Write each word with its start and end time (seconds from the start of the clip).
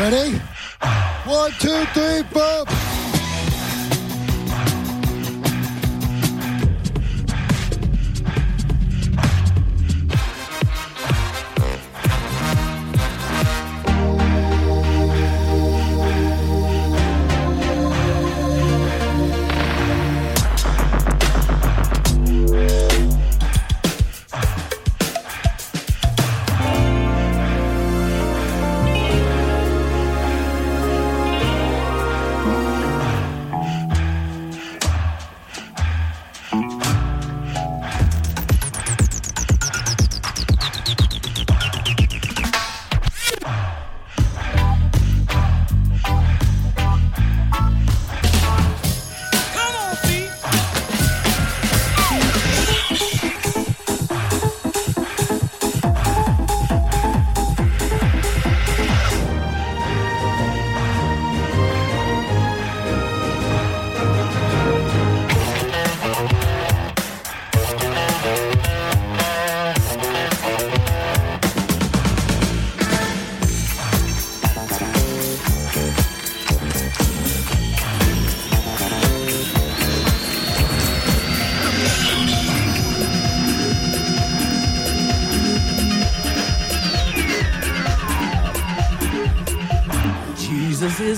Ready? 0.00 0.32
One, 1.26 1.52
two, 1.60 1.84
three, 1.92 2.22
four. 2.32 2.79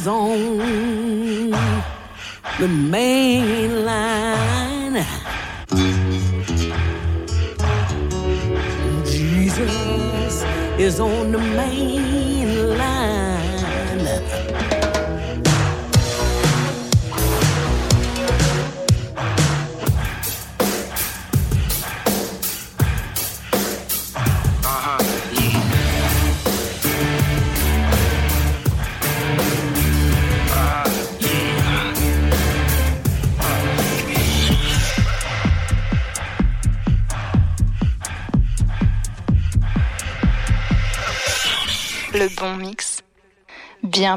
Jesus 0.05 0.81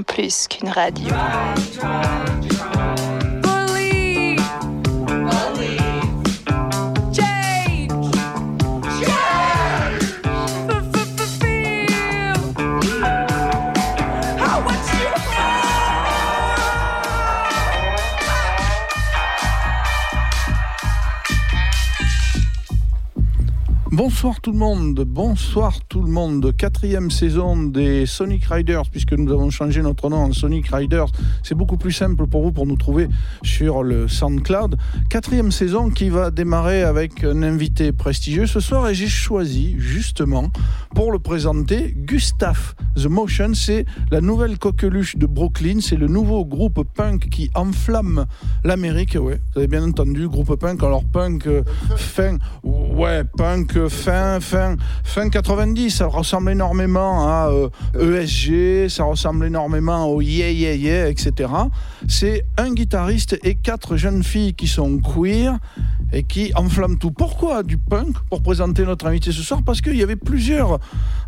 plus 0.01 0.47
qu'une 0.47 0.69
radio. 0.69 1.13
Bonsoir 24.25 24.41
tout 24.41 24.53
le 24.53 24.57
monde, 24.57 25.03
bonsoir 25.05 25.85
tout 25.87 26.01
le 26.01 26.09
monde. 26.09 26.51
Quatrième 26.57 27.11
saison 27.11 27.61
des 27.61 28.07
Sonic 28.07 28.45
Riders, 28.45 28.89
puisque 28.89 29.13
nous 29.13 29.31
avons 29.31 29.51
changé 29.51 29.83
notre 29.83 30.09
nom 30.09 30.17
en 30.17 30.33
Sonic 30.33 30.69
Riders. 30.69 31.11
C'est 31.43 31.53
beaucoup 31.53 31.77
plus 31.77 31.91
simple 31.91 32.25
pour 32.25 32.41
vous 32.41 32.51
pour 32.51 32.65
nous 32.65 32.75
trouver 32.75 33.07
sur 33.43 33.83
le 33.83 34.07
SoundCloud. 34.07 34.77
Quatrième 35.11 35.51
saison 35.51 35.91
qui 35.91 36.09
va 36.09 36.31
démarrer 36.31 36.81
avec 36.81 37.23
un 37.23 37.43
invité 37.43 37.91
prestigieux 37.91 38.47
ce 38.47 38.59
soir 38.59 38.89
et 38.89 38.95
j'ai 38.95 39.07
choisi 39.07 39.75
justement 39.77 40.49
pour 40.95 41.11
le 41.11 41.19
présenter 41.19 41.93
Gustave 41.95 42.73
The 42.95 43.05
Motion. 43.05 43.53
C'est 43.53 43.85
la 44.09 44.21
nouvelle 44.21 44.57
coqueluche 44.57 45.17
de 45.17 45.27
Brooklyn. 45.27 45.81
C'est 45.81 45.97
le 45.97 46.07
nouveau 46.07 46.45
groupe 46.45 46.81
punk 46.95 47.29
qui 47.29 47.51
enflamme 47.53 48.25
l'Amérique. 48.63 49.15
Ouais, 49.21 49.39
vous 49.53 49.59
avez 49.59 49.67
bien 49.67 49.83
entendu, 49.83 50.27
groupe 50.27 50.55
punk. 50.55 50.81
Alors 50.81 51.03
punk 51.03 51.45
euh, 51.45 51.61
fin, 51.95 52.39
ouais, 52.95 53.23
punk 53.37 53.87
fin, 53.87 54.39
fin, 54.39 54.75
fin 55.03 55.29
90. 55.29 55.89
Ça 55.91 56.07
ressemble 56.07 56.51
énormément 56.51 57.27
à 57.27 57.49
euh, 57.49 58.21
ESG. 58.21 58.89
Ça 58.89 59.03
ressemble 59.03 59.45
énormément 59.45 60.05
au 60.07 60.21
Yeah 60.21 60.51
Yeah 60.51 60.75
Yeah, 60.75 61.09
etc. 61.09 61.49
C'est 62.07 62.45
un 62.57 62.73
guitariste 62.73 63.37
et 63.43 63.55
quatre 63.55 63.97
jeunes 63.97 64.23
filles 64.23 64.53
qui 64.53 64.67
sont 64.67 64.97
queer 64.99 65.57
et 66.15 66.23
qui 66.23 66.51
enflamment 66.55 66.95
tout. 66.95 67.11
Pourquoi 67.11 67.61
du 67.61 67.77
punk 67.77 68.15
Pour 68.29 68.41
présenter 68.41 68.85
notre 68.85 69.05
invité 69.05 69.33
ce 69.33 69.41
soir, 69.43 69.61
parce 69.65 69.81
qu'il 69.81 69.97
y 69.97 70.01
avait 70.01 70.15
plusieurs 70.15 70.79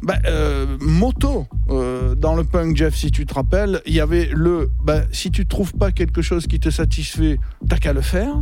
ben, 0.01 0.17
euh, 0.25 0.77
motos 0.79 1.45
euh, 1.69 2.15
dans 2.15 2.35
le 2.35 2.45
punk, 2.45 2.75
Jeff, 2.77 2.95
si 2.95 3.11
tu 3.11 3.25
te 3.25 3.33
rappelles. 3.33 3.81
Il 3.85 3.93
y 3.93 3.99
avait 3.99 4.29
le 4.33 4.71
ben, 4.85 5.05
si 5.11 5.29
tu 5.29 5.45
trouves 5.45 5.73
pas 5.73 5.91
quelque 5.91 6.21
chose 6.21 6.47
qui 6.47 6.59
te 6.61 6.69
satisfait, 6.69 7.37
t'as 7.67 7.77
qu'à 7.77 7.91
le 7.91 7.99
faire. 8.01 8.33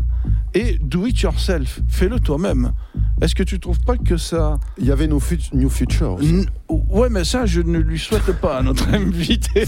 Et 0.54 0.78
do 0.82 1.08
it 1.08 1.20
yourself, 1.20 1.82
fais-le 1.90 2.20
toi-même. 2.20 2.72
Est-ce 3.22 3.34
que 3.34 3.44
tu 3.44 3.60
trouves 3.60 3.80
pas 3.82 3.98
que 3.98 4.16
ça. 4.18 4.60
Il 4.78 4.86
y 4.86 4.92
avait 4.92 5.08
New, 5.08 5.20
Fut- 5.20 5.50
New 5.54 5.70
Future 5.70 6.14
aussi. 6.14 6.46
Ouais, 6.70 7.10
mais 7.10 7.24
ça, 7.24 7.46
je 7.48 7.62
ne 7.62 7.80
lui 7.80 7.98
souhaite 7.98 8.32
pas 8.40 8.58
à 8.60 8.62
notre 8.62 8.88
invité. 8.94 9.64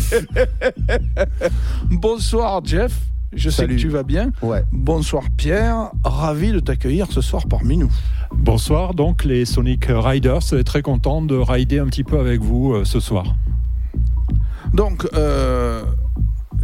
Bonsoir, 1.89 2.63
Jeff. 2.63 2.93
Je 3.33 3.49
sais 3.49 3.67
que 3.67 3.73
tu 3.73 3.89
vas 3.89 4.03
bien. 4.03 4.31
Ouais. 4.41 4.63
Bonsoir, 4.71 5.23
Pierre. 5.35 5.91
Ravi 6.03 6.51
de 6.51 6.59
t'accueillir 6.59 7.11
ce 7.11 7.21
soir 7.21 7.45
parmi 7.47 7.77
nous. 7.77 7.91
Bonsoir, 8.31 8.93
donc 8.93 9.25
les 9.25 9.45
Sonic 9.45 9.85
Riders, 9.89 10.43
très 10.65 10.81
content 10.81 11.21
de 11.21 11.35
rider 11.35 11.79
un 11.79 11.85
petit 11.85 12.03
peu 12.03 12.19
avec 12.19 12.41
vous 12.41 12.73
euh, 12.73 12.85
ce 12.85 12.99
soir. 12.99 13.35
Donc, 14.73 15.07
euh, 15.13 15.83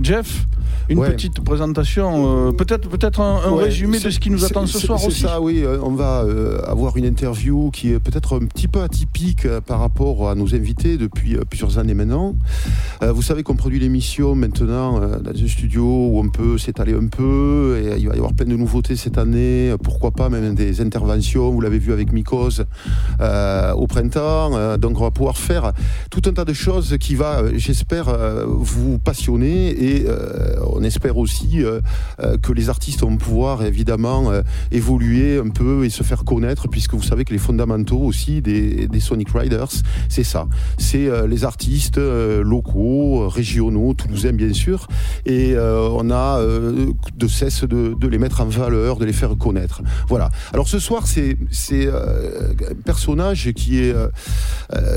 Jeff, 0.01 0.45
une 0.89 0.97
Ouais. 0.99 1.11
petite 1.11 1.39
présentation, 1.41 2.47
euh, 2.47 2.51
peut-être 2.51 2.89
peut-être 2.89 3.19
un, 3.19 3.41
un 3.45 3.51
Ouais, 3.51 3.65
résumé 3.65 3.99
de 3.99 4.09
ce 4.09 4.19
qui 4.19 4.29
nous 4.31 4.43
attend 4.43 4.65
ce 4.65 4.79
soir 4.79 4.97
C'est 4.99 5.07
aussi. 5.07 5.21
ça, 5.21 5.39
oui. 5.39 5.61
euh, 5.63 5.77
On 5.83 5.91
va 5.91 6.23
euh, 6.23 6.61
avoir 6.65 6.97
une 6.97 7.05
interview 7.05 7.69
qui 7.69 7.91
est 7.91 7.99
peut-être 7.99 8.35
un 8.41 8.45
petit 8.47 8.67
peu 8.67 8.81
atypique 8.81 9.45
euh, 9.45 9.61
par 9.61 9.79
rapport 9.79 10.29
à 10.29 10.35
nos 10.35 10.55
invités 10.55 10.97
depuis 10.97 11.37
plusieurs 11.49 11.77
années 11.77 11.93
maintenant. 11.93 12.35
Vous 13.01 13.21
savez 13.21 13.43
qu'on 13.43 13.55
produit 13.57 13.79
l'émission 13.79 14.33
maintenant 14.35 14.99
dans 15.19 15.31
un 15.31 15.47
studio 15.47 15.83
où 15.83 16.19
on 16.19 16.29
peut 16.29 16.57
s'étaler 16.57 16.93
un 16.93 17.07
peu 17.07 17.77
et 17.83 17.99
il 17.99 18.07
va 18.07 18.13
y 18.15 18.17
avoir 18.17 18.33
plein 18.33 18.45
de 18.47 18.55
nouveautés 18.55 18.95
cette 18.95 19.17
année. 19.17 19.73
Pourquoi 19.83 20.11
pas 20.11 20.29
même 20.29 20.55
des 20.55 20.79
interventions. 20.81 21.51
Vous 21.51 21.59
l'avez 21.59 21.79
vu 21.79 21.91
avec 21.91 22.13
Mikos 22.13 22.61
euh, 23.19 23.73
au 23.73 23.87
printemps. 23.87 24.77
Donc 24.77 24.99
on 24.99 25.03
va 25.03 25.11
pouvoir 25.11 25.37
faire 25.37 25.73
tout 26.09 26.21
un 26.27 26.31
tas 26.33 26.45
de 26.45 26.53
choses 26.53 26.95
qui 26.99 27.15
va, 27.15 27.41
j'espère, 27.57 28.05
vous 28.47 28.97
passionner 28.99 29.72
et 29.73 30.05
euh, 30.07 30.55
on 30.67 30.83
espère 30.83 31.17
aussi 31.17 31.63
euh, 31.63 31.81
euh, 32.21 32.37
que 32.37 32.51
les 32.53 32.69
artistes 32.69 33.01
vont 33.01 33.17
pouvoir 33.17 33.63
évidemment 33.63 34.31
évoluer 34.71 35.37
un 35.37 35.49
peu 35.49 35.85
et 35.85 35.89
se 35.89 36.03
faire 36.03 36.23
connaître, 36.23 36.67
puisque 36.67 36.93
vous 36.93 37.03
savez 37.03 37.25
que 37.25 37.33
les 37.33 37.39
fondamentaux 37.39 37.99
aussi 37.99 38.41
des, 38.41 38.89
Sonic 38.99 39.29
Riders, 39.33 39.71
c'est 40.07 40.23
ça. 40.23 40.47
C'est 40.77 41.09
les 41.27 41.43
artistes 41.43 41.97
locaux, 41.97 43.27
régionaux, 43.27 43.93
toulousains 43.93 44.31
bien 44.31 44.53
sûr, 44.53 44.87
et 45.25 45.55
on 45.57 46.09
a 46.11 46.41
de 46.41 47.27
cesse 47.27 47.63
de, 47.63 47.95
de 47.99 48.07
les 48.07 48.17
mettre 48.17 48.41
en 48.41 48.45
valeur, 48.45 48.97
de 48.97 49.05
les 49.05 49.13
faire 49.13 49.35
connaître. 49.37 49.81
Voilà. 50.07 50.29
Alors 50.53 50.67
ce 50.67 50.79
soir, 50.79 51.05
c'est 51.07 51.37
un 51.87 52.75
personnage 52.85 53.51
qui 53.53 53.79
est 53.79 53.95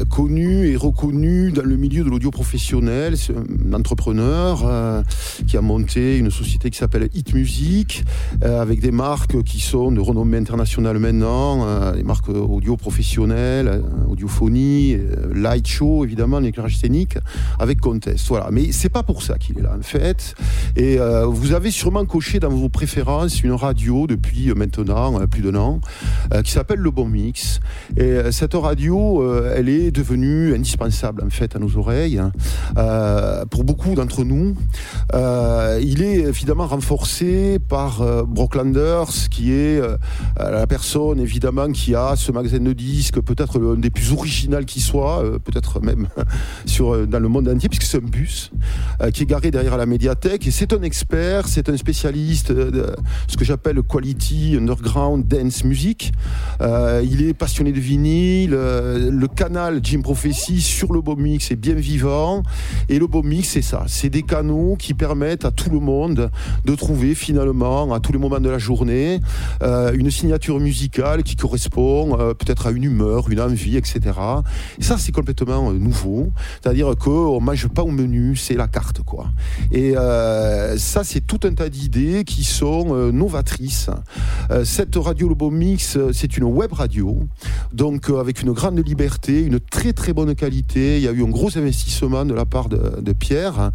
connu 0.08 0.68
et 0.68 0.76
reconnu 0.76 1.52
dans 1.52 1.64
le 1.64 1.76
milieu 1.76 2.04
de 2.04 2.10
l'audio 2.10 2.30
professionnel. 2.30 3.16
C'est 3.16 3.34
un 3.36 3.72
entrepreneur 3.72 4.65
euh, 4.66 5.02
qui 5.46 5.56
a 5.56 5.60
monté 5.60 6.18
une 6.18 6.30
société 6.30 6.70
qui 6.70 6.78
s'appelle 6.78 7.08
Hit 7.14 7.34
Music, 7.34 8.04
euh, 8.42 8.60
avec 8.60 8.80
des 8.80 8.90
marques 8.90 9.42
qui 9.42 9.60
sont 9.60 9.92
de 9.92 10.00
renommée 10.00 10.38
internationale 10.38 10.98
maintenant, 10.98 11.66
euh, 11.66 11.94
les 11.94 12.02
marques 12.02 12.28
audio 12.28 12.76
professionnelles, 12.76 13.68
euh, 13.68 13.80
audiophonie, 14.10 14.94
euh, 14.94 15.32
light 15.34 15.66
show 15.66 16.04
évidemment, 16.04 16.40
l'éclairage 16.40 16.76
scénique, 16.78 17.18
avec 17.58 17.80
Contest. 17.80 18.26
Voilà. 18.28 18.48
Mais 18.50 18.72
c'est 18.72 18.88
pas 18.88 19.02
pour 19.02 19.22
ça 19.22 19.38
qu'il 19.38 19.58
est 19.58 19.62
là 19.62 19.74
en 19.78 19.82
fait. 19.82 20.34
Et 20.76 20.98
euh, 20.98 21.26
vous 21.26 21.52
avez 21.52 21.70
sûrement 21.70 22.04
coché 22.04 22.40
dans 22.40 22.48
vos 22.50 22.68
préférences 22.68 23.42
une 23.42 23.52
radio 23.52 24.06
depuis 24.06 24.50
euh, 24.50 24.54
maintenant 24.54 25.20
euh, 25.20 25.26
plus 25.26 25.42
d'un 25.42 25.54
an 25.54 25.80
euh, 26.32 26.42
qui 26.42 26.52
s'appelle 26.52 26.78
Le 26.80 26.90
Bon 26.90 27.06
Mix. 27.08 27.60
Et 27.96 28.02
euh, 28.02 28.32
cette 28.32 28.54
radio, 28.54 29.22
euh, 29.22 29.54
elle 29.56 29.68
est 29.68 29.90
devenue 29.90 30.54
indispensable 30.54 31.22
en 31.24 31.30
fait 31.30 31.54
à 31.54 31.58
nos 31.58 31.76
oreilles. 31.76 32.18
hein. 32.18 32.32
Euh, 32.76 33.44
pour 33.46 33.64
beaucoup 33.64 33.94
d'entre 33.94 34.24
nous, 34.24 34.55
Euh, 35.14 35.80
il 35.82 36.02
est 36.02 36.20
évidemment 36.20 36.66
renforcé 36.66 37.58
par 37.58 38.02
euh, 38.02 38.22
Brocklanders, 38.24 39.28
qui 39.30 39.52
est 39.52 39.80
euh, 39.80 39.96
la 40.38 40.66
personne 40.66 41.20
évidemment 41.20 41.70
qui 41.70 41.94
a 41.94 42.16
ce 42.16 42.32
magasin 42.32 42.58
de 42.58 42.72
disques, 42.72 43.20
peut-être 43.20 43.58
l'un 43.58 43.74
des 43.74 43.90
plus 43.90 44.12
original 44.12 44.64
qui 44.64 44.80
soit, 44.80 45.22
euh, 45.22 45.38
peut-être 45.38 45.80
même 45.80 46.08
sur, 46.66 47.06
dans 47.06 47.20
le 47.20 47.28
monde 47.28 47.48
entier, 47.48 47.68
puisque 47.68 47.84
c'est 47.84 47.98
un 47.98 48.00
bus 48.00 48.50
qui 49.12 49.22
est 49.22 49.26
garé 49.26 49.50
derrière 49.50 49.76
la 49.76 49.86
médiathèque. 49.86 50.46
Et 50.46 50.50
c'est 50.50 50.72
un 50.72 50.82
expert, 50.82 51.48
c'est 51.48 51.68
un 51.68 51.76
spécialiste 51.76 52.52
de 52.52 52.94
ce 53.28 53.36
que 53.36 53.44
j'appelle 53.44 53.82
quality 53.82 54.56
underground 54.58 55.26
dance 55.26 55.64
music. 55.64 56.12
Il 56.60 57.26
est 57.26 57.34
passionné 57.34 57.72
de 57.72 57.80
vinyle. 57.80 58.50
le 58.50 59.26
canal 59.28 59.80
Jim 59.82 60.00
Prophecy 60.02 60.60
sur 60.60 60.92
le 60.92 61.00
Beau 61.00 61.16
Mix 61.16 61.50
est 61.50 61.56
bien 61.56 61.74
vivant. 61.74 62.42
Et 62.88 62.98
le 62.98 63.06
Beau 63.06 63.22
Mix, 63.22 63.48
c'est 63.48 63.62
ça. 63.62 63.84
C'est 63.86 64.10
des 64.10 64.22
canaux 64.22 64.45
qui 64.78 64.94
permettent 64.94 65.44
à 65.44 65.50
tout 65.50 65.70
le 65.70 65.80
monde 65.80 66.30
de 66.64 66.74
trouver 66.74 67.14
finalement, 67.14 67.92
à 67.92 68.00
tous 68.00 68.12
les 68.12 68.18
moments 68.18 68.40
de 68.40 68.48
la 68.48 68.58
journée, 68.58 69.20
euh, 69.62 69.92
une 69.94 70.10
signature 70.10 70.60
musicale 70.60 71.22
qui 71.22 71.36
correspond 71.36 72.18
euh, 72.18 72.34
peut-être 72.34 72.66
à 72.66 72.70
une 72.70 72.84
humeur, 72.84 73.28
une 73.30 73.40
envie, 73.40 73.76
etc. 73.76 74.00
Et 74.78 74.82
ça, 74.82 74.98
c'est 74.98 75.12
complètement 75.12 75.70
euh, 75.70 75.74
nouveau. 75.74 76.30
C'est-à-dire 76.62 76.94
qu'on 76.96 77.40
mange 77.40 77.68
pas 77.68 77.82
au 77.82 77.90
menu, 77.90 78.36
c'est 78.36 78.54
la 78.54 78.68
carte, 78.68 79.02
quoi. 79.02 79.26
Et 79.72 79.94
ça, 80.76 81.04
c'est 81.04 81.26
tout 81.26 81.40
un 81.44 81.54
tas 81.54 81.68
d'idées 81.68 82.24
qui 82.24 82.44
sont 82.44 83.12
novatrices. 83.12 83.90
Cette 84.64 84.96
radio 84.96 85.34
Beau 85.34 85.50
Mix, 85.50 85.98
c'est 86.12 86.36
une 86.36 86.44
web 86.44 86.72
radio, 86.72 87.18
donc 87.72 88.10
avec 88.10 88.42
une 88.42 88.52
grande 88.52 88.86
liberté, 88.86 89.42
une 89.42 89.60
très 89.60 89.92
très 89.92 90.12
bonne 90.12 90.34
qualité. 90.34 90.96
Il 90.96 91.02
y 91.02 91.08
a 91.08 91.12
eu 91.12 91.22
un 91.22 91.28
gros 91.28 91.56
investissement 91.58 92.24
de 92.24 92.34
la 92.34 92.44
part 92.44 92.68
de, 92.68 93.12
Pierre 93.12 93.70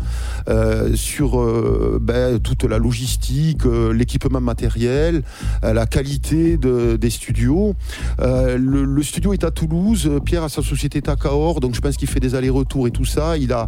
sur 0.96 1.40
euh, 1.40 2.00
ben, 2.02 2.40
toute 2.40 2.64
la 2.64 2.78
logistique, 2.78 3.66
euh, 3.66 3.94
l'équipement 3.94 4.42
matériel, 4.42 5.24
euh, 5.64 5.74
la 5.74 5.86
qualité 5.86 6.58
de- 6.58 6.98
des 6.98 7.10
studios. 7.10 7.76
Euh, 8.20 8.58
le, 8.58 9.04
studio 9.04 9.34
est 9.34 9.44
à 9.44 9.52
Toulouse. 9.52 10.10
Pierre 10.26 10.44
a 10.44 10.50
sa 10.50 10.62
société 10.62 11.00
est 11.00 11.10
à 11.10 11.16
Cahors, 11.16 11.60
donc 11.60 11.76
je 11.76 11.82
pense 11.82 11.98
qu'il 11.98 12.08
fait 12.08 12.20
des 12.20 12.36
allers-retours 12.36 12.88
et 12.88 12.92
tout 12.92 13.06
ça. 13.06 13.38
Il 13.38 13.52
a 13.54 13.68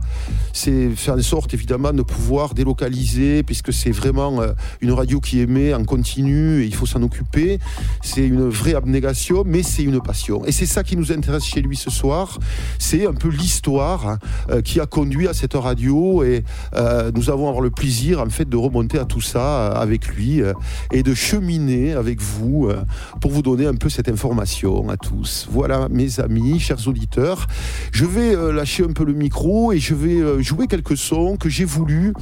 fait 0.54 0.92
en 1.10 1.22
sorte 1.22 1.54
évidemment 1.54 1.94
de 1.94 2.02
pouvoir 2.04 2.54
délocaliser, 2.54 3.44
puisque 3.44 3.74
c'est 3.74 3.92
vraiment 3.92 4.42
euh, 4.42 4.52
une 4.82 4.92
radio 4.92 5.20
qui 5.20 5.40
émet 5.40 5.74
en 5.74 5.84
continu 5.84 6.62
et 6.62 6.66
il 6.66 6.76
faut 6.76 6.86
s'en 6.86 7.02
occuper. 7.02 7.60
C'est 8.02 8.26
une 8.26 8.48
vraie 8.50 8.76
abnégation, 8.76 9.44
mais 9.46 9.64
c'est 9.64 9.84
une 9.84 10.02
passion. 10.02 10.46
Et 10.46 10.52
c'est 10.52 10.66
ça 10.66 10.84
qui 10.84 10.96
nous 10.98 11.12
intéresse 11.12 11.46
chez 11.46 11.62
lui 11.62 11.76
ce 11.78 11.90
soir. 11.90 12.40
C'est 12.80 13.08
un 13.08 13.14
peu 13.14 13.30
l'histoire 13.30 14.18
euh, 14.50 14.62
qui 14.62 14.80
a 14.80 14.86
conduit 14.86 15.28
à 15.28 15.34
cette 15.34 15.54
radio 15.56 16.24
et 16.24 16.44
euh, 16.76 16.83
nous 17.16 17.30
avons 17.30 17.48
avoir 17.48 17.62
le 17.62 17.70
plaisir 17.70 18.20
en 18.20 18.30
fait 18.30 18.48
de 18.48 18.58
remonter 18.58 19.00
à 19.00 19.06
tout 19.06 19.22
ça 19.22 19.40
euh, 19.40 19.74
avec 19.76 20.08
lui 20.08 20.42
euh, 20.42 20.54
et 20.92 21.04
de 21.04 21.14
cheminer 21.14 21.94
avec 21.94 22.22
vous 22.22 22.68
euh, 22.68 22.84
pour 23.22 23.32
vous 23.32 23.42
donner 23.42 23.66
un 23.68 23.76
peu 23.76 23.90
cette 23.90 24.10
information 24.10 24.90
à 24.90 24.98
tous. 24.98 25.48
Voilà 25.52 25.88
mes 25.90 26.20
amis, 26.20 26.60
chers 26.60 26.88
auditeurs. 26.88 27.48
Je 27.92 28.06
vais 28.06 28.36
euh, 28.36 28.52
lâcher 28.52 28.84
un 28.84 28.94
peu 28.94 29.06
le 29.06 29.14
micro 29.14 29.72
et 29.72 29.80
je 29.80 29.94
vais 29.94 30.20
euh, 30.20 30.42
jouer 30.42 30.68
quelques 30.68 30.98
sons 30.98 31.38
que 31.38 31.50
j'ai 31.50 31.66
voulu 31.66 32.14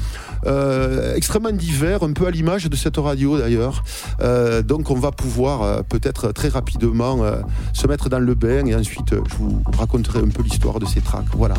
euh, 0.46 1.16
extrêmement 1.16 1.52
divers, 1.52 2.04
un 2.04 2.14
peu 2.14 2.28
à 2.28 2.32
l'image 2.32 2.66
de 2.70 2.76
cette 2.76 2.98
radio 2.98 3.38
d'ailleurs. 3.38 3.84
Euh, 4.22 4.62
donc 4.62 4.90
on 4.90 4.96
va 4.96 5.12
pouvoir 5.12 5.62
euh, 5.62 5.82
peut-être 5.88 6.32
très 6.32 6.50
rapidement 6.50 7.24
euh, 7.24 7.42
se 7.74 7.88
mettre 7.88 8.10
dans 8.10 8.20
le 8.20 8.36
bain 8.36 8.66
et 8.66 8.76
ensuite 8.76 9.14
euh, 9.14 9.22
je 9.30 9.36
vous 9.36 9.62
raconterai 9.78 10.20
un 10.20 10.30
peu 10.30 10.44
l'histoire 10.44 10.80
de 10.80 10.86
ces 10.86 11.02
tracks. 11.02 11.26
Voilà, 11.36 11.56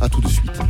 à 0.00 0.08
tout 0.08 0.20
de 0.20 0.28
suite. 0.28 0.60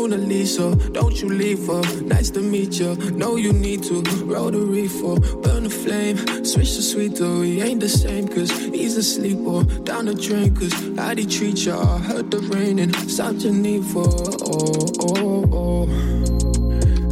Mona 0.00 0.16
Lisa. 0.16 0.74
Don't 0.92 1.20
you 1.20 1.28
leave 1.28 1.66
her. 1.66 1.82
Nice 2.00 2.30
to 2.30 2.40
meet 2.40 2.80
you. 2.80 2.94
Know 3.20 3.36
you 3.36 3.52
need 3.52 3.82
to 3.82 4.00
roll 4.24 4.50
the 4.50 4.58
reefer, 4.58 5.20
burn 5.42 5.64
the 5.64 5.68
flame. 5.68 6.16
Switch 6.42 6.74
to 6.76 6.82
sweeter. 6.82 7.44
He 7.44 7.60
ain't 7.60 7.80
the 7.80 7.88
same, 7.88 8.26
cause 8.26 8.50
he's 8.50 8.96
a 8.96 9.02
sleeper. 9.02 9.62
Down 9.84 10.06
the 10.06 10.14
drain, 10.14 10.54
cause 10.56 10.72
how'd 10.96 11.18
he 11.18 11.26
treat 11.26 11.66
ya? 11.66 11.78
I 11.78 11.98
heard 11.98 12.30
the 12.30 12.38
raining. 12.38 12.94
South 13.10 13.40
Geneva. 13.40 14.00
Oh, 14.00 14.86
oh, 15.00 15.44
oh. 15.52 15.82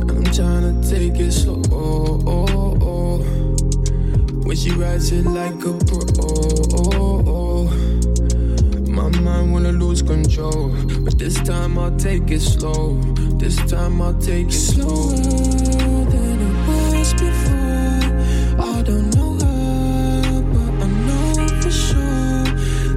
I'm 0.09 0.25
tryna 0.33 0.81
take 0.89 1.21
it 1.21 1.33
slow. 1.33 1.61
Oh, 1.71 2.23
oh, 2.27 2.79
oh. 2.81 3.19
When 4.47 4.57
she 4.57 4.71
rides 4.71 5.13
it 5.13 5.27
like 5.27 5.61
a 5.63 5.75
pro. 5.85 6.01
Oh, 6.21 6.95
oh. 6.95 7.18
Control, 10.09 10.71
but 11.05 11.19
this 11.19 11.35
time 11.43 11.79
I'll 11.79 11.95
take 11.97 12.31
it 12.31 12.41
slow. 12.41 12.95
This 13.43 13.57
time 13.71 14.01
I'll 14.01 14.19
take 14.19 14.49
it 14.49 14.53
slow. 14.53 14.89
Slower 14.89 16.05
than 16.13 16.39
it 16.49 16.57
was 16.69 17.13
before. 17.13 18.09
I 18.73 18.83
don't 18.89 19.09
know 19.15 19.33
her, 19.45 20.43
but 20.55 20.73
I 20.85 20.89
know 21.07 21.33
for 21.61 21.71
sure 21.71 22.45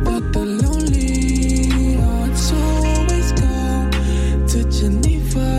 that 0.07 0.23
the 0.31 0.43
lonely 0.63 1.97
hearts 1.99 2.53
always 2.53 3.29
go 3.43 3.57
to 4.51 4.59
Geneva 4.71 5.49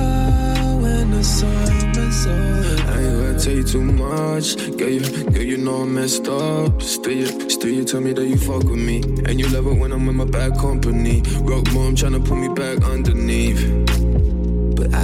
when 0.80 1.10
the 1.10 1.22
summer's 1.22 2.26
over. 2.26 2.76
I 2.90 2.98
ain't 3.04 3.16
gonna 3.20 3.38
tell 3.38 3.56
you 3.60 3.64
too 3.64 3.84
much, 3.84 4.56
girl. 4.78 4.88
You, 4.88 5.00
girl, 5.34 5.42
you 5.42 5.58
know 5.58 5.82
I'm 5.82 5.94
messed 5.94 6.28
up. 6.28 6.80
Still, 6.80 7.12
you, 7.12 7.28
still 7.62 7.74
you 7.74 7.84
tell 7.84 8.00
me 8.00 8.12
that 8.12 8.26
you 8.26 8.36
fuck 8.36 8.64
with 8.64 8.80
me, 8.80 8.96
and 9.24 9.38
you 9.38 9.48
love 9.50 9.68
it 9.68 9.78
when 9.78 9.92
I'm 9.92 10.08
in 10.08 10.16
my 10.16 10.24
bad 10.24 10.58
company. 10.58 11.22
Rock 11.42 11.72
mom 11.72 11.94
tryna 11.94 12.26
put 12.26 12.36
me 12.36 12.48
back 12.48 12.82
underneath. 12.82 14.11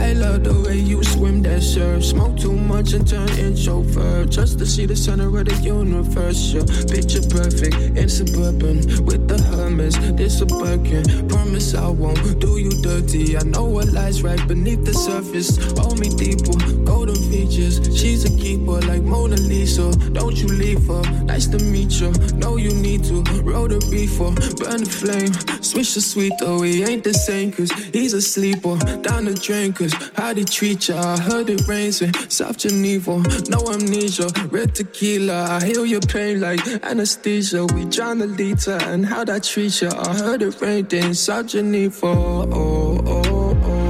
I 0.09 0.13
love 0.13 0.43
the 0.43 0.55
way 0.63 0.79
you 0.79 1.05
swim 1.05 1.43
that 1.43 1.63
surf. 1.63 2.03
Smoke 2.03 2.39
too 2.39 2.57
much 2.57 2.95
and 2.95 3.07
turn 3.07 3.29
introvert. 3.39 4.31
Just 4.31 4.59
to 4.59 4.65
see 4.65 4.87
the 4.87 4.97
center 4.97 5.29
of 5.29 5.45
the 5.45 5.55
universe. 5.57 6.51
You're 6.51 6.65
picture 6.65 7.21
perfect 7.29 7.77
in 7.77 8.09
suburban 8.09 9.05
with 9.05 9.29
the 9.29 9.37
Hermes. 9.37 9.99
This 10.17 10.41
a 10.41 10.47
Birkin. 10.47 11.29
Promise 11.29 11.75
I 11.75 11.89
won't 11.89 12.41
do 12.41 12.57
you 12.57 12.71
dirty. 12.81 13.37
I 13.37 13.43
know 13.43 13.65
what 13.65 13.89
lies 13.89 14.23
right 14.23 14.41
beneath 14.49 14.83
the 14.87 14.95
surface. 14.95 15.59
Hold 15.77 16.01
me 16.01 16.09
deeper, 16.09 16.57
golden 16.85 17.21
features. 17.31 17.77
She's 17.95 18.25
a 18.25 18.31
keeper 18.31 18.81
like 18.89 19.03
Mona 19.03 19.37
Lisa. 19.37 19.93
Don't 20.13 20.39
you 20.39 20.49
leave 20.49 20.87
her. 20.87 21.03
Nice 21.25 21.49
to 21.49 21.59
meet 21.65 22.01
you. 22.01 22.13
Know 22.39 22.57
you 22.57 22.73
need 22.73 23.05
to 23.05 23.23
roll 23.43 23.69
the 23.69 23.81
reefer, 23.93 24.33
burn 24.57 24.85
the 24.85 24.91
flame. 24.91 25.33
Switch 25.63 25.93
to 25.95 26.01
sweet 26.01 26.33
though, 26.41 26.63
he 26.63 26.83
ain't 26.83 27.05
the 27.05 27.13
same. 27.13 27.53
Cause 27.53 27.71
he's 27.93 28.15
a 28.15 28.23
sleeper. 28.23 28.79
Down 29.03 29.27
the 29.27 29.35
drain, 29.35 29.75
cause 29.75 29.98
how 30.17 30.33
they 30.33 30.45
treat 30.45 30.89
ya. 30.89 31.01
I 31.01 31.19
heard 31.19 31.51
it 31.51 31.67
rains 31.69 32.03
in 32.03 32.13
South 32.31 32.59
Geneva. 32.59 33.23
No 33.49 33.61
amnesia, 33.73 34.29
red 34.51 34.75
tequila. 34.75 35.59
I 35.61 35.65
heal 35.65 35.87
your 35.87 36.01
pain 36.01 36.41
like 36.41 36.61
anesthesia. 36.83 37.67
We 37.67 37.85
drown 37.85 38.19
the 38.19 38.27
liter 38.27 38.79
and 38.83 39.05
how 39.07 39.25
that 39.25 39.45
treat 39.45 39.81
ya. 39.83 39.91
I 39.97 40.15
heard 40.17 40.43
it 40.43 40.61
rained 40.61 40.93
in 40.93 41.15
South 41.15 41.47
Geneva. 41.49 42.07
Oh, 42.07 42.49
oh, 42.53 43.23
oh. 43.65 43.89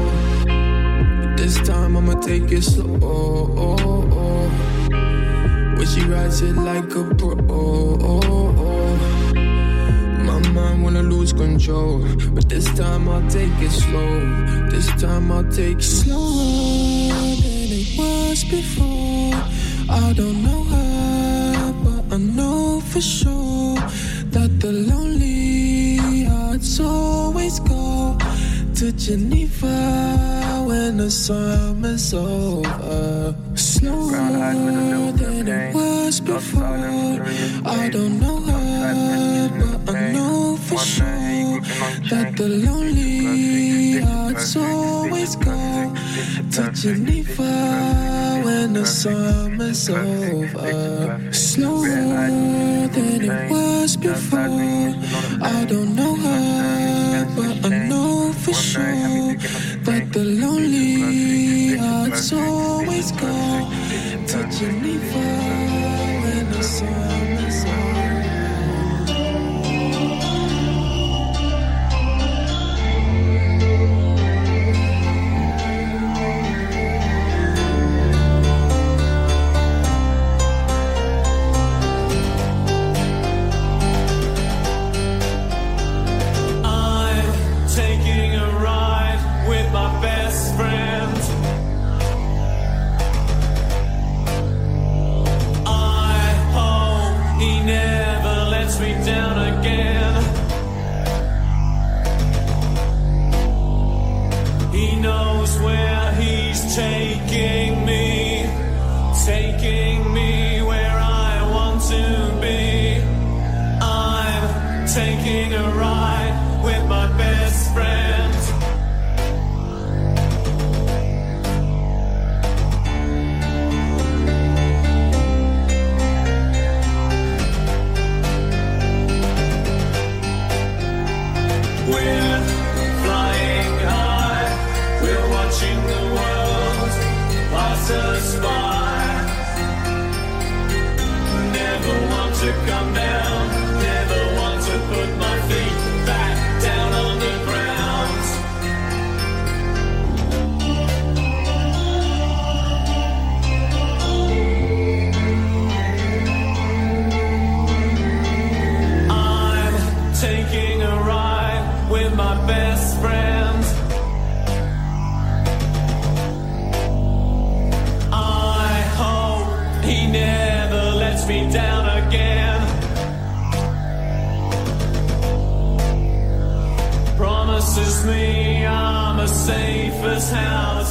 But 1.21 1.37
this 1.37 1.57
time 1.67 1.97
I'ma 1.97 2.21
take 2.21 2.51
it 2.53 2.63
slow. 2.63 2.99
Oh, 3.03 3.55
oh, 3.57 4.09
oh. 4.13 4.49
When 5.77 5.87
she 5.87 6.01
rides 6.03 6.43
it 6.43 6.55
like 6.57 6.95
a 6.95 7.05
pro. 7.15 7.88
Control, 11.69 11.99
but 12.35 12.49
this 12.49 12.67
time 12.77 13.09
I'll 13.09 13.29
take 13.31 13.53
it 13.61 13.71
slow. 13.71 14.69
This 14.71 14.89
time 15.01 15.31
I'll 15.31 15.51
take 15.51 15.79
it 15.79 15.83
slower 15.83 17.35
than 17.43 17.69
it 17.81 17.99
was 17.99 18.45
before. 18.45 19.35
I 19.91 20.13
don't 20.15 20.43
know 20.43 20.63
her, 20.65 21.73
but 21.85 22.15
I 22.15 22.19
know 22.19 22.81
for 22.81 23.01
sure 23.01 23.77
that 24.35 24.61
the 24.61 24.73
lonely 24.73 26.25
hearts 26.25 26.81
always 26.81 27.61
go 27.61 28.17
to 28.77 28.93
Geneva 28.93 30.65
when 30.67 30.99
the 30.99 31.11
summer's 31.11 32.15
over. 32.15 33.35
Slower 33.55 34.11
than 35.13 35.49
it 35.49 35.75
was 35.75 36.21
before. 36.21 37.23
I 37.65 37.89
don't 37.91 38.21
know 38.21 38.41
her, 38.41 39.49
but 39.85 39.95
I 39.95 39.98
for 40.69 40.79
sure 40.79 41.61
that 42.11 42.37
the 42.37 42.47
lonely 42.47 44.01
hearts 44.01 44.55
always 44.55 45.35
go 45.37 45.95
to 46.53 46.71
Geneva 46.73 48.43
when 48.45 48.75
the 48.75 48.85
summer's 48.85 49.89
over. 49.89 51.33
Slower 51.33 51.89
than 52.95 53.21
it 53.31 53.51
was 53.51 53.97
before. 53.97 54.93
I 55.41 55.65
don't 55.65 55.97
know 55.97 56.15
her, 56.17 57.27
but 57.35 57.73
I 57.73 57.89
know 57.89 58.33
for 58.33 58.53
sure 58.53 59.35
that 59.89 60.13
the 60.13 60.25
lonely 60.25 61.79
hearts 61.79 62.31
always 62.33 63.11
go 63.13 63.37
to 64.31 64.39
Geneva 64.57 65.25
when 66.23 66.53
the 66.53 66.63
summer's 66.63 67.18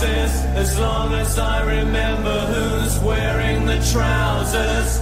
as 0.04 0.80
long 0.80 1.14
as 1.14 1.40
I 1.40 1.64
remember 1.64 2.40
who's 2.48 3.00
wearing 3.00 3.66
the 3.66 3.80
trousers. 3.92 4.97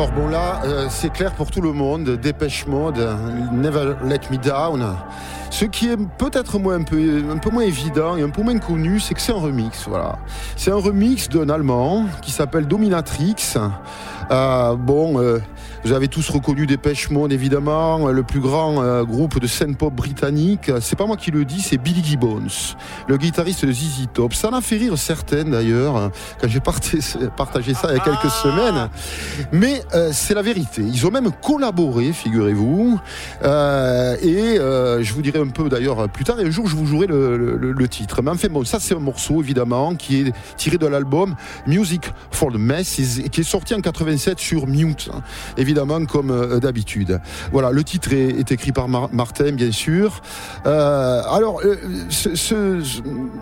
Alors 0.00 0.12
bon 0.12 0.28
là, 0.28 0.62
euh, 0.64 0.86
c'est 0.88 1.12
clair 1.12 1.34
pour 1.34 1.50
tout 1.50 1.60
le 1.60 1.74
monde, 1.74 2.08
Dépêche 2.08 2.66
Mode, 2.66 3.06
Never 3.52 3.96
Let 4.02 4.20
Me 4.30 4.38
Down. 4.38 4.96
Ce 5.50 5.66
qui 5.66 5.90
est 5.90 5.96
peut-être 6.16 6.58
un 6.58 6.82
peu, 6.84 7.22
un 7.30 7.36
peu 7.36 7.50
moins 7.50 7.64
évident 7.64 8.16
et 8.16 8.22
un 8.22 8.30
peu 8.30 8.42
moins 8.42 8.58
connu, 8.58 8.98
c'est 8.98 9.12
que 9.12 9.20
c'est 9.20 9.32
un 9.32 9.38
remix. 9.38 9.86
Voilà, 9.86 10.18
c'est 10.56 10.70
un 10.70 10.76
remix 10.76 11.28
d'un 11.28 11.50
Allemand 11.50 12.06
qui 12.22 12.30
s'appelle 12.30 12.66
Dominatrix. 12.66 13.58
Euh, 14.30 14.74
bon, 14.74 15.20
euh, 15.20 15.38
vous 15.84 15.92
avez 15.92 16.08
tous 16.08 16.28
reconnu 16.28 16.66
Dépêche 16.66 17.10
Mode 17.10 17.32
évidemment, 17.32 18.08
le 18.08 18.22
plus 18.22 18.40
grand 18.40 18.82
euh, 18.82 19.04
groupe 19.04 19.40
de 19.40 19.46
scène 19.46 19.76
pop 19.76 19.94
britannique. 19.94 20.70
C'est 20.80 20.96
pas 20.96 21.06
moi 21.06 21.16
qui 21.16 21.30
le 21.30 21.44
dis, 21.44 21.60
c'est 21.60 21.78
Billy 21.78 22.02
Gibbons, 22.04 22.42
le 23.08 23.16
guitariste 23.16 23.64
de 23.64 23.72
ZZ 23.72 24.06
Top. 24.12 24.34
Ça 24.34 24.50
en 24.50 24.54
a 24.54 24.60
fait 24.60 24.76
rire 24.76 24.96
certaines 24.98 25.50
d'ailleurs 25.52 26.10
quand 26.40 26.48
j'ai 26.48 26.60
partagé 26.60 27.74
ça 27.74 27.88
il 27.90 27.96
y 27.96 28.00
a 28.00 28.00
quelques 28.00 28.30
semaines. 28.30 28.88
Mais 29.52 29.82
euh, 29.94 30.10
c'est 30.12 30.34
la 30.34 30.42
vérité. 30.42 30.82
Ils 30.82 31.06
ont 31.06 31.10
même 31.10 31.30
collaboré, 31.42 32.12
figurez-vous. 32.12 33.00
Euh, 33.44 34.16
et 34.22 34.56
je 35.02 35.12
vous 35.14 35.22
dirai 35.22 35.38
un 35.40 35.48
peu 35.48 35.68
d'ailleurs 35.68 36.08
plus 36.08 36.24
tard. 36.24 36.38
Et 36.40 36.44
un 36.46 36.50
jour, 36.50 36.66
je 36.68 36.76
vous 36.76 36.86
jouerai 36.86 37.06
le, 37.06 37.36
le- 37.56 37.72
le 37.72 37.88
titre. 37.88 38.22
Mais 38.22 38.30
enfin 38.30 38.48
bon, 38.50 38.64
ça 38.64 38.78
c'est 38.80 38.94
un 38.94 38.98
morceau 39.00 39.40
évidemment 39.42 39.94
qui 39.94 40.20
est 40.20 40.32
tiré 40.56 40.76
de 40.78 40.86
l'album 40.86 41.34
Music 41.66 42.02
for 42.30 42.52
the 42.52 42.56
Masses, 42.56 43.20
qui 43.32 43.40
est 43.40 43.44
sorti 43.44 43.74
en 43.74 43.80
87 43.80 44.38
sur 44.38 44.66
Mute, 44.66 45.08
hein, 45.14 45.20
évidemment 45.70 46.04
comme 46.04 46.30
euh, 46.32 46.58
d'habitude. 46.58 47.20
Voilà, 47.52 47.70
le 47.70 47.84
titre 47.84 48.12
est, 48.12 48.50
écrit 48.50 48.72
par 48.72 48.88
Mar- 48.88 49.08
Martin, 49.12 49.52
bien 49.52 49.70
sûr. 49.70 50.20
Euh, 50.66 51.22
alors, 51.30 51.60
euh, 51.64 51.76
ce- 52.08 52.34
ce- 52.34 52.82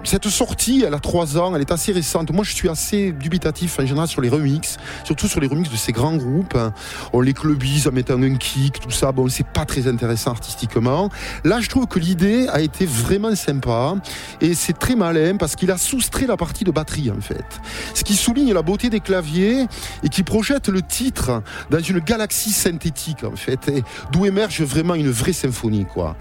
cette 0.05 0.29
sortie, 0.29 0.85
elle 0.87 0.93
a 0.93 0.99
trois 0.99 1.39
ans, 1.39 1.55
elle 1.55 1.63
est 1.63 1.73
assez 1.73 1.91
récente. 1.93 2.31
Moi, 2.31 2.45
je 2.45 2.53
suis 2.55 2.69
assez 2.69 3.13
dubitatif 3.13 3.79
en 3.81 3.87
général 3.87 4.09
sur 4.09 4.21
les 4.21 4.29
remixes, 4.29 4.77
surtout 5.05 5.27
sur 5.27 5.41
les 5.41 5.47
remixes 5.47 5.71
de 5.71 5.77
ces 5.77 5.93
grands 5.93 6.17
groupes. 6.17 6.55
hein. 6.55 6.73
On 7.15 7.23
les 7.23 7.33
clubise 7.33 7.89
en 7.89 7.93
mettant 7.93 8.21
un 8.23 8.35
kick, 8.35 8.79
tout 8.81 8.91
ça. 8.91 9.11
Bon, 9.13 9.27
c'est 9.29 9.47
pas 9.47 9.65
très 9.65 9.89
intéressant 9.89 10.31
artistiquement. 10.33 11.09
Là, 11.45 11.61
je 11.61 11.69
trouve 11.71 11.87
que 11.87 11.99
l'idée 11.99 12.47
a 12.53 12.61
été 12.61 12.85
vraiment 12.85 13.35
sympa 13.35 13.95
et 14.43 14.53
c'est 14.55 14.79
très 14.79 14.97
malin 14.97 15.37
parce 15.39 15.57
qu'il 15.57 15.71
a 15.71 15.79
soustrait 15.79 16.27
la 16.27 16.37
partie 16.37 16.65
de 16.65 16.71
batterie 16.71 17.11
en 17.11 17.21
fait. 17.23 17.47
Ce 17.95 18.05
qui 18.05 18.15
souligne 18.15 18.53
la 18.53 18.63
beauté 18.63 18.91
des 18.91 19.01
claviers 19.01 19.67
et 20.03 20.09
qui 20.11 20.23
projette 20.23 20.69
le 20.69 20.83
titre 20.83 21.43
dans 21.71 21.79
une 21.81 22.01
galaxie 22.19 22.51
synthétique 22.51 23.23
en 23.23 23.37
fait, 23.37 23.69
et 23.69 23.85
d'où 24.11 24.27
émerge 24.27 24.63
vraiment 24.63 24.95
une 24.95 25.11
vraie 25.11 25.33
symphonie 25.33 25.87
quoi. 25.87 26.17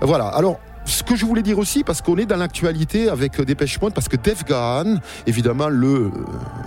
Voilà. 0.00 0.28
Alors 0.28 0.58
ce 0.84 1.02
que 1.02 1.16
je 1.16 1.24
voulais 1.24 1.42
dire 1.42 1.58
aussi, 1.58 1.84
parce 1.84 2.02
qu'on 2.02 2.16
est 2.16 2.26
dans 2.26 2.36
l'actualité 2.36 3.08
avec 3.08 3.38
euh, 3.38 3.44
Dépêche 3.44 3.80
Mode, 3.80 3.94
parce 3.94 4.08
que 4.08 4.16
Dave 4.16 4.44
Gahan, 4.44 4.96
évidemment 5.26 5.68
le 5.68 5.88
euh, 5.88 6.10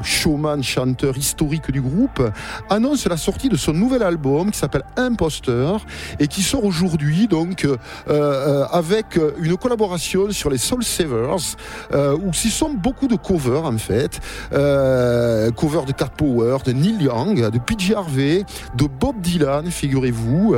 showman, 0.04 0.63
chanteur 0.63 1.17
historique 1.17 1.71
du 1.71 1.82
groupe, 1.82 2.21
annonce 2.69 3.08
la 3.08 3.17
sortie 3.17 3.49
de 3.49 3.58
son 3.58 3.73
nouvel 3.73 4.04
album 4.04 4.51
qui 4.51 4.58
s'appelle 4.58 4.84
Imposteur 4.95 5.86
et 6.19 6.28
qui 6.28 6.41
sort 6.41 6.63
aujourd'hui 6.63 7.28
donc 7.28 7.67
euh, 8.08 8.65
avec 8.71 9.19
une 9.39 9.58
collaboration 9.58 10.32
sur 10.32 10.49
les 10.49 10.58
Soul 10.58 10.84
Savers 10.84 11.56
où 11.93 12.34
ce 12.34 12.49
sont 12.49 12.69
beaucoup 12.69 13.08
de 13.08 13.15
covers 13.15 13.65
en 13.65 13.78
fait, 13.78 14.19
covers 14.51 15.86
de 15.86 15.91
Cat 15.91 16.10
Power, 16.17 16.58
de 16.65 16.71
Neil 16.71 17.04
Young, 17.04 17.49
de 17.49 17.60
PJ 17.60 17.93
Harvey, 17.93 18.43
de 18.75 18.86
Bob 18.86 19.21
Dylan, 19.21 19.69
figurez-vous, 19.69 20.56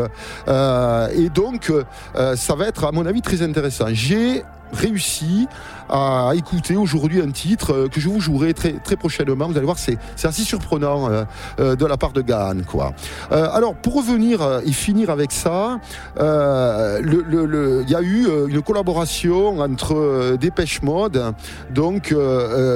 et 0.48 1.30
donc 1.30 1.72
ça 2.36 2.56
va 2.56 2.67
être 2.67 2.86
à 2.86 2.91
mon 2.91 3.06
avis 3.06 3.22
très 3.22 3.41
intéressant. 3.47 3.88
J'ai 3.91 4.43
réussi 4.73 5.47
à 5.89 6.32
écouter 6.36 6.75
aujourd'hui 6.75 7.21
un 7.21 7.32
titre 7.32 7.73
euh, 7.73 7.88
que 7.88 7.99
je 7.99 8.10
vous 8.10 8.19
jouerai 8.19 8.53
très, 8.53 8.73
très 8.73 8.95
prochainement. 8.95 9.47
Vous 9.47 9.58
allez 9.58 9.65
voir, 9.65 9.77
c'est 9.77 9.97
assez 10.23 10.43
surprenant 10.43 11.10
euh, 11.10 11.23
euh, 11.60 11.75
de 11.75 11.86
la 11.86 11.97
part 11.97 12.12
de 12.12 12.21
Gahan. 12.21 12.58
Quoi. 12.67 12.93
Alors, 13.32 13.75
pour 13.75 13.95
revenir 13.95 14.62
et 14.65 14.71
finir 14.71 15.10
avec 15.10 15.32
ça, 15.32 15.80
il 16.19 17.86
y 17.88 17.95
a 17.95 18.01
eu 18.01 18.27
une 18.47 18.62
collaboration 18.62 19.60
entre 19.60 20.36
Dépêche 20.39 20.82
Mode 20.82 21.34
donc, 21.69 22.13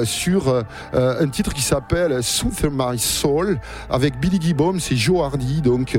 sur 0.04 0.64
un 0.94 1.28
titre 1.28 1.52
qui 1.52 1.62
s'appelle 1.62 2.22
Soothe 2.22 2.64
My 2.70 2.98
Soul 2.98 3.58
avec 3.90 4.18
Billy 4.20 4.40
Gibbons 4.40 4.78
et 4.90 4.96
Joe 4.96 5.22
Hardy 5.22 5.60
donc, 5.60 5.98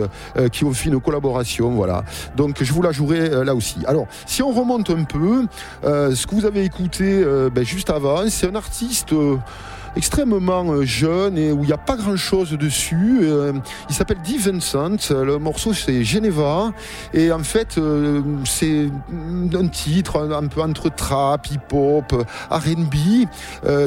qui 0.51 0.65
ont 0.65 0.73
fait 0.73 0.89
une 0.89 0.99
collaboration. 0.99 1.71
Voilà. 1.71 2.03
Donc, 2.35 2.63
je 2.63 2.73
vous 2.73 2.81
la 2.81 2.91
jouerai 2.91 3.43
là 3.43 3.55
aussi. 3.55 3.77
Alors, 3.87 4.07
si 4.25 4.41
on 4.41 4.51
remonte 4.51 4.89
un 4.89 5.03
peu, 5.03 5.45
euh, 5.85 6.15
ce 6.15 6.25
que 6.25 6.35
vous 6.35 6.45
avez 6.45 6.63
écouté 6.63 7.03
euh, 7.03 7.49
ben, 7.49 7.65
juste 7.65 7.89
avant, 7.89 8.29
c'est 8.29 8.47
un 8.47 8.55
artiste 8.55 9.11
euh, 9.11 9.37
extrêmement 9.97 10.81
jeune 10.83 11.37
et 11.37 11.51
où 11.51 11.63
il 11.63 11.67
n'y 11.67 11.73
a 11.73 11.77
pas 11.77 11.95
grand 11.95 12.15
chose 12.15 12.51
dessus. 12.51 13.29
Il 13.89 13.95
s'appelle 13.95 14.17
Dee 14.23 14.39
Vincent. 14.39 15.11
Le 15.11 15.37
morceau 15.37 15.71
c'est 15.71 16.03
Geneva 16.03 16.71
et 17.13 17.31
en 17.31 17.43
fait 17.43 17.79
c'est 18.43 18.89
un 19.53 19.67
titre 19.67 20.27
un, 20.31 20.47
peu 20.47 20.63
entre 20.63 20.89
trap, 20.89 21.45
hip-hop, 21.51 22.25
R&B 22.49 23.27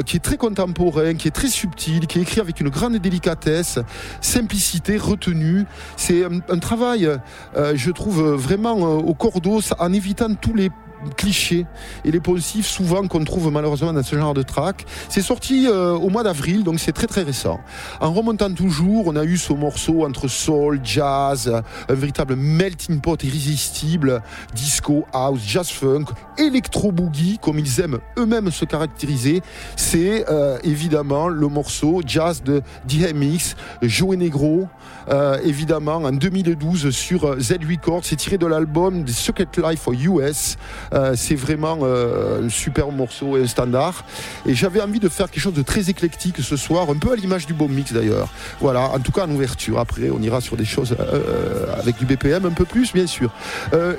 qui 0.05 0.15
est 0.15 0.23
très 0.23 0.37
contemporain, 0.37 1.15
qui 1.15 1.27
est 1.27 1.31
très 1.31 1.49
subtil, 1.49 2.07
qui 2.07 2.19
est 2.19 2.21
écrit 2.21 2.39
avec 2.39 2.61
une 2.61 2.69
grande 2.69 2.95
délicatesse, 2.95 3.77
simplicité, 4.21 4.95
retenue. 4.95 5.65
C'est 5.97 6.23
un, 6.23 6.59
travail, 6.59 7.09
je 7.53 7.91
trouve 7.91 8.31
vraiment 8.35 8.77
au 8.95 9.13
cordeau 9.13 9.59
en 9.77 9.91
évitant 9.91 10.33
tous 10.35 10.53
les 10.53 10.71
clichés 11.15 11.65
et 12.05 12.11
les 12.11 12.19
poncifs 12.19 12.67
souvent 12.67 13.07
qu'on 13.07 13.23
trouve 13.23 13.51
malheureusement 13.51 13.93
dans 13.93 14.03
ce 14.03 14.17
genre 14.17 14.33
de 14.33 14.43
track. 14.43 14.85
C'est 15.09 15.21
sorti 15.21 15.67
euh, 15.67 15.93
au 15.93 16.09
mois 16.09 16.23
d'avril, 16.23 16.63
donc 16.63 16.79
c'est 16.79 16.91
très 16.91 17.07
très 17.07 17.23
récent. 17.23 17.59
En 17.99 18.11
remontant 18.11 18.51
toujours, 18.53 19.07
on 19.07 19.15
a 19.15 19.23
eu 19.23 19.37
ce 19.37 19.53
morceau 19.53 20.05
entre 20.05 20.27
soul, 20.27 20.79
jazz, 20.83 21.61
un 21.89 21.93
véritable 21.93 22.35
melting 22.35 22.99
pot 23.01 23.23
irrésistible, 23.23 24.21
disco, 24.53 25.05
house, 25.13 25.41
jazz 25.45 25.69
funk, 25.69 26.05
électro 26.37 26.91
boogie, 26.91 27.39
comme 27.41 27.59
ils 27.59 27.79
aiment 27.79 27.99
eux-mêmes 28.17 28.51
se 28.51 28.65
caractériser. 28.65 29.41
C'est 29.75 30.25
euh, 30.29 30.57
évidemment 30.63 31.27
le 31.27 31.47
morceau 31.47 32.01
jazz 32.05 32.43
de 32.43 32.61
DMX, 32.87 33.55
Joe 33.81 34.17
Negro, 34.17 34.67
euh, 35.09 35.39
évidemment 35.43 35.97
en 35.97 36.11
2012 36.11 36.89
sur 36.89 37.39
Z 37.39 37.57
Records. 37.69 38.03
C'est 38.03 38.15
tiré 38.15 38.37
de 38.37 38.45
l'album 38.45 39.05
The 39.05 39.09
Secret 39.09 39.47
Life 39.57 39.81
for 39.81 39.93
US. 39.93 40.57
Euh, 40.93 41.13
c'est 41.15 41.35
vraiment 41.35 41.79
euh, 41.81 42.45
un 42.45 42.49
super 42.49 42.91
morceau 42.91 43.37
et 43.37 43.41
un 43.41 43.47
standard. 43.47 44.05
Et 44.45 44.55
j'avais 44.55 44.81
envie 44.81 44.99
de 44.99 45.09
faire 45.09 45.29
quelque 45.29 45.43
chose 45.43 45.53
de 45.53 45.61
très 45.61 45.89
éclectique 45.89 46.37
ce 46.41 46.55
soir, 46.55 46.89
un 46.89 46.95
peu 46.95 47.11
à 47.11 47.15
l'image 47.15 47.45
du 47.45 47.53
bon 47.53 47.67
mix 47.67 47.93
d'ailleurs. 47.93 48.29
Voilà, 48.59 48.91
en 48.91 48.99
tout 48.99 49.11
cas 49.11 49.25
en 49.25 49.31
ouverture. 49.31 49.79
Après, 49.79 50.09
on 50.09 50.21
ira 50.21 50.41
sur 50.41 50.57
des 50.57 50.65
choses 50.65 50.95
euh, 50.99 51.65
avec 51.77 51.97
du 51.97 52.05
BPM 52.05 52.45
un 52.45 52.51
peu 52.51 52.65
plus, 52.65 52.93
bien 52.93 53.07
sûr. 53.07 53.31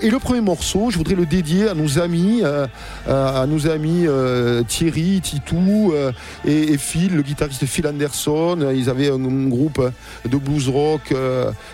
Et 0.02 0.10
le 0.10 0.18
premier 0.18 0.40
morceau, 0.40 0.90
je 0.90 0.98
voudrais 0.98 1.14
le 1.14 1.26
dédier 1.26 1.68
à 1.68 1.74
nos 1.74 1.98
amis, 1.98 2.42
à 3.06 3.46
nos 3.46 3.66
amis 3.66 4.06
Thierry, 4.66 5.20
Titou 5.20 5.92
et, 6.44 6.78
Phil, 6.78 7.14
le 7.14 7.22
guitariste 7.22 7.66
Phil 7.66 7.86
Anderson. 7.86 8.70
Ils 8.74 8.90
avaient 8.90 9.10
un, 9.10 9.18
groupe 9.48 9.80
de 10.28 10.36
blues 10.36 10.68
rock 10.68 11.14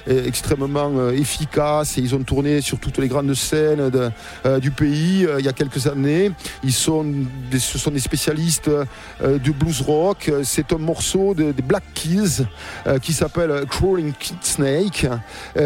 extrêmement 0.07 1.11
efficace 1.11 1.99
et 1.99 2.01
ils 2.01 2.15
ont 2.15 2.23
tourné 2.23 2.61
sur 2.61 2.79
toutes 2.79 2.99
les 2.99 3.09
grandes 3.09 3.35
scènes 3.35 3.91
du 4.61 4.71
pays 4.71 5.04
euh, 5.27 5.39
il 5.39 5.45
y 5.45 5.49
a 5.49 5.53
quelques 5.53 5.87
années. 5.87 6.31
Ils 6.63 6.73
sont 6.73 7.05
des, 7.51 7.59
ce 7.59 7.79
sont 7.79 7.91
des 7.91 8.01
spécialistes 8.01 8.69
euh, 8.69 9.39
du 9.39 9.53
blues 9.53 9.81
rock. 9.83 10.31
C'est 10.43 10.73
un 10.73 10.79
morceau 10.79 11.35
de- 11.35 11.53
des 11.53 11.63
Black 11.63 11.85
Keys 11.95 12.45
euh, 12.87 12.99
qui 12.99 13.13
s'appelle 13.13 13.65
Crawling 13.69 14.13
Snake. 14.41 15.07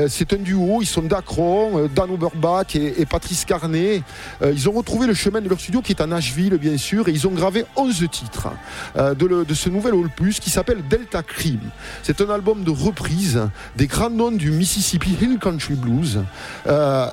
C'est 0.09 0.33
un 0.33 0.37
duo, 0.39 0.79
ils 0.81 0.87
sont 0.87 1.03
d'Akron, 1.03 1.89
Dan 1.95 2.11
Oberbach 2.11 2.75
et, 2.75 3.07
Patrice 3.07 3.45
Carnet. 3.45 4.03
Ils 4.43 4.69
ont 4.69 4.73
retrouvé 4.73 5.07
le 5.07 5.15
chemin 5.15 5.41
de 5.41 5.49
leur 5.49 5.59
studio 5.61 5.81
qui 5.81 5.93
est 5.93 6.01
à 6.01 6.07
Nashville, 6.07 6.57
bien 6.59 6.77
sûr, 6.77 7.09
et 7.09 7.13
ils 7.13 7.27
ont 7.27 7.31
gravé 7.31 7.65
11 7.77 8.07
titres 8.11 8.49
de, 8.97 9.45
de 9.45 9.55
ce 9.55 9.69
nouvel 9.69 9.95
opus 9.95 10.41
qui 10.41 10.51
s'appelle 10.51 10.83
Delta 10.89 11.23
Cream. 11.23 11.61
C'est 12.03 12.21
un 12.21 12.31
album 12.31 12.65
de 12.65 12.71
reprise 12.71 13.41
des 13.77 13.87
grands 13.87 14.11
noms 14.11 14.31
du 14.33 14.51
Mississippi 14.51 15.17
Hill 15.21 15.39
Country 15.41 15.75
Blues. 15.75 16.21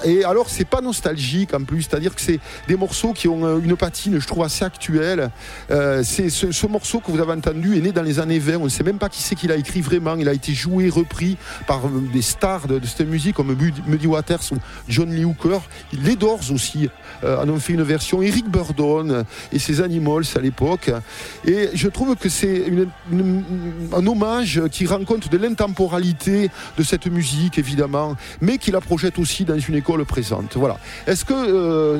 Et 0.03 0.23
alors, 0.23 0.49
c'est 0.49 0.65
pas 0.67 0.81
nostalgique 0.81 1.53
en 1.53 1.63
plus, 1.63 1.83
c'est-à-dire 1.83 2.14
que 2.15 2.21
c'est 2.21 2.39
des 2.67 2.75
morceaux 2.75 3.13
qui 3.13 3.27
ont 3.27 3.45
euh, 3.45 3.59
une 3.59 3.75
patine, 3.75 4.19
je 4.19 4.27
trouve, 4.27 4.43
assez 4.43 4.65
actuelle. 4.65 5.29
Euh, 5.71 6.01
c'est 6.03 6.29
ce, 6.29 6.51
ce 6.51 6.67
morceau 6.67 6.99
que 6.99 7.11
vous 7.11 7.19
avez 7.19 7.33
entendu 7.33 7.77
est 7.77 7.81
né 7.81 7.91
dans 7.91 8.01
les 8.01 8.19
années 8.19 8.39
20. 8.39 8.57
On 8.57 8.63
ne 8.65 8.69
sait 8.69 8.83
même 8.83 8.97
pas 8.97 9.09
qui 9.09 9.21
c'est 9.21 9.35
qui 9.35 9.47
l'a 9.47 9.55
écrit 9.55 9.81
vraiment. 9.81 10.15
Il 10.15 10.29
a 10.29 10.33
été 10.33 10.53
joué, 10.53 10.89
repris 10.89 11.37
par 11.67 11.85
euh, 11.85 12.03
des 12.11 12.21
stars 12.21 12.67
de, 12.67 12.79
cette 12.85 13.07
musique 13.07 13.35
comme 13.35 13.55
Muddy 13.87 14.07
Waters 14.07 14.51
ou 14.51 14.55
John 14.87 15.13
Lee 15.13 15.25
Hooker. 15.25 15.59
Les 15.93 16.15
Doors 16.15 16.51
aussi 16.51 16.89
en 17.23 17.49
ont 17.49 17.59
fait 17.59 17.73
une 17.73 17.83
version. 17.83 18.21
Eric 18.21 18.49
Burdon 18.49 19.25
et 19.51 19.59
ses 19.59 19.81
Animals 19.81 20.25
à 20.35 20.39
l'époque. 20.39 20.91
Et 21.45 21.69
je 21.73 21.87
trouve 21.87 22.15
que 22.15 22.29
c'est 22.29 22.65
un 23.93 24.07
hommage 24.07 24.61
qui 24.71 24.85
rend 24.85 25.03
compte 25.03 25.29
de 25.29 25.37
l'intemporalité 25.37 26.49
de 26.77 26.83
cette 26.83 27.07
musique, 27.07 27.57
évidemment, 27.57 28.15
mais 28.41 28.57
qui 28.57 28.71
la 28.71 28.81
projette 28.81 29.19
aussi 29.19 29.45
dans 29.45 29.57
une 29.57 29.75
école 29.75 30.05
présente. 30.05 30.55
Voilà. 30.55 30.77
Est-ce 31.07 31.25
que 31.25 31.33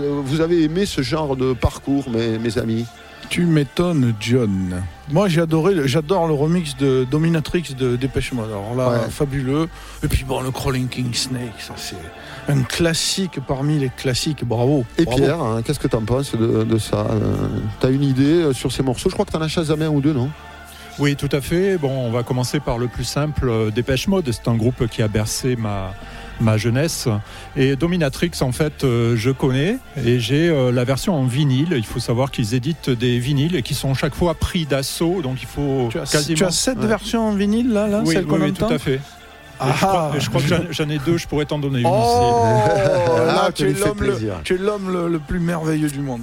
vous 0.09 0.41
avez 0.41 0.63
aimé 0.63 0.85
ce 0.85 1.01
genre 1.01 1.35
de 1.35 1.53
parcours, 1.53 2.09
mes, 2.09 2.37
mes 2.37 2.57
amis 2.57 2.85
Tu 3.29 3.45
m'étonnes, 3.45 4.13
John. 4.19 4.81
Moi, 5.11 5.27
j'ai 5.27 5.41
adoré, 5.41 5.73
le- 5.73 5.87
j'adore 5.87 6.27
le 6.27 6.33
remix 6.33 6.77
de 6.77 7.05
Dominatrix 7.09 7.73
de 7.77 7.95
Dépêche 7.95 8.31
Mode. 8.33 8.49
Alors 8.49 8.75
là, 8.75 8.89
Ouais. 8.89 9.09
fabuleux. 9.09 9.67
Et 10.03 10.07
puis 10.07 10.23
bon, 10.23 10.41
le 10.41 10.51
Crawling 10.51 10.87
King 10.87 11.13
Snake, 11.13 11.59
ça 11.59 11.73
c'est 11.75 11.95
un 12.47 12.61
classique 12.61 13.39
parmi 13.47 13.79
les 13.79 13.89
classiques. 13.89 14.43
Bravo. 14.45 14.85
Et 14.99 15.05
Bravo. 15.05 15.17
Pierre, 15.21 15.41
hein, 15.41 15.61
qu'est-ce 15.65 15.79
que 15.79 15.87
tu 15.87 15.95
en 15.95 16.01
penses 16.03 16.35
de, 16.35 16.63
de 16.63 16.77
ça 16.77 17.07
Euh, 17.11 17.35
T'as 17.79 17.89
une 17.91 18.03
idée 18.03 18.43
euh, 18.43 18.53
sur 18.53 18.71
ces 18.71 18.83
morceaux? 18.83 19.09
Je 19.09 19.13
crois 19.15 19.25
que 19.25 19.31
t'en 19.31 19.41
as 19.41 19.47
chasamé 19.47 19.85
un 19.85 19.89
ou 19.89 20.01
deux, 20.01 20.13
non? 20.13 20.29
Oui, 20.99 21.15
tout 21.15 21.29
à 21.33 21.41
fait. 21.41 21.77
Bon, 21.77 21.89
on 21.91 22.11
va 22.11 22.23
commencer 22.23 22.59
par 22.59 22.77
le 22.77 22.87
plus 22.87 23.03
simple, 23.03 23.49
euh, 23.49 23.69
Dépêche 23.71 24.07
Mode. 24.07 24.31
C'est 24.31 24.47
un 24.47 24.55
groupe 24.55 24.87
qui 24.87 25.01
a 25.01 25.07
bercé 25.07 25.55
ma, 25.55 25.93
ma 26.41 26.57
jeunesse. 26.57 27.07
Et 27.55 27.75
Dominatrix, 27.75 28.31
en 28.41 28.51
fait, 28.51 28.83
euh, 28.83 29.15
je 29.15 29.31
connais 29.31 29.77
et 30.03 30.19
j'ai 30.19 30.49
euh, 30.49 30.71
la 30.71 30.83
version 30.83 31.15
en 31.15 31.25
vinyle. 31.25 31.69
Il 31.75 31.85
faut 31.85 31.99
savoir 31.99 32.31
qu'ils 32.31 32.53
éditent 32.53 32.89
des 32.89 33.19
vinyles 33.19 33.55
et 33.55 33.61
qui 33.61 33.73
sont 33.73 33.93
chaque 33.93 34.15
fois 34.15 34.33
pris 34.35 34.65
d'assaut. 34.65 35.21
Donc 35.21 35.37
il 35.41 35.47
faut 35.47 35.87
Tu 35.91 35.99
as, 35.99 36.11
quasiment. 36.11 36.37
tu 36.37 36.43
as 36.43 36.51
cette 36.51 36.79
Ouais. 36.79 36.87
version 36.87 37.29
en 37.29 37.33
vinyle 37.33 37.71
là, 37.71 37.87
là 37.87 38.01
oui, 38.05 38.13
celle 38.15 38.25
oui, 38.25 38.53
tout 38.53 38.65
à 38.65 38.77
fait. 38.77 38.95
Et 38.95 38.99
Ah, 39.61 39.71
je 39.73 39.85
crois, 39.85 40.11
et 40.15 40.19
je 40.19 40.29
crois 40.29 40.41
que 40.41 40.73
j'en- 40.73 40.89
ai 40.89 40.99
deux, 40.99 41.17
je 41.17 41.27
pourrais 41.27 41.45
t'en 41.45 41.59
donner 41.59 41.79
une 41.79 41.87
Oh, 41.87 41.91
aussi. 41.91 43.25
là, 43.25 43.43
Ah, 43.47 43.51
tu 43.53 43.63
es 43.69 43.71
l'homme 43.73 44.01
le, 44.01 44.07
plaisir. 44.11 44.33
tu 44.43 44.55
es 44.55 44.57
l'homme 44.57 44.91
le, 44.91 45.07
le 45.07 45.19
plus 45.19 45.39
merveilleux 45.39 45.89
du 45.89 45.99
monde. 46.01 46.21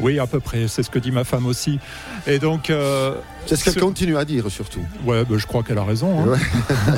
Oui, 0.00 0.18
à 0.18 0.26
peu 0.26 0.40
près, 0.40 0.66
c'est 0.66 0.82
ce 0.82 0.90
que 0.90 0.98
dit 0.98 1.12
ma 1.12 1.22
femme 1.22 1.46
aussi. 1.46 1.78
Et 2.26 2.40
donc, 2.40 2.70
euh, 2.70 3.14
C'est 3.46 3.56
ce 3.56 3.64
qu'elle 3.64 3.82
continue 3.82 4.16
à 4.16 4.24
dire, 4.24 4.44
surtout. 4.50 4.80
ouais, 5.04 5.24
bah, 5.24 5.36
je 5.36 5.46
crois 5.46 5.62
qu'elle 5.62 5.78
a 5.78 5.84
raison. 5.84 6.20
hein. 6.20 6.28
Ouais. 6.28 6.38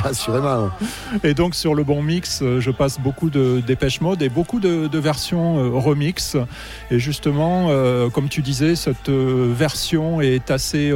Assurément. 0.05 0.71
Et 1.23 1.35
donc 1.35 1.55
sur 1.55 1.75
le 1.75 1.85
bon 1.85 2.03
mix, 2.03 2.41
euh, 2.43 2.61
je 2.61 2.71
passe 2.71 3.01
beaucoup 3.01 3.31
de 3.31 3.63
dépêche 3.67 4.01
mode 4.01 4.23
et 4.23 4.29
beaucoup 4.29 4.61
de, 4.61 4.87
de 4.87 4.99
versions 4.99 5.59
euh, 5.59 5.71
remix. 5.79 6.37
Et 6.91 6.99
justement, 6.99 7.69
euh, 7.71 8.11
comme 8.11 8.29
tu 8.29 8.43
disais, 8.43 8.77
cette 8.77 9.09
euh, 9.09 9.53
version 9.57 10.21
est 10.21 10.51
assez 10.51 10.93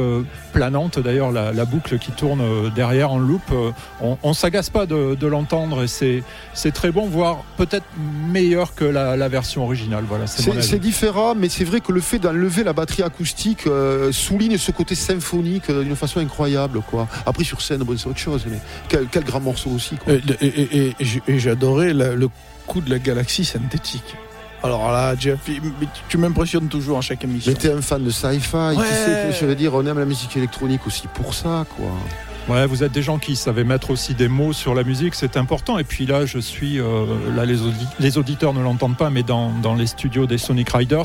planante. 0.53 0.99
D'ailleurs, 0.99 1.31
la, 1.31 1.51
la 1.51 1.65
boucle 1.65 1.97
qui 1.97 2.11
tourne 2.11 2.41
derrière 2.75 3.11
en 3.11 3.19
loop, 3.19 3.41
on, 4.01 4.17
on 4.21 4.33
s'agace 4.33 4.69
pas 4.69 4.85
de, 4.85 5.15
de 5.15 5.27
l'entendre 5.27 5.83
et 5.83 5.87
c'est 6.53 6.71
très 6.71 6.91
bon, 6.91 7.07
voire 7.07 7.43
peut-être 7.57 7.85
meilleur 8.31 8.75
que 8.75 8.85
la, 8.85 9.17
la 9.17 9.27
version 9.29 9.63
originale. 9.63 10.03
Voilà, 10.07 10.27
c'est 10.27 10.79
différent, 10.79 11.33
mais 11.35 11.49
c'est 11.49 11.63
vrai 11.63 11.81
que 11.81 11.91
le 11.91 12.01
fait 12.01 12.19
d'enlever 12.19 12.63
la 12.63 12.73
batterie 12.73 13.03
acoustique 13.03 13.63
souligne 14.11 14.57
ce 14.57 14.71
côté 14.71 14.95
symphonique 14.95 15.38
euh, 15.69 15.83
d'une 15.83 15.95
façon 15.95 16.19
incroyable. 16.19 16.81
Quoi. 16.81 17.07
Après, 17.25 17.43
sur 17.43 17.61
scène, 17.61 17.79
bon, 17.83 17.97
c'est 17.97 18.07
autre 18.07 18.19
chose, 18.19 18.45
mais 18.49 18.59
quel, 18.87 19.07
quel 19.07 19.23
grand 19.23 19.39
morceau 19.39 19.69
aussi. 19.71 19.95
Quoi. 19.97 20.13
Et, 20.13 20.21
et- 20.41 20.95
la- 21.93 22.13
le 22.15 22.29
coup 22.67 22.81
de 22.81 22.89
la 22.89 22.99
galaxie 22.99 23.45
synthétique. 23.45 24.15
Alors 24.61 24.91
là, 24.91 25.15
Jeff, 25.17 25.39
tu- 25.45 25.61
tu 26.09 26.17
m'impressionnes 26.17 26.67
toujours 26.67 26.97
à 26.97 27.01
chaque 27.01 27.23
émission. 27.23 27.51
Mais 27.51 27.57
t'es 27.57 27.71
un 27.71 27.81
fan 27.81 28.03
de 28.03 28.09
sci-fi, 28.09 28.55
Ouais. 28.57 28.75
tu 28.75 28.81
sais, 28.83 29.31
je 29.39 29.45
veux 29.45 29.55
dire, 29.55 29.73
on 29.73 29.85
aime 29.85 29.99
la 29.99 30.05
musique 30.05 30.35
électronique 30.35 30.85
aussi 30.85 31.07
pour 31.13 31.33
ça, 31.33 31.65
quoi. 31.77 31.87
Ouais, 32.49 32.65
vous 32.65 32.83
êtes 32.83 32.91
des 32.91 33.03
gens 33.03 33.19
qui 33.19 33.35
savaient 33.35 33.63
mettre 33.63 33.91
aussi 33.91 34.15
des 34.15 34.27
mots 34.27 34.53
sur 34.53 34.73
la 34.73 34.83
musique, 34.83 35.13
c'est 35.13 35.37
important. 35.37 35.77
Et 35.77 35.83
puis 35.83 36.07
là, 36.07 36.25
je 36.25 36.39
suis, 36.39 36.79
euh, 36.79 37.05
là, 37.35 37.45
les, 37.45 37.61
audi- 37.61 37.85
les 37.99 38.17
auditeurs 38.17 38.53
ne 38.53 38.63
l'entendent 38.63 38.97
pas, 38.97 39.11
mais 39.11 39.21
dans, 39.21 39.51
dans 39.61 39.75
les 39.75 39.85
studios 39.85 40.25
des 40.25 40.39
Sonic 40.39 40.69
Riders. 40.71 41.03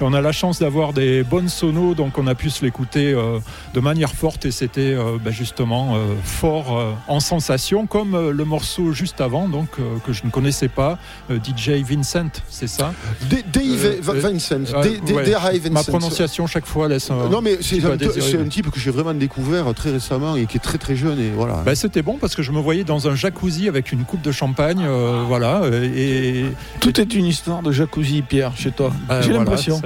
Et 0.00 0.02
on 0.02 0.14
a 0.14 0.22
la 0.22 0.32
chance 0.32 0.58
d'avoir 0.58 0.94
des 0.94 1.22
bonnes 1.22 1.50
sonos, 1.50 1.94
donc 1.94 2.16
on 2.16 2.26
a 2.26 2.34
pu 2.34 2.48
se 2.48 2.64
l'écouter 2.64 3.12
euh, 3.12 3.38
de 3.74 3.80
manière 3.80 4.14
forte. 4.14 4.46
Et 4.46 4.50
c'était 4.50 4.94
euh, 4.94 5.18
bah, 5.22 5.30
justement 5.32 5.96
fort 6.24 6.96
en 7.08 7.20
sensation, 7.20 7.86
comme 7.86 8.30
le 8.30 8.44
morceau 8.46 8.92
juste 8.92 9.20
avant, 9.20 9.48
donc 9.48 9.68
que 10.04 10.12
je 10.14 10.22
ne 10.24 10.30
connaissais 10.30 10.68
pas, 10.68 10.98
DJ 11.30 11.70
Vincent, 11.86 12.30
c'est 12.48 12.68
ça? 12.68 12.94
D- 13.28 13.44
Dave 13.52 13.98
Vincent. 14.00 14.58
D- 14.82 15.00
D- 15.04 15.12
ouais. 15.12 15.24
D.I. 15.24 15.70
Ma 15.70 15.80
prononciation 15.98 16.46
chaque 16.46 16.66
fois 16.66 16.88
laisse 16.88 17.10
un. 17.10 17.28
Non 17.28 17.42
mais 17.42 17.58
c'est 17.60 17.84
un, 17.84 17.96
un 18.40 18.48
type 18.48 18.70
que 18.70 18.80
j'ai 18.80 18.90
vraiment 18.90 19.12
découvert 19.14 19.74
très 19.74 19.90
récemment 19.90 20.36
et 20.36 20.46
qui 20.46 20.56
est 20.56 20.60
très 20.60 20.78
très 20.78 20.85
jeune 20.94 21.18
et 21.18 21.30
voilà. 21.30 21.62
Bah, 21.64 21.74
c'était 21.74 22.02
bon 22.02 22.18
parce 22.20 22.36
que 22.36 22.42
je 22.42 22.52
me 22.52 22.60
voyais 22.60 22.84
dans 22.84 23.08
un 23.08 23.14
jacuzzi 23.16 23.66
avec 23.68 23.90
une 23.90 24.04
coupe 24.04 24.22
de 24.22 24.30
champagne, 24.30 24.84
euh, 24.86 25.24
voilà, 25.26 25.62
euh, 25.64 25.88
et 25.96 26.44
Tout 26.80 27.00
est 27.00 27.14
une 27.14 27.24
histoire 27.26 27.62
de 27.62 27.72
jacuzzi, 27.72 28.22
Pierre, 28.22 28.52
chez 28.56 28.70
toi. 28.70 28.92
bah, 29.08 29.20
J'ai 29.22 29.30
voilà, 29.30 29.40
l'impression. 29.44 29.80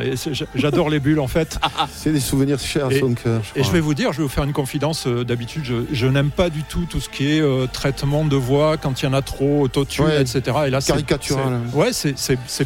j'adore 0.55 0.91
les 0.91 1.01
bulles 1.01 1.21
en 1.21 1.29
fait. 1.29 1.59
C'est 1.95 2.13
des 2.13 2.21
souvenirs 2.21 2.59
chers 2.59 2.87
à 2.89 2.93
Et- 2.93 3.01
son 3.01 3.15
cœur. 3.15 3.41
Et 3.57 3.63
je 3.63 3.71
vais 3.71 3.81
vous 3.81 3.95
dire, 3.95 4.13
je 4.13 4.19
vais 4.19 4.25
vous 4.25 4.29
faire 4.29 4.45
une 4.45 4.53
confidence. 4.53 5.07
euh, 5.07 5.25
D'habitude, 5.25 5.63
je, 5.65 5.75
je 5.93 6.07
n'aime 6.07 6.31
pas 6.31 6.51
du 6.51 6.63
tout 6.65 6.85
tout 6.91 7.01
ce 7.01 7.09
qui 7.09 7.27
est 7.31 7.41
euh, 7.41 7.67
traitement 7.73 8.25
de 8.25 8.37
voix 8.37 8.77
quand 8.77 9.01
il 9.01 9.05
y 9.05 9.09
en 9.09 9.13
a 9.13 9.23
trop, 9.23 9.61
autotune, 9.63 10.05
Ouais. 10.07 10.21
etc. 10.21 10.43
Et 10.67 10.71
là, 10.71 10.81
c'est- 10.81 10.93
Caricatural. 10.93 11.61
Ouais, 11.73 11.91
c'est- 11.93 12.15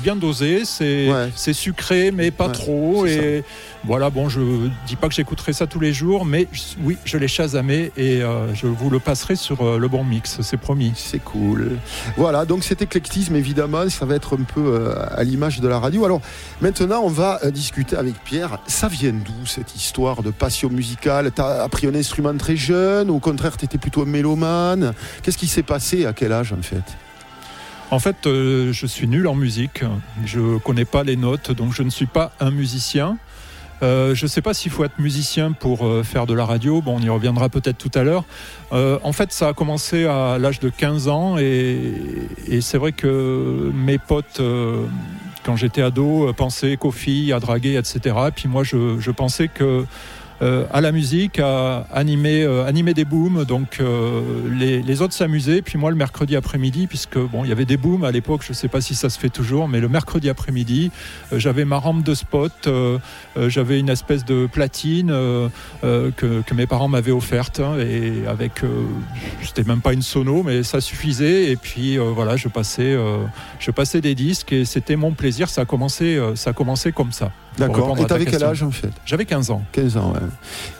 bien 0.03 0.17
dosé, 0.17 0.63
c'est 0.65 1.11
Ouais. 1.11 1.53
sucré, 1.53 2.11
mais 2.11 2.31
pas 2.31 2.47
Ouais, 2.47 2.53
trop. 2.53 3.07
Et 3.07 3.45
voilà, 3.85 4.11
bon, 4.11 4.29
je 4.29 4.41
dis 4.87 4.97
pas 4.97 5.09
que 5.09 5.15
j'écouterai 5.15 5.53
ça 5.53 5.67
tous 5.67 5.81
les 5.81 5.93
jours, 5.93 6.25
mais 6.25 6.49
je- 6.53 6.63
oui, 6.83 6.97
je 7.05 7.17
l'ai 7.19 7.29
chasamé 7.29 7.93
et 7.97 8.23
euh, 8.25 8.55
je 8.55 8.67
vous 8.67 8.91
le 8.91 8.99
passerai 8.99 9.37
sur 9.37 9.63
euh, 9.63 9.79
le 9.79 9.89
bon 9.89 10.05
mix, 10.05 10.41
c'est 10.41 10.57
promis. 10.57 10.93
C'est 10.97 11.19
cool. 11.19 11.79
Voilà, 12.17 12.45
donc 12.45 12.65
cet 12.65 12.83
éclectisme, 12.83 13.37
évidemment, 13.37 13.89
ça 13.89 14.07
va 14.07 14.15
être 14.15 14.37
un 14.37 14.43
peu 14.43 14.61
euh, 14.61 14.95
à 15.17 15.23
l'image 15.23 15.61
de 15.61 15.69
la 15.69 15.79
radio. 15.79 16.05
Alors 16.05 16.21
maintenant, 16.61 17.03
on 17.05 17.09
va 17.09 17.41
discuter 17.51 17.97
avec 17.97 18.15
Pierre. 18.25 18.59
Ça 18.67 18.89
vient 18.89 19.13
d'où 19.13 19.47
cette 19.47 19.77
histoire 19.77 20.23
de 20.23 20.31
passion 20.31 20.71
musicale 20.71 21.31
T'as 21.33 21.63
appris 21.63 21.87
un 21.87 21.95
instrument 21.95 22.37
très 22.37 22.57
jeune 22.57 23.11
ou 23.11 23.17
au 23.17 23.21
contraire, 23.21 23.57
t'étais 23.57 23.79
plutôt 23.79 24.03
un 24.03 24.07
mélomane 24.07 24.93
Qu'est-ce 25.23 25.39
qui 25.39 25.47
s'est 25.47 25.63
passé 25.63 26.07
à 26.07 26.13
quel 26.13 26.33
âge 26.33 26.53
en 26.53 26.63
fait? 26.63 26.83
En 27.91 27.99
fait, 27.99 28.17
je 28.25 28.87
suis 28.87 29.07
nul 29.07 29.29
en 29.29 29.35
musique. 29.35 29.85
Je 30.25 30.59
connais 30.59 30.85
pas 30.85 31.05
les 31.05 31.17
notes, 31.17 31.53
donc 31.53 31.75
je 31.75 31.83
ne 31.83 31.91
suis 31.91 32.07
pas 32.07 32.33
un 32.41 32.51
musicien. 32.51 33.19
Euh, 33.83 34.15
je 34.15 34.25
ne 34.25 34.29
sais 34.29 34.41
pas 34.41 34.55
s'il 34.55 34.71
faut 34.71 34.85
être 34.85 34.99
musicien 34.99 35.53
pour 35.53 35.87
euh, 35.87 36.03
faire 36.03 36.27
de 36.27 36.35
la 36.35 36.45
radio. 36.45 36.81
Bon, 36.81 36.97
on 36.97 37.01
y 37.01 37.09
reviendra 37.09 37.49
peut-être 37.49 37.79
tout 37.79 37.91
à 37.95 38.03
l'heure. 38.03 38.25
Euh, 38.73 38.99
en 39.03 39.13
fait, 39.13 39.33
ça 39.33 39.49
a 39.49 39.53
commencé 39.53 40.07
à 40.07 40.39
l'âge 40.39 40.61
de 40.61 40.69
15 40.69 41.09
ans 41.09 41.37
et, 41.39 42.61
c'est 42.61 42.79
vrai 42.79 42.93
que 42.93 43.71
mes 43.75 43.99
potes, 43.99 44.41
quand 45.45 45.57
j'étais 45.57 45.83
ado, 45.83 46.33
pensaient 46.35 46.77
qu'aux 46.77 46.93
filles, 46.93 47.33
à 47.33 47.41
draguer, 47.41 47.77
etc. 47.77 48.17
Puis 48.35 48.49
moi, 48.49 48.63
je, 48.65 49.11
pensais 49.11 49.49
que 49.49 49.85
à 50.73 50.81
la 50.81 50.93
musique, 50.93 51.39
à 51.39 51.87
animer, 51.93 52.43
euh, 52.43 52.67
animer 52.67 52.95
des 52.95 53.05
booms. 53.05 53.45
Donc 53.45 53.79
euh, 53.81 54.21
les, 54.53 55.03
autres 55.03 55.15
s'amusaient. 55.15 55.63
Puis 55.63 55.79
moi, 55.79 55.91
le 55.91 55.97
mercredi 55.97 56.37
après-midi, 56.37 56.87
puisque 56.87 57.19
bon, 57.19 57.45
il 57.45 57.49
y 57.49 57.53
avait 57.53 57.65
des 57.65 57.77
booms 57.77 58.05
à 58.05 58.11
l'époque, 58.11 58.43
je 58.45 58.51
ne 58.51 58.55
sais 58.55 58.69
pas 58.69 58.81
si 58.81 58.95
ça 58.95 59.11
se 59.11 59.19
fait 59.19 59.31
toujours, 59.31 59.69
mais 59.69 59.81
le 59.81 59.89
mercredi 59.89 60.29
après-midi, 60.29 60.91
euh, 61.33 61.39
j'avais 61.39 61.65
ma 61.65 61.79
rampe 61.79 62.03
de 62.03 62.15
spot, 62.15 62.53
euh, 62.67 62.99
euh, 63.37 63.49
j'avais 63.49 63.81
une 63.81 63.89
espèce 63.89 64.25
de 64.25 64.47
platine 64.47 65.11
euh, 65.11 65.49
euh, 65.83 66.11
que, 66.17 66.55
mes 66.55 66.67
parents 66.67 66.89
m'avaient 66.89 67.11
offerte. 67.11 67.61
hein, 67.61 67.79
et 67.81 68.27
avec, 68.29 68.63
euh, 68.63 68.69
c'était 69.43 69.65
même 69.65 69.81
pas 69.81 69.93
une 69.93 70.03
sono, 70.03 70.43
mais 70.43 70.63
ça 70.63 70.81
suffisait. 70.81 71.51
Et 71.51 71.57
puis 71.57 71.99
euh, 71.99 72.05
voilà, 72.15 72.37
je 72.37 72.49
passais, 72.49 72.95
euh, 72.95 73.25
je 73.59 73.71
passais 73.71 74.01
des 74.01 74.15
disques 74.15 74.53
et 74.53 74.65
c'était 74.65 74.97
mon 74.97 75.13
plaisir. 75.13 75.49
Ça 75.49 75.63
a 75.63 75.65
commencé, 75.65 76.17
euh, 76.17 76.37
ça 76.37 76.51
a 76.51 76.53
commencé 76.53 76.93
comme 76.93 77.13
ça. 77.13 77.33
D'accord. 77.59 77.97
Et 77.99 78.05
t'avais 78.07 78.25
quel 78.25 78.43
âge 78.43 78.63
en 78.63 78.71
fait 78.71 78.91
J'avais 79.07 79.25
15 79.25 79.51
ans. 79.51 79.63
15 79.73 79.97
ans, 79.97 80.13
ouais. 80.13 80.21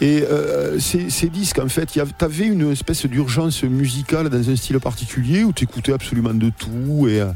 Et 0.07 0.23
euh, 0.23 0.79
ces, 0.81 1.09
ces 1.11 1.29
disques, 1.29 1.59
en 1.61 1.69
fait, 1.69 1.87
tu 1.87 2.01
avais 2.01 2.47
une 2.47 2.71
espèce 2.73 3.07
d'urgence 3.07 3.63
musicale 3.63 4.29
dans 4.29 4.51
un 4.51 4.57
style 4.57 4.81
particulier 4.81 5.45
où 5.45 5.53
tu 5.53 5.65
écoutais 5.65 5.93
absolument 5.93 6.35
de 6.35 6.51
tout 6.51 7.07
et 7.09 7.21
euh, 7.21 7.31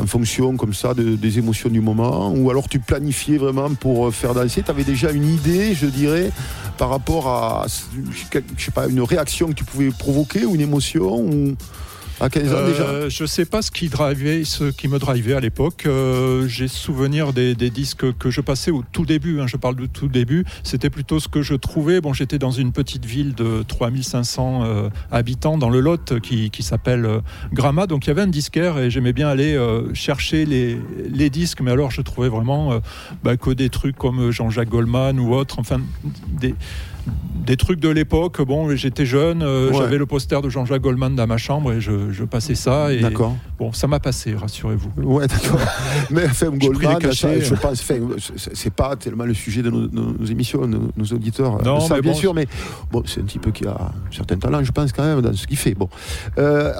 en 0.00 0.06
fonction 0.06 0.56
comme 0.56 0.74
ça 0.74 0.92
de- 0.94 1.14
des 1.16 1.38
émotions 1.38 1.68
du 1.70 1.80
moment 1.80 2.32
Ou 2.34 2.50
alors 2.50 2.68
tu 2.68 2.78
planifiais 2.80 3.38
vraiment 3.38 3.72
pour 3.74 4.08
euh, 4.08 4.10
faire 4.10 4.34
danser? 4.34 4.62
Tu 4.62 4.70
avais 4.70 4.84
déjà 4.84 5.12
une 5.12 5.28
idée, 5.28 5.74
je 5.74 5.86
dirais, 5.86 6.30
par 6.76 6.88
rapport 6.90 7.28
à 7.28 7.66
je 7.68 8.62
sais 8.64 8.70
pas, 8.72 8.86
une 8.88 9.02
réaction 9.02 9.48
que 9.48 9.54
tu 9.54 9.64
pouvais 9.64 9.90
provoquer 9.90 10.44
ou 10.44 10.54
une 10.54 10.60
émotion 10.60 11.16
ou 11.20 11.54
à 12.20 12.28
15 12.28 12.54
ans 12.54 12.66
déjà 12.66 13.08
je 13.08 13.26
sais 13.26 13.44
pas 13.44 13.60
ce 13.62 13.70
qui 13.70 13.88
drivait, 13.88 14.44
ce 14.44 14.64
qui 14.70 14.88
me 14.88 14.98
drivait 14.98 15.34
à 15.34 15.40
l'époque. 15.40 15.84
Euh, 15.86 16.46
J'ai 16.48 16.68
souvenir 16.68 17.32
des, 17.32 17.54
des 17.54 17.70
disques 17.70 18.16
que 18.18 18.30
je 18.30 18.40
passais 18.40 18.70
au 18.70 18.82
tout 18.92 19.04
début. 19.04 19.40
hein, 19.40 19.46
je 19.46 19.56
parle 19.56 19.76
du 19.76 19.88
tout 19.88 20.08
début. 20.08 20.44
C'était 20.62 20.90
plutôt 20.90 21.20
ce 21.20 21.28
que 21.28 21.42
je 21.42 21.54
trouvais. 21.54 22.00
Bon, 22.00 22.12
j'étais 22.12 22.38
dans 22.38 22.50
une 22.50 22.72
petite 22.72 23.04
ville 23.04 23.34
de 23.34 23.62
3500 23.66 24.62
euh, 24.64 24.88
habitants 25.10 25.58
dans 25.58 25.70
le 25.70 25.80
Lot 25.80 26.20
qui, 26.20 26.50
qui 26.50 26.62
s'appelle 26.62 27.04
euh, 27.04 27.20
Gramma. 27.52 27.86
Donc 27.86 28.06
il 28.06 28.08
y 28.08 28.10
avait 28.10 28.22
un 28.22 28.26
disquaire 28.26 28.78
et 28.78 28.90
j'aimais 28.90 29.12
bien 29.12 29.28
aller 29.28 29.58
chercher 29.94 30.46
les, 30.46 30.78
les 31.12 31.30
disques. 31.30 31.60
Mais 31.60 31.70
alors 31.70 31.90
je 31.90 32.00
trouvais 32.00 32.28
vraiment 32.28 32.80
bah, 33.22 33.36
que 33.36 33.50
des 33.50 33.68
trucs 33.70 33.96
comme 33.96 34.30
Jean-Jacques 34.30 34.68
Goldman 34.68 35.18
ou 35.20 35.34
autre. 35.34 35.58
Enfin, 35.58 35.80
des 36.28 36.54
des 37.34 37.56
trucs 37.56 37.80
de 37.80 37.88
l'époque. 37.90 38.40
Bon, 38.42 38.74
j'étais 38.74 39.04
jeune, 39.04 39.42
euh, 39.42 39.70
Ouais. 39.70 39.76
j'avais 39.78 39.98
le 39.98 40.06
poster 40.06 40.40
de 40.40 40.48
Jean-Jacques 40.48 40.80
Goldman 40.82 41.14
dans 41.14 41.26
ma 41.26 41.36
chambre 41.36 41.72
et 41.72 41.80
je, 41.80 42.10
je 42.10 42.24
passais 42.24 42.54
ça. 42.54 42.92
Et 42.92 43.00
D'accord. 43.00 43.34
bon, 43.58 43.72
ça 43.72 43.86
m'a 43.86 44.00
passé, 44.00 44.34
rassurez-vous. 44.34 44.90
Ouais, 45.02 45.26
d'accord. 45.26 45.58
Mais 46.10 46.26
pris 46.26 46.58
Goldman, 46.58 46.98
cachets. 46.98 47.40
ça, 47.40 47.54
je 47.54 47.54
pense, 47.54 47.82
c'est- 48.54 48.70
pas 48.74 48.96
tellement 48.96 49.24
le 49.24 49.34
sujet 49.34 49.62
de 49.62 49.70
nos, 49.70 50.24
émissions, 50.26 50.66
nos, 50.66 50.90
nos 50.96 51.04
auditeurs. 51.06 51.62
Non, 51.62 51.78
mais 51.90 52.00
bien 52.00 52.12
bon, 52.12 52.18
sûr, 52.18 52.34
mais 52.34 52.46
bon, 52.90 53.02
c'est 53.06 53.20
un 53.20 53.24
type 53.24 53.52
qui 53.52 53.66
a 53.66 53.72
un 53.72 54.12
certain 54.12 54.36
talent, 54.36 54.64
je 54.64 54.72
pense, 54.72 54.92
quand 54.92 55.04
même, 55.04 55.20
dans 55.20 55.32
ce 55.34 55.46
qu'il 55.46 55.56
fait. 55.58 55.74
Bon. 55.74 55.88
Euh, 56.38 56.72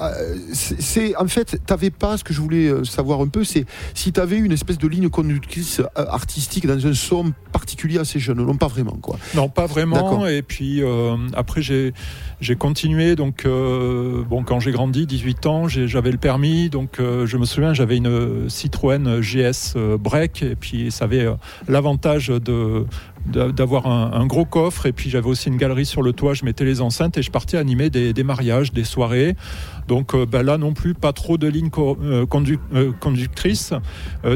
c'est- 0.53 1.15
en 1.17 1.27
fait, 1.29 1.61
t'avais 1.67 1.91
pas, 1.91 2.17
ce 2.17 2.25
que 2.25 2.33
je 2.35 2.41
voulais 2.41 2.69
euh, 2.69 2.85
savoir 2.85 3.21
un 3.21 3.29
peu, 3.29 3.45
c'est 3.45 3.65
si 3.95 4.13
tu 4.13 4.21
avais 4.21 4.39
une 4.39 4.53
espèce 4.53 4.79
de 4.79 4.89
ligne 4.89 5.09
conductrice 5.09 5.81
artistique 5.95 6.67
dans 6.67 6.87
un 6.87 6.95
son 6.95 7.33
particulier 7.53 7.99
assez 7.99 8.19
jeune. 8.19 8.39
Non, 8.45 8.57
pas 8.57 8.67
vraiment, 8.69 8.97
quoi. 9.01 9.17
Non, 9.35 9.49
pas 9.49 9.67
vraiment. 9.67 10.14
Et 10.27 10.43
puis 10.43 10.83
euh, 10.83 11.17
après, 11.35 11.63
j'ai 11.63 11.93
continué. 12.59 13.17
Donc, 13.17 13.45
euh, 13.47 14.23
bon, 14.29 14.43
quand 14.43 14.61
j'ai 14.61 14.73
grandi, 14.73 15.07
18 15.07 15.47
ans, 15.47 15.69
j'avais 15.69 16.11
le 16.13 16.19
permis. 16.19 16.69
Donc, 16.71 17.01
euh, 17.01 17.27
je 17.27 17.37
me 17.37 17.45
souviens, 17.45 17.75
j'avais 17.75 17.97
une 17.97 18.49
Citroën 18.49 19.21
GS 19.21 19.75
Break. 19.99 20.43
Et 20.43 20.57
puis, 20.57 20.91
ça 20.91 21.05
avait 21.05 21.27
l'avantage 21.69 22.29
de 22.29 22.85
d'a- 23.27 23.53
d'avoir 23.53 23.87
un, 23.87 24.27
gros 24.27 24.45
coffre 24.45 24.85
et 24.87 24.93
puis 24.93 25.09
j'avais 25.09 25.29
aussi 25.29 25.49
une 25.49 25.57
galerie 25.57 25.87
sur 25.87 26.03
le 26.03 26.13
toit 26.13 26.35
je 26.35 26.45
mettais 26.45 26.65
les 26.67 26.81
enceintes 26.83 27.17
et 27.17 27.23
je 27.23 27.31
partais 27.31 27.57
animer 27.57 27.89
des, 27.89 28.13
des 28.13 28.23
mariages 28.23 28.71
des 28.73 28.85
soirées 28.85 29.35
donc 29.89 30.15
ben 30.27 30.43
là 30.43 30.59
non 30.59 30.75
plus 30.75 30.93
pas 30.93 31.15
trop 31.15 31.39
de 31.39 31.47
lignes 31.47 31.71
co- 31.71 31.97
conduc- 32.31 32.59
conductrices 33.01 33.73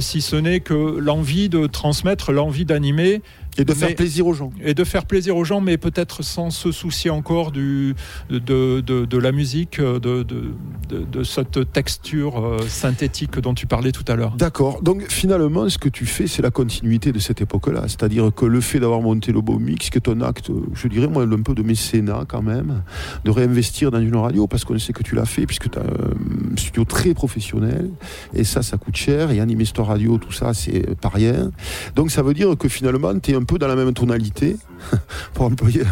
si 0.01 0.21
ce 0.23 0.37
n'est 0.37 0.61
que 0.61 0.99
l'envie 0.99 1.49
de 1.51 1.67
transmettre 1.67 2.33
l'envie 2.33 2.65
d'animer 2.65 3.21
Et 3.59 3.65
de 3.65 3.75
faire 3.75 3.89
Mais- 3.89 3.95
plaisir 3.95 4.27
aux 4.27 4.33
gens. 4.35 4.51
et 4.63 4.73
de 4.73 4.85
faire 4.85 5.05
plaisir 5.05 5.37
aux 5.37 5.45
gens, 5.45 5.61
mais 5.61 5.77
peut-être 5.79 6.23
sans 6.23 6.51
se 6.51 6.71
soucier 6.73 7.11
encore 7.11 7.51
du, 7.51 7.95
de, 8.31 8.39
de, 8.81 9.05
de 9.05 9.19
la 9.19 9.33
musique, 9.33 9.81
de, 9.81 9.99
de, 10.23 10.53
de, 10.89 11.23
cette 11.25 11.73
texture 11.73 12.39
euh, 12.45 12.59
synthétique 12.69 13.39
dont 13.41 13.55
tu 13.55 13.67
parlais 13.67 13.93
tout 13.93 14.05
à 14.09 14.15
l'heure. 14.15 14.37
D'accord. 14.37 14.81
Donc 14.83 15.03
finalement, 15.09 15.69
ce 15.69 15.77
que 15.79 15.89
tu 15.89 16.07
fais, 16.07 16.27
c'est 16.27 16.41
la 16.43 16.51
continuité 16.51 17.13
de 17.13 17.19
cette 17.19 17.41
époque-là. 17.41 17.83
C'est-à-dire 17.83 18.31
que 18.35 18.47
le 18.47 18.61
fait 18.61 18.79
d'avoir 18.79 19.01
monté 19.01 19.33
le 19.33 19.41
beau 19.41 19.59
mix, 19.59 19.91
qui 19.91 19.99
est 19.99 20.09
un 20.09 20.21
acte, 20.21 20.51
je 20.75 20.89
dirais 20.89 21.09
moi, 21.09 21.25
un 21.25 21.43
peu 21.43 21.55
de 21.55 21.63
mécénat 21.63 22.25
quand 22.29 22.43
même, 22.43 22.83
de 23.25 23.31
réinvestir 23.31 23.91
dans 23.91 24.01
une 24.01 24.17
radio, 24.17 24.47
parce 24.47 24.65
qu'on 24.65 24.79
sait 24.79 24.93
que 24.93 25.03
tu 25.03 25.15
l'as 25.15 25.25
fait, 25.27 25.47
puisque 25.47 25.71
tu 25.71 25.79
as 25.79 25.83
un 25.83 26.57
studio 26.57 26.85
très 26.85 27.13
professionnel, 27.15 27.91
et 28.35 28.45
ça, 28.45 28.63
ça 28.63 28.77
coûte 28.77 28.97
cher, 28.97 29.31
et 29.31 29.41
animer 29.41 29.65
cette 29.65 29.79
radio, 29.79 30.17
tout 30.19 30.33
ça, 30.33 30.55
c'est 30.55 30.95
pas 31.01 31.09
rien. 31.09 31.51
Donc 31.97 32.11
ça 32.11 32.23
veut 32.23 32.35
dire 32.35 32.57
que 32.57 32.69
finalement, 32.69 33.19
tu 33.19 33.33
es 33.33 33.35
un 33.35 33.43
dans 33.57 33.69
la 33.69 33.77
même 33.77 33.95
tonalité, 33.95 34.57
pour 35.35 35.47
employer 35.47 35.83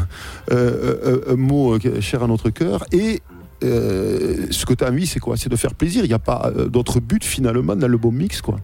euh, 0.53 1.21
euh, 1.31 1.33
un 1.33 1.37
mot 1.37 1.75
euh, 1.75 2.01
cher 2.01 2.23
à 2.23 2.27
notre 2.27 2.51
cœur, 2.51 2.85
et 2.93 3.23
euh, 3.65 4.47
ce 4.51 4.67
que 4.67 4.75
tu 4.75 4.85
as 4.85 4.91
envie, 4.91 5.07
c'est 5.07 5.21
quoi? 5.21 5.37
C'est 5.37 5.49
de 5.49 5.57
faire 5.57 5.75
plaisir. 5.75 6.05
Il 6.05 6.09
n'y 6.09 6.15
a 6.15 6.19
pas 6.19 6.53
euh, 6.55 6.69
d'autre 6.69 7.01
but 7.01 7.25
finalement 7.25 7.75
dans 7.75 7.89
le 7.89 7.97
beau 7.97 8.11
mix, 8.11 8.43
quoi. 8.43 8.59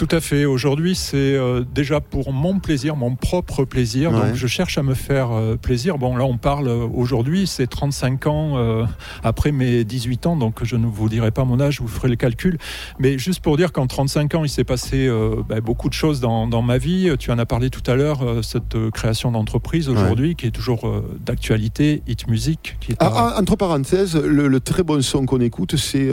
Tout 0.00 0.16
à 0.16 0.20
fait. 0.22 0.46
Aujourd'hui, 0.46 0.94
c'est 0.94 1.16
euh, 1.18 1.62
déjà 1.74 2.00
pour 2.00 2.32
mon 2.32 2.58
plaisir, 2.58 2.96
mon 2.96 3.16
propre 3.16 3.66
plaisir. 3.66 4.10
Ouais. 4.12 4.28
Donc, 4.28 4.34
je 4.34 4.46
cherche 4.46 4.78
à 4.78 4.82
me 4.82 4.94
faire 4.94 5.30
euh, 5.30 5.56
plaisir. 5.56 5.98
Bon, 5.98 6.16
là, 6.16 6.24
on 6.24 6.38
parle 6.38 6.68
euh, 6.68 6.86
aujourd'hui, 6.94 7.46
c'est 7.46 7.66
35 7.66 8.26
ans 8.26 8.52
euh, 8.56 8.86
après 9.22 9.52
mes 9.52 9.84
18 9.84 10.24
ans, 10.26 10.36
donc 10.36 10.64
je 10.64 10.76
ne 10.76 10.86
vous 10.86 11.10
dirai 11.10 11.30
pas 11.32 11.44
mon 11.44 11.60
âge, 11.60 11.82
vous 11.82 11.86
ferez 11.86 12.08
le 12.08 12.16
calcul. 12.16 12.56
Mais 12.98 13.18
juste 13.18 13.40
pour 13.40 13.58
dire 13.58 13.72
qu'en 13.72 13.86
35 13.86 14.36
ans, 14.36 14.42
il 14.44 14.48
s'est 14.48 14.64
passé 14.64 15.06
euh, 15.06 15.42
bah, 15.46 15.60
beaucoup 15.60 15.90
de 15.90 15.94
choses 15.94 16.20
dans, 16.20 16.46
dans 16.46 16.62
ma 16.62 16.78
vie. 16.78 17.10
Tu 17.18 17.30
en 17.30 17.38
as 17.38 17.44
parlé 17.44 17.68
tout 17.68 17.82
à 17.90 17.94
l'heure, 17.94 18.42
cette 18.42 18.78
création 18.92 19.30
d'entreprise 19.32 19.90
aujourd'hui, 19.90 20.34
qui 20.34 20.46
est 20.46 20.50
toujours 20.50 20.88
euh, 20.88 21.04
d'actualité, 21.26 22.02
Hit 22.06 22.26
Music, 22.26 22.78
qui 22.80 22.92
est 22.92 22.96
Ah, 23.00 23.06
à- 23.08 23.32
ah, 23.36 23.38
entre 23.38 23.54
parenthèses, 23.56 24.16
le, 24.16 24.48
le 24.48 24.60
très 24.60 24.82
bon 24.82 25.02
son 25.02 25.26
qu'on 25.26 25.40
écoute, 25.42 25.76
c'est 25.76 26.08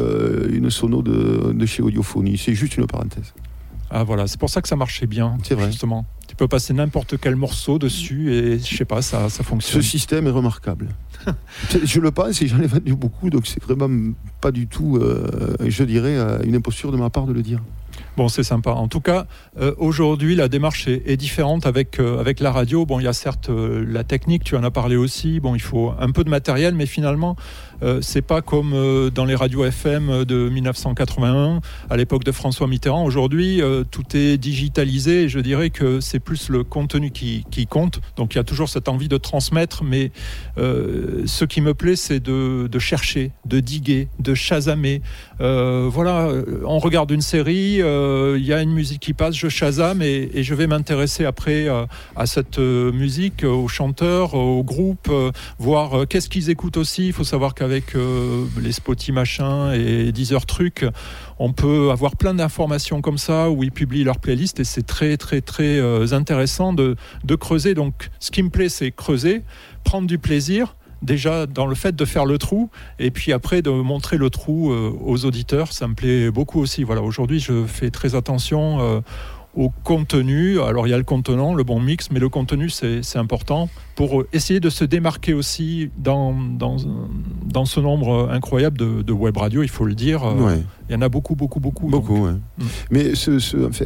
une 0.52 0.70
sono 0.72 1.02
de, 1.02 1.54
de 1.54 1.66
chez 1.66 1.82
Audiophonie. 1.82 2.38
C'est 2.38 2.54
juste 2.54 2.76
une 2.76 2.86
parenthèse. 2.86 3.34
Ah 3.90 4.04
voilà, 4.04 4.28
c'est 4.28 4.40
pour 4.40 4.50
ça 4.50 4.62
que 4.62 4.68
ça 4.68 4.76
marchait 4.76 5.08
bien, 5.08 5.38
vrai. 5.52 5.68
justement. 5.68 6.06
Tu 6.28 6.36
peux 6.36 6.48
passer 6.48 6.74
n'importe 6.74 7.18
quel 7.20 7.36
morceau 7.36 7.80
dessus 7.80 8.34
et 8.34 8.60
je 8.60 8.76
sais 8.78 8.86
pas, 8.86 9.02
ça, 9.02 9.30
ça 9.30 9.38
Ce 9.38 9.44
fonctionne. 9.44 9.82
système 9.82 10.28
est 10.28 10.32
remarquable. 10.32 10.90
je 11.84 12.00
le 12.00 12.12
pense 12.12 12.42
et 12.42 12.48
j'en 12.48 12.60
ai 12.62 12.68
vendu 12.68 12.94
beaucoup, 12.96 13.30
donc 13.30 13.48
c'est 13.48 13.64
vraiment 13.64 13.90
pas 14.42 14.52
du 14.52 14.68
tout, 14.68 14.98
euh, 14.98 15.56
je 15.66 15.84
dirais, 15.84 16.18
euh, 16.18 16.40
une 16.44 16.56
imposture 16.56 16.92
de 16.92 16.98
ma 16.98 17.10
part 17.10 17.26
de 17.26 17.34
le 17.34 17.42
dire. 17.42 17.62
Bon, 18.16 18.28
c'est 18.30 18.44
sympa. 18.44 18.72
En 18.72 18.88
tout 18.88 19.00
cas, 19.00 19.26
euh, 19.60 19.74
aujourd'hui, 19.78 20.36
la 20.36 20.48
démarche 20.48 20.88
est, 20.88 21.04
est 21.06 21.18
différente 21.18 21.66
avec, 21.66 22.00
euh, 22.00 22.20
avec 22.20 22.40
la 22.40 22.52
radio. 22.52 22.86
Bon, 22.86 23.00
il 23.00 23.04
y 23.04 23.08
a 23.08 23.14
certes 23.14 23.50
euh, 23.50 23.86
la 23.88 24.04
technique, 24.04 24.44
tu 24.44 24.56
en 24.56 24.64
as 24.64 24.72
parlé 24.72 24.96
aussi. 24.96 25.40
Bon, 25.40 25.56
il 25.56 25.62
faut 25.62 25.94
un 26.00 26.12
peu 26.12 26.24
de 26.24 26.30
matériel, 26.30 26.76
mais 26.76 26.86
finalement, 26.88 27.36
euh, 27.84 28.00
c'est 28.02 28.22
pas 28.22 28.42
comme 28.42 28.74
euh, 28.74 29.10
dans 29.10 29.26
les 29.26 29.36
radios 29.36 29.64
FM 29.66 30.26
de 30.26 30.50
1981, 30.50 31.62
à 31.90 31.98
l'époque 31.98 32.24
de 32.24 32.32
François 32.32 32.68
Mitterrand. 32.68 33.04
Aujourd'hui, 33.06 33.62
euh, 33.62 33.84
tout 33.90 34.04
est 34.16 34.38
digitalisé 34.38 35.24
et 35.24 35.30
je 35.30 35.40
dirais 35.40 35.70
que 35.70 36.00
c'est 36.00 36.20
plus 36.20 36.50
le 36.50 36.64
contenu 36.64 37.12
qui, 37.12 37.46
compte. 37.70 38.00
Donc, 38.16 38.36
il 38.36 38.38
y 38.38 38.42
a 38.42 38.44
toujours 38.44 38.70
cette 38.70 38.88
envie 38.88 39.08
de 39.08 39.18
transmettre, 39.18 39.84
mais 39.84 40.12
ce 40.58 41.46
qui 41.46 41.62
me 41.62 41.74
plaît, 41.74 41.96
c'est 41.96 42.20
de, 42.20 42.80
chercher, 42.80 43.32
de 43.46 43.60
diguer, 43.60 44.08
de 44.20 44.34
chasamer. 44.34 45.02
Voilà, 45.40 46.30
on 46.66 46.80
regarde 46.80 47.12
une 47.12 47.22
série, 47.22 47.78
il 47.78 48.46
y 48.46 48.54
a 48.54 48.62
une 48.62 48.72
musique 48.72 49.02
qui 49.02 49.14
passe, 49.14 49.36
je 49.36 49.50
chasame 49.50 50.02
et, 50.02 50.44
je 50.44 50.54
vais 50.54 50.68
m'intéresser 50.68 51.26
après 51.26 51.68
à 52.16 52.26
cette 52.26 52.60
musique, 52.60 53.44
aux 53.44 53.68
chanteurs, 53.68 54.34
aux 54.34 54.64
groupes, 54.64 55.10
euh, 55.10 55.32
voir 55.60 56.08
qu'est-ce 56.08 56.30
qu'ils 56.30 56.50
écoutent 56.50 56.78
aussi. 56.78 57.08
Il 57.08 57.14
faut 57.14 57.24
savoir 57.24 57.54
qu'avec 57.68 57.96
euh, 57.96 58.46
les 58.62 58.72
Spotify 58.72 59.12
machin 59.12 59.74
et 59.74 60.12
Deezer 60.12 60.46
trucs, 60.46 60.86
on 61.38 61.52
peut 61.52 61.92
avoir 61.92 62.16
plein 62.16 62.34
d'informations 62.34 63.02
comme 63.02 63.18
ça 63.18 63.50
où 63.50 63.64
ils 63.64 63.72
publient 63.72 64.04
leur 64.04 64.20
playlist 64.20 64.60
et 64.60 64.64
c'est 64.64 64.86
très 64.86 65.18
très 65.18 65.42
très 65.42 65.78
euh, 65.80 66.14
intéressant 66.14 66.72
de, 66.74 66.96
de 67.24 67.36
creuser. 67.36 67.74
Donc 67.74 68.10
ce 68.20 68.32
qui 68.32 68.42
me 68.42 68.50
plaît, 68.50 68.70
c'est 68.70 68.92
creuser, 68.92 69.42
prendre 69.84 70.08
du 70.08 70.18
plaisir 70.18 70.76
déjà 71.02 71.46
dans 71.46 71.68
le 71.68 71.76
fait 71.76 71.96
de 71.96 72.06
faire 72.06 72.26
le 72.26 72.40
trou 72.40 72.72
et 72.98 73.12
puis 73.12 73.32
après 73.32 73.62
de 73.62 73.70
montrer 73.70 74.18
le 74.18 74.30
trou 74.30 74.72
euh, 74.72 74.92
aux 75.02 75.26
auditeurs, 75.26 75.74
ça 75.74 75.88
me 75.88 75.94
plaît 75.94 76.32
beaucoup 76.32 76.60
aussi. 76.60 76.84
Voilà, 76.84 77.02
aujourd'hui 77.02 77.40
je 77.40 77.66
fais 77.66 77.92
très 77.92 78.16
attention 78.16 79.04
au 79.58 79.70
contenu. 79.84 80.62
Alors 80.62 80.88
il 80.88 80.92
y 80.92 80.94
a 80.94 80.98
le 80.98 81.04
contenant, 81.04 81.54
le 81.54 81.64
bon 81.64 81.80
mix, 81.80 82.12
mais 82.12 82.20
le 82.20 82.30
contenu 82.30 82.70
c'est 82.70 83.18
important 83.18 83.70
pour 83.96 84.24
essayer 84.32 84.60
de 84.60 84.70
se 84.70 84.86
démarquer 84.86 85.34
aussi 85.34 85.90
dans, 85.98 86.34
dans, 86.34 86.78
dans 87.46 87.66
ce 87.66 87.80
nombre 87.80 88.30
incroyable 88.32 88.78
de, 88.78 89.12
web 89.12 89.36
radio, 89.36 89.64
il 89.64 89.70
faut 89.70 89.86
le 89.86 89.96
dire. 89.96 90.24
Il 90.90 90.94
y 90.94 90.96
en 90.96 91.02
a 91.02 91.10
beaucoup, 91.10 91.36
beaucoup, 91.36 91.60
beaucoup. 91.60 91.88
Beaucoup, 91.88 92.26
ouais. 92.26 92.32
Mm. 92.32 92.64
Mais 92.92 93.16
ce, 93.16 93.40
ce- 93.40 93.68
enfin, 93.68 93.86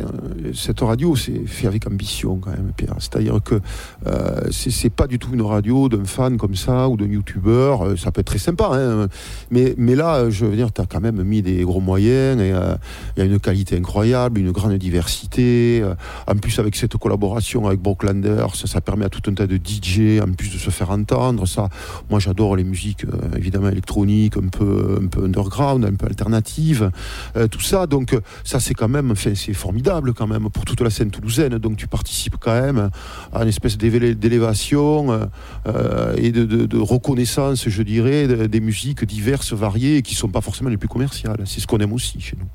cette 0.53 0.79
radio, 0.81 1.15
c'est 1.15 1.45
fait 1.47 1.67
avec 1.67 1.87
ambition 1.87 2.37
quand 2.37 2.51
même, 2.51 2.71
Pierre. 2.75 2.95
C'est-à-dire 2.99 3.39
que 3.43 3.59
euh, 4.07 4.41
c'est 4.51 4.89
pas 4.91 5.07
du 5.07 5.17
tout 5.19 5.29
une 5.33 5.41
radio 5.41 5.89
d'un 5.89 6.05
fan 6.05 6.37
comme 6.37 6.55
ça 6.55 6.89
ou 6.89 6.97
d'un 6.97 7.07
youtubeur. 7.07 7.85
Euh, 7.85 7.95
Ça 7.97 8.11
peut 8.11 8.21
être 8.21 8.27
très 8.27 8.37
sympa, 8.39 8.69
hein. 8.73 9.07
mais, 9.49 9.73
mais 9.77 9.95
là, 9.95 10.29
je 10.29 10.45
veux 10.45 10.55
dire, 10.55 10.71
tu 10.71 10.81
as 10.81 10.85
quand 10.85 11.01
même 11.01 11.21
mis 11.23 11.41
des 11.41 11.63
gros 11.63 11.81
moyens 11.81 12.39
et 12.41 12.51
euh, 12.51 12.75
il 13.17 13.19
y 13.19 13.23
a 13.23 13.25
une 13.31 13.39
qualité 13.39 13.77
incroyable, 13.77 14.39
une 14.39 14.51
grande 14.51 14.73
diversité. 14.75 15.81
Euh, 15.83 15.95
En 16.27 16.35
plus, 16.35 16.59
avec 16.59 16.75
cette 16.75 16.95
collaboration 16.97 17.65
avec 17.67 17.79
Brocklanders, 17.81 18.55
ça, 18.55 18.67
ça 18.67 18.81
permet 18.81 19.05
à 19.05 19.09
tout 19.09 19.21
un 19.29 19.33
tas 19.33 19.47
de 19.47 19.55
DJ, 19.57 20.21
en 20.21 20.31
plus 20.33 20.49
de 20.53 20.57
se 20.57 20.69
faire 20.69 20.91
entendre. 20.91 21.47
Ça, 21.47 21.69
moi, 22.09 22.19
j'adore 22.19 22.55
les 22.55 22.63
musiques, 22.63 23.05
évidemment, 23.35 23.69
électroniques, 23.69 24.37
un 24.37 24.47
peu, 24.49 24.99
un 25.01 25.07
peu 25.07 25.23
underground, 25.25 25.83
un 25.85 25.95
peu 25.95 26.05
alternatives. 26.05 26.90
Euh, 27.37 27.47
tout 27.47 27.61
ça. 27.61 27.87
Donc 27.87 28.13
euh, 28.13 28.19
ça 28.43 28.59
c'est 28.59 28.73
quand 28.73 28.87
même, 28.87 29.13
c'est 29.15 29.53
formidable 29.53 30.13
quand 30.13 30.27
même 30.27 30.49
pour 30.49 30.65
toute 30.65 30.81
la 30.81 30.89
scène 30.89 31.11
toulousaine. 31.11 31.57
Donc 31.57 31.77
tu 31.77 31.87
participes 31.87 32.35
quand 32.39 32.59
même 32.59 32.89
à 33.33 33.41
une 33.43 33.49
espèce 33.49 33.77
d'élévation 33.77 35.27
euh, 35.67 36.15
et 36.17 36.31
de, 36.31 36.77
reconnaissance, 36.77 37.67
je 37.69 37.83
dirais, 37.83 38.27
de- 38.27 38.47
des 38.47 38.59
musiques 38.59 39.05
diverses, 39.05 39.53
variées, 39.53 40.01
qui 40.01 40.15
sont 40.15 40.29
pas 40.29 40.41
forcément 40.41 40.69
les 40.69 40.77
plus 40.77 40.87
commerciales. 40.89 41.41
C'est 41.45 41.59
ce 41.59 41.67
qu'on 41.67 41.77
aime 41.79 41.93
aussi 41.93 42.19
chez 42.19 42.35
nous. 42.39 42.47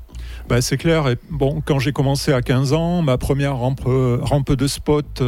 Bah, 0.49 0.61
c'est 0.61 0.77
clair. 0.77 1.07
Et 1.09 1.17
bon, 1.29 1.61
quand 1.65 1.79
j'ai 1.79 1.91
commencé 1.91 2.31
à 2.31 2.41
15 2.41 2.73
ans, 2.73 3.01
ma 3.01 3.17
première 3.17 3.55
rampe, 3.57 3.85
de 3.87 4.67
spot, 4.67 5.21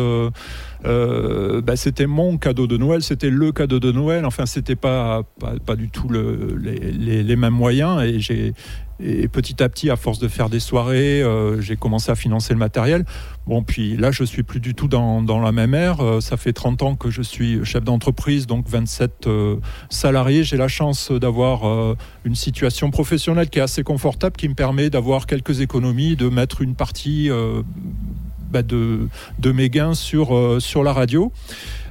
bah, 0.83 1.75
c'était 1.75 2.07
mon 2.07 2.37
cadeau 2.37 2.67
de 2.67 2.77
Noël, 2.77 3.03
c'était 3.03 3.29
le 3.29 3.51
cadeau 3.51 3.79
de 3.79 3.91
Noël. 3.91 4.25
Enfin, 4.25 4.45
c'était 4.45 4.75
pas, 4.75 5.23
pas, 5.65 5.75
du 5.75 5.89
tout 5.89 6.07
le- 6.09 6.57
les, 6.61 6.91
les- 6.91 7.23
les 7.23 7.35
mêmes 7.35 7.53
moyens. 7.53 8.01
Et 8.03 8.19
j'ai 8.19 8.53
et 8.99 9.27
petit 9.27 9.61
à 9.63 9.69
petit, 9.69 9.89
à 9.89 9.95
force 9.95 10.19
de 10.19 10.27
faire 10.27 10.49
des 10.49 10.59
soirées, 10.59 11.21
euh, 11.21 11.61
j'ai 11.61 11.75
commencé 11.75 12.11
à 12.11 12.15
financer 12.15 12.53
le 12.53 12.59
matériel. 12.59 13.05
Bon, 13.49 13.63
puis 13.63 13.97
là, 13.97 14.11
je 14.11 14.23
suis 14.23 14.43
plus 14.43 14.59
du 14.59 14.75
tout 14.75 14.87
dans, 14.87 15.23
dans 15.23 15.39
la 15.39 15.51
même 15.51 15.73
ère. 15.73 16.01
Euh, 16.01 16.21
ça 16.21 16.37
fait 16.37 16.53
30 16.53 16.83
ans 16.83 16.95
que 16.95 17.09
je 17.09 17.23
suis 17.23 17.65
chef 17.65 17.83
d'entreprise, 17.83 18.45
donc 18.45 18.67
27 18.69 19.25
euh, 19.25 19.55
salariés. 19.89 20.43
J'ai 20.43 20.55
la 20.55 20.67
chance 20.67 21.11
d'avoir 21.11 21.67
euh, 21.67 21.95
une 22.25 22.35
situation 22.35 22.91
professionnelle 22.91 23.49
qui 23.49 23.57
est 23.57 23.63
assez 23.63 23.81
confortable, 23.81 24.35
qui 24.35 24.47
me 24.49 24.53
permet 24.53 24.91
d'avoir 24.91 25.25
quelques 25.25 25.61
économies, 25.61 26.15
de 26.15 26.29
mettre 26.29 26.61
une 26.61 26.75
partie 26.75 27.29
bah, 28.51 28.61
de, 28.61 29.07
de 29.39 29.51
mes 29.51 29.71
gains 29.71 29.95
sur, 29.95 30.61
sur 30.61 30.83
la 30.83 30.93
radio. 30.93 31.31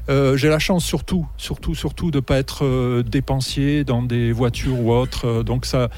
Euh, 0.09 0.37
j'ai 0.37 0.49
la 0.49 0.59
chance 0.59 0.85
surtout, 0.85 1.27
surtout, 1.37 1.75
surtout 1.75 2.11
de 2.11 2.17
ne 2.19 2.21
pas 2.21 2.39
être 2.39 2.65
euh, 2.65 3.03
dépensier 3.03 3.85
dans 3.85 4.03
des 4.03 4.33
voitures 4.33 4.79
ou 4.81 4.93
autres. 4.93 5.27
Euh, 5.27 5.43
donc 5.43 5.67
ça, 5.67 5.89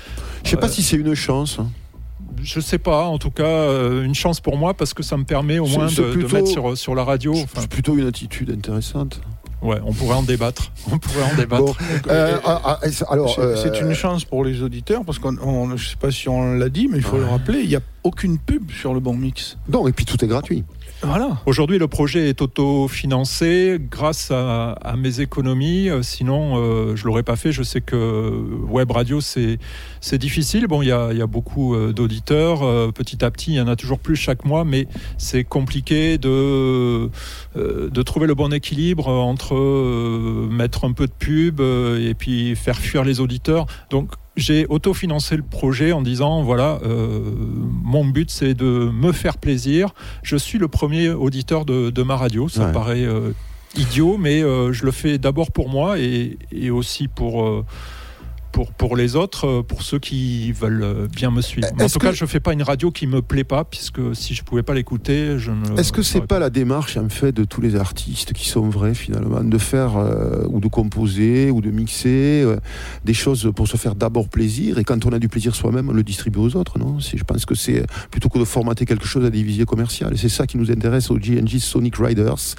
Je 0.44 0.50
sais 0.50 0.56
pas 0.56 0.66
Euh, 0.66 0.70
si 0.70 0.82
c'est 0.82 0.96
une 0.96 1.14
chance. 1.14 1.58
hein. 1.60 1.68
je 2.42 2.58
sais 2.60 2.78
pas. 2.78 3.04
En 3.04 3.18
tout 3.18 3.30
cas, 3.30 3.44
euh, 3.44 4.02
une 4.04 4.14
chance 4.14 4.40
pour 4.40 4.56
moi 4.56 4.74
parce 4.74 4.94
que 4.94 5.02
ça 5.02 5.16
me 5.16 5.24
permet 5.24 5.58
au 5.58 5.66
moins 5.66 5.88
c'est 5.88 6.02
de, 6.02 6.06
de 6.08 6.12
plutôt- 6.12 6.34
mettre 6.36 6.48
sur, 6.48 6.76
sur 6.76 6.94
la 6.94 7.04
radio. 7.04 7.32
Enfin, 7.34 7.60
C'est 7.60 7.70
plutôt 7.70 7.96
une 7.96 8.06
attitude 8.06 8.50
intéressante. 8.50 9.20
ouais, 9.62 9.78
on 9.84 9.92
pourrait 9.92 10.16
en 10.16 10.22
débattre. 10.22 10.72
On 10.90 10.98
pourrait 10.98 11.22
en 11.32 11.36
débattre. 11.36 11.62
Bon, 11.64 11.74
euh, 12.08 12.36
ah, 12.44 12.60
ah, 12.64 12.80
alors, 13.10 13.34
C'est 13.34 13.40
euh, 13.42 13.56
c'est 13.56 13.80
une 13.80 13.92
chance 13.94 14.24
pour 14.24 14.42
les 14.44 14.62
auditeurs 14.62 15.04
parce 15.04 15.18
qu'on, 15.18 15.36
on- 15.38 15.76
je 15.76 15.88
sais 15.90 15.96
pas 15.96 16.10
si 16.10 16.28
on 16.28 16.54
l'a 16.54 16.68
dit, 16.68 16.88
mais 16.88 16.96
il 16.98 17.04
faut 17.04 17.18
le 17.18 17.26
rappeler, 17.26 17.60
il 17.60 17.68
n'y 17.68 17.76
a 17.76 17.80
aucune 18.02 18.38
pub 18.38 18.70
sur 18.72 18.94
le 18.94 19.00
bon 19.00 19.14
mix. 19.14 19.56
non, 19.68 19.86
et 19.86 19.92
puis 19.92 20.04
tout 20.06 20.24
est 20.24 20.28
gratuit. 20.28 20.64
Voilà. 21.02 21.38
Aujourd'hui, 21.46 21.78
le 21.78 21.88
projet 21.88 22.28
est 22.28 22.42
autofinancé 22.42 23.78
grâce 23.80 24.30
à, 24.30 24.76
mes 24.98 25.20
économies. 25.20 25.88
Euh, 25.88 26.02
Sinon, 26.02 26.58
euh, 26.58 26.94
je 26.94 27.06
l'aurais 27.06 27.22
pas 27.22 27.36
fait. 27.36 27.52
Je 27.52 27.62
sais 27.62 27.80
que 27.80 28.30
web 28.68 28.90
radio, 28.90 29.20
c'est 29.20 29.58
difficile. 30.18 30.66
Bon, 30.66 30.82
il 30.82 30.88
y 30.88 30.92
a, 30.92 31.12
y 31.12 31.22
a 31.22 31.26
beaucoup 31.26 31.74
euh, 31.74 31.92
d'auditeurs. 31.92 32.92
Petit 32.92 33.24
à 33.24 33.30
petit, 33.30 33.52
il 33.52 33.56
y 33.56 33.60
en 33.60 33.68
a 33.68 33.76
toujours 33.76 33.98
plus 33.98 34.16
chaque 34.16 34.44
mois, 34.44 34.64
mais 34.64 34.88
c'est 35.16 35.44
compliqué 35.44 36.18
de 36.18 37.10
de 37.56 38.02
trouver 38.02 38.26
le 38.26 38.34
bon 38.34 38.52
équilibre 38.52 39.08
entre 39.08 39.54
mettre 40.50 40.84
un 40.84 40.92
peu 40.92 41.06
de 41.06 41.12
pub 41.12 41.60
et 41.60 42.14
puis 42.14 42.56
faire 42.56 42.76
fuir 42.76 43.04
les 43.04 43.20
auditeurs. 43.20 43.66
Donc 43.90 44.12
j'ai 44.36 44.66
autofinancé 44.68 45.36
le 45.36 45.42
projet 45.42 45.92
en 45.92 46.02
disant 46.02 46.42
voilà 46.42 46.78
euh, 46.84 47.20
mon 47.82 48.04
but 48.04 48.30
c'est 48.30 48.54
de 48.54 48.90
me 48.92 49.12
faire 49.12 49.38
plaisir 49.38 49.92
je 50.22 50.36
suis 50.36 50.58
le 50.58 50.68
premier 50.68 51.08
auditeur 51.10 51.64
de, 51.64 51.90
de 51.90 52.02
ma 52.02 52.16
radio. 52.16 52.48
Ça 52.48 52.66
Ouais. 52.66 52.72
paraît 52.72 53.04
euh, 53.04 53.32
idiot, 53.76 54.16
mais 54.18 54.42
euh, 54.42 54.72
je 54.72 54.84
le 54.84 54.90
fais 54.92 55.18
d'abord 55.18 55.50
pour 55.52 55.68
moi 55.68 55.98
et, 55.98 56.38
et 56.52 56.70
aussi 56.70 57.06
pour, 57.08 57.44
euh, 57.44 57.64
pour, 58.52 58.72
pour 58.72 58.96
les 58.96 59.16
autres, 59.16 59.46
euh, 59.46 59.62
pour 59.62 59.82
ceux 59.82 59.98
qui 59.98 60.52
veulent 60.52 60.82
euh, 60.82 61.06
bien 61.08 61.30
me 61.30 61.40
suivre. 61.40 61.68
Mais 61.76 61.84
en 61.84 61.88
tout 61.88 61.98
cas, 61.98 62.12
je 62.12 62.24
ne 62.24 62.28
fais 62.28 62.40
pas 62.40 62.52
une 62.52 62.62
radio 62.62 62.90
qui 62.90 63.06
me 63.06 63.22
plaît 63.22 63.44
pas, 63.44 63.64
puisque 63.64 64.00
si 64.14 64.34
je 64.34 64.42
ne 64.42 64.44
pouvais 64.44 64.62
pas 64.62 64.74
l'écouter, 64.74 65.38
je 65.38 65.50
ne. 65.50 65.78
Est-ce 65.78 65.92
que 65.92 66.02
c'est 66.02 66.14
saurais 66.14 66.26
pas 66.26 66.38
la 66.38 66.50
démarche 66.50 66.96
en 66.96 67.08
fait 67.08 67.32
de 67.32 67.44
tous 67.44 67.60
les 67.60 67.76
artistes 67.76 68.32
qui 68.32 68.48
sont 68.48 68.68
vrais 68.68 68.94
finalement 68.94 69.42
de 69.42 69.58
faire 69.58 69.96
euh, 69.96 70.44
ou 70.48 70.60
de 70.60 70.68
composer 70.68 71.50
ou 71.50 71.60
de 71.60 71.70
mixer 71.70 72.42
euh, 72.44 72.56
des 73.04 73.14
choses 73.14 73.50
pour 73.54 73.68
se 73.68 73.76
faire 73.76 73.94
d'abord 73.94 74.28
plaisir 74.28 74.78
et 74.78 74.84
quand 74.84 75.06
on 75.06 75.12
a 75.12 75.18
du 75.18 75.28
plaisir 75.28 75.54
soi-même 75.54 75.88
on 75.88 75.92
le 75.92 76.02
distribue 76.02 76.38
aux 76.38 76.56
autres 76.56 76.78
non? 76.78 76.98
Je 76.98 77.22
pense 77.24 77.44
que 77.44 77.54
c'est 77.54 77.84
plutôt 78.10 78.28
que 78.28 78.38
de 78.38 78.44
formater 78.44 78.84
quelque 78.84 79.06
chose 79.06 79.24
à 79.24 79.30
des 79.30 79.42
visées 79.42 79.64
commerciales 79.64 80.14
et 80.14 80.16
c'est 80.16 80.28
ça 80.28 80.46
qui 80.46 80.58
nous 80.58 80.70
intéresse 80.70 81.10
au 81.10 81.18
GNG 81.18 81.58
Sonic 81.58 81.96
Riders. 81.96 82.56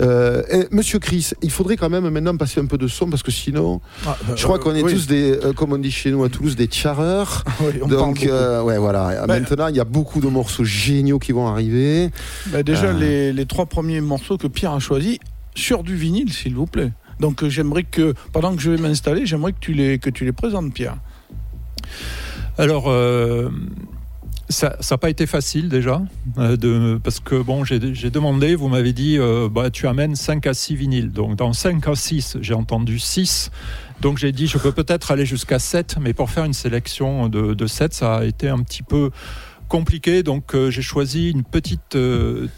Euh, 0.00 0.42
et 0.50 0.66
Monsieur 0.70 0.98
Chris, 0.98 1.30
il 1.42 1.50
faudrait 1.50 1.76
quand 1.76 1.90
même 1.90 2.08
maintenant 2.08 2.36
passer 2.36 2.60
un 2.60 2.66
peu 2.66 2.78
de 2.78 2.88
son 2.88 3.08
parce 3.08 3.22
que 3.22 3.30
sinon 3.30 3.80
Ah, 4.06 4.16
je 4.36 4.42
crois 4.44 4.58
qu'on 4.58 4.74
est 4.74 4.82
tous 4.82 5.06
des 5.06 5.31
euh, 5.44 5.52
comme 5.52 5.72
on 5.72 5.78
dit 5.78 5.90
chez 5.90 6.10
nous 6.10 6.22
à 6.24 6.28
Toulouse, 6.28 6.56
des 6.56 6.68
charreurs. 6.70 7.44
Oui, 7.60 7.88
Donc, 7.88 8.24
euh, 8.24 8.62
ouais, 8.62 8.78
voilà. 8.78 9.26
Ben- 9.26 9.40
Maintenant, 9.40 9.68
il 9.68 9.76
y 9.76 9.80
a 9.80 9.84
beaucoup 9.84 10.20
de 10.20 10.28
morceaux 10.28 10.64
géniaux 10.64 11.18
qui 11.18 11.32
vont 11.32 11.46
arriver. 11.46 12.10
Bah, 12.46 12.62
déjà, 12.62 12.86
Euh. 12.86 12.92
les, 12.98 13.32
les 13.32 13.46
trois 13.46 13.66
premiers 13.66 14.00
morceaux 14.00 14.36
que 14.38 14.46
Pierre 14.48 14.72
a 14.72 14.78
choisis, 14.80 15.18
sur 15.54 15.82
du 15.82 15.94
vinyle, 15.96 16.32
s'il 16.32 16.54
vous 16.54 16.66
plaît. 16.66 16.92
Donc, 17.20 17.42
euh, 17.44 17.48
j'aimerais 17.50 17.84
que, 17.84 18.14
pendant 18.32 18.54
que 18.56 18.62
je 18.62 18.70
vais 18.70 18.78
m'installer, 18.78 19.26
j'aimerais 19.26 19.52
que 19.52 19.60
tu 19.60 19.72
les, 19.72 19.98
que 19.98 20.10
tu 20.10 20.24
les 20.24 20.32
présentes, 20.32 20.72
Pierre. 20.72 20.96
Alors, 22.58 22.84
euh, 22.88 23.48
ça 24.52 24.76
n'a 24.90 24.98
pas 24.98 25.10
été 25.10 25.26
facile 25.26 25.68
déjà, 25.68 26.02
euh, 26.38 26.98
parce 27.02 27.20
que 27.20 27.42
bon, 27.42 27.64
j'ai 27.64 27.78
demandé, 28.10 28.54
vous 28.54 28.68
m'avez 28.68 28.92
dit, 28.92 29.18
euh, 29.18 29.48
bah, 29.50 29.70
tu 29.70 29.88
amènes 29.88 30.14
5 30.14 30.46
à 30.46 30.54
6 30.54 30.76
vinyles. 30.76 31.12
Donc 31.12 31.36
dans 31.36 31.52
5 31.52 31.86
à 31.88 31.94
6, 31.94 32.38
j'ai 32.40 32.54
entendu 32.54 32.98
6. 32.98 33.50
Donc 34.00 34.18
j'ai 34.18 34.32
dit, 34.32 34.46
je 34.46 34.58
peux 34.58 34.72
peut-être 34.72 35.10
aller 35.10 35.26
jusqu'à 35.26 35.58
7, 35.58 35.96
mais 36.00 36.12
pour 36.12 36.30
faire 36.30 36.44
une 36.44 36.52
sélection 36.52 37.28
de, 37.28 37.54
de 37.54 37.66
7, 37.66 37.94
ça 37.94 38.16
a 38.18 38.24
été 38.24 38.48
un 38.48 38.58
petit 38.58 38.82
peu 38.82 39.10
compliqué. 39.68 40.22
Donc 40.22 40.54
euh, 40.54 40.70
j'ai 40.70 40.82
choisi 40.82 41.30
une 41.30 41.44
petite 41.44 41.96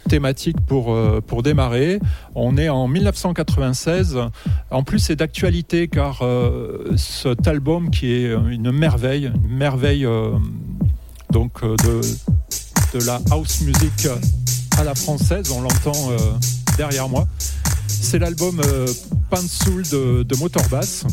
thématique 0.07 0.57
pour, 0.67 0.95
pour 1.25 1.43
démarrer. 1.43 1.99
On 2.35 2.57
est 2.57 2.69
en 2.69 2.87
1996. 2.87 4.19
En 4.69 4.83
plus, 4.83 4.99
c'est 4.99 5.15
d'actualité 5.15 5.87
car 5.87 6.23
cet 6.97 7.47
album 7.47 7.89
qui 7.89 8.11
est 8.11 8.33
une 8.49 8.71
merveille, 8.71 9.31
une 9.33 9.57
merveille 9.57 10.07
donc 11.35 11.63
euh, 11.63 11.75
de, 11.83 12.97
de 12.97 13.05
la 13.05 13.19
house 13.29 13.59
music 13.59 14.07
à 14.77 14.85
la 14.85 14.95
française, 14.95 15.51
on 15.51 15.59
l'entend 15.59 15.91
euh, 16.09 16.17
derrière 16.77 17.09
moi. 17.09 17.27
C'est 17.87 18.19
l'album 18.19 18.61
euh, 18.65 18.87
Soul 19.45 19.83
de, 19.91 20.23
de 20.23 20.35
Motorbass. 20.37 21.03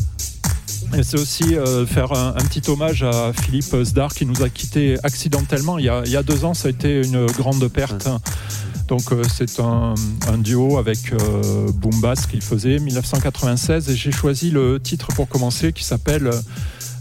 Et 0.97 1.03
c'est 1.03 1.19
aussi 1.19 1.57
euh, 1.57 1.85
faire 1.85 2.13
un, 2.13 2.31
petit 2.35 2.71
hommage 2.71 3.03
à 3.03 3.33
Philippe 3.33 3.75
Zdar 3.83 4.13
qui 4.13 4.25
nous 4.25 4.41
a 4.43 4.47
quittés 4.47 4.95
accidentellement 5.03 5.77
il 5.77 5.85
y 5.85 5.89
a, 5.89 6.03
il 6.05 6.11
y 6.11 6.15
a 6.15 6.23
deux 6.23 6.45
ans. 6.45 6.53
Ça 6.53 6.69
a 6.69 6.71
été 6.71 7.05
une 7.05 7.25
grande 7.25 7.67
perte. 7.67 8.07
Donc 8.87 9.11
euh, 9.11 9.23
c'est 9.23 9.59
un, 9.59 9.95
un 10.27 10.37
duo 10.37 10.77
avec 10.77 11.13
euh, 11.13 11.71
Boom 11.73 11.99
Bass 12.01 12.25
qu'il 12.25 12.41
faisait 12.41 12.79
1996 12.79 13.89
et 13.89 13.95
j'ai 13.95 14.11
choisi 14.11 14.51
le 14.51 14.79
titre 14.79 15.07
pour 15.15 15.27
commencer 15.27 15.73
qui 15.73 15.83
s'appelle 15.83 16.27
euh, 16.27 16.39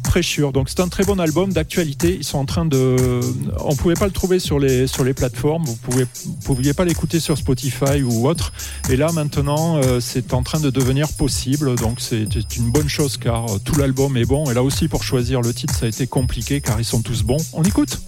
Pressure. 0.03 0.53
Donc 0.53 0.68
c'est 0.68 0.80
un 0.80 0.88
très 0.88 1.05
bon 1.05 1.18
album 1.18 1.53
d'actualité. 1.53 2.16
Ils 2.16 2.24
sont 2.24 2.38
en 2.38 2.44
train 2.44 2.64
de, 2.64 3.20
on 3.61 3.74
pouvait 3.76 3.94
pas 3.94 4.07
le 4.07 4.12
trouver 4.12 4.38
sur 4.38 4.59
les 4.59 4.86
sur 4.86 5.05
les 5.05 5.14
plateformes. 5.14 5.64
Vous 5.64 5.76
pouvez 5.76 6.05
vous 6.24 6.32
pouviez 6.44 6.74
pas 6.74 6.84
l'écouter 6.84 7.20
sur 7.20 7.38
Spotify 7.38 8.03
ou 8.03 8.28
autre. 8.28 8.53
Et 8.90 8.96
là 8.96 9.12
maintenant 9.12 9.76
euh, 9.78 10.00
c'est 10.00 10.34
en 10.34 10.42
train 10.42 10.61
de 10.61 10.70
devenir 10.70 11.09
possible. 11.09 11.76
Donc 11.76 12.00
c'est 12.00 12.26
c'est 12.32 12.57
une 12.57 12.70
bonne 12.70 12.88
chose 12.88 13.16
car 13.16 13.46
euh, 13.46 13.59
tout 13.64 13.76
l'album 13.76 14.16
est 14.16 14.26
bon. 14.26 14.50
Et 14.50 14.55
là 14.55 14.62
aussi 14.62 14.88
pour 14.88 15.03
choisir 15.03 15.40
le 15.40 15.55
titre 15.55 15.74
ça 15.74 15.86
a 15.86 15.88
été 15.88 16.07
compliqué 16.07 16.61
car 16.61 16.78
ils 16.80 16.84
sont 16.84 17.03
tous 17.03 17.22
bons. 17.22 17.44
On 17.53 17.62
écoute. 17.62 18.00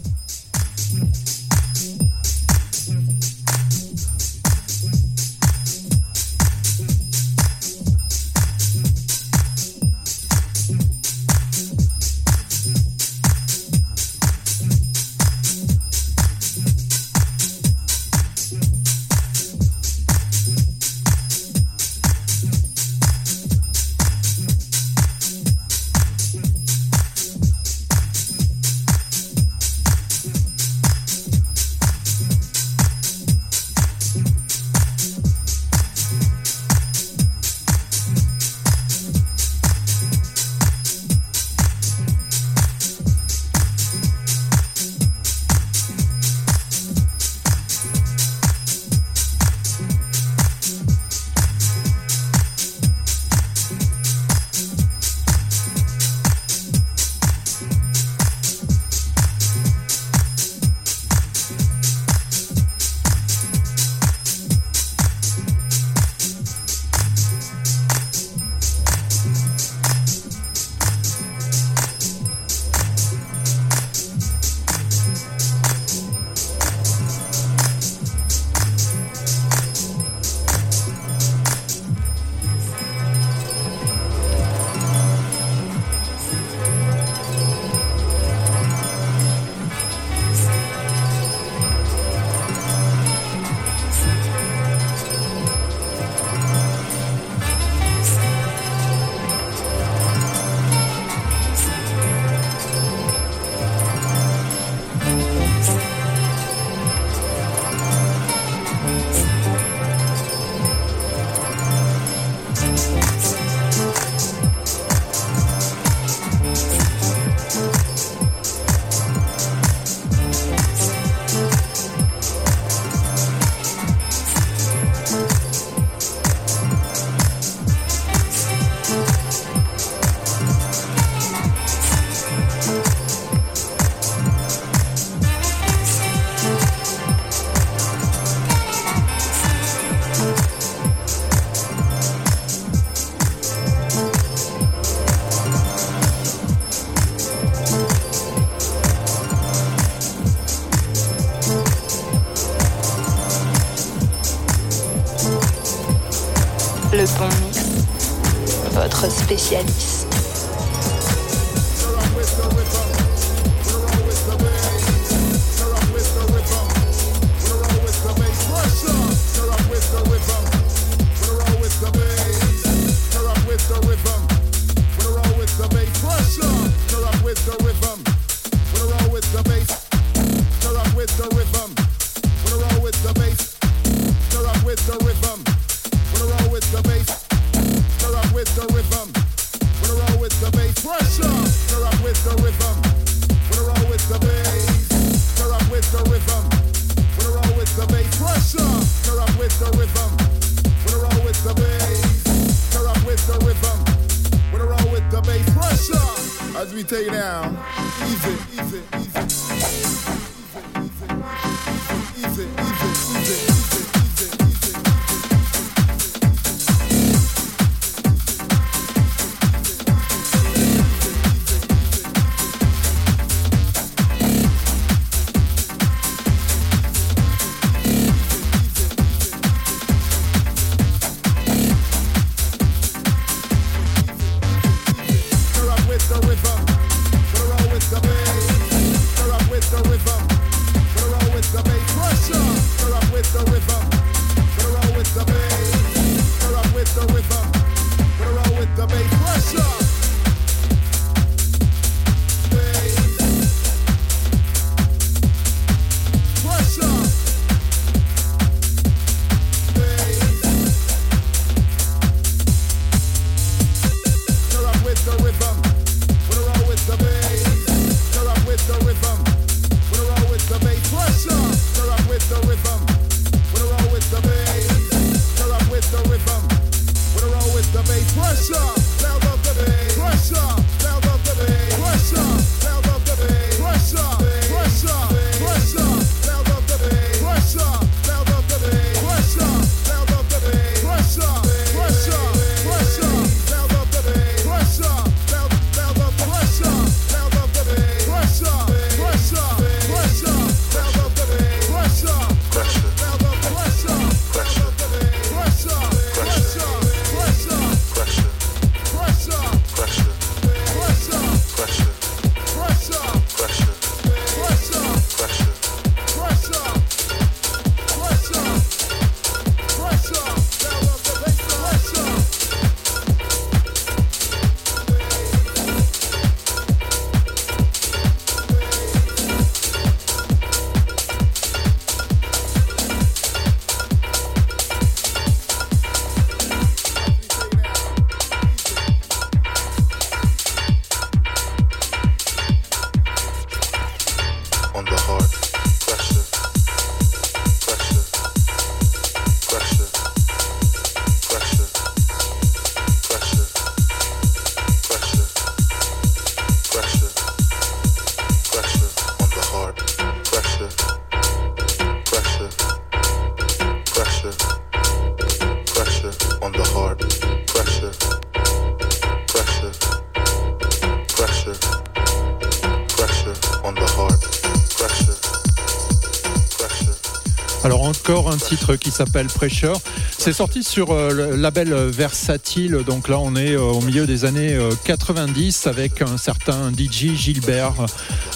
Titre 378.45 378.77
qui 378.77 378.91
s'appelle 378.91 379.27
Pressure. 379.27 379.81
C'est 380.19 380.35
sorti 380.35 380.63
sur 380.63 380.91
euh, 380.91 381.11
le 381.11 381.37
label 381.37 381.73
euh, 381.73 381.91
Versatile. 381.91 382.79
Donc 382.87 383.09
là, 383.09 383.19
on 383.19 383.37
est 383.37 383.55
euh, 383.55 383.61
au 383.63 383.81
milieu 383.81 384.07
des 384.07 384.27
années 384.27 384.55
euh, 384.55 384.71
90 384.85 385.67
avec 385.67 386.03
un 386.03 386.19
certain 386.19 386.71
DJ 386.71 387.15
Gilbert. 387.17 387.87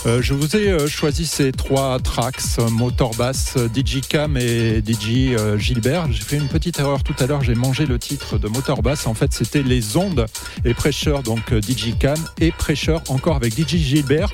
Euh, 0.06 0.22
je 0.22 0.32
vous 0.32 0.56
ai 0.56 0.70
euh, 0.70 0.88
choisi 0.88 1.26
ces 1.26 1.52
trois 1.52 1.98
tracks 1.98 2.40
euh, 2.58 2.70
Motor 2.70 3.14
Bass, 3.16 3.54
euh, 3.58 3.68
DJ 3.68 4.00
Cam 4.00 4.38
et 4.38 4.80
DJ 4.80 5.34
euh, 5.36 5.58
Gilbert. 5.58 6.10
J'ai 6.10 6.22
fait 6.22 6.36
une 6.36 6.48
petite 6.48 6.78
erreur 6.78 7.02
tout 7.02 7.14
à 7.18 7.26
l'heure. 7.26 7.42
J'ai 7.42 7.54
mangé 7.54 7.84
le 7.84 7.98
titre 7.98 8.38
de 8.38 8.48
Motor 8.48 8.80
Bass. 8.82 9.06
En 9.06 9.14
fait, 9.14 9.34
c'était 9.34 9.62
les 9.62 9.98
ondes 9.98 10.24
et 10.64 10.72
Pressure, 10.72 11.22
donc 11.22 11.52
euh, 11.52 11.60
DJ 11.60 11.98
Cam 11.98 12.16
et 12.40 12.50
Pressure 12.50 13.02
encore 13.08 13.36
avec 13.36 13.52
DJ 13.58 13.76
Gilbert. 13.76 14.30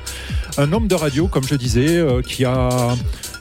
Un 0.56 0.72
homme 0.72 0.86
de 0.86 0.94
radio, 0.94 1.26
comme 1.26 1.44
je 1.44 1.56
disais, 1.56 1.96
euh, 1.96 2.22
qui 2.22 2.44
a 2.44 2.94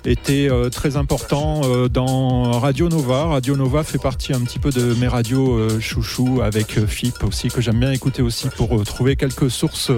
été 0.06 0.50
euh, 0.50 0.70
très 0.70 0.98
important 0.98 1.62
euh, 1.64 1.88
dans 1.88 2.60
Radio 2.60 2.90
Nova. 2.90 3.26
Radio 3.26 3.56
Nova 3.56 3.84
fait 3.84 3.98
partie 3.98 4.34
un 4.34 4.42
petit 4.42 4.60
peu 4.60 4.70
de 4.70 4.94
mes 4.96 5.08
radios 5.08 5.56
euh, 5.56 5.80
chouchou 5.80 6.42
avec 6.42 6.86
FIP 6.86 7.24
aussi, 7.24 7.48
que 7.48 7.62
j'aime 7.62 7.80
bien 7.80 7.92
écouter 7.92 8.22
aussi 8.22 8.50
pour 8.50 8.84
trouver 8.84 9.16
quelques 9.16 9.50
sources 9.50 9.92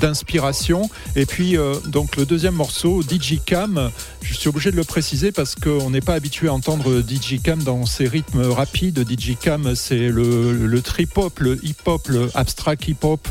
d'inspiration. 0.00 0.88
Et 1.16 1.26
puis, 1.26 1.56
donc, 1.88 2.16
le 2.16 2.24
deuxième 2.24 2.54
morceau, 2.54 3.02
DJ 3.02 3.40
Cam, 3.44 3.90
je 4.22 4.34
suis 4.34 4.48
obligé 4.48 4.70
de 4.70 4.76
le 4.76 4.84
préciser 4.84 5.32
parce 5.32 5.56
qu'on 5.56 5.90
n'est 5.90 6.00
pas 6.00 6.14
habitué 6.14 6.48
à 6.48 6.54
entendre 6.54 7.00
DJ 7.00 7.40
Cam 7.42 7.60
dans 7.62 7.86
ces 7.86 8.06
rythmes 8.06 8.42
rapides. 8.42 9.04
DJ 9.08 9.36
Cam, 9.40 9.74
c'est 9.74 10.08
le, 10.08 10.66
le 10.66 10.82
trip-hop, 10.82 11.40
le 11.40 11.58
hip-hop, 11.64 12.06
le 12.08 12.28
abstract 12.34 12.86
hip-hop. 12.86 13.26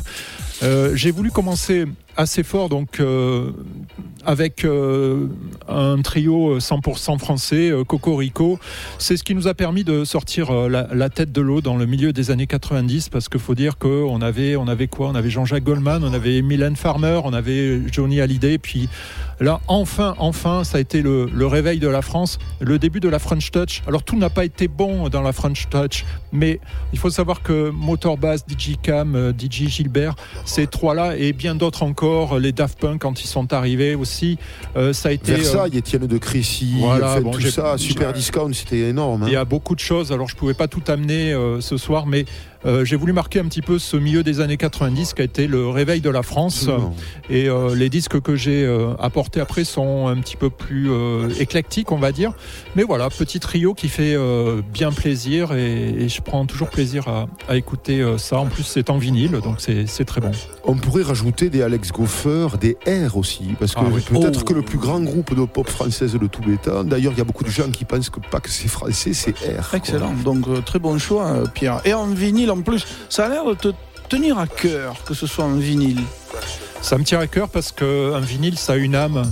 J'ai 0.93 1.11
voulu 1.11 1.31
commencer 1.31 1.85
assez 2.17 2.43
fort, 2.43 2.67
donc 2.67 2.99
avec 4.25 4.65
euh, 4.65 5.27
un 5.67 6.01
trio 6.01 6.59
100% 6.59 7.17
français, 7.19 7.69
euh, 7.71 7.83
Cocorico. 7.83 8.59
C'est 8.97 9.17
ce 9.17 9.23
qui 9.23 9.35
nous 9.35 9.47
a 9.47 9.53
permis 9.53 9.83
de 9.83 10.03
sortir 10.03 10.51
euh, 10.51 10.69
la, 10.69 11.09
tête 11.09 11.31
de 11.31 11.41
l'eau 11.41 11.61
dans 11.61 11.77
le 11.77 11.85
milieu 11.85 12.13
des 12.13 12.31
années 12.31 12.47
90, 12.47 13.09
parce 13.09 13.29
qu'il 13.29 13.39
faut 13.39 13.55
dire 13.55 13.77
qu'on 13.77 14.21
avait, 14.21 14.55
on 14.55 14.67
avait 14.67 14.87
quoi? 14.87 15.09
On 15.09 15.15
avait 15.15 15.29
Jean-Jacques 15.29 15.63
Goldman, 15.63 16.03
on 16.03 16.13
avait 16.13 16.41
Mylène 16.41 16.75
Farmer, 16.75 17.21
on 17.23 17.33
avait 17.33 17.81
Johnny 17.91 18.21
Hallyday, 18.21 18.57
puis 18.57 18.89
là, 19.39 19.59
enfin, 19.67 20.15
enfin, 20.17 20.63
ça 20.63 20.77
a 20.77 20.81
été 20.81 21.01
le, 21.01 21.29
réveil 21.47 21.79
de 21.79 21.87
la 21.87 22.01
France, 22.01 22.37
le 22.59 22.77
début 22.77 22.99
de 22.99 23.09
la 23.09 23.19
French 23.19 23.51
Touch. 23.51 23.81
Alors 23.87 24.03
tout 24.03 24.17
n'a 24.17 24.29
pas 24.29 24.45
été 24.45 24.67
bon 24.67 25.09
dans 25.09 25.21
la 25.21 25.31
French 25.31 25.67
Touch, 25.69 26.05
mais 26.31 26.59
il 26.93 26.99
faut 26.99 27.09
savoir 27.09 27.41
que 27.41 27.69
Motor 27.69 28.17
Bass, 28.17 28.45
DJ 28.47 28.75
Cam, 28.81 29.15
euh, 29.15 29.31
DJ 29.31 29.67
Gilbert, 29.67 30.15
ces 30.45 30.67
trois-là 30.67 31.17
et 31.17 31.33
bien 31.33 31.55
d'autres 31.55 31.83
encore, 31.83 32.37
les 32.37 32.51
Daft 32.51 32.79
Punk 32.79 33.01
quand 33.01 33.23
ils 33.23 33.27
sont 33.27 33.51
arrivés 33.53 33.95
aussi, 34.09 34.37
euh, 34.75 34.91
ça 34.91 35.09
a 35.09 35.11
été. 35.11 35.31
euh, 35.31 35.35
Versailles, 35.35 35.77
Étienne 35.77 36.07
de 36.07 36.17
Crécy, 36.17 36.73
Voilà, 36.79 37.19
bon, 37.21 37.31
tout 37.31 37.41
ça, 37.41 37.77
Super 37.77 38.11
Discount, 38.13 38.51
c'était 38.53 38.89
énorme. 38.89 39.23
hein. 39.23 39.27
il 39.27 39.33
y 39.33 39.35
a 39.35 39.45
beaucoup 39.45 39.75
de 39.75 39.79
choses, 39.79 40.11
alors 40.11 40.27
je 40.27 40.35
pouvais 40.35 40.55
pas 40.55 40.67
tout 40.67 40.81
amener 40.87 41.31
euh, 41.33 41.61
ce 41.61 41.77
soir, 41.77 42.05
mais 42.07 42.25
euh, 42.65 42.83
j'ai 42.85 42.95
voulu 42.95 43.13
marquer 43.13 43.39
un 43.39 43.45
petit 43.45 43.61
peu 43.61 43.79
ce 43.79 43.95
milieu 43.97 44.23
des 44.23 44.39
années 44.41 44.57
90 44.57 45.13
qui 45.13 45.21
a 45.21 45.25
été 45.25 45.47
le 45.47 45.67
réveil 45.69 46.01
de 46.01 46.09
la 46.09 46.23
France. 46.23 46.63
Absolument. 46.63 46.95
Et 47.29 47.47
euh, 47.47 47.75
les 47.75 47.89
disques 47.89 48.19
que 48.21 48.35
j'ai 48.35 48.65
euh, 48.65 48.93
apportés 48.99 49.39
après 49.39 49.63
sont 49.63 50.07
un 50.07 50.17
petit 50.17 50.35
peu 50.35 50.49
plus 50.49 50.89
euh, 50.91 51.29
éclectiques, 51.39 51.91
on 51.91 51.97
va 51.97 52.11
dire. 52.11 52.33
Mais 52.75 52.83
voilà, 52.83 53.09
petit 53.09 53.39
trio 53.39 53.73
qui 53.73 53.87
fait 53.87 54.13
euh, 54.15 54.61
bien 54.73 54.91
plaisir 54.91 55.53
et, 55.53 55.89
et 55.89 56.09
je 56.09 56.21
prends 56.21 56.45
toujours 56.45 56.69
plaisir 56.69 57.07
à, 57.07 57.27
à 57.47 57.55
écouter 57.55 58.01
euh, 58.01 58.17
ça. 58.17 58.39
En 58.39 58.47
plus, 58.47 58.63
c'est 58.63 58.89
en 58.89 58.97
vinyle, 58.97 59.39
donc 59.43 59.57
c'est 59.59 60.05
très 60.05 60.21
bon. 60.21 60.31
On 60.65 60.75
pourrait 60.75 61.03
rajouter 61.03 61.49
des 61.49 61.61
Alex 61.61 61.91
Goffer, 61.91 62.47
des 62.59 62.77
R 62.87 63.17
aussi, 63.17 63.55
parce 63.59 63.73
que 63.73 63.79
Ah 63.81 63.89
oui. 63.91 64.01
peut-être 64.01 64.41
Oh. 64.41 64.43
que 64.43 64.53
le 64.53 64.61
plus 64.61 64.77
grand 64.77 64.99
groupe 65.01 65.33
de 65.35 65.45
pop 65.45 65.67
française 65.69 66.13
de 66.13 66.27
tous 66.27 66.41
les 66.47 66.57
temps, 66.57 66.83
d'ailleurs, 66.83 67.13
il 67.13 67.17
y 67.17 67.21
a 67.21 67.23
beaucoup 67.23 67.43
de 67.43 67.49
gens 67.49 67.69
qui 67.71 67.85
pensent 67.85 68.09
que 68.09 68.19
pas 68.19 68.39
que 68.39 68.49
c'est 68.49 68.67
français, 68.67 69.13
c'est 69.13 69.31
R. 69.31 69.69
quoi. 69.69 69.77
Excellent. 69.79 70.13
Donc, 70.23 70.47
euh, 70.47 70.61
très 70.61 70.79
bon 70.79 70.97
choix, 70.97 71.43
Pierre. 71.53 71.81
Et 71.85 71.93
en 71.93 72.07
vinyle 72.07 72.48
en 72.49 72.61
plus, 72.61 72.85
ça 73.09 73.25
a 73.25 73.29
l'air 73.29 73.45
de 73.45 73.53
te 73.53 73.69
tenir 74.09 74.37
à 74.37 74.47
cœur 74.47 75.03
que 75.05 75.13
ce 75.13 75.27
soit 75.27 75.45
en 75.45 75.55
vinyle. 75.55 76.01
Ça 76.81 76.97
me 76.97 77.03
tient 77.03 77.19
à 77.19 77.27
cœur 77.27 77.49
parce 77.49 77.71
qu'un 77.71 78.19
vinyle, 78.19 78.57
ça 78.57 78.73
a 78.73 78.75
une 78.77 78.95
âme. 78.95 79.23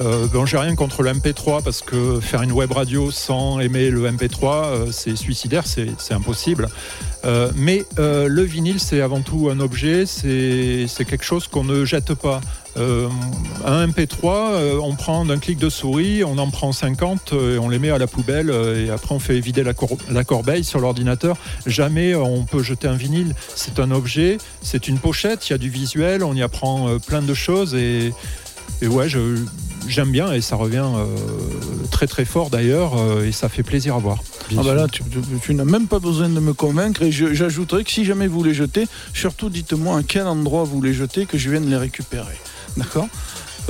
Euh, 0.00 0.26
bon, 0.28 0.46
j'ai 0.46 0.58
rien 0.58 0.74
contre 0.76 1.02
le 1.02 1.12
MP3 1.12 1.62
parce 1.62 1.82
que 1.82 2.20
faire 2.20 2.42
une 2.42 2.52
web 2.52 2.70
radio 2.70 3.10
sans 3.10 3.58
aimer 3.58 3.90
le 3.90 4.08
MP3, 4.08 4.64
euh, 4.64 4.86
c'est 4.92 5.16
suicidaire, 5.16 5.64
c'est 5.66 6.14
impossible. 6.14 6.68
Euh, 7.24 7.50
mais 7.56 7.84
le 7.96 8.42
vinyle, 8.42 8.80
c'est 8.80 9.00
avant 9.00 9.20
tout 9.20 9.48
un 9.50 9.60
objet, 9.60 10.06
c'est 10.06 11.04
quelque 11.04 11.24
chose 11.24 11.48
qu'on 11.48 11.64
ne 11.64 11.84
jette 11.84 12.14
pas. 12.14 12.40
Euh, 12.78 13.08
un 13.64 13.86
MP3, 13.88 14.52
euh, 14.52 14.78
on 14.82 14.94
prend 14.94 15.24
d'un 15.24 15.38
clic 15.38 15.58
de 15.58 15.68
souris, 15.68 16.22
on 16.24 16.38
en 16.38 16.48
prend 16.50 16.72
50 16.72 17.32
euh, 17.32 17.56
et 17.56 17.58
on 17.58 17.68
les 17.68 17.78
met 17.78 17.90
à 17.90 17.98
la 17.98 18.06
poubelle 18.06 18.50
et 18.50 18.90
après 18.90 19.14
on 19.14 19.18
fait 19.18 19.40
vider 19.40 19.62
la, 19.64 19.74
cor- 19.74 19.96
la 20.10 20.24
corbeille 20.24 20.64
sur 20.64 20.78
l'ordinateur. 20.80 21.36
Jamais 21.66 22.14
on 22.14 22.44
peut 22.44 22.62
jeter 22.62 22.86
un 22.88 22.94
vinyle. 22.94 23.34
C'est 23.54 23.80
un 23.80 23.90
objet, 23.90 24.38
c'est 24.62 24.88
une 24.88 24.98
pochette, 24.98 25.48
il 25.48 25.52
y 25.52 25.54
a 25.54 25.58
du 25.58 25.70
visuel, 25.70 26.22
on 26.22 26.34
y 26.34 26.42
apprend 26.42 26.98
plein 27.06 27.22
de 27.22 27.34
choses 27.34 27.74
et, 27.74 28.12
ouais, 28.82 29.08
j'aime 29.88 30.10
bien 30.10 30.32
et 30.32 30.40
ça 30.40 30.56
revient 30.56 30.86
très 31.90 32.06
très 32.06 32.24
fort 32.24 32.50
d'ailleurs 32.50 32.92
et 33.24 33.32
ça 33.32 33.48
fait 33.48 33.62
plaisir 33.64 33.96
à 33.96 33.98
voir. 33.98 34.18
Ah 34.56 34.62
bah 34.62 34.86
tu, 35.42 35.54
n'as 35.54 35.64
même 35.64 35.88
pas 35.88 35.98
besoin 35.98 36.28
de 36.28 36.40
me 36.40 36.54
convaincre. 36.54 37.02
Et 37.02 37.12
j'ajouterais 37.12 37.84
que 37.84 37.90
si 37.90 38.04
jamais 38.04 38.28
vous 38.28 38.42
les 38.42 38.54
jetez, 38.54 38.86
surtout 39.12 39.50
dites-moi 39.50 39.98
à 39.98 40.02
quel 40.02 40.26
endroit 40.26 40.64
vous 40.64 40.80
les 40.80 40.94
jetez, 40.94 41.26
que 41.26 41.36
je 41.36 41.50
vienne 41.50 41.68
les 41.68 41.76
récupérer. 41.76 42.34
D'accord 42.76 43.08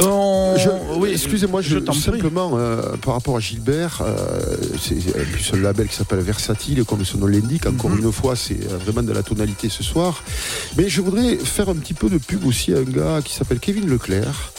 On- 0.00 0.56
Je- 0.56 0.94
oui, 0.98 1.10
excusez-moi, 1.12 1.60
je, 1.60 1.78
je 1.78 1.92
simplement 1.92 2.52
euh, 2.56 2.96
par 3.02 3.14
rapport 3.14 3.36
à 3.36 3.40
Gilbert, 3.40 4.00
euh, 4.02 4.56
c'est 4.80 4.94
plus 4.96 5.50
un 5.54 5.56
label 5.58 5.88
qui 5.88 5.96
s'appelle 5.96 6.20
Versatile, 6.20 6.84
comme 6.84 7.04
son 7.04 7.18
nom 7.18 7.26
l'indique. 7.26 7.66
Encore 7.66 7.90
Mhm. 7.90 8.04
une 8.04 8.12
fois, 8.12 8.36
c'est 8.36 8.54
euh, 8.70 8.78
vraiment 8.78 9.02
de 9.02 9.12
la 9.12 9.22
tonalité 9.22 9.68
ce 9.68 9.82
soir. 9.82 10.22
Mais 10.76 10.88
je 10.88 11.00
voudrais 11.00 11.36
faire 11.36 11.68
un 11.68 11.74
petit 11.74 11.94
peu 11.94 12.08
de 12.08 12.18
pub 12.18 12.46
aussi 12.46 12.72
à 12.72 12.78
un 12.78 12.82
gars 12.82 13.20
qui 13.24 13.34
s'appelle 13.34 13.58
Kevin 13.58 13.88
Leclerc, 13.88 14.52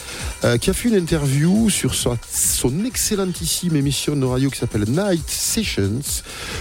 euh, 0.43 0.57
qui 0.57 0.69
a 0.69 0.73
fait 0.73 0.89
une 0.89 0.95
interview 0.95 1.69
sur 1.69 1.95
sa- 1.95 2.17
son 2.33 2.83
excellentissime 2.85 3.75
émission 3.77 4.15
de 4.17 4.25
radio 4.25 4.49
qui 4.49 4.59
s'appelle 4.59 4.85
Night 4.89 5.23
Sessions. 5.29 6.01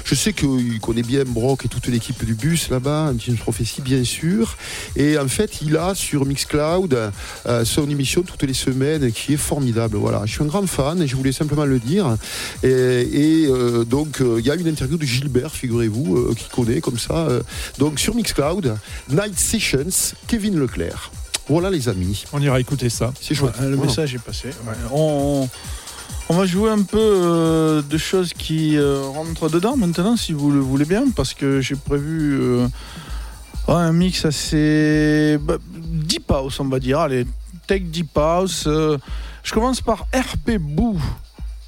Je 0.05 0.15
sais 0.15 0.33
qu'il 0.33 0.79
connaît 0.81 1.03
bien 1.03 1.25
Brock 1.27 1.65
et 1.65 1.69
toute 1.69 1.87
l'équipe 1.89 2.25
du 2.25 2.35
bus 2.35 2.71
là-bas, 2.71 3.13
une 3.27 3.37
prophétie 3.39 3.83
bien 3.83 4.05
sûr. 4.05 4.57
Et 4.97 5.19
en 5.19 5.29
fait, 5.29 5.63
il 5.63 5.77
a 5.77 5.95
sur 5.97 6.25
Mixcloud 6.27 6.97
euh, 7.47 7.65
son 7.65 7.89
émission 7.91 8.23
toutes 8.23 8.43
les 8.45 8.55
semaines 8.55 8.68
qui 9.15 9.35
est 9.35 9.37
formidable. 9.39 9.97
Voilà, 9.97 10.23
je 10.25 10.33
suis 10.33 10.43
un 10.43 10.47
grand 10.47 10.67
fan 10.67 11.01
et 11.03 11.07
je 11.07 11.17
voulais 11.17 11.33
simplement 11.33 11.65
le 11.65 11.79
dire. 11.79 12.17
Et, 12.63 12.69
et, 12.69 13.47
euh, 13.47 13.85
donc, 13.85 14.21
euh, 14.21 14.37
il 14.39 14.47
y 14.47 14.51
a 14.51 14.55
une 14.55 14.67
interview 14.67 14.97
de 14.97 15.05
Gilbert, 15.07 15.53
figurez-vous, 15.55 16.17
euh, 16.17 16.35
qui 16.37 16.49
connaît 16.49 16.81
comme 16.81 16.99
ça. 16.99 17.15
euh, 17.29 17.43
donc, 17.79 17.99
sur 17.99 18.15
Mixcloud, 18.15 18.77
Night 19.11 19.39
Sessions, 19.39 20.15
Kevin 20.27 20.59
Leclerc. 20.59 21.11
Voilà, 21.49 21.71
les 21.71 21.89
amis. 21.89 22.25
On 22.33 22.41
ira 22.43 22.61
écouter 22.61 22.91
ça. 22.91 23.13
C'est 23.21 23.35
chouette. 23.35 23.55
Ouais, 23.59 23.69
le 23.69 23.77
Voilà. 23.77 23.91
message 23.91 24.15
est 24.15 24.19
passé. 24.19 24.49
Ouais. 24.49 24.75
On, 24.93 25.49
on 26.29 26.37
va 26.37 26.45
jouer 26.45 26.71
un 26.71 26.83
peu 26.83 26.99
euh, 27.01 27.81
de 27.83 27.97
choses 27.97 28.33
qui 28.35 28.77
euh, 28.77 29.01
rentrent 29.03 29.49
dedans 29.49 29.77
maintenant, 29.77 30.17
si 30.17 30.33
vous 30.35 30.51
le 30.51 30.61
voulez 30.61 30.85
bien, 30.85 31.05
parce 31.17 31.33
que 31.33 31.63
j'ai 31.63 31.75
prévu 31.75 32.39
euh, 32.39 32.67
ouais, 33.67 33.75
un 33.75 33.93
mix 33.93 34.27
assez 34.27 35.39
bah, 35.41 35.57
deep 35.75 36.31
house, 36.31 36.61
on 36.61 36.67
va 36.67 36.81
dire. 36.81 36.99
Allez, 36.99 37.27
tech 37.69 37.83
deep 37.85 38.17
house. 38.17 38.65
euh, 38.67 38.99
je 39.45 39.53
commence 39.53 39.81
par 39.81 40.07
RP 40.13 40.59
Boo. 40.59 40.99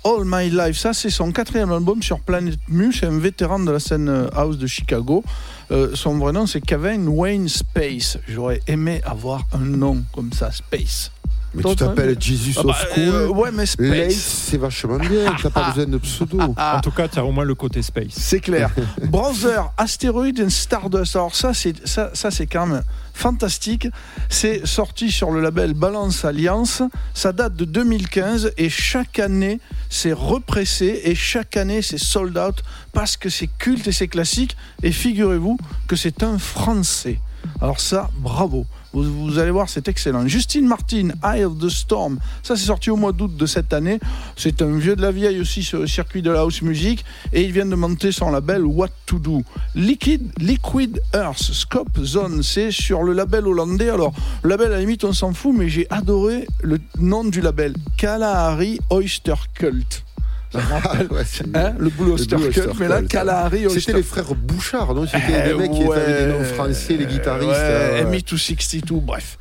All 0.03 0.22
My 0.24 0.48
Life, 0.48 0.78
ça 0.78 0.94
c'est 0.94 1.11
son 1.11 1.30
quatrième 1.30 1.70
album 1.72 2.03
sur 2.03 2.20
Planet 2.20 2.59
Mu, 2.68 2.90
c'est 2.90 3.05
un 3.05 3.18
vétéran 3.18 3.59
de 3.61 3.70
la 3.70 3.78
scène 3.78 4.09
euh, 4.09 4.28
house 4.34 4.57
de 4.57 4.66
Chicago. 4.66 5.22
Euh, 5.70 5.90
son 5.94 6.16
vrai 6.16 6.32
nom 6.32 6.46
c'est 6.46 6.62
Kevin 6.62 7.07
Wayne 7.07 7.48
Space. 7.51 8.16
J'aurais 8.26 8.61
aimé 8.66 9.03
avoir 9.05 9.42
un 9.53 9.59
nom 9.59 10.03
comme 10.14 10.32
ça, 10.32 10.51
Space. 10.53 11.12
Mais 11.53 11.62
Toi, 11.62 11.72
tu 11.72 11.78
t'appelles 11.78 12.16
Jesus 12.18 12.55
Ah 12.59 12.62
bah, 12.64 12.70
of 12.70 12.94
Cool. 12.94 13.03
euh, 13.03 13.28
ouais, 13.28 13.51
mais 13.53 13.66
Space. 13.66 13.90
Lace, 13.90 14.14
c'est 14.48 14.57
vachement 14.57 14.98
bien. 14.98 15.34
T'as 15.42 15.51
pas 15.51 15.68
besoin 15.70 15.84
de 15.86 15.98
pseudo. 15.98 16.38
Ah, 16.57 16.76
En 16.78 16.80
tout 16.80 16.92
cas, 16.92 17.09
tu 17.09 17.18
as 17.18 17.24
au 17.24 17.32
moins 17.32 17.44
le 17.44 17.57
côté 17.57 17.82
space. 17.82 18.12
c'est 18.12 18.38
clair. 18.40 18.70
Brother, 19.05 19.70
Asteroid 19.76 20.40
and 20.40 20.48
Stardust. 20.51 21.16
Alors 21.16 21.34
ça, 21.34 21.53
c'est 21.53 21.86
ça, 21.86 22.11
ça 22.14 22.30
c'est 22.30 22.46
quand 22.46 22.66
même 22.66 22.82
fantastique. 23.21 23.87
C'est 24.31 24.66
sorti 24.66 25.11
sur 25.11 25.31
le 25.31 25.41
label 25.41 25.75
Balance 25.75 26.25
Alliance. 26.25 26.83
Ça 27.12 27.33
date 27.33 27.55
de 27.55 27.66
2015 27.66 28.53
et 28.57 28.71
chaque 28.71 29.18
année 29.18 29.61
c'est 29.91 30.12
repressé 30.12 31.03
et 31.05 31.14
chaque 31.14 31.57
année 31.57 31.83
c'est 31.83 31.99
sold 31.99 32.39
out 32.39 32.62
parce 32.93 33.16
que 33.16 33.29
c'est 33.29 33.51
culte 33.59 33.87
et 33.89 33.93
c'est 33.93 34.09
classique. 34.09 34.57
Et 34.83 34.91
figurez-vous 34.91 35.59
que 35.87 35.97
c'est 35.97 36.23
un 36.23 36.39
Français. 36.39 37.21
Alors 37.61 37.81
ça, 37.81 38.11
bravo. 38.18 38.66
Vous, 38.93 39.38
allez 39.38 39.53
voir, 39.53 39.68
c'est 39.68 39.86
excellent. 39.88 40.26
Justine 40.26 40.66
Martin, 40.66 41.11
Eye 41.22 41.45
of 41.45 41.59
the 41.59 41.68
Storm. 41.68 42.18
Ça, 42.43 42.57
c'est 42.57 42.66
sorti 42.66 42.91
au 42.91 42.97
mois 42.97 43.12
d'août 43.12 43.36
de 43.36 43.47
cette 43.47 43.72
année. 43.72 44.01
C'est 44.36 44.62
un 44.62 44.76
vieux 44.76 44.97
de 44.97 45.03
la 45.03 45.12
vieille 45.12 45.41
aussi 45.41 45.62
sur 45.62 45.80
le 45.80 45.86
circuit 45.86 46.22
de 46.22 46.30
la 46.30 46.41
house 46.41 46.62
music. 46.62 47.05
Et 47.32 47.45
il 47.45 47.53
vient 47.53 47.66
de 47.66 47.76
monter 47.76 48.11
son 48.11 48.30
label 48.30 48.64
What 48.64 48.88
to 49.07 49.18
Do. 49.18 49.43
Liquid, 49.76 50.32
Liquid 50.38 51.01
Earth, 51.14 51.38
Scope 51.38 52.03
Zone. 52.03 52.43
C'est 52.43 52.72
sur 52.72 53.05
le 53.05 53.12
label 53.12 53.47
hollandais. 53.47 53.91
Alors, 53.91 54.12
label, 54.43 54.68
à 54.68 54.76
la 54.76 54.80
limite, 54.80 55.05
on 55.05 55.12
s'en 55.12 55.32
fout, 55.32 55.55
mais 55.57 55.68
j'ai 55.68 55.86
adoré 55.91 56.47
le 56.62 56.78
nom 56.99 57.24
du 57.24 57.41
label. 57.41 57.74
Kalahari 57.97 58.80
Oyster 58.91 59.34
Cult. 59.55 60.05
Ouais, 61.11 61.22
hein, 61.55 61.74
le 61.78 61.90
Blue 61.90 62.12
Oyster 62.12 62.36
Cult, 62.53 62.78
mais 62.78 62.88
là. 62.88 63.03
Kalahari 63.03 63.66
C'était 63.70 63.92
les 63.92 64.03
frères 64.03 64.34
Bouchard, 64.34 64.94
non? 64.94 65.07
C'était 65.07 65.44
eh 65.44 65.48
des 65.48 65.55
mecs 65.55 65.70
qui 65.70 65.82
étaient 65.82 66.26
des 66.26 66.32
noms 66.32 66.44
français, 66.44 66.96
les 66.96 67.07
guitaristes. 67.07 67.48
Ouais, 67.48 67.57
euh, 67.57 68.11
ME262, 68.11 69.01
bref. 69.01 69.38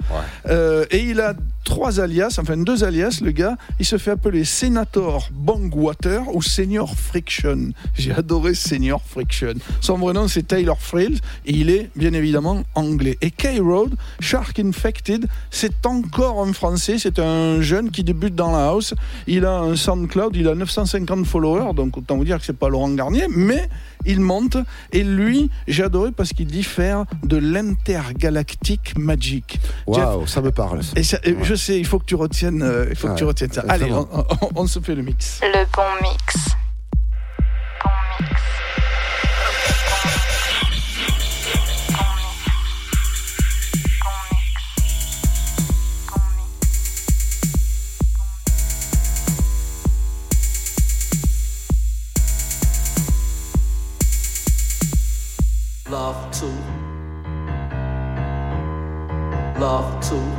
Euh, 0.47 0.86
et 0.91 0.99
il 0.99 1.20
a 1.20 1.34
trois 1.70 1.99
alias, 1.99 2.38
enfin 2.41 2.57
deux 2.57 2.84
alias, 2.84 3.20
le 3.22 3.32
gars. 3.32 3.55
Il 3.80 3.86
se 3.86 3.97
fait 3.97 4.11
appeler 4.11 4.43
Senator 4.43 5.30
Bangwater 5.32 6.24
ou 6.34 6.41
Senior 6.41 6.93
Friction. 6.95 7.70
J'ai 7.95 8.11
adoré 8.11 8.55
Senior 8.55 9.01
Friction. 9.05 9.53
Son 9.80 9.97
vrai 9.99 10.13
nom, 10.13 10.28
c'est 10.28 10.43
Taylor 10.47 10.80
Frills 10.82 11.20
et 11.45 11.53
il 11.53 11.70
est 11.70 11.89
bien 11.95 12.13
évidemment 12.13 12.63
anglais. 12.76 13.17
Et 13.22 13.30
K-Road, 13.32 13.93
Shark 14.20 14.59
Infected, 14.59 15.28
c'est 15.51 15.86
encore 15.86 16.41
un 16.45 16.53
français. 16.53 16.97
C'est 16.97 17.20
un 17.20 17.61
jeune 17.61 17.91
qui 17.91 18.03
débute 18.03 18.36
dans 18.36 18.51
la 18.51 18.70
house. 18.70 18.95
Il 19.28 19.45
a 19.45 19.59
un 19.59 19.76
SoundCloud, 19.76 20.36
il 20.36 20.47
a 20.47 20.55
950 20.55 21.26
followers, 21.26 21.74
donc 21.76 21.97
autant 21.97 22.17
vous 22.17 22.26
dire 22.26 22.39
que 22.39 22.45
c'est 22.45 22.57
pas 22.57 22.70
Laurent 22.70 22.89
Garnier, 22.89 23.26
mais 23.30 23.70
il 24.05 24.20
monte. 24.22 24.57
Et 24.91 25.03
lui, 25.03 25.49
j'ai 25.67 25.84
adoré 25.84 26.11
parce 26.11 26.30
qu'il 26.34 26.47
dit 26.47 26.63
faire 26.63 27.05
de 27.24 27.38
l'intergalactique 27.38 28.97
magic. 28.97 29.59
Waouh, 29.88 30.26
ça 30.28 30.41
me 30.41 30.51
parle. 30.51 30.84
ça. 30.84 30.93
Et 30.95 31.03
ça- 31.03 31.20
et 31.24 31.36
je 31.43 31.55
il 31.68 31.86
faut 31.86 31.99
que 31.99 32.05
tu 32.05 32.16
retiennes, 32.16 32.62
euh, 32.64 32.86
il 32.89 32.95
faut 32.95 33.10
que 33.10 33.16
tu 33.16 33.24
retiennes 33.26 33.51
ça. 33.51 33.64
Allez, 33.68 33.91
on, 33.91 34.07
on- 34.14 34.26
on 34.55 34.68
se 34.68 34.80
fait 34.80 34.95
le 34.95 35.03
mix. 35.03 35.39
Le 35.43 35.66
bon 35.76 35.84
mix. 36.01 36.36
Bon 37.84 37.89
mix. 38.22 38.41
love 55.89 56.30
to 56.32 56.45
love 59.60 59.99
to 60.07 60.39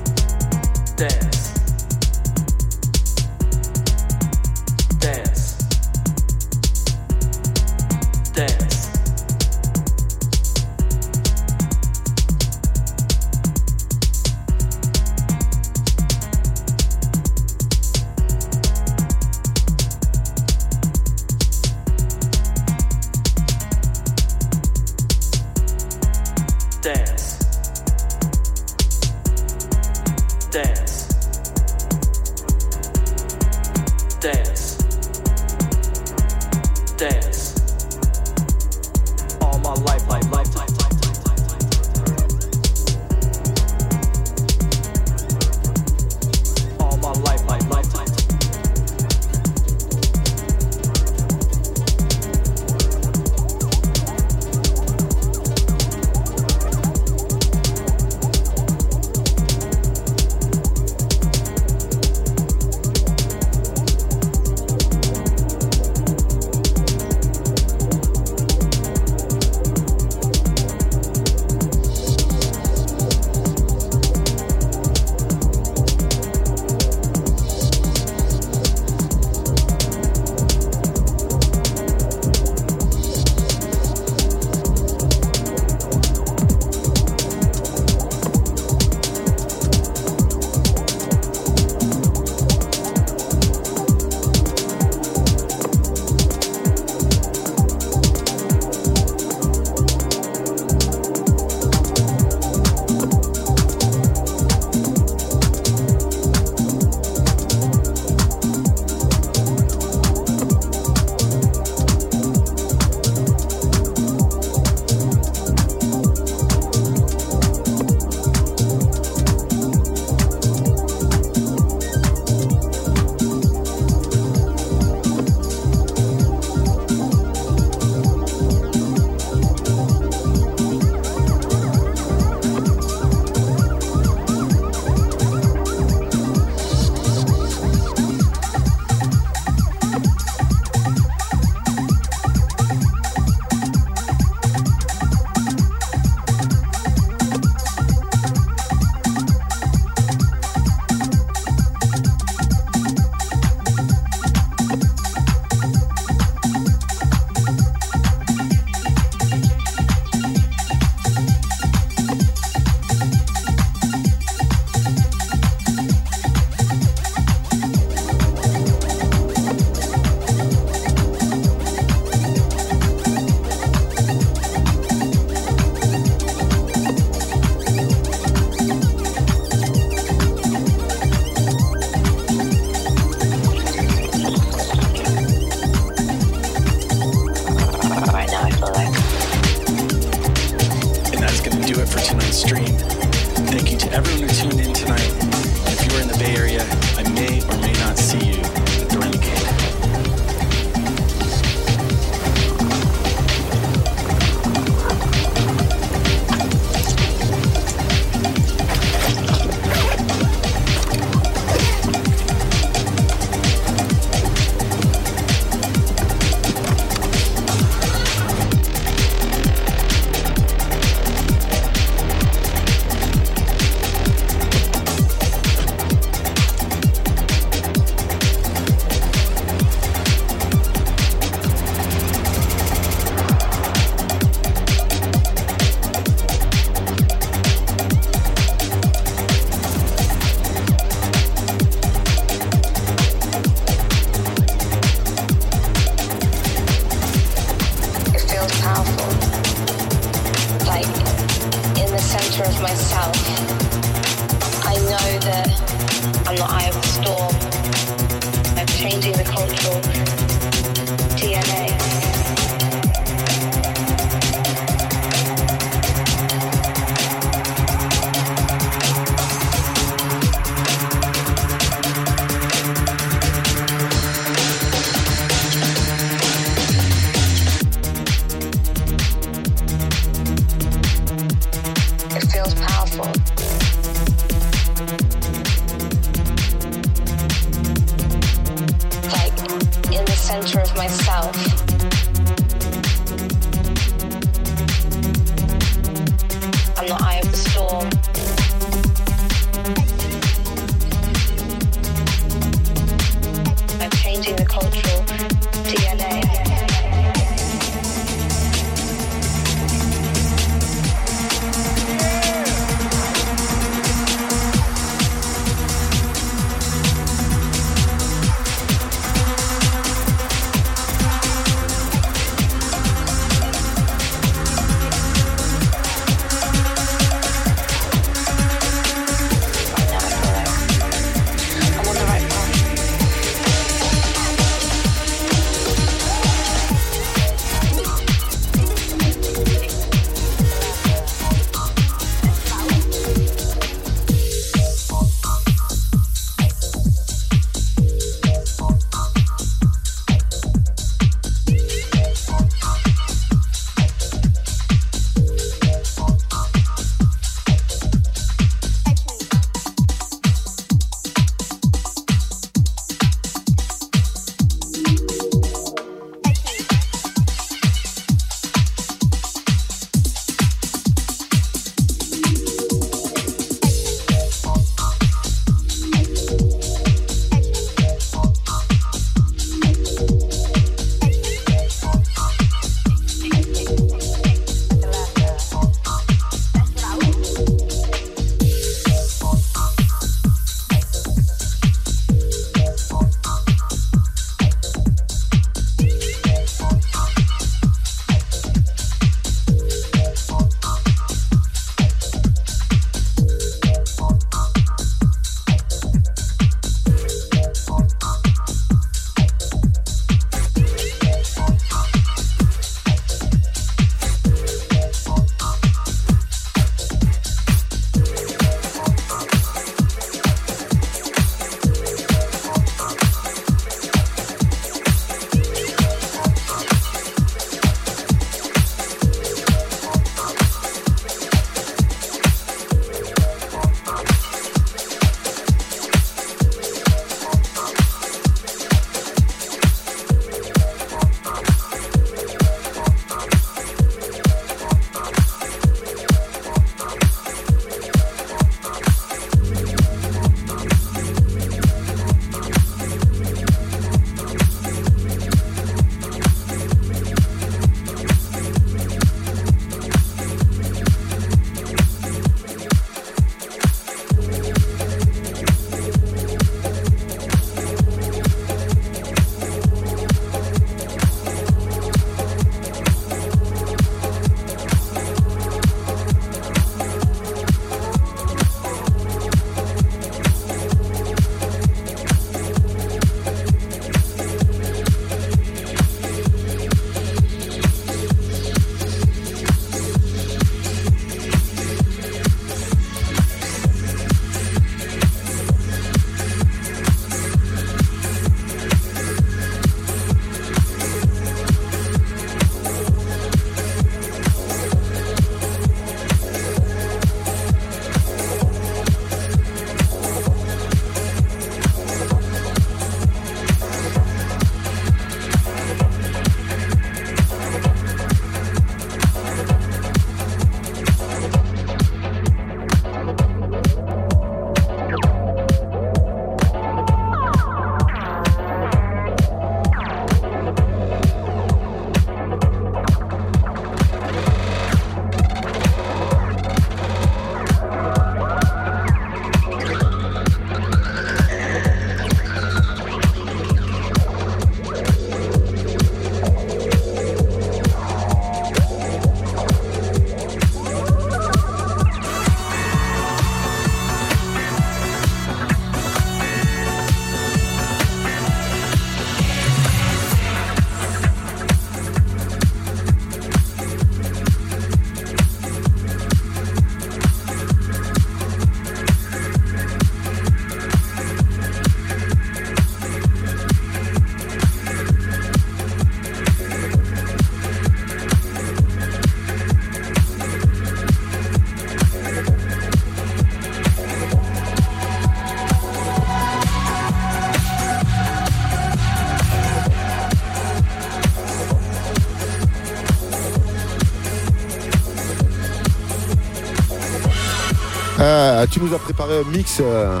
nous 598.64 598.74
as 598.74 598.78
préparé 598.78 599.18
un 599.18 599.30
mix 599.30 599.58
euh, 599.60 600.00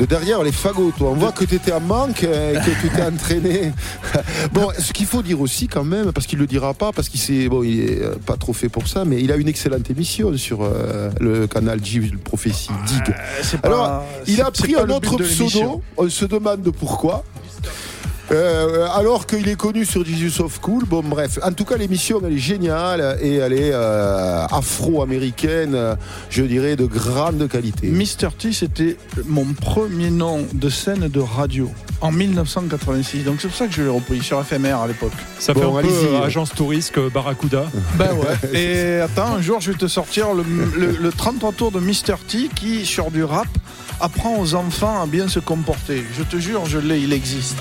de 0.00 0.06
derrière 0.06 0.42
les 0.42 0.50
fagots, 0.50 0.92
toi. 0.96 1.10
On 1.10 1.14
voit 1.14 1.32
que 1.32 1.44
tu 1.44 1.54
étais 1.54 1.72
en 1.72 1.80
manque 1.80 2.24
euh, 2.24 2.52
et 2.52 2.56
que 2.56 2.80
tu 2.80 2.88
t'es 2.88 3.02
entraîné. 3.02 3.72
bon, 4.52 4.68
ce 4.76 4.92
qu'il 4.92 5.06
faut 5.06 5.22
dire 5.22 5.40
aussi, 5.40 5.68
quand 5.68 5.84
même, 5.84 6.12
parce 6.12 6.26
qu'il 6.26 6.38
le 6.40 6.46
dira 6.46 6.74
pas, 6.74 6.90
parce 6.92 7.08
qu'il 7.08 7.20
s'est, 7.20 7.48
bon, 7.48 7.62
il 7.62 7.80
est 7.80 8.02
euh, 8.02 8.16
pas 8.26 8.36
trop 8.36 8.52
fait 8.52 8.68
pour 8.68 8.88
ça, 8.88 9.04
mais 9.04 9.22
il 9.22 9.30
a 9.30 9.36
une 9.36 9.48
excellente 9.48 9.88
émission 9.90 10.36
sur 10.36 10.68
le 11.20 11.46
canal 11.46 11.84
J, 11.84 12.00
le 12.00 12.18
prophétie 12.18 12.70
Dig. 12.86 13.14
Alors, 13.62 14.02
il 14.26 14.40
a 14.40 14.50
pris 14.50 14.74
un 14.74 14.88
autre 14.88 15.16
pseudo. 15.18 15.82
On 15.96 16.08
se 16.08 16.24
demande 16.24 16.68
pourquoi. 16.72 17.24
Euh, 18.34 18.86
alors 18.94 19.26
qu'il 19.26 19.48
est 19.48 19.54
connu 19.56 19.84
sur 19.84 20.04
Jesus 20.04 20.42
of 20.42 20.58
Cool, 20.60 20.84
bon 20.84 21.02
bref, 21.02 21.38
en 21.42 21.52
tout 21.52 21.64
cas 21.64 21.76
l'émission 21.76 22.20
elle 22.26 22.32
est 22.34 22.38
géniale 22.38 23.16
et 23.22 23.36
elle 23.36 23.52
est 23.52 23.70
euh, 23.72 24.44
afro-américaine, 24.50 25.76
je 26.30 26.42
dirais 26.42 26.74
de 26.76 26.86
grande 26.86 27.48
qualité. 27.48 27.86
Mr. 27.88 28.28
T, 28.38 28.52
c'était 28.52 28.96
mon 29.26 29.44
premier 29.54 30.10
nom 30.10 30.44
de 30.52 30.68
scène 30.68 31.08
de 31.08 31.20
radio 31.20 31.70
en 32.00 32.10
1986. 32.12 33.24
Donc 33.24 33.36
c'est 33.40 33.48
pour 33.48 33.56
ça 33.56 33.66
que 33.68 33.72
je 33.72 33.82
l'ai 33.82 33.88
repris 33.88 34.20
sur 34.22 34.44
FMR 34.44 34.74
à 34.82 34.86
l'époque. 34.88 35.12
Ça 35.38 35.54
fait 35.54 35.62
un 35.62 35.80
peu 35.82 35.88
euh, 35.88 36.22
agence 36.24 36.50
touriste 36.50 36.98
Barracuda. 37.12 37.64
Ben 37.98 38.10
ouais. 38.14 38.52
Et 38.60 39.00
attends, 39.00 39.34
un 39.36 39.40
jour 39.42 39.60
je 39.60 39.70
vais 39.70 39.78
te 39.78 39.86
sortir 39.86 40.34
le, 40.34 40.42
le- 40.76 40.96
le 41.00 41.12
33 41.12 41.52
tours 41.52 41.70
de 41.70 41.78
Mr. 41.80 42.16
T 42.26 42.48
qui, 42.54 42.84
sur 42.84 43.10
du 43.12 43.22
rap, 43.22 43.46
apprend 44.00 44.38
aux 44.40 44.54
enfants 44.54 45.02
à 45.02 45.06
bien 45.06 45.28
se 45.28 45.38
comporter. 45.38 46.02
Je 46.18 46.24
te 46.24 46.36
jure, 46.36 46.66
je 46.66 46.78
l'ai, 46.78 46.98
il 47.00 47.12
existe. 47.12 47.56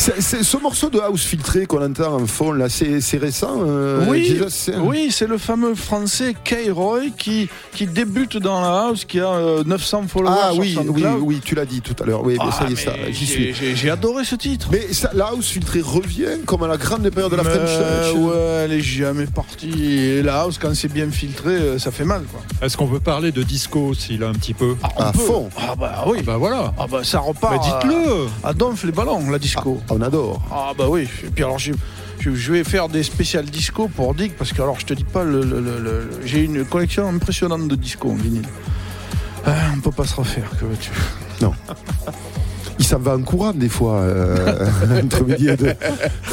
C'est, 0.00 0.22
c'est 0.22 0.44
ce 0.44 0.56
morceau 0.58 0.90
de 0.90 1.00
house 1.00 1.24
filtré 1.24 1.66
qu'on 1.66 1.84
entend 1.84 2.14
en 2.14 2.26
fond 2.26 2.52
là, 2.52 2.68
c'est, 2.68 3.00
c'est 3.00 3.18
récent. 3.18 3.62
euh, 3.66 4.04
oui, 4.08 4.40
c'est- 4.48 4.76
oui, 4.76 5.08
c'est 5.10 5.26
le 5.26 5.38
fameux 5.38 5.74
français 5.74 6.34
K-Roy 6.44 7.10
qui, 7.18 7.48
qui 7.74 7.86
débute 7.86 8.36
dans 8.36 8.60
la 8.60 8.84
house, 8.86 9.04
qui 9.04 9.18
a 9.18 9.26
euh, 9.28 9.64
900 9.64 10.04
followers 10.08 10.34
Ah 10.40 10.50
sur 10.52 10.60
oui, 10.60 10.78
oui, 10.88 11.02
oui, 11.20 11.40
tu 11.44 11.56
l'as 11.56 11.64
dit 11.66 11.80
tout 11.80 11.96
à 12.00 12.06
l'heure. 12.06 12.22
Oui, 12.24 12.36
mais 12.38 12.44
Ah, 12.48 12.52
ça 12.52 12.64
y 12.64 12.66
est, 12.68 12.76
mais 12.76 12.76
ça, 12.76 12.92
j'y 13.10 13.26
j'ai- 13.26 13.52
suis. 13.52 13.76
j'ai- 13.76 13.90
adoré 13.90 14.24
ce 14.24 14.36
titre. 14.36 14.68
Mais 14.70 14.92
ça, 14.92 15.10
la 15.14 15.26
house 15.30 15.48
filtrée 15.48 15.80
revient 15.80 16.38
comme 16.46 16.62
à 16.62 16.68
la 16.68 16.76
grande 16.76 17.08
période 17.10 17.32
de 17.32 17.36
la 17.36 17.42
Mais 17.42 17.50
French 17.50 18.12
Touch. 18.12 18.20
Ouais, 18.22 18.62
elle 18.66 18.72
est 18.74 18.80
jamais 18.80 19.26
partie. 19.26 19.94
Et 19.96 20.22
la 20.22 20.42
house, 20.42 20.58
quand 20.62 20.74
c'est 20.76 20.92
bien 20.92 21.10
filtré, 21.10 21.50
euh, 21.54 21.78
ça 21.80 21.90
fait 21.90 22.04
mal, 22.04 22.22
quoi. 22.30 22.40
Est-ce 22.62 22.76
qu'on 22.76 22.86
peut 22.86 23.00
parler 23.00 23.32
de 23.32 23.42
disco 23.42 23.80
aussi, 23.80 24.16
là, 24.16 24.28
un 24.28 24.32
petit 24.32 24.54
peu 24.54 24.76
On 24.96 25.02
À 25.02 25.10
peut. 25.12 25.18
fond. 25.18 25.48
Ah 25.58 25.74
bah 25.74 26.04
oui. 26.06 26.22
Bah 26.22 26.36
voilà. 26.36 26.72
Ah 26.78 26.86
bah 26.88 27.00
ça 27.02 27.18
repart. 27.18 27.56
Bah 27.56 27.62
dites-le. 27.82 28.26
À, 28.44 28.50
à 28.50 28.52
Donf 28.54 28.84
les 28.84 28.92
ballons, 28.92 29.28
la 29.30 29.38
disco. 29.40 29.80
On 29.90 30.00
adore. 30.02 30.42
Ah 30.52 30.72
bah 30.76 30.86
oui. 30.88 31.08
Et 31.24 31.30
puis 31.30 31.44
alors 31.44 31.58
je, 31.58 31.72
je, 32.20 32.34
je 32.34 32.52
vais 32.52 32.64
faire 32.64 32.88
des 32.88 33.02
spéciales 33.02 33.46
disco 33.46 33.88
pour 33.88 34.14
Dick 34.14 34.36
parce 34.36 34.52
que 34.52 34.60
alors 34.62 34.78
je 34.80 34.86
te 34.86 34.94
dis 34.94 35.04
pas 35.04 35.24
le, 35.24 35.42
le- 35.42 35.60
le- 35.60 35.78
le- 35.80 36.10
j'ai 36.24 36.44
une 36.44 36.64
collection 36.64 37.08
impressionnante 37.08 37.68
de 37.68 37.74
disco 37.76 38.10
en 38.10 38.14
vinyle. 38.14 38.46
Ah, 39.46 39.54
on 39.76 39.80
peut 39.80 39.92
pas 39.92 40.04
se 40.06 40.14
refaire, 40.14 40.50
que 40.60 40.64
veux-tu? 40.66 40.90
Non. 41.40 41.52
Il 42.78 42.84
s'en 42.84 42.98
va 42.98 43.14
en 43.16 43.22
courant 43.22 43.52
des 43.52 43.68
fois, 43.68 43.96
euh, 44.00 44.66
entre 45.04 45.24
midi 45.24 45.48
et 45.48 45.56
deux. 45.56 45.72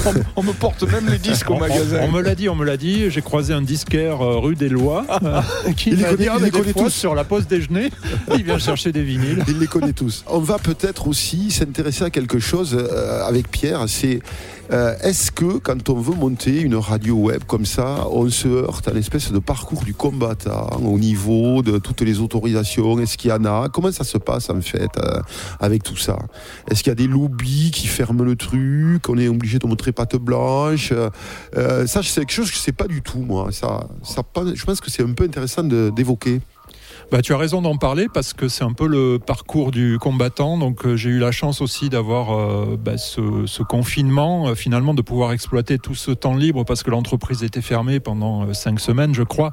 on, 0.05 0.13
on 0.37 0.43
me 0.43 0.53
porte 0.53 0.83
même 0.83 1.07
les 1.09 1.17
disques 1.17 1.49
au 1.49 1.57
magasin. 1.57 1.99
On, 2.03 2.11
me 2.11 2.21
l'a 2.21 2.35
dit, 2.35 2.49
on 2.49 2.55
me 2.55 2.65
l'a 2.65 2.77
dit. 2.77 3.09
J'ai 3.09 3.21
croisé 3.21 3.53
un 3.53 3.61
disquaire 3.61 4.21
euh, 4.21 4.37
rue 4.37 4.55
des 4.55 4.69
Lois 4.69 5.05
euh, 5.23 5.41
qui 5.77 5.89
Il 5.91 5.97
les 5.97 6.03
connaît- 6.03 6.17
dit, 6.17 6.29
il 6.37 6.43
les 6.43 6.51
connaît 6.51 6.73
tous. 6.73 6.89
sur 6.89 7.15
la 7.15 7.23
pause 7.23 7.47
déjeuner. 7.47 7.89
Il 8.35 8.43
vient 8.43 8.59
chercher 8.59 8.91
des 8.91 9.01
vinyles. 9.03 9.43
Il 9.47 9.59
les 9.59 9.67
connaît 9.67 9.93
tous. 9.93 10.23
On 10.27 10.39
va 10.39 10.57
peut-être 10.59 11.07
aussi 11.07 11.49
s'intéresser 11.51 12.03
à 12.03 12.09
quelque 12.11 12.39
chose 12.39 12.77
euh, 12.79 13.23
avec 13.25 13.49
Pierre. 13.49 13.83
C'est 13.87 14.19
euh, 14.71 14.95
est-ce 15.01 15.31
que 15.31 15.57
quand 15.59 15.89
on 15.89 15.95
veut 15.95 16.15
monter 16.15 16.61
une 16.61 16.75
radio 16.75 17.15
web 17.15 17.43
comme 17.45 17.65
ça, 17.65 18.07
on 18.09 18.29
se 18.29 18.47
heurte 18.47 18.87
à 18.87 18.91
l'espèce 18.93 19.31
de 19.31 19.39
parcours 19.39 19.83
du 19.83 19.93
combattant 19.93 20.67
au 20.83 20.97
niveau 20.97 21.61
de 21.61 21.77
toutes 21.77 22.01
les 22.01 22.19
autorisations? 22.19 22.99
Est-ce 22.99 23.17
qu'il 23.17 23.29
y 23.29 23.33
en 23.33 23.45
a? 23.45 23.69
Comment 23.69 23.91
ça 23.91 24.03
se 24.03 24.17
passe 24.17 24.49
en 24.49 24.61
fait 24.61 24.89
euh, 24.97 25.21
avec 25.59 25.83
tout 25.83 25.97
ça? 25.97 26.17
Est-ce 26.69 26.83
qu'il 26.83 26.91
y 26.91 26.93
a 26.93 26.95
des 26.95 27.07
lobbies 27.07 27.71
qui 27.71 27.87
ferment 27.87 28.23
le 28.23 28.35
truc? 28.35 29.07
On 29.09 29.17
est 29.17 29.27
obligé 29.27 29.59
de 29.59 29.67
montrer 29.67 29.91
patte 29.91 30.15
blanche? 30.15 30.91
Euh, 30.91 31.85
Ça, 31.87 32.01
c'est 32.03 32.21
quelque 32.21 32.31
chose 32.31 32.49
que 32.49 32.57
je 32.57 32.61
sais 32.61 32.71
pas 32.71 32.87
du 32.87 33.01
tout 33.01 33.19
moi. 33.19 33.51
Ça, 33.51 33.87
ça, 34.03 34.23
je 34.53 34.65
pense 34.65 34.81
que 34.81 34.89
c'est 34.89 35.03
un 35.03 35.13
peu 35.13 35.25
intéressant 35.25 35.63
d'évoquer. 35.63 36.41
Bah, 37.11 37.21
tu 37.21 37.33
as 37.33 37.37
raison 37.37 37.61
d'en 37.61 37.77
parler 37.77 38.07
parce 38.11 38.33
que 38.33 38.47
c'est 38.47 38.63
un 38.63 38.73
peu 38.73 38.87
le 38.87 39.19
parcours 39.19 39.71
du 39.71 39.97
combattant. 39.99 40.57
Donc 40.57 40.85
euh, 40.85 40.95
j'ai 40.95 41.11
eu 41.11 41.19
la 41.19 41.31
chance 41.31 41.61
aussi 41.61 41.89
d'avoir 41.89 42.37
euh, 42.37 42.77
bah, 42.77 42.97
ce, 42.97 43.63
confinement, 43.63 44.47
euh, 44.49 44.55
finalement 44.55 44.93
de 44.93 45.01
pouvoir 45.01 45.31
exploiter 45.31 45.77
tout 45.77 45.95
ce 45.95 46.11
temps 46.11 46.35
libre 46.35 46.63
parce 46.65 46.81
que 46.81 46.89
l'entreprise 46.89 47.43
était 47.43 47.61
fermée 47.61 47.99
pendant 47.99 48.51
cinq 48.53 48.79
semaines, 48.79 49.13
je 49.13 49.23
crois. 49.23 49.51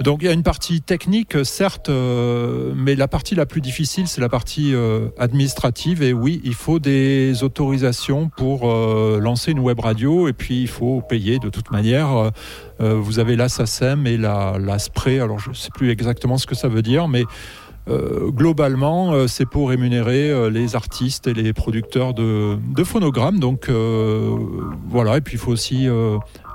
Donc 0.00 0.18
il 0.20 0.26
y 0.26 0.28
a 0.28 0.32
une 0.32 0.42
partie 0.42 0.82
technique, 0.82 1.44
certes, 1.44 1.88
euh, 1.88 2.72
mais 2.76 2.94
la 2.94 3.08
partie 3.08 3.34
la 3.34 3.46
plus 3.46 3.60
difficile, 3.60 4.06
c'est 4.08 4.20
la 4.20 4.28
partie 4.28 4.74
euh, 4.74 5.08
administrative. 5.18 6.02
Et 6.02 6.12
oui, 6.12 6.40
il 6.44 6.54
faut 6.54 6.78
des 6.78 7.42
autorisations 7.42 8.28
pour 8.28 8.70
euh, 8.70 9.18
lancer 9.20 9.52
une 9.52 9.60
web 9.60 9.80
radio, 9.80 10.28
et 10.28 10.34
puis 10.34 10.60
il 10.60 10.68
faut 10.68 11.00
payer 11.00 11.38
de 11.38 11.48
toute 11.48 11.70
manière. 11.70 12.30
Vous 12.78 13.18
avez 13.18 13.36
la 13.36 13.46
et 13.46 14.16
la, 14.18 14.58
la 14.58 14.76
alors 15.22 15.38
je 15.38 15.48
ne 15.48 15.54
sais 15.54 15.70
plus 15.74 15.90
exactement 15.90 16.36
ce 16.36 16.46
que 16.46 16.54
ça 16.54 16.68
veut 16.68 16.82
dire, 16.82 17.08
mais 17.08 17.24
globalement, 17.88 19.26
c'est 19.28 19.46
pour 19.46 19.70
rémunérer 19.70 20.50
les 20.50 20.76
artistes 20.76 21.26
et 21.26 21.32
les 21.32 21.54
producteurs 21.54 22.12
de, 22.12 22.58
de 22.74 22.84
phonogrammes. 22.84 23.38
Donc 23.38 23.70
voilà, 24.90 25.16
et 25.16 25.20
puis 25.22 25.34
il 25.36 25.38
faut 25.38 25.52
aussi 25.52 25.88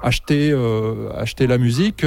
acheter, 0.04 0.54
acheter 1.18 1.48
la 1.48 1.58
musique. 1.58 2.06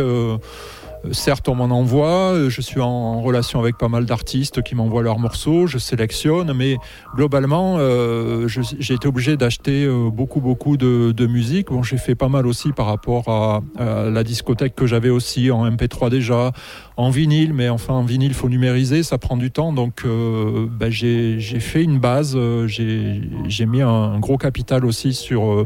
Euh, 1.05 1.13
Certes, 1.13 1.49
on 1.49 1.55
m'en 1.55 1.65
envoie, 1.65 2.33
euh, 2.33 2.51
je 2.51 2.61
suis 2.61 2.81
en 2.81 3.21
relation 3.21 3.61
avec 3.61 3.79
pas 3.79 3.89
mal 3.89 4.05
d'artistes 4.05 4.63
qui 4.63 4.75
m'envoient 4.75 5.03
leurs 5.03 5.19
morceaux, 5.19 5.67
je 5.67 5.79
sélectionne, 5.79 6.53
mais 6.55 6.77
globalement, 7.15 7.77
euh, 7.79 8.49
j'ai 8.49 8.95
été 8.95 9.09
obligé 9.09 9.37
d'acheter 9.37 9.89
beaucoup, 10.13 10.41
beaucoup 10.41 10.77
de, 10.77 11.27
musique. 11.27 11.69
Bon, 11.69 11.83
j'ai 11.83 11.97
fait 11.97 12.15
pas 12.15 12.29
mal 12.29 12.47
aussi 12.47 12.73
par 12.73 12.87
rapport 12.87 13.29
à, 13.29 13.63
la 13.79 14.25
discothèque 14.25 14.75
que 14.75 14.87
j'avais 14.87 15.09
aussi 15.09 15.51
en 15.51 15.69
MP3 15.69 16.11
déjà, 16.11 16.53
en 16.97 17.11
vinyle, 17.11 17.55
mais 17.55 17.69
enfin, 17.69 17.95
en 17.95 18.05
vinyle, 18.05 18.31
il 18.31 18.35
faut 18.35 18.49
numériser, 18.49 19.03
ça 19.03 19.17
prend 19.17 19.37
du 19.37 19.51
temps, 19.51 19.73
donc 19.73 20.05
ben, 20.05 20.91
j'ai 20.91 21.41
fait 21.41 21.83
une 21.83 21.99
base, 21.99 22.39
j'ai 22.67 23.67
mis 23.67 23.83
un, 23.83 24.19
gros 24.19 24.37
capital 24.37 24.85
aussi 24.85 25.15
sur... 25.15 25.65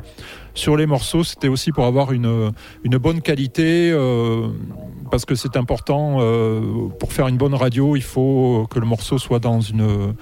sur 0.55 0.77
les 0.77 0.87
morceaux, 0.87 1.25
c'était 1.25 1.49
aussi 1.49 1.73
pour 1.73 1.85
avoir 1.85 2.13
une, 2.13 2.53
une 2.85 2.99
bonne 2.99 3.21
qualité, 3.21 3.93
parce 5.11 5.25
que 5.25 5.35
c'est 5.35 5.57
important, 5.57 6.19
euh, 6.21 6.89
pour 6.99 7.13
faire 7.13 7.29
une 7.29 7.37
bonne 7.37 7.55
radio, 7.55 7.97
il 7.97 8.03
faut 8.03 8.67
que 8.71 8.79
le 8.79 8.87
morceau 8.87 9.19
soit 9.19 9.39
dans 9.39 9.61
une, 9.61 10.15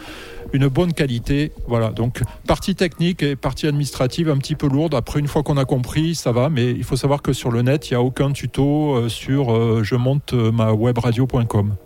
bonne 0.70 0.92
qualité. 0.92 1.52
Voilà, 1.66 1.90
donc 1.90 2.22
partie 2.46 2.74
technique 2.74 3.22
et 3.22 3.36
partie 3.36 3.66
administrative 3.66 4.30
un 4.30 4.38
petit 4.38 4.54
peu 4.54 4.68
lourde. 4.68 4.94
Après, 4.94 5.20
une 5.20 5.28
fois 5.28 5.42
qu'on 5.42 5.56
a 5.56 5.64
compris, 5.64 6.14
ça 6.14 6.32
va, 6.32 6.48
mais 6.48 6.70
il 6.70 6.84
faut 6.84 6.96
savoir 6.96 7.22
que 7.22 7.32
sur 7.32 7.50
le 7.50 7.62
net, 7.62 7.90
il 7.90 7.94
n'y 7.94 7.96
a 7.96 8.02
aucun 8.02 8.32
tuto 8.32 8.94
euh, 8.94 9.08
sur 9.08 9.52
euh, 9.52 9.82
je 9.82 9.96
monte 9.96 10.32
ma 10.32 10.72
webradio.com. 10.72 11.76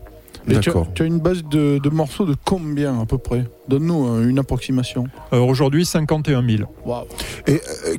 Et 0.50 0.60
tu, 0.60 0.70
as, 0.70 0.72
D'accord. 0.72 0.88
tu 0.94 1.02
as 1.02 1.06
une 1.06 1.20
base 1.20 1.42
de, 1.44 1.78
de 1.78 1.88
morceaux 1.90 2.26
de 2.26 2.34
combien 2.44 3.00
à 3.00 3.06
peu 3.06 3.18
près 3.18 3.44
Donne-nous 3.68 4.08
euh, 4.08 4.28
une 4.28 4.38
approximation. 4.38 5.04
Euh, 5.32 5.38
Aujourd'hui, 5.38 5.84
51 5.84 6.44
000. 6.46 6.68
Waouh. 6.84 7.04
Et 7.46 7.54
euh, 7.54 7.96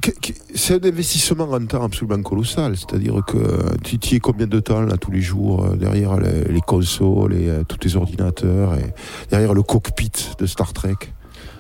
c'est 0.54 0.84
un 0.84 0.88
investissement 0.88 1.46
en 1.46 1.66
temps 1.66 1.84
absolument 1.84 2.22
colossal. 2.22 2.76
C'est-à-dire 2.76 3.22
que 3.26 3.38
euh, 3.38 3.60
tu 3.84 3.98
tu 4.00 4.16
y 4.16 4.18
es 4.18 4.20
combien 4.20 4.48
de 4.48 4.60
temps 4.60 4.82
là 4.82 4.98
tous 4.98 5.12
les 5.12 5.22
jours 5.22 5.66
derrière 5.78 6.20
les, 6.20 6.44
les 6.52 6.62
consoles 6.62 7.34
et 7.34 7.50
euh, 7.50 7.64
tous 7.64 7.78
les 7.84 7.96
ordinateurs 7.96 8.76
et 8.76 8.94
derrière 9.30 9.54
le 9.54 9.64
cockpit 9.64 10.12
de 10.38 10.46
Star 10.46 10.74
Trek? 10.74 10.96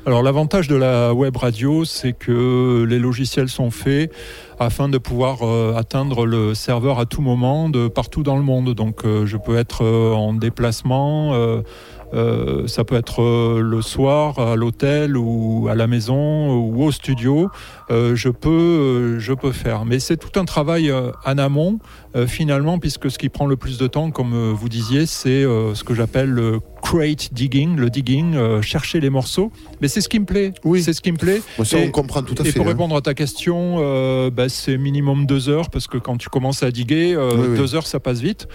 Alors 0.08 0.24
l'avantage 0.24 0.68
de 0.68 0.76
la 0.76 1.14
web 1.14 1.38
radio, 1.38 1.86
c'est 1.86 2.14
que 2.14 2.84
les 2.90 2.98
logiciels 2.98 3.50
sont 3.50 3.70
faits 3.70 4.12
afin 4.58 4.90
de 4.90 4.98
pouvoir 4.98 5.44
euh, 5.44 5.76
atteindre 5.76 6.26
le 6.26 6.56
serveur 6.56 6.98
à 6.98 7.06
tout 7.06 7.22
moment, 7.22 7.70
de 7.70 7.88
partout 7.88 8.24
dans 8.24 8.36
le 8.36 8.42
monde. 8.42 8.74
Donc 8.74 9.06
euh, 9.06 9.28
je 9.28 9.38
peux 9.38 9.58
être 9.58 9.84
euh, 9.84 10.14
en 10.14 10.34
déplacement, 10.34 11.34
ça 12.68 12.84
peut 12.84 12.96
être 12.96 13.22
le 13.62 13.82
soir 13.82 14.40
à 14.40 14.56
l'hôtel 14.56 15.16
ou 15.16 15.68
à 15.70 15.76
la 15.76 15.88
maison 15.88 16.52
ou 16.56 16.84
au 16.84 16.92
studio. 16.92 17.50
Je 17.90 18.30
peux, 18.30 19.18
je 19.20 19.34
peux 19.34 19.54
faire. 19.54 19.86
Mais 19.86 20.00
c'est 20.00 20.18
tout 20.18 20.38
un 20.38 20.44
travail 20.44 20.92
en 20.92 21.38
amont 21.38 21.80
euh, 22.16 22.28
finalement, 22.28 22.80
puisque 22.80 23.10
ce 23.10 23.18
qui 23.18 23.30
prend 23.30 23.46
le 23.46 23.56
plus 23.56 23.78
de 23.78 23.88
temps, 23.88 24.12
comme 24.12 24.34
euh, 24.34 24.52
vous 24.54 24.70
disiez, 24.70 25.06
c'est 25.06 25.30
euh, 25.44 25.74
ce 25.76 25.84
que 25.84 25.94
j'appelle 25.94 26.30
le 26.30 26.60
crate 26.82 27.34
digging, 27.34 27.76
le 27.78 27.90
digging, 27.90 28.62
chercher 28.62 29.00
les 29.00 29.10
morceaux. 29.10 29.52
Mais 29.82 29.88
c'est 29.88 30.02
ce 30.02 30.10
qui 30.10 30.20
me 30.20 30.26
plaît. 30.26 30.54
Oui. 30.64 30.82
C'est 30.82 30.94
ce 30.94 31.02
qui 31.02 31.12
me 31.12 31.18
plaît. 31.18 31.42
Bon, 31.58 31.64
ça, 31.64 31.78
Et- 31.80 31.88
on 31.88 31.92
comprend 31.92 32.24
tout 32.24 32.36
à 32.40 32.42
et 32.42 32.52
fait. 32.52 32.58
pour 32.58 32.66
hein. 32.66 32.70
répondre 32.70 32.96
à 32.96 33.02
ta 33.02 33.14
question, 33.14 33.78
bah, 34.32 34.50
c'est 34.50 34.78
minimum 34.78 35.26
deux 35.28 35.48
heures 35.50 35.70
parce 35.70 35.86
que 35.88 35.98
quand 35.98 36.18
tu 36.18 36.30
commences 36.30 36.64
à 36.64 36.72
diguer, 36.72 37.16
Oui, 37.16 37.46
oui. 37.50 37.58
deux 37.58 37.76
heures 37.76 37.86
ça 37.86 38.00
passe 38.00 38.20
vite. 38.20 38.48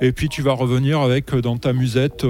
Et 0.00 0.12
puis 0.12 0.28
tu 0.30 0.40
vas 0.42 0.52
revenir 0.54 1.00
avec 1.00 1.34
dans 1.34 1.58
ta 1.58 1.72
musette 1.74 2.24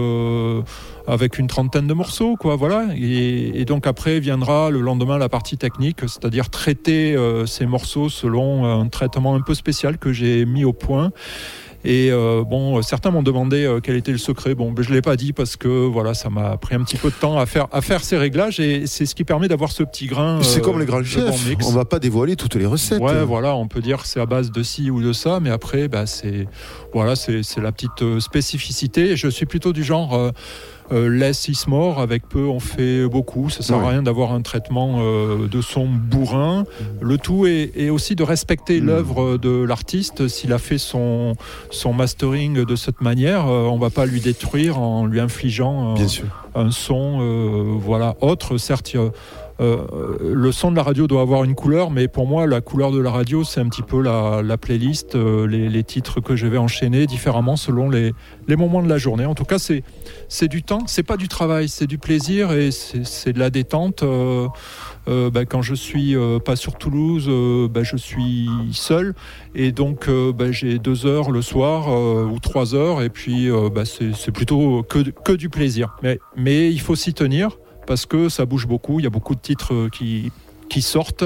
avec 1.07 1.39
une 1.39 1.47
trentaine 1.47 1.87
de 1.87 1.95
morceaux, 1.95 2.37
quoi. 2.37 2.57
Voilà. 2.57 2.87
Et, 2.97 3.61
et 3.61 3.65
donc 3.65 3.87
après 3.87 4.21
viendra 4.21 4.71
le 4.71 4.81
lendemain 4.81 5.19
la 5.19 5.29
partie 5.29 5.57
technique, 5.57 6.01
c'est-à-dire 6.01 6.51
traiter 6.51 7.15
euh, 7.15 7.47
ces 7.47 7.67
morceaux 7.67 8.09
selon 8.09 8.65
un 8.65 8.89
traitement 8.89 9.35
un 9.35 9.41
peu 9.41 9.55
spécial 9.55 9.99
que 9.99 10.13
j'ai 10.13 10.45
mis 10.45 10.65
au 10.65 10.73
point. 10.73 11.13
Et 11.85 12.11
euh, 12.11 12.45
bon, 12.45 12.81
certains 12.81 13.11
m'ont 13.11 13.23
demandé 13.23 13.65
euh, 13.65 13.81
quel 13.81 13.97
était 13.97 14.13
le 14.13 14.19
secret. 14.19 14.55
Bon, 14.55 14.73
ben, 14.73 14.83
je 14.83 14.93
l'ai 14.93 15.03
pas 15.03 15.17
dit 15.17 15.35
parce 15.35 15.57
que 15.57 15.69
voilà, 15.69 16.15
ça 16.15 16.31
m'a 16.31 16.57
pris 16.57 16.75
un 16.75 16.83
petit 16.83 16.97
peu 16.97 17.11
de 17.11 17.15
temps 17.15 17.39
à 17.39 17.45
faire 17.45 17.67
à 17.73 17.83
faire 17.83 18.03
ces 18.03 18.17
réglages 18.17 18.59
et 18.59 18.87
c'est 18.87 19.05
ce 19.05 19.15
qui 19.15 19.25
permet 19.25 19.49
d'avoir 19.49 19.71
ce 19.71 19.83
petit 19.83 20.07
grain. 20.07 20.43
C'est 20.43 20.61
euh, 20.61 20.63
comme 20.63 20.81
les 20.81 20.87
grands 20.87 21.01
de 21.01 21.05
chefs. 21.05 21.25
bon. 21.59 21.67
On 21.69 21.73
va 21.73 21.85
pas 21.85 21.99
dévoiler 21.99 22.37
toutes 22.37 22.55
les 22.55 22.65
recettes. 22.65 23.03
Ouais, 23.03 23.23
voilà, 23.25 23.55
on 23.55 23.69
peut 23.69 23.83
dire 23.83 24.03
que 24.03 24.09
c'est 24.09 24.21
à 24.21 24.27
base 24.27 24.51
de 24.51 24.63
ci 24.63 24.91
ou 24.91 25.03
de 25.03 25.13
ça, 25.13 25.41
mais 25.41 25.51
après, 25.51 25.89
bah, 25.89 26.07
c'est 26.07 26.49
voilà, 26.95 27.17
c'est 27.17 27.43
la 27.59 27.73
petite 27.73 28.19
spécificité. 28.19 29.15
Je 29.15 29.29
suis 29.29 29.47
plutôt 29.47 29.75
du 29.75 29.85
genre 29.85 30.15
euh, 30.15 30.31
euh, 30.93 31.09
less 31.09 31.49
is 31.49 31.65
more, 31.67 32.01
avec 32.01 32.29
peu 32.29 32.45
on 32.47 32.61
fait 32.61 33.07
beaucoup. 33.09 33.51
Ça 33.51 33.63
sert 33.63 33.79
Ouais. 33.79 33.85
à 33.85 33.89
rien 33.89 34.03
d'avoir 34.03 34.33
un 34.33 34.43
traitement 34.43 34.97
euh, 35.01 35.49
de 35.49 35.61
son 35.61 35.87
bourrin. 35.87 36.65
Le 37.01 37.19
tout 37.19 37.47
est, 37.47 37.73
est 37.77 37.91
aussi 37.91 38.15
de 38.17 38.23
respecter 38.23 38.81
Mm. 38.81 38.87
l'œuvre 38.87 39.37
de 39.39 39.65
l'artiste. 39.65 40.29
S'il 40.29 40.53
a 40.53 40.59
fait 40.59 40.79
son 40.79 41.35
son 41.71 41.93
mastering 41.93 42.65
de 42.65 42.77
cette 42.77 43.01
manière, 43.01 43.47
euh, 43.49 43.63
on 43.67 43.79
va 43.79 43.91
pas 43.91 44.07
lui 44.07 44.21
détruire 44.21 44.79
en 44.79 45.07
lui 45.07 45.21
infligeant 45.21 45.93
euh, 45.93 45.95
Bien 45.95 46.09
sûr. 46.09 46.25
un 46.55 46.71
son 46.71 47.19
euh, 47.21 47.65
voilà 47.79 48.15
autre 48.21 48.59
certes 48.59 48.97
le 49.61 50.53
son 50.53 50.71
de 50.71 50.77
la 50.77 50.83
radio 50.83 51.07
doit 51.07 51.23
avoir 51.23 51.45
une 51.45 51.55
couleur 51.55 51.91
mais 51.91 52.09
pour 52.09 52.27
moi 52.27 52.47
la 52.47 52.61
couleur 52.61 52.91
de 52.91 53.01
la 53.01 53.11
radio 53.11 53.45
c'est 53.45 53.61
un 53.61 53.69
petit 53.69 53.83
peu 53.83 54.03
la, 54.03 54.43
la 54.43 54.57
playlist 54.57 55.15
euh, 55.15 55.47
les, 55.47 55.85
titres 55.85 56.21
que 56.21 56.35
je 56.35 56.47
vais 56.47 56.59
enchaîner 56.59 57.07
différemment 57.07 57.57
selon 57.57 57.91
les, 57.91 58.13
moments 58.49 58.83
de 58.83 58.89
la 58.89 58.99
journée. 58.99 59.27
En 59.27 59.35
tout 59.35 59.45
cas 59.45 59.59
c'est 59.59 60.49
du 60.49 60.63
temps 60.63 60.85
c'est 60.87 61.03
pas 61.03 61.17
du 61.17 61.29
travail 61.29 61.69
c'est 61.69 61.87
du 61.87 61.99
plaisir 61.99 62.53
et 62.53 62.71
c'est 62.71 63.33
de 63.33 63.39
la 63.39 63.51
détente. 63.51 64.03
Euh, 64.03 64.49
euh, 65.07 65.31
bah, 65.31 65.45
quand 65.45 65.61
je 65.61 65.75
suis 65.75 66.17
euh, 66.17 66.39
pas 66.39 66.57
sur 66.57 66.77
Toulouse, 66.79 67.27
euh, 67.29 67.69
bah, 67.69 67.83
je 67.83 67.97
suis 67.97 68.49
seul 68.73 69.15
et 69.55 69.71
donc 69.71 70.09
euh, 70.09 70.33
bah, 70.33 70.51
j'ai 70.51 70.79
deux 70.79 71.05
heures 71.05 71.31
le 71.31 71.43
soir 71.43 71.89
euh, 71.89 72.25
ou 72.25 72.39
trois 72.39 72.75
heures 72.75 73.03
et 73.03 73.11
puis 73.11 73.51
euh, 73.51 73.69
c'est 73.85 74.33
plutôt 74.33 74.83
que, 74.83 75.33
du 75.33 75.49
plaisir. 75.51 75.97
Mais 76.37 76.71
il 76.71 76.81
faut 76.81 76.97
s'y 76.97 77.13
tenir 77.13 77.59
parce 77.87 78.07
que 78.07 78.29
ça 78.29 78.47
bouge 78.47 78.67
beaucoup. 78.67 79.01
Il 79.01 79.05
y 79.05 79.07
a 79.07 79.11
beaucoup 79.11 79.35
de 79.35 79.41
titres 79.41 79.75
euh, 79.75 79.89
qui 79.89 80.31
qui 80.69 80.83
sortent 80.83 81.25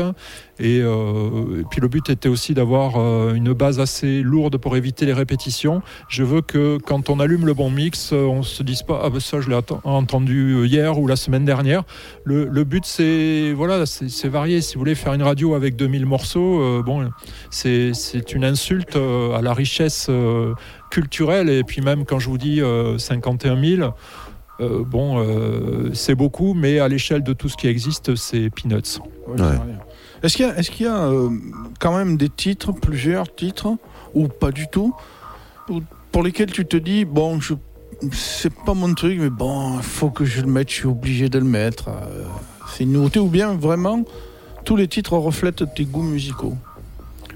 et, 0.58 0.80
euh, 0.82 1.60
et 1.60 1.64
puis 1.70 1.80
le 1.80 1.88
but 1.88 2.10
était 2.10 2.28
aussi 2.28 2.54
d'avoir 2.54 2.96
euh, 2.96 3.34
une 3.34 3.52
base 3.52 3.78
assez 3.80 4.20
lourde 4.20 4.56
pour 4.56 4.76
éviter 4.76 5.06
les 5.06 5.12
répétitions. 5.12 5.80
Je 6.08 6.24
veux 6.24 6.42
que 6.42 6.78
quand 6.78 7.10
on 7.10 7.20
allume 7.20 7.46
le 7.46 7.54
bon 7.54 7.70
mix, 7.70 8.12
on 8.12 8.42
se 8.42 8.62
dise 8.62 8.82
pas 8.82 9.00
ah 9.04 9.10
ben 9.10 9.20
ça 9.20 9.40
je 9.40 9.48
l'ai 9.48 9.58
entendu 9.84 10.66
hier 10.66 10.98
ou 10.98 11.06
la 11.06 11.16
semaine 11.16 11.44
dernière. 11.44 11.84
Le, 12.24 12.64
but 12.64 12.84
c'est 12.84 13.52
voilà 13.54 13.86
c'est 13.86 14.28
varié. 14.28 14.60
Si 14.60 14.74
vous 14.74 14.80
voulez 14.80 14.94
faire 14.94 15.14
une 15.14 15.22
radio 15.22 15.54
avec 15.54 15.76
2000 15.76 16.06
morceaux, 16.06 16.60
euh, 16.60 16.82
bon 16.82 17.08
c'est 17.50 17.92
une 18.32 18.44
insulte 18.44 18.96
à 18.96 19.40
la 19.40 19.54
richesse 19.54 20.10
culturelle 20.90 21.48
et 21.48 21.64
puis 21.64 21.80
même 21.80 22.04
quand 22.04 22.18
je 22.18 22.28
vous 22.28 22.38
dis 22.38 22.60
euh, 22.60 22.98
51 22.98 23.60
000. 23.62 23.94
Euh, 24.60 24.82
bon, 24.84 25.18
euh, 25.18 25.90
c'est 25.94 26.14
beaucoup, 26.14 26.54
mais 26.54 26.78
à 26.78 26.88
l'échelle 26.88 27.22
de 27.22 27.32
tout 27.32 27.48
ce 27.48 27.56
qui 27.56 27.66
existe, 27.68 28.14
c'est 28.16 28.50
peanuts. 28.50 28.98
Ouais. 29.28 29.36
Est-ce 30.22 30.36
qu'il 30.36 30.46
y 30.46 30.48
a, 30.48 30.56
est-ce 30.58 30.70
qu'il 30.70 30.86
y 30.86 30.88
a 30.88 31.04
euh, 31.04 31.30
quand 31.78 31.96
même 31.96 32.16
des 32.16 32.28
titres, 32.28 32.72
plusieurs 32.72 33.34
titres, 33.34 33.68
ou 34.14 34.28
pas 34.28 34.50
du 34.50 34.66
tout, 34.68 34.94
ou- 35.68 35.80
pour 36.10 36.22
lesquels 36.22 36.50
tu 36.50 36.66
te 36.66 36.76
dis, 36.76 37.04
bon, 37.04 37.40
je, 37.40 37.54
c'est 38.12 38.52
pas 38.66 38.74
mon 38.74 38.92
truc, 38.94 39.18
mais 39.20 39.30
bon, 39.30 39.76
il 39.76 39.82
faut 39.82 40.10
que 40.10 40.24
je 40.24 40.40
le 40.40 40.48
mette, 40.48 40.70
je 40.70 40.74
suis 40.74 40.86
obligé 40.88 41.28
de 41.28 41.38
le 41.38 41.44
mettre. 41.44 41.90
c'est 42.74 42.84
une 42.84 42.92
nouveauté, 42.92 43.20
ou 43.20 43.28
bien 43.28 43.54
vraiment, 43.54 44.02
tous 44.64 44.76
les 44.76 44.88
titres 44.88 45.16
reflètent 45.16 45.64
tes 45.74 45.84
goûts 45.84 46.02
musicaux? 46.02 46.56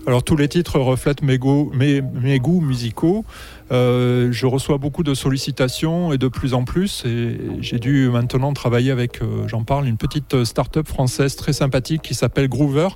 Alors 0.05 0.25
tous 0.25 0.35
les 0.37 0.49
titres 0.49 0.81
reflètent 0.81 1.23
mes 1.23 1.39
goûts, 1.39 1.71
mes, 1.75 2.03
mes 2.03 2.41
goûts 2.41 2.61
musicaux. 2.61 3.25
Euh, 3.73 4.29
je 4.33 4.47
reçois 4.47 4.77
beaucoup 4.77 5.03
de 5.03 5.15
sollicitations 5.15 6.13
et 6.13 6.19
de 6.19 6.29
plus 6.29 6.55
en 6.55 6.65
plus. 6.65 7.05
Et 7.07 7.39
j'ai 7.61 7.79
dû 7.79 8.09
maintenant 8.11 8.53
travailler 8.53 8.91
avec, 8.91 9.23
euh, 9.23 9.49
j'en 9.49 9.65
parle, 9.65 9.87
une 9.87 9.97
petite 9.97 10.45
start-up 10.45 10.87
française 10.87 11.37
très 11.37 11.53
sympathique 11.53 12.03
qui 12.03 12.15
s'appelle 12.15 12.49
Groover. 12.49 12.89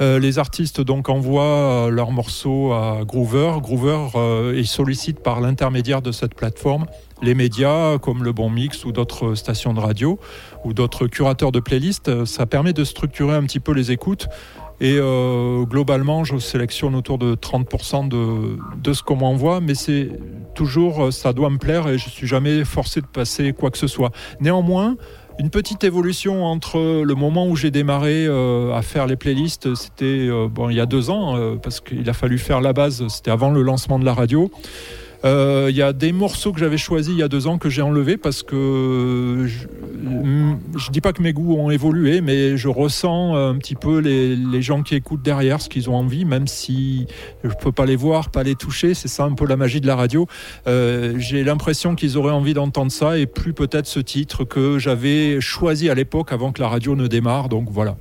Euh, 0.00 0.18
les 0.18 0.38
artistes 0.38 0.80
donc 0.80 1.08
envoient 1.08 1.88
leurs 1.90 2.12
morceaux 2.12 2.72
à 2.72 3.00
Groover. 3.04 3.54
Groover, 3.60 4.52
ils 4.56 4.66
sollicitent 4.66 5.20
par 5.20 5.40
l'intermédiaire 5.40 6.02
de 6.02 6.12
cette 6.12 6.34
plateforme 6.34 6.86
les 7.22 7.34
médias 7.34 7.98
comme 7.98 8.22
le 8.22 8.32
Bon 8.32 8.50
Mix 8.50 8.84
ou 8.84 8.92
d'autres 8.92 9.34
stations 9.34 9.72
de 9.72 9.80
radio 9.80 10.18
ou 10.64 10.74
d'autres 10.74 11.06
curateurs 11.06 11.52
de 11.52 11.60
playlists. 11.60 12.24
Ça 12.26 12.44
permet 12.44 12.72
de 12.72 12.84
structurer 12.84 13.34
un 13.34 13.44
petit 13.44 13.60
peu 13.60 13.72
les 13.72 13.92
écoutes. 13.92 14.28
Et 14.80 14.96
euh, 14.98 15.64
globalement, 15.64 16.24
je 16.24 16.38
sélectionne 16.38 16.94
autour 16.94 17.18
de 17.18 17.34
30% 17.34 18.08
de, 18.08 18.58
de 18.82 18.92
ce 18.92 19.02
qu'on 19.02 19.16
m'envoie, 19.16 19.60
mais 19.60 19.74
c'est 19.74 20.08
toujours, 20.54 21.04
euh, 21.04 21.10
ça 21.10 21.32
doit 21.32 21.50
me 21.50 21.58
plaire 21.58 21.88
et 21.88 21.96
je 21.96 22.08
suis 22.08 22.26
jamais 22.26 22.64
forcé 22.64 23.00
de 23.00 23.06
passer 23.06 23.52
quoi 23.52 23.70
que 23.70 23.78
ce 23.78 23.86
soit. 23.86 24.10
Néanmoins, 24.40 24.96
une 25.38 25.50
petite 25.50 25.84
évolution 25.84 26.44
entre 26.44 27.02
le 27.02 27.14
moment 27.14 27.46
où 27.46 27.56
j'ai 27.56 27.70
démarré 27.70 28.26
euh, 28.26 28.72
à 28.72 28.82
faire 28.82 29.06
les 29.06 29.16
playlists, 29.16 29.74
c'était 29.74 30.28
il 30.28 30.76
y 30.76 30.80
a 30.80 30.86
deux 30.86 31.10
ans, 31.10 31.56
parce 31.60 31.80
qu'il 31.80 32.08
a 32.08 32.12
fallu 32.12 32.38
faire 32.38 32.60
la 32.60 32.72
base, 32.72 33.06
c'était 33.08 33.30
avant 33.30 33.50
le 33.50 33.62
lancement 33.62 33.98
de 33.98 34.04
la 34.04 34.14
radio. 34.14 34.50
Euh, 35.24 35.68
Il 35.70 35.76
y 35.76 35.82
a 35.82 35.92
des 35.92 36.12
morceaux 36.12 36.52
que 36.52 36.60
j'avais 36.60 36.76
choisis 36.76 37.12
il 37.12 37.18
y 37.18 37.22
a 37.22 37.28
deux 37.28 37.46
ans 37.46 37.58
que 37.58 37.70
j'ai 37.70 37.82
enlevés 37.82 38.16
parce 38.16 38.42
que 38.42 39.46
je, 39.46 39.66
je 40.78 40.90
dis 40.90 41.00
pas 41.00 41.12
que 41.12 41.22
mes 41.22 41.32
goûts 41.32 41.54
ont 41.56 41.70
évolué, 41.70 42.20
mais 42.20 42.56
je 42.56 42.68
ressens 42.68 43.34
un 43.34 43.56
petit 43.56 43.74
peu 43.74 43.98
les, 43.98 44.36
les 44.36 44.62
gens 44.62 44.82
qui 44.82 44.94
écoutent 44.94 45.22
derrière 45.22 45.60
ce 45.60 45.68
qu'ils 45.68 45.88
ont 45.88 45.96
envie, 45.96 46.24
même 46.24 46.46
si 46.46 47.06
je 47.42 47.50
peux 47.60 47.72
pas 47.72 47.86
les 47.86 47.96
voir, 47.96 48.30
pas 48.30 48.42
les 48.42 48.54
toucher. 48.54 48.94
C'est 48.94 49.08
ça 49.08 49.24
un 49.24 49.32
peu 49.32 49.46
la 49.46 49.56
magie 49.56 49.80
de 49.80 49.86
la 49.86 49.96
radio. 49.96 50.26
Euh, 50.66 51.14
j'ai 51.18 51.44
l'impression 51.44 51.94
qu'ils 51.94 52.16
auraient 52.18 52.32
envie 52.32 52.54
d'entendre 52.54 52.92
ça 52.92 53.18
et 53.18 53.26
plus 53.26 53.54
peut-être 53.54 53.86
ce 53.86 54.00
titre 54.00 54.44
que 54.44 54.78
j'avais 54.78 55.40
choisi 55.40 55.88
à 55.88 55.94
l'époque 55.94 56.32
avant 56.32 56.52
que 56.52 56.60
la 56.60 56.68
radio 56.68 56.96
ne 56.96 57.06
démarre. 57.06 57.48
Donc 57.48 57.68
voilà. 57.70 57.96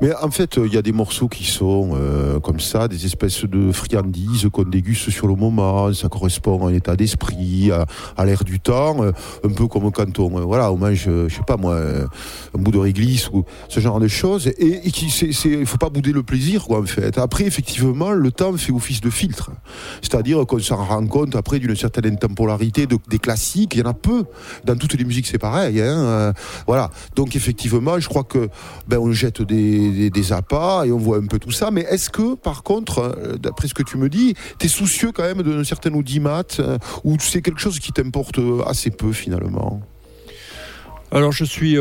Mais 0.00 0.14
en 0.14 0.30
fait, 0.30 0.56
il 0.56 0.72
y 0.72 0.76
a 0.76 0.82
des 0.82 0.92
morceaux 0.92 1.28
qui 1.28 1.44
sont 1.44 1.90
euh, 1.94 2.40
comme 2.40 2.60
ça, 2.60 2.88
des 2.88 3.06
espèces 3.06 3.44
de 3.44 3.72
friandises 3.72 4.48
qu'on 4.52 4.62
déguste 4.62 5.10
sur 5.10 5.26
le 5.26 5.34
moment. 5.34 5.92
Ça 5.92 6.08
correspond 6.08 6.66
à 6.66 6.70
un 6.70 6.74
état 6.74 6.96
d'esprit, 6.96 7.70
à, 7.70 8.24
l'air 8.24 8.44
du 8.44 8.60
temps, 8.60 9.02
euh, 9.02 9.12
un 9.44 9.50
peu 9.50 9.66
comme 9.66 9.90
quand 9.92 10.18
on, 10.18 10.38
euh, 10.38 10.42
voilà, 10.42 10.70
mange, 10.72 11.04
je 11.04 11.34
sais 11.34 11.42
pas 11.46 11.56
moi, 11.56 11.78
un 11.78 12.58
bout 12.58 12.70
de 12.70 12.78
réglisse 12.78 13.28
ou 13.30 13.44
ce 13.68 13.80
genre 13.80 14.00
de 14.00 14.08
choses. 14.08 14.48
Et, 14.58 14.80
et 14.88 15.64
faut 15.64 15.78
pas 15.78 15.90
bouder 15.90 16.12
le 16.12 16.22
plaisir, 16.22 16.64
quoi, 16.64 16.80
en 16.80 16.86
fait. 16.86 17.18
Après, 17.18 17.44
effectivement, 17.44 18.10
le 18.12 18.30
temps 18.30 18.56
fait 18.56 18.72
office 18.72 19.00
de 19.00 19.10
filtre. 19.10 19.50
C'est-à-dire 20.02 20.46
qu'on 20.46 20.58
s'en 20.58 20.84
rend 20.84 21.06
compte 21.06 21.36
après 21.36 21.58
d'une 21.58 21.76
certaine 21.76 22.06
intemporalité 22.06 22.86
de, 22.86 22.96
des 23.08 23.18
classiques. 23.18 23.74
Il 23.74 23.80
y 23.80 23.82
en 23.82 23.90
a 23.90 23.94
peu. 23.94 24.24
Dans 24.64 24.76
toutes 24.76 24.94
les 24.94 25.04
musiques, 25.04 25.26
c'est 25.26 25.38
pareil. 25.38 25.80
Hein, 25.80 26.32
voilà. 26.66 26.90
Donc, 27.16 27.36
effectivement, 27.36 27.98
je 27.98 28.08
crois 28.08 28.24
que 28.24 28.48
ben, 28.88 28.98
on 28.98 29.12
jette 29.12 29.42
des, 29.42 29.59
des, 29.60 30.10
des 30.10 30.32
appâts 30.32 30.84
et 30.86 30.92
on 30.92 30.98
voit 30.98 31.18
un 31.18 31.26
peu 31.26 31.38
tout 31.38 31.50
ça. 31.50 31.70
Mais 31.70 31.82
est-ce 31.82 32.10
que, 32.10 32.34
par 32.34 32.62
contre, 32.62 32.98
euh, 33.00 33.36
d'après 33.36 33.68
ce 33.68 33.74
que 33.74 33.82
tu 33.82 33.96
me 33.96 34.08
dis, 34.08 34.34
tu 34.58 34.66
es 34.66 34.68
soucieux 34.68 35.12
quand 35.12 35.22
même 35.22 35.42
d'un 35.42 35.64
certain 35.64 35.92
audimat 35.94 36.44
euh, 36.58 36.78
ou 37.04 37.16
c'est 37.18 37.42
quelque 37.42 37.60
chose 37.60 37.78
qui 37.78 37.92
t'importe 37.92 38.38
euh, 38.38 38.62
assez 38.66 38.90
peu 38.90 39.12
finalement? 39.12 39.80
Alors 41.12 41.32
je 41.32 41.44
suis 41.44 41.76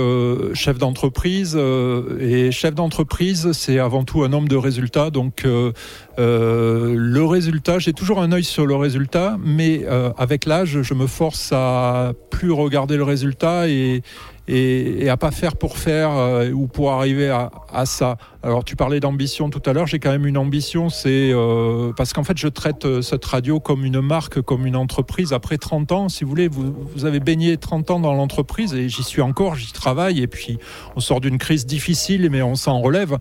chef 0.55 0.79
d'entreprise 0.79 1.55
et 1.55 2.49
chef 2.51 2.73
d'entreprise 2.73 3.51
c'est 3.51 3.77
avant 3.77 4.03
tout 4.03 4.23
un 4.23 4.33
homme 4.33 4.47
de 4.47 4.55
résultats 4.55 5.11
donc 5.11 5.43
le 6.17 7.21
résultat 7.21 7.77
j'ai 7.77 7.93
toujours 7.93 8.23
un 8.23 8.31
œil 8.31 8.43
sur 8.43 8.65
le 8.65 8.75
résultat 8.75 9.37
mais 9.45 9.85
avec 10.17 10.47
l'âge 10.47 10.81
je 10.81 10.93
me 10.95 11.05
force 11.05 11.51
à 11.53 12.13
plus 12.31 12.51
regarder 12.51 12.97
le 12.97 13.03
résultat 13.03 13.69
et 13.69 14.01
et, 14.49 15.05
et 15.05 15.09
à 15.09 15.17
pas 15.17 15.29
faire 15.31 15.55
pour 15.55 15.77
faire 15.77 16.11
euh, 16.11 16.51
ou 16.51 16.67
pour 16.67 16.91
arriver 16.91 17.29
à, 17.29 17.85
ça. 17.85 18.17
Alors 18.41 18.63
tu 18.63 18.75
parlais 18.75 18.99
d'ambition 18.99 19.49
tout 19.49 19.61
à 19.65 19.73
l'heure, 19.73 19.85
j'ai 19.85 19.99
quand 19.99 20.11
même 20.11 20.25
une 20.25 20.37
ambition, 20.37 20.89
c'est 20.89 21.31
euh, 21.31 21.93
parce 21.95 22.13
qu'en 22.13 22.23
fait 22.23 22.37
je 22.37 22.47
traite 22.47 22.85
euh, 22.85 23.01
cette 23.01 23.23
radio 23.25 23.59
comme 23.59 23.85
une 23.85 24.01
marque, 24.01 24.41
comme 24.41 24.65
une 24.65 24.75
entreprise. 24.75 25.33
Après 25.33 25.57
30 25.57 25.91
ans, 25.91 26.09
si 26.09 26.23
vous 26.23 26.29
voulez, 26.31 26.47
vous, 26.47 27.05
avez 27.05 27.19
baigné 27.19 27.57
30 27.57 27.91
ans 27.91 27.99
dans 27.99 28.13
l'entreprise 28.13 28.73
et 28.73 28.89
j'y 28.89 29.03
suis 29.03 29.21
encore, 29.21 29.55
j'y 29.55 29.71
travaille 29.71 30.19
et 30.19 30.27
puis 30.27 30.57
on 30.95 30.99
sort 30.99 31.21
d'une 31.21 31.37
crise 31.37 31.65
difficile 31.65 32.27
mais 32.31 32.41
on 32.41 32.55
s'en 32.55 32.81
relève. 32.81 33.17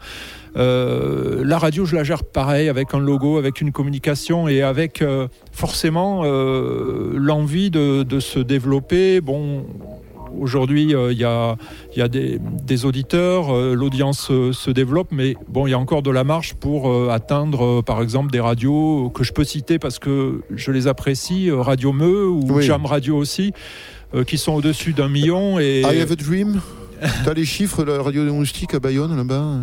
La 0.56 1.58
radio, 1.58 1.84
je 1.84 1.94
la 1.94 2.02
gère 2.02 2.24
pareil, 2.24 2.68
avec 2.68 2.92
un 2.92 2.98
logo, 2.98 3.38
avec 3.38 3.60
une 3.60 3.70
communication 3.70 4.48
et 4.48 4.62
avec 4.62 5.04
forcément 5.52 6.24
l'envie 6.24 7.70
de, 7.70 8.02
de 8.02 8.18
se 8.18 8.40
développer. 8.40 9.20
Bon, 9.20 9.64
Aujourd'hui, 10.38 10.94
euh, 10.94 11.12
il 11.12 11.18
y 11.18 11.24
a, 11.24 11.56
il 11.94 11.98
y 11.98 12.02
a 12.02 12.08
des, 12.08 12.38
des 12.64 12.84
auditeurs, 12.84 13.54
euh, 13.54 13.74
l'audience 13.74 14.30
se 14.52 14.70
développe, 14.70 15.08
mais 15.12 15.36
bon, 15.48 15.66
il 15.66 15.70
y 15.70 15.74
a 15.74 15.78
encore 15.78 16.02
de 16.02 16.10
la 16.10 16.24
marge 16.24 16.54
pour 16.54 16.90
euh, 16.90 17.08
atteindre, 17.10 17.82
par 17.82 18.02
exemple, 18.02 18.30
des 18.30 18.40
radios 18.40 19.10
que 19.10 19.24
je 19.24 19.32
peux 19.32 19.44
citer 19.44 19.78
parce 19.78 19.98
que 19.98 20.42
je 20.54 20.70
les 20.72 20.86
apprécie, 20.86 21.50
Radio 21.50 21.92
Meu 21.92 22.28
ou 22.28 22.42
Oui. 22.48 22.62
Jam 22.64 22.84
Radio 22.86 23.16
aussi, 23.16 23.52
qui 24.26 24.38
sont 24.38 24.52
au-dessus 24.52 24.92
d'un 24.94 25.08
million. 25.08 25.58
Et 25.58 25.80
I 25.82 26.00
have 26.00 26.12
a 26.12 26.16
dream 26.16 26.60
T'as 27.24 27.34
les 27.34 27.44
chiffres 27.44 27.84
de 27.84 27.92
la 27.92 28.02
radio 28.02 28.24
diagnostique 28.24 28.74
à 28.74 28.80
Bayonne 28.80 29.16
là-bas? 29.16 29.58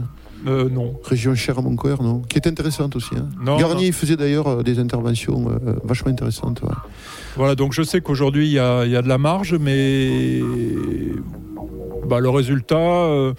Euh, 0.47 0.69
non. 0.69 0.93
Région 1.03 1.33
chère 1.35 1.57
à 1.57 1.61
mon 1.61 1.75
cœur, 1.75 2.03
non? 2.03 2.21
Qui 2.21 2.37
est 2.37 2.47
intéressante 2.47 2.95
aussi. 2.95 3.09
hein. 3.17 3.27
Non, 3.43 3.57
Garnier 3.57 3.91
faisait 3.91 4.15
d'ailleurs 4.15 4.63
des 4.63 4.77
interventions 4.79 5.47
euh, 5.49 5.73
vachement 5.83 6.11
intéressantes. 6.11 6.61
ouais. 6.61 6.69
Voilà, 7.35 7.55
donc 7.55 7.73
je 7.73 7.83
sais 7.83 8.01
qu'aujourd'hui 8.01 8.47
il 8.47 8.51
y 8.51 8.55
y 8.55 8.59
a 8.59 9.01
de 9.01 9.07
la 9.07 9.17
marge, 9.17 9.55
mais 9.59 10.41
bah, 12.05 12.19
le 12.19 12.29
résultat. 12.29 13.33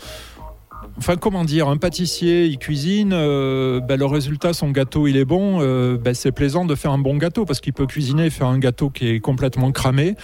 Enfin, 0.98 1.16
comment 1.16 1.44
dire, 1.44 1.68
un 1.68 1.76
pâtissier, 1.76 2.46
il 2.46 2.56
cuisine, 2.56 3.10
euh, 3.12 3.80
bah, 3.80 3.96
le 3.96 4.06
résultat, 4.06 4.54
son 4.54 4.70
gâteau, 4.70 5.06
il 5.06 5.18
est 5.18 5.26
bon. 5.26 5.58
euh, 5.60 5.98
bah, 5.98 6.14
c'est 6.14 6.32
plaisant 6.32 6.64
de 6.64 6.74
faire 6.74 6.90
un 6.90 6.98
bon 6.98 7.16
gâteau 7.18 7.44
parce 7.44 7.60
qu'il 7.60 7.74
peut 7.74 7.86
cuisiner 7.86 8.26
et 8.26 8.30
faire 8.30 8.46
un 8.46 8.58
gâteau 8.58 8.88
qui 8.88 9.08
est 9.08 9.20
complètement 9.20 9.70
cramé. 9.72 10.14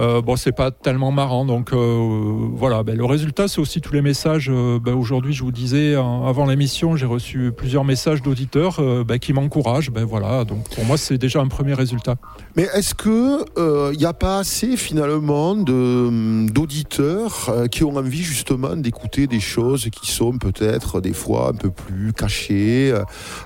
Euh, 0.00 0.22
bon, 0.22 0.36
c'est 0.36 0.52
pas 0.52 0.70
tellement 0.70 1.12
marrant. 1.12 1.44
Donc 1.44 1.74
euh, 1.74 2.48
voilà, 2.54 2.82
bah, 2.82 2.94
le 2.94 3.04
résultat, 3.04 3.46
c'est 3.46 3.60
aussi 3.60 3.82
tous 3.82 3.92
les 3.92 4.00
messages. 4.00 4.48
Aujourd'hui, 4.48 5.34
je 5.34 5.42
vous 5.42 5.52
disais, 5.52 5.96
en- 5.96 6.26
avant 6.26 6.46
l'émission, 6.46 6.96
j'ai 6.96 7.06
reçu 7.06 7.52
plusieurs 7.54 7.84
messages 7.84 8.22
d'auditeurs 8.22 8.80
qui 9.20 9.34
m'encouragent. 9.34 9.90
Ben 9.90 10.04
voilà, 10.04 10.44
donc 10.44 10.66
pour 10.74 10.84
moi, 10.86 10.96
c'est 10.96 11.18
déjà 11.18 11.40
un 11.40 11.48
premier 11.48 11.74
résultat. 11.74 12.14
Mais 12.56 12.68
est-ce 12.74 12.94
que 12.94 13.44
il 13.92 13.98
n'y 13.98 14.06
a 14.06 14.14
pas 14.14 14.38
assez 14.38 14.78
finalement 14.78 15.54
de- 15.56 16.50
d'auditeurs 16.50 17.52
qui 17.70 17.84
ont 17.84 17.96
envie 17.96 18.22
justement 18.22 18.76
d'écouter 18.76 19.26
des 19.26 19.40
choses 19.40 19.88
qui 19.92 20.10
sont 20.10 20.21
peut-être 20.30 21.00
des 21.00 21.12
fois 21.12 21.48
un 21.48 21.54
peu 21.54 21.70
plus 21.70 22.12
cachées, 22.12 22.92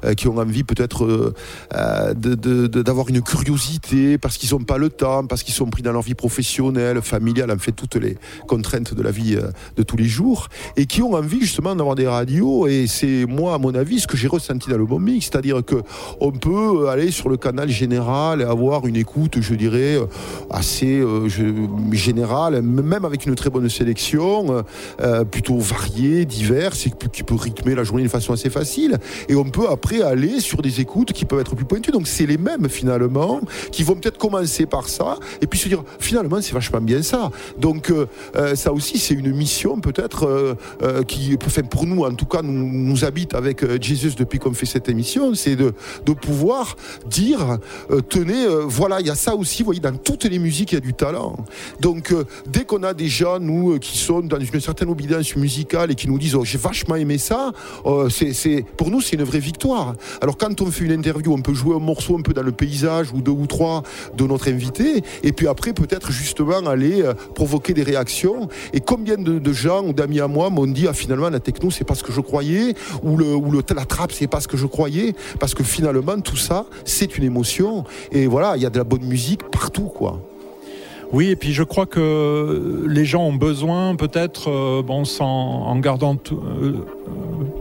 euh, 0.04 0.14
qui 0.14 0.28
ont 0.28 0.36
envie 0.36 0.64
peut-être 0.64 1.04
euh, 1.04 1.34
euh, 1.74 2.14
d'avoir 2.68 3.08
une 3.08 3.22
curiosité 3.22 4.18
parce 4.18 4.36
qu'ils 4.36 4.50
n'ont 4.52 4.64
pas 4.64 4.78
le 4.78 4.90
temps, 4.90 5.26
parce 5.26 5.42
qu'ils 5.42 5.54
sont 5.54 5.66
pris 5.66 5.82
dans 5.82 5.92
leur 5.92 6.02
vie 6.02 6.14
professionnelle, 6.14 7.00
familiale, 7.02 7.50
en 7.50 7.58
fait 7.58 7.72
toutes 7.72 7.96
les 7.96 8.16
contraintes 8.46 8.94
de 8.94 9.02
la 9.02 9.10
vie 9.10 9.36
de 9.76 9.82
tous 9.82 9.96
les 9.96 10.06
jours, 10.06 10.48
et 10.76 10.86
qui 10.86 11.02
ont 11.02 11.14
envie 11.14 11.40
justement 11.40 11.74
d'avoir 11.74 11.94
des 11.94 12.06
radios. 12.06 12.66
Et 12.66 12.86
c'est 12.86 13.26
moi, 13.26 13.54
à 13.54 13.58
mon 13.58 13.74
avis, 13.74 14.00
ce 14.00 14.06
que 14.06 14.16
j'ai 14.16 14.28
ressenti 14.28 14.70
dans 14.70 14.78
le 14.78 14.86
bon 14.86 14.98
mix, 14.98 15.26
c'est-à-dire 15.26 15.64
que 15.64 15.76
on 16.20 16.32
peut 16.32 16.88
aller 16.88 17.10
sur 17.10 17.28
le 17.28 17.36
canal 17.36 17.68
général 17.68 18.40
et 18.40 18.44
avoir 18.44 18.86
une 18.86 18.96
écoute, 18.96 19.40
je 19.40 19.54
dirais, 19.54 19.98
assez 20.50 21.02
générale, 21.92 22.62
même 22.62 23.04
avec 23.04 23.26
une 23.26 23.34
très 23.34 23.50
bonne 23.50 23.68
sélection, 23.68 24.64
plutôt 25.30 25.58
variée, 25.58 26.24
diverse, 26.24 26.65
et 26.74 26.90
qui 26.90 27.08
qui 27.12 27.22
peut 27.22 27.34
rythmer 27.34 27.74
la 27.74 27.84
journée 27.84 28.02
de 28.02 28.08
façon 28.08 28.32
assez 28.32 28.50
facile. 28.50 28.98
Et 29.28 29.34
on 29.34 29.44
peut 29.44 29.68
après 29.68 30.02
aller 30.02 30.40
sur 30.40 30.62
des 30.62 30.80
écoutes 30.80 31.12
qui 31.12 31.24
peuvent 31.24 31.40
être 31.40 31.54
plus 31.54 31.64
pointues. 31.64 31.90
Donc 31.90 32.06
c'est 32.06 32.26
les 32.26 32.38
mêmes 32.38 32.68
finalement, 32.68 33.40
qui 33.72 33.82
vont 33.82 33.94
peut-être 33.94 34.18
commencer 34.18 34.66
par 34.66 34.88
ça, 34.88 35.18
et 35.40 35.46
puis 35.46 35.58
se 35.58 35.68
dire 35.68 35.82
finalement 35.98 36.40
c'est 36.40 36.52
vachement 36.52 36.80
bien 36.80 37.02
ça. 37.02 37.30
Donc 37.58 37.90
euh, 37.90 38.06
euh, 38.36 38.54
ça 38.54 38.72
aussi 38.72 38.98
c'est 38.98 39.14
une 39.14 39.32
mission 39.32 39.80
peut-être 39.80 40.24
euh, 40.24 40.54
euh, 40.82 41.02
qui, 41.02 41.36
enfin, 41.44 41.62
pour 41.62 41.86
nous 41.86 42.04
en 42.04 42.14
tout 42.14 42.26
cas, 42.26 42.42
nous, 42.42 42.52
nous 42.52 43.04
habite 43.04 43.34
avec 43.34 43.62
euh, 43.62 43.78
Jesus 43.80 44.14
depuis 44.16 44.38
qu'on 44.38 44.52
fait 44.52 44.66
cette 44.66 44.88
émission, 44.88 45.34
c'est 45.34 45.56
de, 45.56 45.72
pouvoir 46.20 46.76
dire, 47.08 47.58
tenez, 48.08 48.46
voilà, 48.64 49.00
il 49.00 49.06
y 49.06 49.10
a 49.10 49.14
ça 49.14 49.34
aussi, 49.34 49.62
vous 49.62 49.66
voyez, 49.66 49.80
dans 49.80 49.96
toutes 49.96 50.24
les 50.24 50.38
musiques, 50.38 50.72
il 50.72 50.76
y 50.76 50.78
a 50.78 50.80
du 50.80 50.94
talent. 50.94 51.36
Donc, 51.80 52.14
dès 52.46 52.64
qu'on 52.64 52.82
a 52.82 52.94
des 52.94 53.08
gens, 53.08 53.38
nous, 53.38 53.78
qui 53.78 53.98
sont 53.98 54.20
dans 54.20 54.40
une 54.40 54.60
certaine 54.60 54.88
obédience 54.88 55.36
musicale 55.36 55.90
et 55.90 55.94
qui 55.94 56.08
nous 56.08 56.18
disent, 56.18 56.34
oh, 56.34 56.44
j'ai 56.56 56.62
vachement 56.62 56.96
aimé 56.96 57.18
ça, 57.18 57.52
euh, 57.84 58.08
c'est, 58.08 58.64
pour 58.76 58.90
nous, 58.90 59.00
c'est 59.00 59.16
une 59.16 59.24
vraie 59.24 59.40
victoire. 59.40 59.94
Alors, 60.20 60.36
quand 60.38 60.60
on 60.60 60.70
fait 60.70 60.84
une 60.84 60.92
interview, 60.92 61.32
on 61.32 61.42
peut 61.42 61.54
jouer 61.54 61.76
un 61.76 61.80
morceau 61.80 62.16
un 62.16 62.22
peu 62.22 62.32
dans 62.32 62.42
le 62.42 62.52
paysage 62.52 63.12
ou 63.12 63.20
deux 63.20 63.32
ou 63.32 63.46
trois 63.46 63.82
de 64.16 64.24
notre 64.24 64.48
invité, 64.48 65.02
et 65.22 65.32
puis 65.32 65.48
après, 65.48 65.72
peut-être 65.72 66.10
justement 66.12 66.66
aller 66.66 67.02
euh, 67.02 67.14
provoquer 67.34 67.74
des 67.74 67.82
réactions. 67.82 68.48
Et 68.72 68.80
combien 68.80 69.16
de, 69.16 69.52
gens 69.52 69.84
ou 69.86 69.92
d'amis 69.92 70.20
à 70.20 70.28
moi 70.28 70.50
m'ont 70.50 70.66
dit, 70.66 70.86
ah, 70.88 70.92
finalement, 70.92 71.28
la 71.28 71.40
techno, 71.40 71.70
c'est 71.70 71.84
pas 71.84 71.94
ce 71.94 72.02
que 72.02 72.12
je 72.12 72.20
croyais, 72.20 72.74
ou 73.02 73.16
le, 73.16 73.36
la 73.74 73.84
trappe, 73.84 74.12
c'est 74.12 74.26
pas 74.26 74.40
ce 74.40 74.48
que 74.48 74.56
je 74.56 74.66
croyais, 74.66 75.14
parce 75.38 75.54
que 75.54 75.62
finalement, 75.62 76.18
tout 76.20 76.36
ça, 76.36 76.66
c'est 76.84 77.18
une 77.18 77.24
émotion. 77.24 77.84
Et 78.12 78.26
voilà, 78.26 78.56
il 78.56 78.62
y 78.62 78.66
a 78.66 78.70
de 78.70 78.78
la 78.78 78.84
bonne 78.84 79.04
musique 79.04 79.42
partout, 79.50 79.90
quoi. 79.94 80.20
Oui, 81.16 81.30
et 81.30 81.36
puis 81.36 81.54
je 81.54 81.62
crois 81.62 81.86
que 81.86 82.84
les 82.86 83.06
gens 83.06 83.24
ont 83.24 83.32
besoin, 83.32 83.96
peut-être, 83.96 84.50
euh, 84.50 84.82
en 85.20 85.78
gardant 85.78 86.18
euh, 86.30 86.72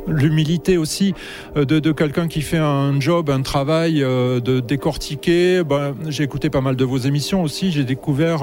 l'humilité 0.09 0.77
aussi, 0.77 1.13
euh, 1.55 1.63
de, 1.63 1.91
quelqu'un 1.93 2.27
qui 2.27 2.41
fait 2.41 2.57
un 2.57 2.99
job, 2.99 3.29
un 3.29 3.43
travail, 3.43 4.01
de 4.01 4.59
décortiquer. 4.59 5.63
Ben, 5.63 5.95
j'ai 6.09 6.23
écouté 6.23 6.49
pas 6.49 6.59
mal 6.59 6.75
de 6.75 6.83
vos 6.83 6.97
émissions 6.97 7.43
aussi, 7.43 7.71
j'ai 7.71 7.85
découvert 7.85 8.41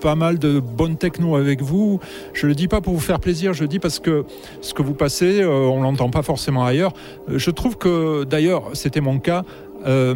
pas 0.00 0.16
mal 0.16 0.40
de 0.40 0.58
bonnes 0.58 0.96
techno 0.96 1.36
avec 1.36 1.62
vous. 1.62 2.00
Je 2.32 2.48
le 2.48 2.56
dis 2.56 2.66
pas 2.66 2.80
pour 2.80 2.94
vous 2.94 3.00
faire 3.00 3.20
plaisir, 3.20 3.52
je 3.52 3.62
le 3.62 3.68
dis 3.68 3.78
parce 3.78 4.00
que 4.00 4.24
ce 4.62 4.74
que 4.74 4.82
vous 4.82 4.94
passez, 4.94 5.44
on 5.44 5.80
l'entend 5.80 6.10
pas 6.10 6.22
forcément 6.22 6.64
ailleurs. 6.64 6.92
Je 7.28 7.50
trouve 7.52 7.78
que, 7.78 8.24
d'ailleurs, 8.24 8.70
c'était 8.72 9.00
mon 9.00 9.20
cas. 9.20 9.44
Euh, 9.86 10.14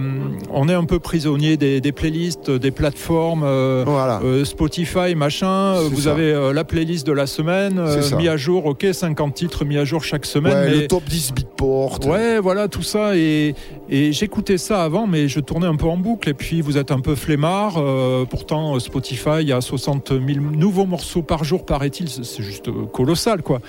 on 0.50 0.68
est 0.68 0.74
un 0.74 0.84
peu 0.84 0.98
prisonnier 0.98 1.56
des, 1.56 1.80
des 1.80 1.92
playlists, 1.92 2.50
des 2.50 2.70
plateformes, 2.70 3.42
euh, 3.44 3.84
euh, 3.86 4.44
Spotify, 4.44 5.14
machin. 5.14 5.74
Vous 5.90 6.02
ça. 6.02 6.12
avez 6.12 6.52
la 6.52 6.64
playlist 6.64 7.06
de 7.06 7.12
la 7.12 7.26
semaine, 7.26 7.82
mis 8.16 8.28
à 8.28 8.36
jour, 8.36 8.66
ok, 8.66 8.86
50 8.92 9.34
titres 9.34 9.64
mis 9.64 9.76
à 9.78 9.84
jour 9.84 10.02
chaque 10.02 10.26
semaine. 10.26 10.54
Ouais, 10.54 10.70
mais... 10.70 10.80
Le 10.82 10.86
top 10.86 11.04
10 11.04 11.32
Beatport. 11.34 12.00
Ouais, 12.06 12.38
voilà, 12.38 12.68
tout 12.68 12.82
ça. 12.82 13.16
Et, 13.16 13.54
et 13.90 14.12
j'écoutais 14.12 14.58
ça 14.58 14.82
avant, 14.82 15.06
mais 15.06 15.28
je 15.28 15.40
tournais 15.40 15.66
un 15.66 15.76
peu 15.76 15.86
en 15.86 15.96
boucle. 15.96 16.28
Et 16.28 16.34
puis, 16.34 16.60
vous 16.60 16.78
êtes 16.78 16.90
un 16.90 17.00
peu 17.00 17.14
flemmard. 17.14 17.82
pourtant, 18.30 18.78
Spotify, 18.78 19.40
il 19.40 19.48
y 19.48 19.52
a 19.52 19.60
60 19.60 20.08
000 20.08 20.40
nouveaux 20.52 20.86
morceaux 20.86 21.22
par 21.22 21.44
jour, 21.44 21.64
paraît-il. 21.64 22.08
C'est 22.08 22.42
juste 22.42 22.70
colossal, 22.92 23.42
quoi. 23.42 23.60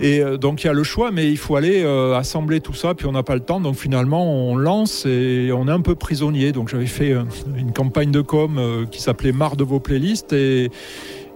Et 0.00 0.20
euh, 0.20 0.36
donc, 0.36 0.64
il 0.64 0.66
y 0.66 0.70
a 0.70 0.72
le 0.72 0.82
choix, 0.82 1.10
mais 1.10 1.30
il 1.30 1.36
faut 1.36 1.56
aller 1.56 1.82
euh, 1.84 2.16
assembler 2.16 2.60
tout 2.60 2.74
ça. 2.74 2.94
Puis, 2.94 3.06
on 3.06 3.12
n'a 3.12 3.22
pas 3.22 3.34
le 3.34 3.40
temps. 3.40 3.60
Donc, 3.60 3.76
finalement, 3.76 4.50
on 4.50 4.56
lance 4.56 5.06
et 5.06 5.50
on 5.52 5.68
est 5.68 5.72
un 5.72 5.80
peu 5.80 5.94
prisonnier. 5.94 6.52
Donc, 6.52 6.68
j'avais 6.68 6.86
fait 6.86 7.12
euh, 7.12 7.22
une 7.56 7.72
campagne 7.72 8.10
de 8.10 8.20
com 8.20 8.86
qui 8.90 9.00
s'appelait 9.00 9.32
Marre 9.32 9.56
de 9.56 9.64
vos 9.64 9.80
playlists. 9.80 10.32
Et. 10.32 10.70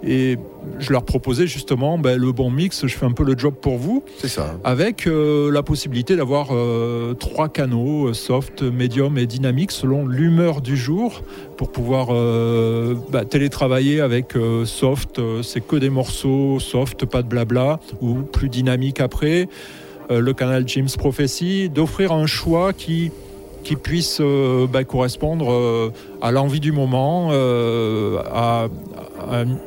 Et 0.05 0.39
je 0.79 0.93
leur 0.93 1.03
proposais 1.03 1.47
justement 1.47 1.99
ben, 1.99 2.19
le 2.19 2.31
bon 2.33 2.51
mix, 2.51 2.87
je 2.87 2.97
fais 2.97 3.07
un 3.07 3.13
peu 3.13 3.25
le 3.25 3.37
job 3.37 3.55
pour 3.61 3.79
vous. 3.79 4.05
C'est 4.19 4.29
ça. 4.29 4.57
Avec 4.63 5.07
euh, 5.07 5.51
la 5.51 5.63
possibilité 5.63 6.15
d'avoir 6.15 6.49
euh, 6.53 7.15
trois 7.15 7.49
canaux, 7.49 8.09
euh, 8.09 8.15
soft, 8.15 8.63
medium 8.63 9.19
et 9.19 9.27
dynamique, 9.27 9.73
selon 9.73 10.07
l'humeur 10.07 10.61
du 10.61 10.77
jour, 10.77 11.23
pour 11.57 11.73
pouvoir 11.73 12.09
euh, 12.11 12.95
bah, 13.11 13.25
télétravailler 13.25 14.01
avec 14.01 14.35
soft, 14.65 15.21
c'est 15.43 15.67
que 15.67 15.77
des 15.77 15.91
morceaux 15.91 16.61
soft, 16.61 17.05
pas 17.07 17.23
de 17.23 17.29
blabla, 17.29 17.81
ou 18.01 18.15
plus 18.15 18.49
dynamique 18.49 19.01
après. 19.01 19.49
Le 20.11 20.33
canal 20.33 20.67
James 20.67 20.89
Prophecy, 20.97 21.69
d'offrir 21.69 22.13
un 22.13 22.27
choix 22.27 22.73
qui 22.73 23.11
qui 23.65 23.77
puisse 23.77 24.19
euh, 24.21 24.67
bah, 24.67 24.85
correspondre 24.85 25.53
euh, 25.53 25.93
à 26.23 26.31
l'envie 26.31 26.61
du 26.61 26.73
moment, 26.73 27.29
euh, 27.33 28.19
à, 28.33 28.69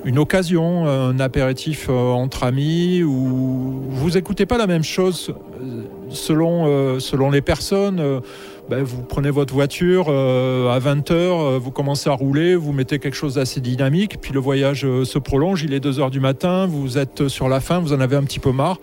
une 0.06 0.18
occasion, 0.18 0.88
un 0.88 1.20
apéritif 1.20 1.88
entre 1.90 2.46
amis, 2.46 3.04
ou 3.04 3.84
vous 3.90 4.18
écoutez 4.18 4.48
pas 4.48 4.58
la 4.58 4.66
même 4.66 4.84
chose 4.84 5.36
selon, 6.10 7.00
selon 7.00 7.30
les 7.30 7.42
personnes. 7.42 8.02
ben, 8.70 8.82
vous 8.82 9.04
prenez 9.04 9.30
votre 9.30 9.54
voiture 9.54 10.10
à 10.10 10.80
20h, 10.80 11.58
vous 11.58 11.70
commencez 11.70 12.10
à 12.10 12.14
rouler, 12.14 12.56
vous 12.56 12.72
mettez 12.72 12.98
quelque 12.98 13.14
chose 13.14 13.36
d'assez 13.36 13.60
dynamique, 13.60 14.20
puis 14.20 14.34
le 14.34 14.40
voyage 14.40 14.82
se 14.82 15.20
prolonge, 15.20 15.62
il 15.64 15.74
est 15.76 15.86
2h 15.86 16.10
du 16.10 16.22
matin, 16.22 16.66
vous 16.66 16.98
êtes 16.98 17.28
sur 17.28 17.48
la 17.48 17.60
fin, 17.60 17.80
vous 17.80 17.94
en 17.94 18.00
avez 18.00 18.16
un 18.16 18.24
petit 18.24 18.40
peu 18.40 18.52
marre. 18.52 18.80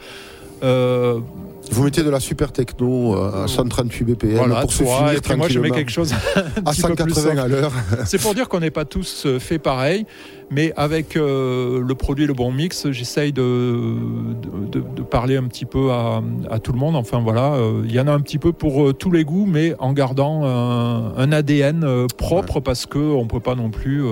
Vous 1.71 1.83
mettez 1.85 2.03
de 2.03 2.11
la 2.11 2.21
super 2.21 2.53
techno 2.53 3.15
euh, 3.15 3.45
à 3.45 3.49
138 3.49 4.05
BPM 4.05 4.37
voilà, 4.37 4.61
pour 4.63 4.73
se 4.73 4.83
finir 4.83 5.13
et 5.13 5.21
puis 5.21 5.35
moi 5.37 5.49
je 5.49 5.59
mets 5.61 5.71
quelque 5.71 5.91
chose 5.91 6.13
à 6.65 6.71
petit 6.73 6.83
peu 6.83 6.95
plus 6.95 7.13
180 7.15 7.15
soft. 7.15 7.39
à 7.39 7.49
l'heure. 7.49 7.73
C'est 8.07 8.21
pour 8.21 8.35
dire 8.35 8.49
qu'on 8.49 8.61
n'est 8.61 8.71
pas 8.71 8.85
tous 8.85 9.27
euh, 9.27 9.39
fait 9.39 9.59
pareil, 9.59 10.07
mais 10.51 10.73
avec 10.77 11.17
euh, 11.17 11.81
le 11.87 11.95
produit 11.95 12.27
Le 12.27 12.33
Bon 12.35 12.51
Mix, 12.53 12.91
j'essaye 12.91 13.33
de, 13.33 13.43
de, 13.43 14.79
de- 14.81 14.85
de 14.97 15.03
parler 15.03 15.37
un 15.37 15.45
petit 15.45 15.65
peu 15.67 15.91
à, 15.91 16.23
à 16.51 16.59
tout 16.59 16.73
le 16.73 16.79
monde. 16.79 16.97
Enfin 16.97 17.21
voilà, 17.21 17.55
euh, 17.55 17.83
il 17.85 17.93
y 17.93 18.01
en 18.01 18.07
a 18.09 18.13
un 18.13 18.21
petit 18.21 18.39
peu 18.39 18.53
pour 18.53 18.89
euh, 18.89 18.93
tous 18.93 19.11
les 19.11 19.25
goûts, 19.25 19.47
mais 19.47 19.75
en 19.79 19.93
gardant 19.93 20.45
un, 20.45 21.15
un 21.17 21.33
ADN 21.33 22.07
propre 22.17 22.61
parce 22.61 22.87
qu'on 22.87 23.23
ne 23.25 23.29
peut 23.29 23.41
pas 23.41 23.55
non 23.55 23.71
plus 23.71 24.03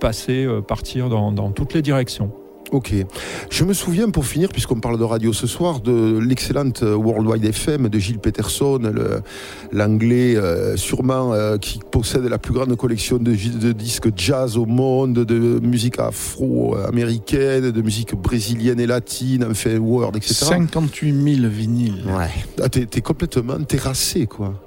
passer, 0.00 0.46
partir 0.66 1.08
dans, 1.08 1.32
dans 1.32 1.50
toutes 1.50 1.72
les 1.74 1.82
directions. 1.82 2.30
Ok. 2.74 2.92
Je 3.50 3.62
me 3.62 3.72
souviens, 3.72 4.10
pour 4.10 4.26
finir, 4.26 4.48
puisqu'on 4.48 4.80
parle 4.80 4.98
de 4.98 5.04
radio 5.04 5.32
ce 5.32 5.46
soir, 5.46 5.78
de 5.78 6.18
l'excellente 6.18 6.82
euh, 6.82 6.96
Worldwide 6.96 7.44
FM 7.44 7.88
de 7.88 7.98
Gilles 8.00 8.18
Peterson, 8.18 8.80
l'anglais 9.70 10.34
euh, 10.34 10.76
sûrement 10.76 11.32
euh, 11.32 11.56
qui 11.56 11.78
possède 11.78 12.24
la 12.24 12.38
plus 12.38 12.52
grande 12.52 12.74
collection 12.74 13.18
de, 13.18 13.32
disques 13.70 14.08
jazz 14.16 14.56
au 14.56 14.66
monde, 14.66 15.20
de 15.20 15.60
musique 15.60 16.00
afro-américaine, 16.00 17.70
de 17.70 17.80
musique 17.80 18.16
brésilienne 18.16 18.80
et 18.80 18.88
latine, 18.88 19.46
enfin, 19.48 19.76
world, 19.78 20.16
etc. 20.16 20.34
58 20.34 21.36
000 21.36 21.48
vinyles. 21.48 22.02
Ouais. 22.08 22.30
Ah, 22.60 22.68
t'es 22.68 23.00
complètement 23.02 23.62
terrassé, 23.62 24.26
quoi. 24.26 24.63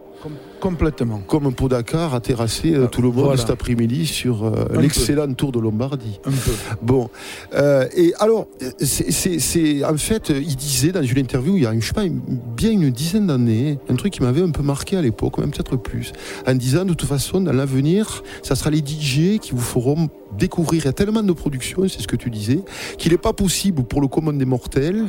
Complètement. 0.60 1.20
Comme 1.28 1.46
un 1.46 1.52
pot 1.52 1.70
Dakar 1.70 2.16
a 2.16 2.20
terrassé 2.20 2.74
euh, 2.74 2.88
tout 2.88 3.02
le 3.02 3.10
monde 3.10 3.26
Voilà. 3.26 3.40
cet 3.40 3.52
après-midi 3.52 4.08
sur 4.08 4.46
euh, 4.46 4.66
l'excellent 4.80 5.32
Tour 5.34 5.52
de 5.52 5.60
Lombardie. 5.60 6.20
Un 6.26 6.32
peu. 6.32 6.52
Bon, 6.82 7.10
euh, 7.54 7.86
et 7.96 8.14
alors, 8.20 8.48
c'est- 8.80 9.84
en 9.86 9.98
fait, 9.98 10.30
il 10.30 10.56
disait 10.56 10.92
dans 10.92 11.04
une 11.04 11.18
interview 11.20 11.58
il 11.58 11.64
y 11.64 11.66
a, 11.68 11.80
je 11.80 11.86
sais 11.86 11.94
pas, 11.94 12.04
une- 12.06 12.20
bien 12.56 12.72
une 12.72 12.90
dizaine 12.90 13.28
d'années, 13.28 13.78
un 13.90 13.96
truc 13.96 14.14
qui 14.14 14.22
m'avait 14.24 14.42
un 14.42 14.50
peu 14.50 14.64
marqué 14.64 14.98
à 14.98 15.02
l'époque, 15.02 15.38
même 15.38 15.52
peut-être 15.52 15.76
plus, 15.78 16.12
en 16.48 16.56
disant 16.56 16.86
de 16.86 16.94
toute 16.94 17.08
façon, 17.08 17.40
dans 17.42 17.54
l'avenir, 17.54 18.24
ça 18.42 18.56
sera 18.56 18.70
les 18.72 18.80
DJ 18.80 19.40
qui 19.40 19.52
vous 19.52 19.60
feront 19.62 20.10
découvrir. 20.32 20.84
Il 20.84 20.86
y 20.86 20.90
a 20.90 20.94
tellement 20.94 21.24
de 21.24 21.32
productions, 21.34 21.88
c'est 21.88 22.02
ce 22.02 22.08
que 22.08 22.16
tu 22.16 22.30
disais, 22.30 22.60
qu'il 22.98 23.12
n'est 23.12 23.18
pas 23.18 23.34
possible 23.34 23.84
pour 23.84 24.02
le 24.02 24.08
commun 24.08 24.34
des 24.34 24.46
mortels 24.46 25.06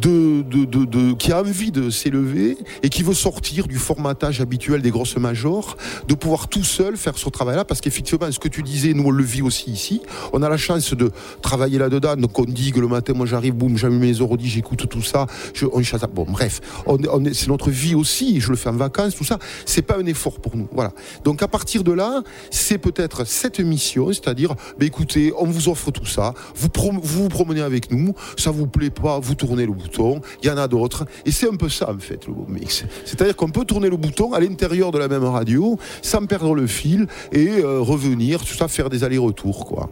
de, 0.00 0.42
de, 0.42 0.64
de, 0.64 0.84
de- 0.84 1.12
qui 1.14 1.32
a 1.32 1.40
envie 1.40 1.70
de 1.70 1.90
s'élever 1.90 2.56
et 2.82 2.88
qui 2.88 3.02
veut 3.02 3.14
sortir 3.14 3.66
du 3.66 3.76
formatage 3.78 4.40
habituel 4.40 4.82
des 4.82 4.90
grosses 4.90 5.16
majors, 5.16 5.76
de 6.08 6.14
pouvoir 6.14 6.48
tout 6.48 6.64
seul 6.64 6.96
faire 6.96 7.16
ce 7.18 7.28
travail-là, 7.28 7.64
parce 7.64 7.80
qu'effectivement, 7.80 8.30
ce 8.30 8.38
que 8.38 8.48
tu 8.48 8.62
disais, 8.62 8.92
nous 8.94 9.04
on 9.04 9.10
le 9.10 9.24
vit 9.24 9.42
aussi 9.42 9.70
ici, 9.70 10.00
on 10.32 10.42
a 10.42 10.48
la 10.48 10.56
chance 10.56 10.94
de 10.94 11.10
travailler 11.42 11.78
là-dedans, 11.78 12.16
donc 12.16 12.38
on 12.38 12.44
digue 12.44 12.76
le 12.76 12.88
matin, 12.88 13.12
moi 13.14 13.26
j'arrive, 13.26 13.54
boum, 13.54 13.76
j'allume 13.76 13.98
mes 14.00 14.20
ordi, 14.20 14.48
j'écoute 14.48 14.88
tout 14.88 15.02
ça, 15.02 15.26
je, 15.54 15.66
on 15.72 15.82
chasse, 15.82 16.02
bon 16.12 16.24
bref, 16.28 16.60
on, 16.86 16.98
on 17.12 17.24
est- 17.24 17.34
c'est 17.34 17.48
notre 17.48 17.70
vie 17.70 17.94
aussi, 17.94 18.40
je 18.40 18.50
le 18.50 18.56
fais 18.56 18.68
en 18.68 18.76
vacances, 18.76 19.14
tout 19.14 19.24
ça, 19.24 19.38
c'est 19.66 19.82
pas 19.82 19.98
un 19.98 20.06
effort 20.06 20.40
pour 20.40 20.56
nous, 20.56 20.68
voilà. 20.72 20.92
Donc 21.24 21.42
à 21.42 21.48
partir 21.48 21.84
de 21.84 21.92
là, 21.92 22.22
c'est 22.50 22.78
peut-être 22.78 23.26
cette 23.26 23.60
mission, 23.60 24.08
c'est-à-dire, 24.12 24.54
ben, 24.78 24.86
écoutez, 24.86 25.32
on 25.38 25.46
vous 25.46 25.68
offre 25.68 25.90
tout 25.90 26.06
ça, 26.06 26.34
vous, 26.54 26.68
vous 27.02 27.28
promenez 27.28 27.60
avec 27.60 27.90
nous, 27.90 28.14
ça 28.36 28.50
vous 28.50 28.66
plaît 28.66 28.90
pas, 28.90 29.18
vous 29.18 29.34
tournez 29.34 29.66
le 29.66 29.72
bouton, 29.72 30.20
il 30.42 30.48
y 30.48 30.50
en 30.50 30.56
a 30.56 30.68
d'autres, 30.68 31.06
et 31.24 31.30
c'est 31.30 31.48
un 31.48 31.56
peu 31.56 31.68
ça 31.68 31.90
en 31.90 31.98
fait 31.98 32.26
le 32.26 32.34
mix. 32.48 32.84
C'est-à-dire 33.04 33.36
qu'on 33.36 33.50
peut 33.50 33.64
tourner 33.64 33.88
le 33.88 33.96
bouton 33.96 34.32
à 34.32 34.40
l'intérieur 34.40 34.90
de 34.90 34.98
la 34.98 35.08
même 35.08 35.24
radio, 35.24 35.78
sans 36.02 36.26
perdre 36.26 36.54
le 36.54 36.66
fil, 36.66 37.06
et 37.32 37.48
euh, 37.48 37.80
revenir, 37.80 38.40
tout 38.44 38.54
ça, 38.54 38.68
faire 38.68 38.90
des 38.90 39.04
allers-retours, 39.04 39.66
quoi. 39.66 39.90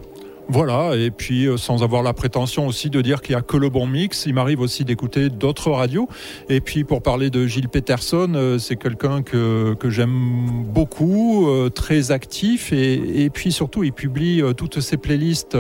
Voilà, 0.50 0.96
et 0.96 1.10
puis 1.10 1.46
euh, 1.46 1.58
sans 1.58 1.82
avoir 1.82 2.02
la 2.02 2.14
prétention 2.14 2.66
aussi 2.66 2.88
de 2.88 3.02
dire 3.02 3.20
qu'il 3.20 3.34
n'y 3.34 3.38
a 3.38 3.42
que 3.42 3.58
le 3.58 3.68
bon 3.68 3.86
mix, 3.86 4.24
il 4.24 4.32
m'arrive 4.32 4.60
aussi 4.60 4.82
d'écouter 4.82 5.28
d'autres 5.28 5.70
radios. 5.70 6.08
Et 6.48 6.62
puis 6.62 6.84
pour 6.84 7.02
parler 7.02 7.28
de 7.28 7.46
Gilles 7.46 7.68
Peterson, 7.68 8.32
euh, 8.34 8.58
c'est 8.58 8.76
quelqu'un 8.76 9.22
que, 9.22 9.74
que 9.74 9.90
j'aime 9.90 10.64
beaucoup, 10.64 11.48
euh, 11.48 11.68
très 11.68 12.12
actif, 12.12 12.72
et, 12.72 13.24
et 13.24 13.28
puis 13.28 13.52
surtout 13.52 13.84
il 13.84 13.92
publie 13.92 14.42
toutes 14.56 14.80
ses 14.80 14.96
playlists 14.96 15.56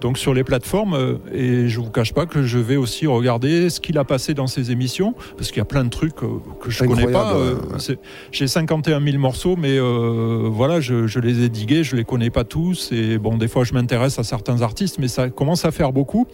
donc 0.00 0.18
sur 0.18 0.34
les 0.34 0.44
plateformes, 0.44 0.94
euh, 0.94 1.14
et 1.32 1.68
je 1.68 1.80
vous 1.80 1.90
cache 1.90 2.12
pas 2.12 2.26
que 2.26 2.42
je 2.42 2.58
vais 2.58 2.76
aussi 2.76 3.06
regarder 3.06 3.70
ce 3.70 3.80
qu'il 3.80 3.98
a 3.98 4.04
passé 4.04 4.34
dans 4.34 4.46
ses 4.46 4.70
émissions, 4.70 5.14
parce 5.36 5.48
qu'il 5.48 5.58
y 5.58 5.62
a 5.62 5.66
plein 5.66 5.84
de 5.84 5.90
trucs 5.90 6.22
euh, 6.22 6.40
que 6.60 6.70
je 6.70 6.84
connais 6.84 7.06
pas. 7.06 7.34
Euh, 7.34 7.54
ouais. 7.54 7.98
J'ai 8.32 8.46
51 8.46 9.00
000 9.00 9.18
morceaux, 9.18 9.56
mais 9.56 9.78
euh, 9.78 10.48
voilà, 10.50 10.80
je, 10.80 11.06
je 11.06 11.18
les 11.18 11.42
ai 11.44 11.48
digués, 11.48 11.84
je 11.84 11.96
les 11.96 12.04
connais 12.04 12.30
pas 12.30 12.44
tous. 12.44 12.90
Et 12.92 13.18
bon, 13.18 13.36
des 13.36 13.48
fois, 13.48 13.64
je 13.64 13.72
m'intéresse 13.74 14.18
à 14.18 14.24
certains 14.24 14.62
artistes, 14.62 14.98
mais 14.98 15.08
ça 15.08 15.30
commence 15.30 15.64
à 15.64 15.70
faire 15.70 15.92
beaucoup. 15.92 16.26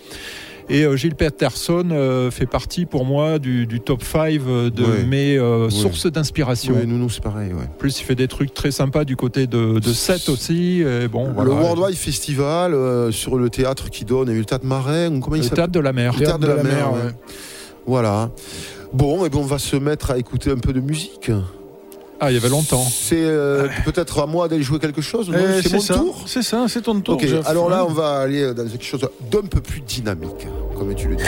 Et 0.72 0.84
euh, 0.84 0.96
Gilles 0.96 1.16
Peterson 1.16 1.88
euh, 1.90 2.30
fait 2.30 2.46
partie 2.46 2.86
pour 2.86 3.04
moi 3.04 3.38
du, 3.40 3.66
du 3.66 3.80
top 3.80 4.04
5 4.04 4.38
de 4.38 4.82
Ouais. 4.84 5.02
mes 5.04 5.36
euh, 5.36 5.64
Ouais. 5.64 5.70
sources 5.70 6.06
d'inspiration. 6.06 6.74
Ouais, 6.74 6.86
nous, 6.86 6.96
nous, 6.96 7.10
c'est 7.10 7.22
pareil, 7.22 7.52
ouais. 7.52 7.64
En 7.64 7.76
plus, 7.78 8.00
il 8.00 8.04
fait 8.04 8.14
des 8.14 8.28
trucs 8.28 8.54
très 8.54 8.70
sympas 8.70 9.04
du 9.04 9.16
côté 9.16 9.46
de, 9.48 9.80
de 9.80 9.92
Seth 9.92 10.28
aussi. 10.28 10.80
Et 10.82 11.08
bon, 11.08 11.32
voilà. 11.34 11.50
Le 11.50 11.56
Worldwide 11.56 11.96
Festival 11.96 12.72
euh, 12.72 13.10
sur 13.10 13.36
le 13.36 13.50
théâtre 13.50 13.90
qui 13.90 14.04
donne, 14.04 14.28
il 14.28 14.30
y 14.30 14.34
a 14.34 14.36
eu 14.36 14.40
le 14.40 14.44
théâtre 14.44 14.64
Marais, 14.64 15.08
ou 15.08 15.18
comment 15.18 15.36
il 15.36 15.42
Le 15.42 15.48
théâtre 15.48 15.72
de 15.72 15.80
la 15.80 15.92
mer. 15.92 16.12
Le 16.16 16.24
théâtre 16.24 16.38
de, 16.38 16.46
la, 16.46 16.62
mer, 16.62 16.92
ouais. 16.92 16.98
ouais. 17.06 17.12
Voilà. 17.86 18.30
Bon, 18.92 19.24
et 19.24 19.28
ben 19.28 19.38
on 19.38 19.42
va 19.44 19.58
se 19.58 19.76
mettre 19.76 20.10
à 20.12 20.18
écouter 20.18 20.50
un 20.50 20.58
peu 20.58 20.72
de 20.72 20.80
musique. 20.80 21.30
Ah, 22.20 22.30
il 22.30 22.34
y 22.34 22.36
avait 22.36 22.50
longtemps. 22.50 22.84
C'est 22.84 23.16
euh, 23.16 23.68
peut-être 23.84 24.20
à 24.20 24.26
moi 24.26 24.46
d'aller 24.46 24.62
jouer 24.62 24.78
quelque 24.78 25.00
chose. 25.00 25.32
Eh, 25.34 25.62
c'est 25.62 25.72
mon 25.72 25.80
ça. 25.80 25.94
tour. 25.94 26.22
C'est 26.26 26.42
ça, 26.42 26.66
c'est 26.68 26.82
ton 26.82 27.00
tour. 27.00 27.14
Ok, 27.14 27.26
Jeff. 27.26 27.46
alors 27.46 27.70
là, 27.70 27.84
on 27.86 27.92
va 27.92 28.18
aller 28.20 28.52
dans 28.52 28.66
quelque 28.66 28.84
chose 28.84 29.00
d'un 29.30 29.42
peu 29.42 29.60
plus 29.60 29.80
dynamique, 29.80 30.46
comme 30.76 30.94
tu 30.94 31.08
le 31.08 31.16
dis. 31.16 31.24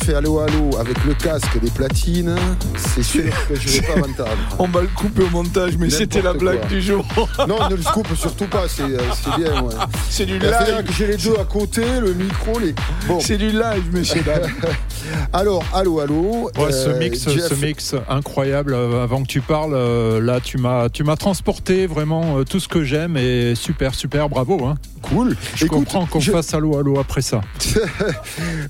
Je 0.00 0.06
fais 0.06 0.14
allô 0.14 0.40
allô 0.40 0.70
avec 0.78 1.04
le 1.04 1.14
casque 1.14 1.58
des 1.60 1.70
platines, 1.70 2.34
c'est 2.76 3.02
sûr 3.02 3.24
que 3.48 3.54
je 3.54 3.68
vais 3.80 3.86
pas 3.86 3.96
m'entendre. 3.96 4.30
On 4.58 4.66
va 4.68 4.82
le 4.82 4.88
couper 4.88 5.22
au 5.22 5.30
montage, 5.30 5.76
mais 5.78 5.90
c'était 5.90 6.22
la 6.22 6.32
blague 6.32 6.60
quoi. 6.60 6.68
du 6.68 6.80
jour. 6.80 7.04
Non, 7.48 7.68
ne 7.68 7.76
le 7.76 7.82
coupe 7.92 8.14
surtout 8.14 8.46
pas, 8.46 8.64
c'est 8.68 8.82
euh, 8.82 8.98
bien. 9.36 9.62
ouais. 9.62 9.74
C'est 10.10 10.26
du 10.26 10.38
live. 10.38 10.84
que 10.86 10.92
j'ai 10.92 11.06
les 11.06 11.16
deux 11.16 11.36
à 11.40 11.44
côté, 11.44 11.82
le 12.00 12.12
micro, 12.12 12.58
les. 12.58 12.74
Bon. 13.06 13.18
C'est 13.20 13.38
du 13.38 13.50
live, 13.50 14.24
dames. 14.24 14.50
Alors, 15.32 15.64
allô, 15.72 16.00
allô. 16.00 16.50
Ouais, 16.58 16.72
ce 16.72 16.90
euh, 16.90 16.98
mix, 16.98 17.28
Jeff, 17.28 17.48
ce 17.48 17.54
mix 17.54 17.94
incroyable. 18.08 18.74
euh, 18.74 19.02
Avant 19.02 19.22
que 19.22 19.28
tu 19.28 19.40
parles, 19.40 19.74
là, 20.20 20.40
tu 20.40 20.58
m'as, 20.58 20.88
tu 20.88 21.02
m'as 21.04 21.16
transporté 21.16 21.86
vraiment 21.86 22.44
tout 22.44 22.60
ce 22.60 22.68
que 22.68 22.84
j'aime 22.84 23.16
et 23.16 23.54
super, 23.54 23.94
super, 23.94 24.28
bravo. 24.28 24.64
Hein. 24.66 24.74
Cool. 25.10 25.36
Je 25.56 25.64
Écoute, 25.66 25.78
comprends 25.78 26.06
qu'on 26.06 26.20
je- 26.20 26.30
fasse 26.32 26.54
allô, 26.54 26.78
allô 26.78 26.98
après 26.98 27.22
ça. 27.22 27.40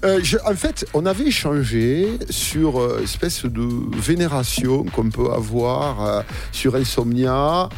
Euh, 0.02 0.18
je- 0.22 0.38
en 0.46 0.54
fait, 0.54 0.86
on 0.94 1.04
avait 1.04 1.24
échangé 1.24 2.08
sur 2.30 2.80
euh, 2.80 3.02
espèce 3.04 3.44
de 3.44 3.68
vénération 4.00 4.84
qu'on 4.84 5.10
peut 5.10 5.30
avoir 5.30 6.06
euh, 6.06 6.22
sur 6.52 6.74
Insomnia. 6.74 7.68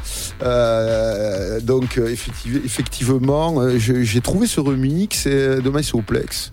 Euh, 0.43 1.61
donc, 1.61 1.99
effective- 1.99 2.61
effectivement, 2.65 3.57
j'ai 3.79 4.21
trouvé 4.21 4.47
ce 4.47 4.61
remix 4.61 5.27
de 5.27 5.69
Mysoplex 5.69 6.53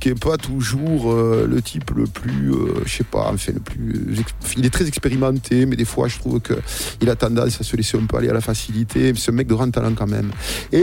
qui 0.00 0.08
est 0.08 0.18
pas 0.20 0.36
toujours 0.36 1.12
euh, 1.12 1.46
le 1.48 1.62
type 1.62 1.90
le 1.92 2.04
plus, 2.04 2.50
euh, 2.52 2.82
je 2.86 2.92
sais 2.92 3.04
pas, 3.04 3.30
enfin 3.32 3.52
le 3.54 3.60
plus, 3.60 4.16
il 4.56 4.66
est 4.66 4.70
très 4.70 4.86
expérimenté, 4.86 5.66
mais 5.66 5.76
des 5.76 5.84
fois 5.84 6.08
je 6.08 6.18
trouve 6.18 6.40
que 6.40 6.54
il 7.00 7.08
a 7.10 7.16
tendance 7.16 7.60
à 7.60 7.64
se 7.64 7.76
laisser 7.76 7.98
un 7.98 8.06
peu 8.06 8.16
aller 8.16 8.28
à 8.28 8.32
la 8.34 8.40
facilité. 8.40 9.12
C'est 9.16 9.30
un 9.30 9.34
mec 9.34 9.46
de 9.46 9.54
grand 9.54 9.70
talent 9.70 9.92
quand 9.94 10.06
même. 10.06 10.30
Et 10.72 10.80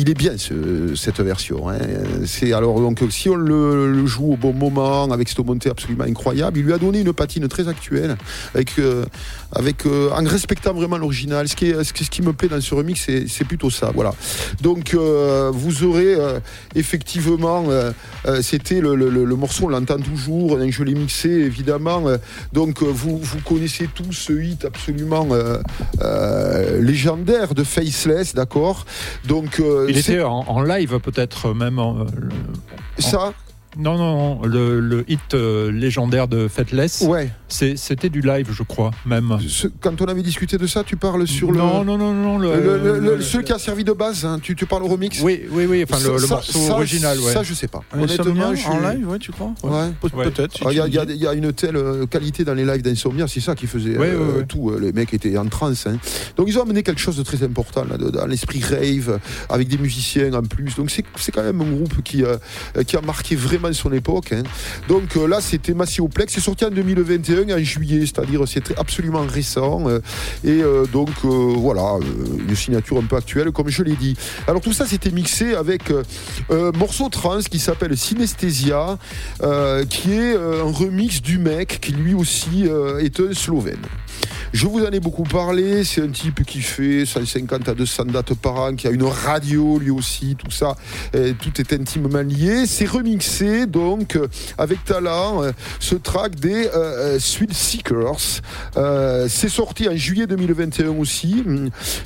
il 0.00 0.08
est 0.08 0.14
bien 0.18 0.36
ce- 0.36 0.94
cette 0.94 1.20
version. 1.20 1.68
hein. 1.68 1.78
C'est 2.26 2.52
alors 2.52 2.80
donc 2.80 3.00
si 3.10 3.28
on 3.28 3.34
le, 3.36 4.06
joue 4.06 4.32
au 4.32 4.36
bon 4.36 4.52
moment 4.52 5.04
avec 5.12 5.28
cette 5.28 5.38
montée 5.44 5.70
absolument 5.70 6.04
incroyable, 6.04 6.58
il 6.58 6.64
lui 6.64 6.72
a 6.72 6.78
donné 6.78 7.00
une 7.00 7.12
patine 7.12 7.46
très 7.48 7.68
actuelle 7.68 8.16
avec 8.54 8.78
euh, 8.78 9.04
avec 9.52 9.86
euh, 9.86 10.10
en 10.10 10.24
respectant 10.24 10.74
vraiment 10.74 10.98
l'original. 10.98 11.48
Ce 11.48 11.56
qui 11.56 11.72
ce 11.82 11.92
qui, 11.92 12.22
me 12.22 12.32
plaît 12.32 12.48
dans 12.48 12.60
ce 12.60 12.74
remix, 12.74 13.00
c'est 13.28 13.44
plutôt 13.44 13.70
ça. 13.70 13.90
Voilà. 13.94 14.14
Donc 14.62 14.94
euh, 14.94 15.50
vous 15.52 15.84
aurez 15.84 16.16
effectivement, 16.74 17.64
c'était 18.42 18.80
le, 18.80 18.94
le- 18.94 19.36
morceau, 19.36 19.64
on 19.66 19.68
l'entend 19.68 19.98
toujours. 19.98 20.58
Je 20.70 20.82
l'ai 20.82 20.94
mixé 20.94 21.28
évidemment. 21.28 22.02
donc 22.52 22.82
vous 22.92 23.18
vous 23.18 23.40
connaissez 23.40 23.88
tous 23.94 24.12
ce 24.12 24.32
hit 24.32 24.64
absolument 24.64 25.26
euh, 25.32 25.58
euh, 26.00 26.80
légendaire 26.80 27.54
de 27.54 27.64
Faceless, 27.64 28.34
d'accord? 28.34 28.84
Donc 29.26 29.60
euh, 29.60 29.86
Il 29.88 29.96
était 29.98 30.22
en, 30.22 30.44
en 30.46 30.62
live 30.62 30.98
peut-être 31.00 31.54
même. 31.54 31.78
en, 31.78 32.00
euh, 32.00 32.04
ça? 32.98 33.32
Non, 33.76 33.96
non, 33.98 34.16
non, 34.38 34.42
le, 34.46 34.78
le 34.78 35.04
hit 35.10 35.34
légendaire 35.34 36.28
de 36.28 36.46
Faithless, 36.46 37.00
Ouais. 37.00 37.28
C'était 37.76 38.08
du 38.08 38.20
live, 38.20 38.48
je 38.52 38.62
crois, 38.62 38.90
même. 39.06 39.38
Ce- 39.48 39.68
quand 39.80 40.00
on 40.02 40.06
avait 40.06 40.22
discuté 40.22 40.58
de 40.58 40.66
ça, 40.66 40.82
tu 40.84 40.96
parles 40.96 41.26
sur 41.26 41.52
le. 41.52 41.58
Non, 41.58 41.84
non, 41.84 41.96
non, 41.98 42.12
non, 42.12 42.38
le- 42.38 42.54
le- 42.60 42.78
le- 42.78 42.98
le- 43.00 43.16
le- 43.16 43.22
celui 43.22 43.44
qui 43.44 43.52
a 43.52 43.58
servi 43.58 43.84
de 43.84 43.92
base, 43.92 44.24
hein, 44.24 44.38
tu, 44.42 44.54
tu 44.56 44.66
parles 44.66 44.82
au 44.82 44.88
remix 44.88 45.20
Oui, 45.22 45.42
oui, 45.50 45.66
oui, 45.66 45.84
enfin 45.88 45.98
le, 46.08 46.18
Ça- 46.18 46.34
morceau 46.34 46.58
ça, 46.58 46.72
original, 46.74 47.18
ouais. 47.20 47.32
Ça, 47.32 47.42
je 47.42 47.54
sais 47.54 47.68
pas. 47.68 47.80
Honnêtement, 47.94 48.54
je 48.54 48.66
en 48.66 48.80
live, 48.80 49.08
ouais, 49.08 49.18
tu 49.18 49.32
crois 49.32 49.52
Ouais. 49.62 49.90
Pe- 50.00 50.14
Ouais. 50.16 50.24
Peut-être. 50.30 50.56
si 50.56 50.62
Ah, 50.64 50.72
Il 50.72 50.78
y, 50.78 50.82
il 50.88 50.94
y 50.94 50.98
a- 50.98 51.04
dis. 51.06 51.12
il 51.14 51.22
y 51.22 51.26
a 51.26 51.32
une 51.34 51.52
telle 51.52 51.76
euh, 51.76 52.06
qualité 52.06 52.44
dans 52.44 52.54
les 52.54 52.64
lives 52.64 52.82
d'Insomnia, 52.82 53.26
c'est 53.28 53.40
ça 53.40 53.54
qui 53.54 53.66
faisait 53.66 53.96
Ouais, 53.96 54.08
euh, 54.10 54.18
ouais, 54.32 54.38
ouais. 54.38 54.46
tout. 54.46 54.70
euh, 54.70 54.78
Les 54.80 54.92
mecs 54.92 55.12
étaient 55.14 55.36
en 55.38 55.46
transe. 55.46 55.86
hein. 55.86 55.96
Donc 56.36 56.48
ils 56.48 56.58
ont 56.58 56.62
amené 56.62 56.82
quelque 56.82 57.00
chose 57.00 57.16
de 57.16 57.22
très 57.22 57.42
important 57.42 57.84
là-dedans, 57.84 58.26
l'esprit 58.26 58.62
rave, 58.62 59.18
avec 59.48 59.68
des 59.68 59.78
musiciens 59.78 60.32
en 60.34 60.42
plus. 60.42 60.74
Donc 60.76 60.90
c'est 60.90 61.04
c'est 61.16 61.32
quand 61.32 61.42
même 61.42 61.60
un 61.60 61.70
groupe 61.72 62.02
qui, 62.02 62.24
euh, 62.24 62.36
qui 62.86 62.96
a 62.96 63.00
marqué 63.00 63.36
vraiment 63.36 63.72
son 63.72 63.92
époque. 63.92 64.32
hein. 64.32 64.42
Donc 64.88 65.16
euh, 65.16 65.26
là, 65.28 65.40
c'était 65.40 65.74
Massioplex. 65.74 66.32
C'est 66.34 66.40
sorti 66.40 66.64
en 66.64 66.70
2021, 66.70 67.43
en 67.52 67.58
juillet, 67.58 68.00
c'est-à-dire 68.00 68.42
c'est 68.46 68.78
absolument 68.78 69.24
récent. 69.28 69.88
euh, 69.88 70.00
et 70.44 70.62
euh, 70.62 70.86
donc 70.86 71.10
euh, 71.24 71.28
voilà, 71.56 71.98
une 72.48 72.54
signature 72.54 72.98
un 72.98 73.02
peu 73.02 73.16
actuelle, 73.16 73.50
comme 73.50 73.68
je 73.68 73.82
l'ai 73.82 73.96
dit. 73.96 74.16
Alors 74.46 74.60
tout 74.60 74.72
ça, 74.72 74.86
c'était 74.86 75.10
mixé 75.10 75.54
avec 75.54 75.92
un 76.50 76.70
morceau 76.72 77.08
trans 77.08 77.40
qui 77.40 77.58
s'appelle 77.58 77.96
Synesthesia, 77.96 78.98
euh, 79.42 79.84
qui 79.84 80.12
est 80.12 80.36
un 80.36 80.70
remix 80.70 81.22
du 81.22 81.38
mec 81.38 81.78
qui 81.80 81.92
lui 81.92 82.14
aussi 82.14 82.66
est 83.00 83.20
un 83.20 83.34
Slovène. 83.34 83.82
Je 84.52 84.66
vous 84.68 84.84
en 84.84 84.90
ai 84.92 85.00
beaucoup 85.00 85.24
parlé, 85.24 85.82
c'est 85.82 86.00
un 86.00 86.08
type 86.08 86.44
qui 86.44 86.60
fait 86.60 87.04
150 87.04 87.68
à 87.68 87.74
200 87.74 88.04
dates 88.06 88.34
par 88.34 88.54
an, 88.56 88.74
qui 88.76 88.86
a 88.86 88.90
une 88.90 89.02
radio 89.02 89.80
lui 89.80 89.90
aussi, 89.90 90.36
tout 90.36 90.50
ça, 90.52 90.76
euh, 91.16 91.32
tout 91.40 91.60
est 91.60 91.72
intimement 91.72 92.20
lié. 92.22 92.64
C'est 92.66 92.84
remixé 92.86 93.66
donc 93.66 94.14
euh, 94.14 94.28
avec 94.56 94.84
talent 94.84 95.42
euh, 95.42 95.50
ce 95.80 95.96
track 95.96 96.36
des 96.36 96.68
euh, 96.72 97.18
Thrill 97.18 97.52
Seekers. 97.52 98.40
C'est 99.28 99.48
sorti 99.48 99.88
en 99.88 99.96
juillet 99.96 100.26
2021 100.28 100.90
aussi 100.98 101.42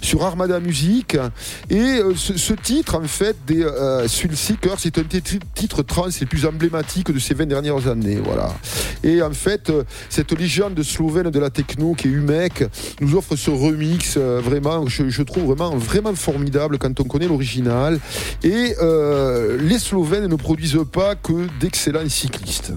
sur 0.00 0.24
Armada 0.24 0.58
Music. 0.60 1.16
Et 1.68 2.00
ce, 2.16 2.52
titre, 2.54 2.94
en 2.96 3.02
fait, 3.06 3.36
des 3.46 3.66
Thrill 4.08 4.36
Seekers, 4.36 4.76
c'est 4.78 4.96
un 4.98 5.02
des 5.02 5.20
ti- 5.20 5.38
titres 5.54 5.82
trans 5.82 6.06
les 6.20 6.26
plus 6.26 6.46
emblématiques 6.46 7.12
de 7.12 7.18
ces 7.18 7.34
20 7.34 7.46
dernières 7.46 7.86
années. 7.88 8.20
Voilà. 8.24 8.54
Et 9.02 9.20
en 9.22 9.32
fait, 9.32 9.70
cette 10.08 10.32
légende 10.32 10.82
slovène 10.82 11.30
de 11.30 11.38
la 11.38 11.50
techno 11.50 11.94
est 12.06 12.10
Umek 12.10 12.64
nous 13.00 13.16
offre 13.16 13.36
ce 13.36 13.50
remix 13.50 14.16
euh, 14.16 14.40
vraiment, 14.40 14.86
je, 14.86 15.08
je 15.08 15.22
trouve 15.22 15.54
vraiment, 15.54 15.76
vraiment 15.76 16.14
formidable 16.14 16.78
quand 16.78 17.00
on 17.00 17.04
connaît 17.04 17.28
l'original. 17.28 17.98
Et 18.42 18.74
euh, 18.80 19.58
les 19.60 19.78
Slovènes 19.78 20.26
ne 20.26 20.36
produisent 20.36 20.84
pas 20.92 21.14
que 21.14 21.46
d'excellents 21.60 22.08
cyclistes. 22.08 22.72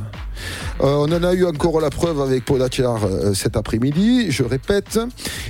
Euh, 0.82 1.06
on 1.08 1.12
en 1.12 1.24
a 1.24 1.34
eu 1.34 1.46
encore 1.46 1.80
la 1.80 1.90
preuve 1.90 2.22
avec 2.22 2.46
Podacar 2.46 3.04
euh, 3.04 3.34
cet 3.34 3.56
après-midi, 3.56 4.32
je 4.32 4.44
répète. 4.44 5.00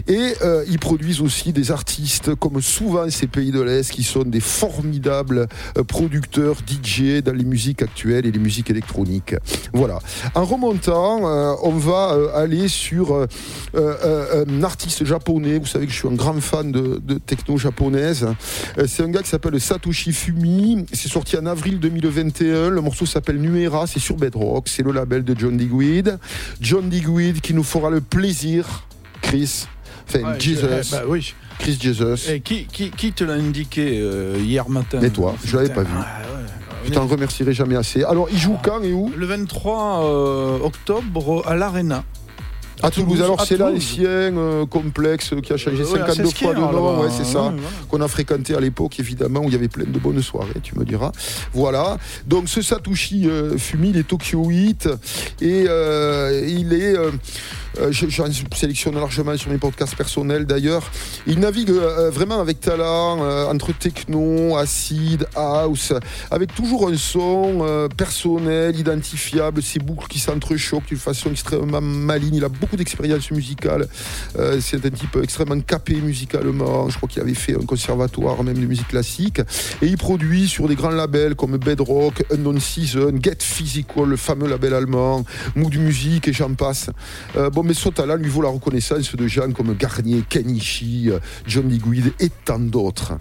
Et 0.08 0.34
euh, 0.42 0.66
ils 0.68 0.80
produisent 0.80 1.22
aussi 1.22 1.54
des 1.54 1.72
artistes, 1.72 2.36
comme 2.36 2.62
souvent 2.62 3.10
ces 3.10 3.28
pays 3.28 3.52
de 3.52 3.62
l'Est, 3.62 3.92
qui 3.92 4.04
sont 4.04 4.24
des 4.24 4.40
formidables 4.40 5.48
producteurs 5.88 6.58
DJ 6.68 7.22
dans 7.24 7.34
les 7.34 7.46
musiques 7.46 7.82
actuelles 7.82 8.26
et 8.26 8.32
les 8.32 8.40
musiques 8.40 8.70
électroniques. 8.70 9.36
Voilà. 9.74 10.00
En 10.36 10.46
remontant, 10.46 11.22
on 11.64 11.72
va 11.72 12.18
aller 12.36 12.68
sur 12.68 13.28
un 13.76 14.64
artiste 14.64 15.06
japonais. 15.06 15.60
Vous 15.60 15.66
savez 15.66 15.86
que 15.86 15.92
je 15.92 15.98
suis 15.98 16.08
un 16.08 16.14
grand 16.14 16.40
fan 16.42 16.72
de, 16.72 17.00
techno 17.26 17.58
japonaise. 17.58 18.28
C'est 18.88 19.04
un 19.04 19.10
gars 19.10 19.22
qui 19.22 19.30
s'appelle 19.30 19.60
Satoshi 19.60 20.14
Fumi. 20.14 20.86
C'est 20.92 21.10
sorti 21.10 21.38
en 21.38 21.46
avril 21.46 21.80
2021. 21.80 22.70
Le 22.70 22.82
morceau 22.82 23.06
s'appelle 23.06 23.38
Nuera. 23.38 23.88
C'est 23.88 24.00
sur 24.00 24.16
Bedrock. 24.18 24.68
Le 24.84 24.92
label 24.92 25.24
de 25.24 25.36
John 25.38 25.58
Digweed. 25.58 26.18
John 26.62 26.90
Digweed 26.90 27.42
qui 27.42 27.54
nous 27.54 27.64
fera 27.64 27.90
le 27.90 28.02
plaisir, 28.02 28.84
Chris. 29.22 29.68
Enfin, 30.08 30.20
Ouais, 30.34 30.40
Jesus. 30.40 30.62
je- 30.84 30.92
bah 30.92 31.04
oui. 31.08 31.34
Chris 31.60 31.78
Jesus. 31.80 32.30
Et 32.30 32.40
qui, 32.42 32.66
qui, 32.66 32.90
qui 32.90 33.14
te 33.14 33.24
l'a 33.24 33.34
indiqué 33.34 34.00
euh, 34.02 34.38
hier 34.44 34.68
matin? 34.68 35.00
Et 35.02 35.10
toi, 35.12 35.36
je 35.46 35.56
l'avais 35.56 35.70
pas 35.70 35.84
vu. 35.84 35.92
Ah, 35.96 36.22
ouais. 36.36 36.42
Je 36.88 36.92
t'en 36.92 37.06
remercierai 37.06 37.54
jamais 37.54 37.76
assez. 37.76 38.04
Alors, 38.04 38.28
il 38.32 38.38
joue 38.40 38.58
quand 38.64 38.82
et 38.82 38.92
où? 38.92 39.12
Le 39.16 39.26
23 39.28 40.04
euh, 40.04 40.58
octobre 40.64 41.44
à 41.48 41.56
l'Arena. 41.56 42.04
À 42.84 42.92
Toulouse. 42.92 43.22
Alors, 43.22 43.42
c'est 43.46 43.58
Toulouse. 43.58 43.74
l'ancien 43.74 44.08
euh, 44.10 44.66
complexe 44.66 45.34
qui 45.44 45.54
a 45.54 45.58
changé 45.58 45.82
Euh, 45.82 45.86
ouais, 45.86 46.00
52 46.00 46.14
c'est 46.14 46.30
ce 46.30 46.36
qu'il 46.36 46.48
y 46.48 46.52
fois 46.52 46.56
de 46.56 46.74
nom. 46.74 47.02
Ouais, 47.02 47.10
c'est 47.16 47.26
ça. 47.26 47.54
Qu'on 47.90 48.02
a 48.02 48.08
fréquenté 48.08 48.56
à 48.56 48.60
l'époque, 48.60 49.00
évidemment, 49.00 49.42
où 49.42 49.46
il 49.46 49.54
y 49.54 49.56
avait 49.56 49.68
plein 49.68 49.86
de 49.86 50.00
bonnes 50.00 50.22
soirées, 50.22 50.60
tu 50.62 50.78
me 50.78 50.86
diras. 50.86 51.12
Voilà. 51.54 51.98
Donc, 52.26 52.50
ce 52.50 52.62
Satoshi 52.62 53.28
euh, 53.28 53.58
Fumi, 53.58 53.90
il 53.90 53.98
est 53.98 54.08
Tokyo 54.08 54.44
8 54.46 54.90
et 55.42 55.66
euh, 55.68 56.46
il 56.48 56.74
est. 56.74 56.96
euh, 57.78 57.88
euh, 57.88 57.92
je- 57.92 58.08
J'en 58.10 58.26
sélectionne 58.56 58.96
largement 58.96 59.36
sur 59.38 59.52
mes 59.52 59.58
podcasts 59.58 59.96
personnels 59.96 60.46
d'ailleurs. 60.46 60.84
Il 61.28 61.40
navigue 61.40 61.70
euh, 61.72 62.10
vraiment 62.10 62.40
avec 62.40 62.60
talent 62.60 63.20
euh, 63.24 63.46
entre 63.46 63.72
techno, 63.74 64.58
acide, 64.58 65.26
house, 65.36 65.94
avec 66.30 66.54
toujours 66.54 66.90
un 66.90 66.98
son 66.98 67.60
euh, 67.62 67.88
personnel, 67.88 68.78
identifiable, 68.78 69.62
ses 69.62 69.80
boucles 69.80 70.08
qui 70.08 70.20
s'entrechoquent 70.20 70.88
d'une 70.88 70.98
façon 70.98 71.32
extrêmement 71.32 71.82
maligne. 71.82 72.36
Il 72.36 72.44
a 72.44 72.50
beaucoup 72.50 72.76
d'expérience 72.76 73.32
musicale. 73.32 73.88
Euh, 74.38 74.60
C'est 74.62 74.86
un 74.86 74.90
type 74.90 75.18
extrêmement 75.24 75.60
capé 75.62 75.96
musicalement. 75.96 76.90
Je 76.90 76.98
crois 76.98 77.08
qu'il 77.10 77.22
avait 77.22 77.34
fait 77.34 77.56
un 77.56 77.66
conservatoire 77.66 78.44
même 78.44 78.58
de 78.60 78.66
musique 78.66 78.88
classique. 78.90 79.40
Et 79.82 79.88
il 79.88 79.98
produit 79.98 80.48
sur 80.48 80.68
des 80.68 80.76
grands 80.76 80.90
labels 80.90 81.36
comme 81.36 81.58
Bedrock, 81.58 82.24
Unknown 82.32 82.60
Season, 82.60 83.12
Get 83.22 83.38
Physical, 83.40 84.06
le 84.06 84.18
fameux 84.18 84.48
label 84.48 84.74
allemand, 84.74 85.24
Mood 85.56 85.76
Music 85.76 86.28
et 86.28 86.34
j'en 86.34 86.54
passe. 86.54 86.90
Euh, 87.38 87.50
mais 87.64 87.74
son 87.74 87.92
talent 87.92 88.16
lui 88.16 88.30
vaut 88.30 88.42
la 88.42 88.50
reconnaissance 88.50 89.16
de 89.16 89.28
gens 89.28 89.52
comme 89.52 89.76
Garnier, 89.76 90.24
Kenichi, 90.28 91.10
euh, 91.10 91.20
John 91.46 91.68
Digweed 91.68 92.14
et 92.20 92.30
tant 92.46 92.60
d'autres. 92.60 93.14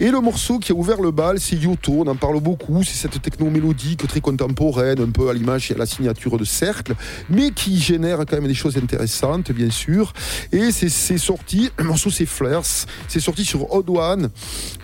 Et 0.00 0.10
le 0.10 0.20
morceau 0.20 0.58
qui 0.58 0.72
a 0.72 0.74
ouvert 0.74 1.00
le 1.00 1.10
bal, 1.10 1.40
c'est 1.40 1.56
Yoto. 1.56 2.02
On 2.04 2.06
en 2.06 2.16
parle 2.16 2.40
beaucoup. 2.40 2.82
C'est 2.82 2.96
cette 2.96 3.20
techno 3.20 3.50
mélodique 3.50 4.06
très 4.06 4.20
contemporaine, 4.20 5.00
un 5.00 5.10
peu 5.10 5.28
à 5.28 5.32
l'image 5.32 5.70
et 5.70 5.74
à 5.74 5.78
la 5.78 5.86
signature 5.86 6.38
de 6.38 6.44
Cercle, 6.44 6.94
mais 7.28 7.50
qui 7.50 7.78
génère 7.78 8.18
quand 8.18 8.32
même 8.32 8.46
des 8.46 8.54
choses 8.54 8.76
intéressantes, 8.76 9.52
bien 9.52 9.70
sûr. 9.70 10.12
Et 10.52 10.70
c'est 10.72 11.18
sorti, 11.18 11.70
le 11.78 11.84
morceau 11.84 12.10
c'est 12.10 12.26
Flares, 12.26 12.86
c'est 13.08 13.20
sorti 13.20 13.44
sur 13.44 13.72
Odd 13.72 13.88
One. 13.90 14.30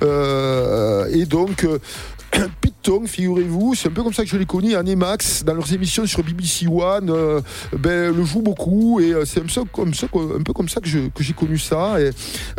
Euh, 0.02 1.08
et 1.12 1.26
donc, 1.26 1.66
Tipton, 2.80 3.06
figurez-vous. 3.06 3.74
C'est 3.74 3.88
un 3.88 3.92
peu 3.92 4.02
comme 4.02 4.12
ça 4.12 4.22
que 4.22 4.28
je 4.28 4.36
les 4.36 4.46
connais, 4.46 4.74
Anne 4.74 4.88
et 4.88 4.96
Max, 4.96 5.44
dans 5.44 5.54
leurs 5.54 5.72
émissions 5.72 6.06
sur 6.06 6.22
BBC 6.22 6.66
One, 6.66 7.10
euh, 7.10 7.40
ben, 7.76 8.14
le 8.14 8.24
jouent 8.24 8.42
beaucoup. 8.42 9.00
Et 9.00 9.12
euh, 9.12 9.24
c'est 9.24 9.40
un, 9.40 9.44
peu 9.44 10.52
comme 10.52 10.68
ça, 10.68 10.80
que 10.80 10.88
j'ai 11.22 11.32
connu 11.32 11.58
ça. 11.58 12.00
Et 12.00 12.10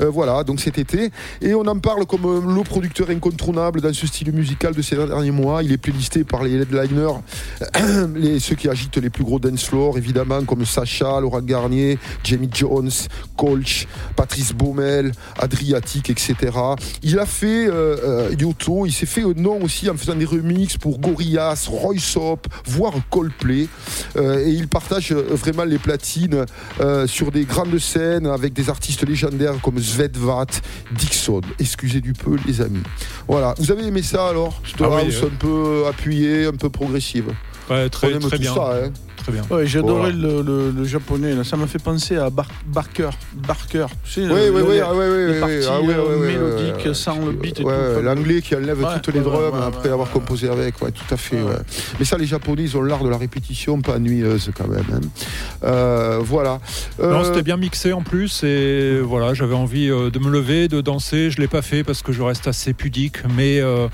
euh, 0.02 0.10
voilà, 0.10 0.44
donc 0.44 0.60
cet 0.60 0.78
été. 0.78 1.12
Et 1.42 1.54
on 1.54 1.62
en 1.62 1.80
parle 1.80 2.06
comme 2.06 2.56
le 2.56 2.64
producteur 2.64 3.10
incontournable 3.10 3.82
dans 3.82 3.94
ce 3.94 4.08
style 4.08 4.32
musical 4.32 4.74
de 4.74 4.82
ces 4.82 4.96
derniers 4.96 5.32
mois. 5.32 5.64
Il 5.64 5.72
est 5.72 5.78
playlisté 5.78 6.24
par 6.24 6.44
les 6.44 6.54
headliners, 6.54 7.20
les, 8.16 8.40
ceux 8.40 8.56
qui 8.56 8.70
agitent 8.70 8.98
les 8.98 9.10
plus 9.10 9.24
gros 9.24 9.40
dance 9.40 9.66
floors, 9.66 9.98
évidemment, 9.98 10.44
comme 10.44 10.66
Sacha, 10.66 11.20
Laura 11.20 11.42
Garnier, 11.42 11.98
Jamie 12.24 12.50
Jones, 12.52 12.92
Colch, 13.38 13.88
Patrice 14.16 14.54
Baumel, 14.54 15.12
Adriatic, 15.40 16.10
etc. 16.10 16.36
Il 17.04 17.20
a 17.20 17.26
fait 17.26 17.70
Yoto, 18.38 18.86
il 18.86 18.92
s'est 18.92 19.06
fait 19.06 19.22
nom 19.36 19.61
aussi 19.64 19.90
en 19.90 19.96
faisant 19.98 20.16
des 20.16 20.26
remixes 20.26 20.78
pour 20.78 21.00
Gorillaz, 21.00 21.68
Royce 21.68 22.18
Up, 22.18 22.48
voire 22.66 22.94
Coldplay. 23.10 23.68
Euh, 24.16 24.46
et 24.46 24.50
il 24.50 24.68
partage 24.68 25.12
euh, 25.12 25.24
vraiment 25.32 25.64
les 25.64 25.78
platines 25.78 26.46
euh, 26.80 27.08
sur 27.08 27.32
des 27.32 27.46
grandes 27.46 27.78
scènes 27.80 28.28
avec 28.28 28.54
des 28.54 28.70
artistes 28.70 29.08
légendaires 29.08 29.56
comme 29.62 29.80
Svedvat, 29.80 30.46
Dixon. 30.92 31.42
Excusez 31.60 32.02
du 32.02 32.14
peu, 32.14 32.36
les 32.48 32.62
amis. 32.62 32.84
Voilà. 33.28 33.56
Vous 33.58 33.72
avez 33.72 33.86
aimé 33.88 34.02
ça 34.02 34.28
alors? 34.30 34.62
Cette 34.66 34.82
Ah 34.82 34.90
oui, 34.90 35.02
house 35.06 35.24
euh. 35.24 35.28
un 35.28 35.36
peu 35.38 35.84
appuyée, 35.88 36.46
un 36.46 36.54
peu 36.54 36.70
progressive. 36.70 37.34
Ouais, 37.70 37.90
très, 37.90 38.08
On 38.08 38.16
aime 38.18 38.20
très 38.22 38.38
tout 38.38 38.42
bien. 38.42 38.54
ça, 38.54 38.74
hein. 38.86 38.90
Très 39.24 39.32
bien. 39.34 39.44
Ouais, 39.52 39.68
j'ai 39.68 39.80
adoré 39.80 40.12
Voilà. 40.12 40.16
le, 40.16 40.42
le- 40.42 40.72
le 40.72 40.84
japonais. 40.86 41.34
Là. 41.36 41.44
Ça 41.44 41.56
m'a 41.58 41.68
fait 41.68 41.82
penser 41.82 42.18
à 42.18 42.30
Bar- 42.30 42.48
Barker. 42.66 43.10
Barker. 43.34 43.86
Tu 44.04 44.12
sais, 44.12 44.22
Oui, 44.22 44.28
le- 44.28 44.52
oui, 44.52 44.62
oui, 44.64 44.80
oui, 44.80 44.98
oui, 44.98 45.28
les 45.28 45.34
oui, 45.34 45.40
parties 45.40 45.86
oui, 45.88 45.94
oui, 45.96 46.16
oui, 46.20 46.28
mélodiques 46.34 46.86
oui, 46.88 46.96
sans 46.96 47.24
le 47.26 47.32
beat 47.34 47.60
et 47.60 47.64
tout. 47.64 47.70
L'anglais 48.02 48.42
qui 48.42 48.56
enlève 48.56 48.80
Ouais, 48.82 49.00
toutes 49.04 49.14
les 49.14 49.22
drums 49.22 49.54
ouais, 49.54 49.60
ouais, 49.60 49.66
après 49.68 49.90
avoir 49.90 50.08
ouais. 50.08 50.14
composé 50.14 50.50
avec, 50.50 50.82
ouais, 50.82 50.92
tout 50.92 51.14
à 51.14 51.18
fait. 51.18 51.38
Ouais. 51.42 51.50
ouais. 51.50 51.56
Mais 52.00 52.06
ça, 52.06 52.18
les 52.18 52.26
Japonais, 52.26 52.64
ils 52.64 52.76
ont 52.78 52.82
l'art 52.82 53.04
de 53.04 53.10
la 53.10 53.18
répétition, 53.18 53.80
pas 53.82 53.96
ennuyeuse 53.98 54.52
quand 54.58 54.68
même. 54.68 54.84
hein. 54.94 55.00
Euh, 55.64 56.20
voilà. 56.24 56.60
Non, 57.00 57.06
Euh, 57.06 57.24
c'était 57.24 57.44
bien 57.44 57.58
mixé 57.58 57.94
en 57.94 58.02
plus 58.02 58.44
et 58.44 59.00
voilà, 59.02 59.34
j'avais 59.34 59.56
envie 59.56 59.90
euh, 59.90 60.10
de 60.10 60.18
me 60.20 60.30
lever, 60.32 60.68
de 60.68 60.82
danser. 60.82 61.30
Je 61.30 61.40
l'ai 61.40 61.48
pas 61.48 61.62
fait 61.62 61.84
parce 61.84 62.02
que 62.02 62.12
je 62.12 62.22
reste 62.24 62.48
assez 62.48 62.74
pudique, 62.74 63.18
mais 63.36 63.60
euh, 63.60 63.88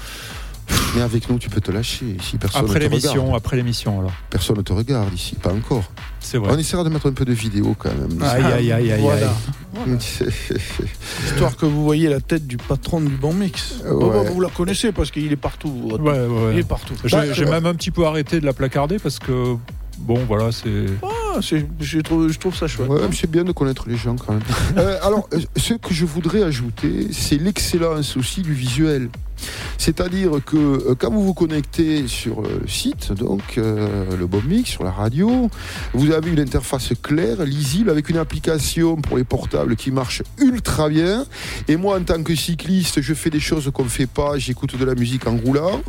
Mais 0.95 1.01
avec 1.01 1.29
nous, 1.29 1.37
tu 1.37 1.49
peux 1.49 1.61
te 1.61 1.71
lâcher. 1.71 2.05
Ici, 2.19 2.37
personne 2.37 2.61
après 2.65 2.79
ne 2.79 2.85
te 2.85 2.89
l'émission, 2.89 3.21
regarde. 3.25 3.35
après 3.37 3.55
l'émission, 3.57 3.99
alors 3.99 4.11
Personne 4.29 4.57
ne 4.57 4.61
te 4.61 4.73
regarde 4.73 5.13
ici, 5.13 5.35
pas 5.35 5.53
encore. 5.53 5.83
c'est 6.19 6.37
On 6.37 6.41
vrai. 6.43 6.59
essaiera 6.59 6.83
de 6.83 6.89
mettre 6.89 7.07
un 7.07 7.11
peu 7.13 7.25
de 7.25 7.33
vidéo 7.33 7.75
quand 7.77 7.89
même. 7.89 8.21
Aïe 8.23 8.43
aïe 8.43 8.71
aïe 8.71 8.91
aïe. 8.93 9.01
Voilà. 9.01 9.27
aïe. 9.85 9.97
Histoire 11.25 11.55
que 11.55 11.65
vous 11.65 11.83
voyez 11.83 12.09
la 12.09 12.19
tête 12.19 12.47
du 12.47 12.57
patron 12.57 13.01
du 13.01 13.15
bon 13.15 13.33
mix. 13.33 13.75
Ouais. 13.85 14.09
bah, 14.09 14.23
vous 14.31 14.41
la 14.41 14.49
connaissez 14.49 14.91
parce 14.91 15.11
qu'il 15.11 15.31
est 15.31 15.35
partout. 15.35 15.71
votre- 15.89 16.03
Ouais, 16.03 16.11
ouais, 16.19 16.45
ouais. 16.47 16.53
Il 16.53 16.59
est 16.59 16.67
partout. 16.67 16.93
J'ai 17.03 17.15
Bah, 17.17 17.23
euh, 17.23 17.49
même 17.51 17.65
un 17.65 17.75
petit 17.75 17.91
peu 17.91 18.05
arrêté 18.05 18.39
de 18.39 18.45
la 18.45 18.53
placarder 18.53 18.97
parce 18.99 19.19
que 19.19 19.55
bon, 19.99 20.19
voilà, 20.27 20.51
c'est. 20.51 20.85
ah, 21.03 21.39
c'est- 21.41 21.65
je 21.79 21.99
trouve, 21.99 22.29
je 22.31 22.37
trouve 22.39 22.55
ça 22.55 22.67
chouette. 22.67 22.89
Ouais, 22.89 23.01
mais 23.09 23.15
c'est 23.15 23.29
bien 23.29 23.43
de 23.43 23.51
connaître 23.51 23.87
les 23.87 23.97
gens 23.97 24.15
quand 24.15 24.33
même. 24.33 24.41
Euh, 24.77 24.97
alors, 25.03 25.27
euh, 25.33 25.39
ce 25.55 25.73
que 25.75 25.93
je 25.93 26.05
voudrais 26.05 26.43
ajouter, 26.43 27.07
c'est 27.11 27.37
l'excellence 27.37 28.15
aussi 28.17 28.41
du 28.41 28.53
visuel. 28.53 29.09
C'est-à-dire 29.77 30.31
que 30.45 30.57
euh, 30.57 30.95
quand 30.97 31.11
vous 31.11 31.23
vous 31.23 31.33
connectez 31.33 32.07
sur 32.07 32.41
euh, 32.41 32.59
le 32.61 32.67
site, 32.67 33.13
donc 33.13 33.57
euh, 33.57 34.15
le 34.17 34.27
Bob 34.27 34.45
Mix, 34.45 34.71
sur 34.71 34.83
la 34.83 34.91
radio, 34.91 35.49
vous 35.93 36.11
avez 36.11 36.31
une 36.31 36.39
interface 36.39 36.93
claire, 37.01 37.43
lisible, 37.45 37.89
avec 37.89 38.09
une 38.09 38.17
application 38.17 38.95
pour 38.97 39.17
les 39.17 39.23
portables 39.23 39.75
qui 39.75 39.91
marche 39.91 40.23
ultra 40.39 40.89
bien. 40.89 41.25
Et 41.67 41.77
moi, 41.77 41.97
en 41.97 42.03
tant 42.03 42.21
que 42.21 42.35
cycliste, 42.35 43.01
je 43.01 43.13
fais 43.13 43.29
des 43.29 43.39
choses 43.39 43.71
qu'on 43.73 43.83
ne 43.83 43.89
fait 43.89 44.07
pas, 44.07 44.37
j'écoute 44.37 44.77
de 44.77 44.83
la 44.83 44.95
musique 44.95 45.27
en 45.27 45.37
roulant. 45.37 45.81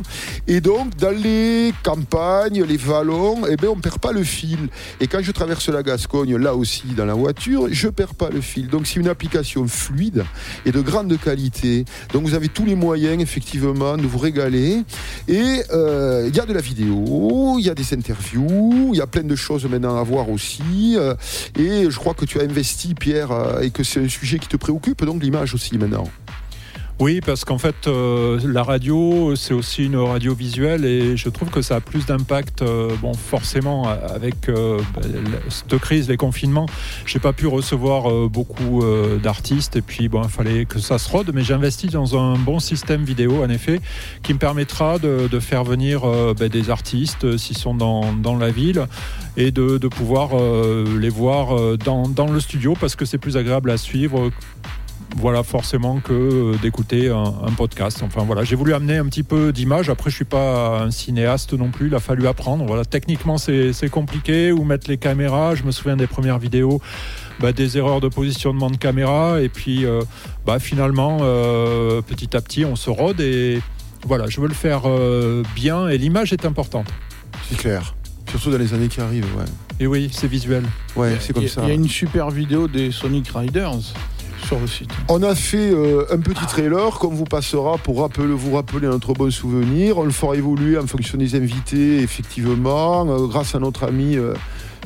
Et 0.47 0.61
donc, 0.61 0.95
dans 0.97 1.15
les 1.15 1.73
campagnes, 1.83 2.63
les 2.63 2.77
vallons, 2.77 3.41
eh 3.49 3.55
ben, 3.55 3.69
on 3.69 3.75
ne 3.75 3.81
perd 3.81 3.99
pas 3.99 4.11
le 4.11 4.23
fil. 4.23 4.69
Et 4.99 5.07
quand 5.07 5.21
je 5.21 5.31
traverse 5.31 5.69
la 5.69 5.83
Gascogne, 5.83 6.37
là 6.37 6.55
aussi, 6.55 6.87
dans 6.95 7.05
la 7.05 7.15
voiture, 7.15 7.67
je 7.71 7.87
ne 7.87 7.91
perds 7.91 8.15
pas 8.15 8.29
le 8.29 8.41
fil. 8.41 8.67
Donc, 8.67 8.87
c'est 8.87 8.99
une 8.99 9.07
application 9.07 9.67
fluide 9.67 10.23
et 10.65 10.71
de 10.71 10.81
grande 10.81 11.19
qualité. 11.19 11.85
Donc, 12.13 12.23
vous 12.23 12.33
avez 12.33 12.47
tous 12.47 12.65
les 12.65 12.75
moyens, 12.75 13.21
effectivement, 13.21 13.38
de 13.39 14.07
vous 14.07 14.17
régaler. 14.17 14.83
Et 15.27 15.63
euh, 15.71 16.25
il 16.27 16.35
y 16.35 16.39
a 16.39 16.45
de 16.45 16.53
la 16.53 16.61
vidéo, 16.61 17.55
il 17.59 17.65
y 17.65 17.69
a 17.69 17.75
des 17.75 17.93
interviews, 17.93 18.91
il 18.93 18.97
y 18.97 19.01
a 19.01 19.07
plein 19.07 19.23
de 19.23 19.35
choses 19.35 19.65
maintenant 19.65 19.97
à 19.97 20.03
voir 20.03 20.29
aussi. 20.29 20.95
Euh, 20.95 21.15
et 21.57 21.89
je 21.89 21.97
crois 21.97 22.13
que 22.13 22.25
tu 22.25 22.39
as 22.39 22.43
investi, 22.43 22.95
Pierre, 22.95 23.31
euh, 23.31 23.61
et 23.61 23.71
que 23.71 23.83
c'est 23.83 24.03
un 24.03 24.09
sujet 24.09 24.39
qui 24.39 24.47
te 24.47 24.57
préoccupe, 24.57 25.03
donc 25.03 25.21
l'image 25.21 25.53
aussi 25.53 25.77
maintenant. 25.77 26.07
Oui, 27.01 27.21
parce 27.25 27.45
qu'en 27.45 27.57
fait, 27.57 27.87
euh, 27.87 28.41
la 28.43 28.61
radio, 28.61 29.33
c'est 29.37 29.53
aussi 29.53 29.85
une 29.85 29.95
radio 29.95 30.35
visuelle 30.35 30.83
et 30.83 31.15
je 31.15 31.29
trouve 31.29 31.49
que 31.49 31.61
ça 31.61 31.77
a 31.77 31.79
plus 31.79 32.05
d'impact. 32.05 32.61
euh, 32.61 32.89
bon, 33.01 33.13
forcément, 33.13 33.87
avec 33.87 34.49
euh, 34.49 34.81
bah, 34.93 35.01
cette 35.47 35.77
crise, 35.77 36.09
les 36.09 36.17
confinements, 36.17 36.65
j'ai 37.05 37.19
pas 37.19 37.31
pu 37.31 37.47
recevoir 37.47 38.27
beaucoup 38.27 38.83
d'artistes 39.23 39.77
et 39.77 39.81
puis 39.81 40.09
bon, 40.09 40.23
il 40.23 40.29
fallait 40.29 40.65
que 40.65 40.79
ça 40.79 40.97
se 40.97 41.09
rôde. 41.09 41.31
Mais 41.33 41.41
j'ai 41.41 41.53
investi 41.53 41.87
dans 41.87 42.17
un 42.17 42.37
bon 42.37 42.59
système 42.59 43.05
vidéo, 43.05 43.45
en 43.45 43.49
effet, 43.49 43.79
qui 44.21 44.33
me 44.33 44.39
permettra 44.39 44.99
de, 44.99 45.39
faire 45.39 45.63
venir 45.63 46.01
bah, 46.37 46.49
des 46.49 46.69
artistes 46.69 47.37
s'ils 47.37 47.57
sont 47.57 47.75
dans, 47.75 48.37
la 48.37 48.51
ville 48.51 48.87
et 49.37 49.51
de, 49.51 49.87
pouvoir 49.87 50.31
les 50.99 51.09
voir 51.09 51.77
dans, 51.77 52.09
dans 52.09 52.29
le 52.29 52.41
studio 52.41 52.73
parce 52.77 52.97
que 52.97 53.05
c'est 53.05 53.17
plus 53.17 53.37
agréable 53.37 53.71
à 53.71 53.77
suivre 53.77 54.31
voilà 55.17 55.43
forcément 55.43 55.99
que 55.99 56.13
euh, 56.13 56.55
d'écouter 56.61 57.09
un, 57.09 57.33
un 57.45 57.51
podcast. 57.51 58.01
Enfin 58.03 58.23
voilà, 58.23 58.43
j'ai 58.43 58.55
voulu 58.55 58.73
amener 58.73 58.97
un 58.97 59.05
petit 59.05 59.23
peu 59.23 59.51
d'image. 59.51 59.89
Après, 59.89 60.09
je 60.09 60.15
suis 60.15 60.25
pas 60.25 60.81
un 60.81 60.91
cinéaste 60.91 61.53
non 61.53 61.69
plus. 61.71 61.87
Il 61.87 61.95
a 61.95 61.99
fallu 61.99 62.27
apprendre. 62.27 62.65
Voilà, 62.65 62.85
techniquement 62.85 63.37
c'est 63.37 63.73
c'est 63.73 63.89
compliqué. 63.89 64.51
Où 64.51 64.63
mettre 64.63 64.89
les 64.89 64.97
caméras. 64.97 65.55
Je 65.55 65.63
me 65.63 65.71
souviens 65.71 65.97
des 65.97 66.07
premières 66.07 66.39
vidéos. 66.39 66.81
bah, 67.39 67.51
des 67.53 67.77
erreurs 67.77 68.01
de 68.01 68.09
positionnement 68.09 68.69
de 68.69 68.75
caméra 68.77 69.41
et 69.41 69.47
puis 69.49 69.85
euh, 69.85 70.01
bah, 70.45 70.59
finalement 70.59 71.19
euh, 71.21 72.01
petit 72.01 72.35
à 72.35 72.41
petit 72.41 72.65
on 72.65 72.75
se 72.75 72.89
rôde 72.89 73.21
et 73.21 73.61
voilà 74.05 74.27
je 74.27 74.41
veux 74.41 74.47
le 74.49 74.53
faire 74.53 74.81
euh, 74.85 75.41
bien 75.55 75.87
et 75.87 75.97
l'image 75.97 76.33
est 76.33 76.43
importante 76.45 76.87
C'est 77.49 77.57
clair. 77.57 77.95
Surtout 78.29 78.51
dans 78.51 78.57
les 78.57 78.73
années 78.73 78.89
qui 78.89 78.99
arrivent, 78.99 79.25
ouais. 79.37 79.45
et 79.79 79.87
oui 79.87 80.09
c'est 80.11 80.27
visuel 80.27 80.63
Ouais, 80.97 81.15
c'est 81.21 81.31
comme 81.33 81.43
Il 81.43 81.47
y 81.47 81.49
a- 81.49 81.53
ça. 81.53 81.61
Il 81.63 81.69
y 81.69 81.71
a 81.71 81.75
une 81.75 81.87
super 81.87 82.29
vidéo 82.29 82.67
des 82.67 82.91
Sonic 82.91 83.29
Riders 83.33 83.93
sur 84.49 84.59
le 84.59 84.65
site. 84.65 84.89
On 85.09 85.21
a 85.21 85.35
fait 85.35 85.69
euh, 85.71 86.05
un 86.09 86.17
petit 86.17 86.43
trailer 86.47 86.97
qu'on 86.97 87.09
vous 87.09 87.25
passera 87.25 87.77
pour 87.77 88.01
rappeler, 88.01 88.25
vous 88.25 88.55
rappeler 88.55 88.87
notre 88.87 89.13
bon 89.13 89.29
souvenir. 89.29 89.99
On 89.99 90.05
le 90.05 90.11
fera 90.11 90.35
évoluer 90.35 90.75
en 90.79 90.87
fonction 90.87 91.19
des 91.19 91.35
invités, 91.35 91.99
effectivement, 91.99 93.07
euh, 93.07 93.27
grâce 93.27 93.53
à 93.53 93.59
notre 93.59 93.83
ami 93.83 94.17
euh, 94.17 94.33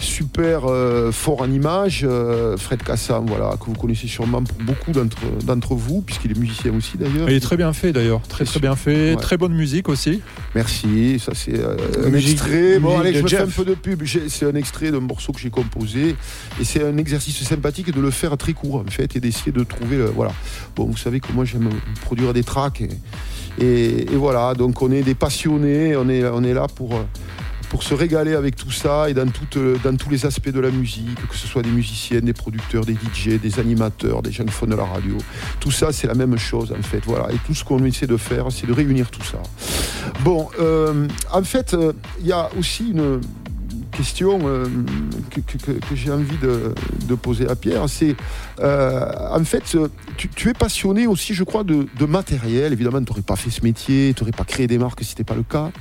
super 0.04 0.66
euh, 0.70 1.12
fort 1.12 1.42
en 1.42 1.50
images, 1.52 2.02
euh, 2.04 2.58
Fred 2.58 2.84
Cassan, 2.84 3.26
voilà, 3.26 3.56
que 3.60 3.66
vous 3.66 3.74
connaissez 3.74 4.08
sûrement 4.08 4.44
pour 4.44 4.58
beaucoup 4.66 4.92
d'entre 4.92 5.74
vous, 5.76 6.02
puisqu'il 6.02 6.32
est 6.32 6.38
musicien 6.40 6.74
aussi 6.76 6.98
d'ailleurs. 6.98 7.30
il 7.30 7.36
est 7.36 7.40
très 7.40 7.58
bien 7.58 7.74
fait 7.74 7.92
d'ailleurs 7.94 8.22
très 8.28 8.46
très 8.46 8.60
bien 8.60 8.76
fait 8.76 9.16
Ouais. 9.16 9.22
très 9.22 9.38
bonne 9.38 9.54
musique 9.54 9.90
aussi 9.90 10.22
Merci, 10.56 11.20
ça 11.20 11.32
c'est 11.34 11.58
euh, 11.60 11.76
un 12.06 12.10
Musique- 12.10 12.34
extrait. 12.34 12.80
Bon, 12.80 13.00
allez, 13.00 13.14
je 13.14 13.22
me 13.24 13.28
fais 13.28 13.38
un 13.38 13.48
peu 13.48 13.66
de 13.66 13.74
pub. 13.74 14.04
C'est 14.28 14.46
un 14.46 14.54
extrait 14.56 14.92
d'un 14.92 15.00
morceau 15.00 15.32
que 15.34 15.40
j'ai 15.40 15.50
composé. 15.50 16.16
Et 16.60 16.64
c'est 16.64 16.84
un 16.86 16.98
exercice 16.98 17.42
sympathique 17.44 17.92
de 17.94 18.00
le 18.00 18.12
faire 18.12 18.38
très 18.38 18.54
court, 18.54 18.84
en 18.88 18.92
fait, 18.92 19.16
et 19.16 19.20
d'essayer 19.20 19.52
de 19.52 19.64
trouver. 19.64 19.98
le- 19.98 20.06
voilà. 20.06 20.32
Bon, 20.76 20.86
vous 20.86 20.98
savez 20.98 21.20
que 21.20 21.32
moi 21.34 21.46
j'aime 21.46 21.70
produire 22.02 22.34
des 22.34 22.44
tracks. 22.44 22.82
Et, 22.82 23.64
et- 23.66 24.02
et 24.12 24.16
voilà, 24.16 24.54
donc 24.54 24.82
on 24.82 24.92
est 24.92 25.02
des 25.02 25.16
passionnés, 25.16 25.96
on 25.96 26.08
est, 26.10 26.24
on 26.26 26.44
est 26.44 26.54
là 26.54 26.68
pour. 26.68 26.94
Euh, 27.74 27.78
pour 27.78 27.84
se 27.84 27.94
régaler 27.94 28.36
avec 28.36 28.56
tout 28.56 28.72
ça 28.72 29.10
et 29.10 29.14
dans, 29.14 29.28
toutes, 29.28 29.58
dans 29.84 29.96
tous 29.96 30.10
les 30.10 30.26
aspects 30.26 30.50
de 30.50 30.60
la 30.60 30.70
musique, 30.70 31.28
que 31.28 31.36
ce 31.36 31.48
soit 31.48 31.64
des 31.64 31.72
musiciens, 31.72 32.20
des 32.22 32.34
producteurs, 32.34 32.86
des 32.86 32.94
DJ, 32.94 33.40
des 33.42 33.60
animateurs, 33.60 34.22
des 34.22 34.30
qui 34.30 34.48
font 34.48 34.68
de 34.68 34.76
la 34.76 34.86
radio. 34.86 35.18
Tout 35.60 35.72
ça, 35.72 35.92
c'est 35.92 36.08
la 36.08 36.14
même 36.16 36.38
chose 36.38 36.74
en 36.78 36.82
fait. 36.84 37.02
Voilà. 37.06 37.32
Et 37.32 37.38
tout 37.46 37.54
ce 37.54 37.64
qu'on 37.64 37.84
essaie 37.86 38.08
de 38.08 38.18
faire, 38.18 38.52
c'est 38.52 38.68
de 38.68 38.74
réunir 38.74 39.10
tout 39.10 39.24
ça. 39.24 39.42
Bon, 40.24 40.50
euh, 40.60 41.08
en 41.32 41.44
fait, 41.44 41.74
euh, 41.74 41.94
il 42.20 42.28
y 42.28 42.32
a 42.32 42.50
aussi 42.58 42.90
une 42.90 43.22
question 43.94 44.40
euh, 44.44 44.66
que, 45.32 45.96
j'ai 45.96 46.12
envie 46.12 46.38
de, 46.38 47.16
poser 47.16 47.48
à 47.48 47.56
Pierre. 47.56 47.88
C'est, 47.88 48.16
euh, 48.60 49.12
en 49.32 49.44
fait, 49.44 49.64
tu, 50.18 50.50
es 50.50 50.54
passionné 50.54 51.08
aussi, 51.08 51.34
je 51.34 51.44
crois, 51.44 51.64
de, 51.64 51.88
de 51.98 52.06
matériel. 52.06 52.74
Évidemment, 52.74 53.00
tu 53.00 53.12
n'aurais 53.12 53.22
pas 53.22 53.36
fait 53.36 53.50
ce 53.50 53.62
métier, 53.62 54.14
tu 54.14 54.24
n'aurais 54.24 54.36
pas 54.36 54.44
créé 54.44 54.68
des 54.68 54.78
marques 54.78 55.00
si 55.02 55.06
ce 55.06 55.12
n'était 55.12 55.24
pas 55.24 55.36
le 55.36 55.44
cas. 55.44 55.72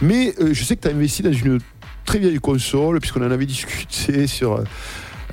Mais 0.00 0.34
euh, 0.40 0.52
je 0.52 0.64
sais 0.64 0.76
que 0.76 0.82
tu 0.82 0.88
as 0.88 0.92
investi 0.92 1.22
dans 1.22 1.32
une 1.32 1.58
très 2.04 2.18
vieille 2.18 2.38
console, 2.38 3.00
puisqu'on 3.00 3.26
en 3.26 3.30
avait 3.30 3.46
discuté 3.46 4.26
sur... 4.26 4.62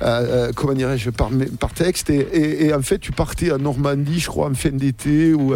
euh, 0.00 0.48
euh, 0.48 0.52
comment 0.54 0.72
dirais-je, 0.72 1.10
par, 1.10 1.30
texte. 1.74 2.10
Et, 2.10 2.72
en 2.74 2.82
fait, 2.82 2.98
tu 2.98 3.12
partais 3.12 3.52
en 3.52 3.58
Normandie, 3.58 4.20
je 4.20 4.28
crois, 4.28 4.48
en 4.48 4.54
fin 4.54 4.70
d'été, 4.70 5.34
ou 5.34 5.54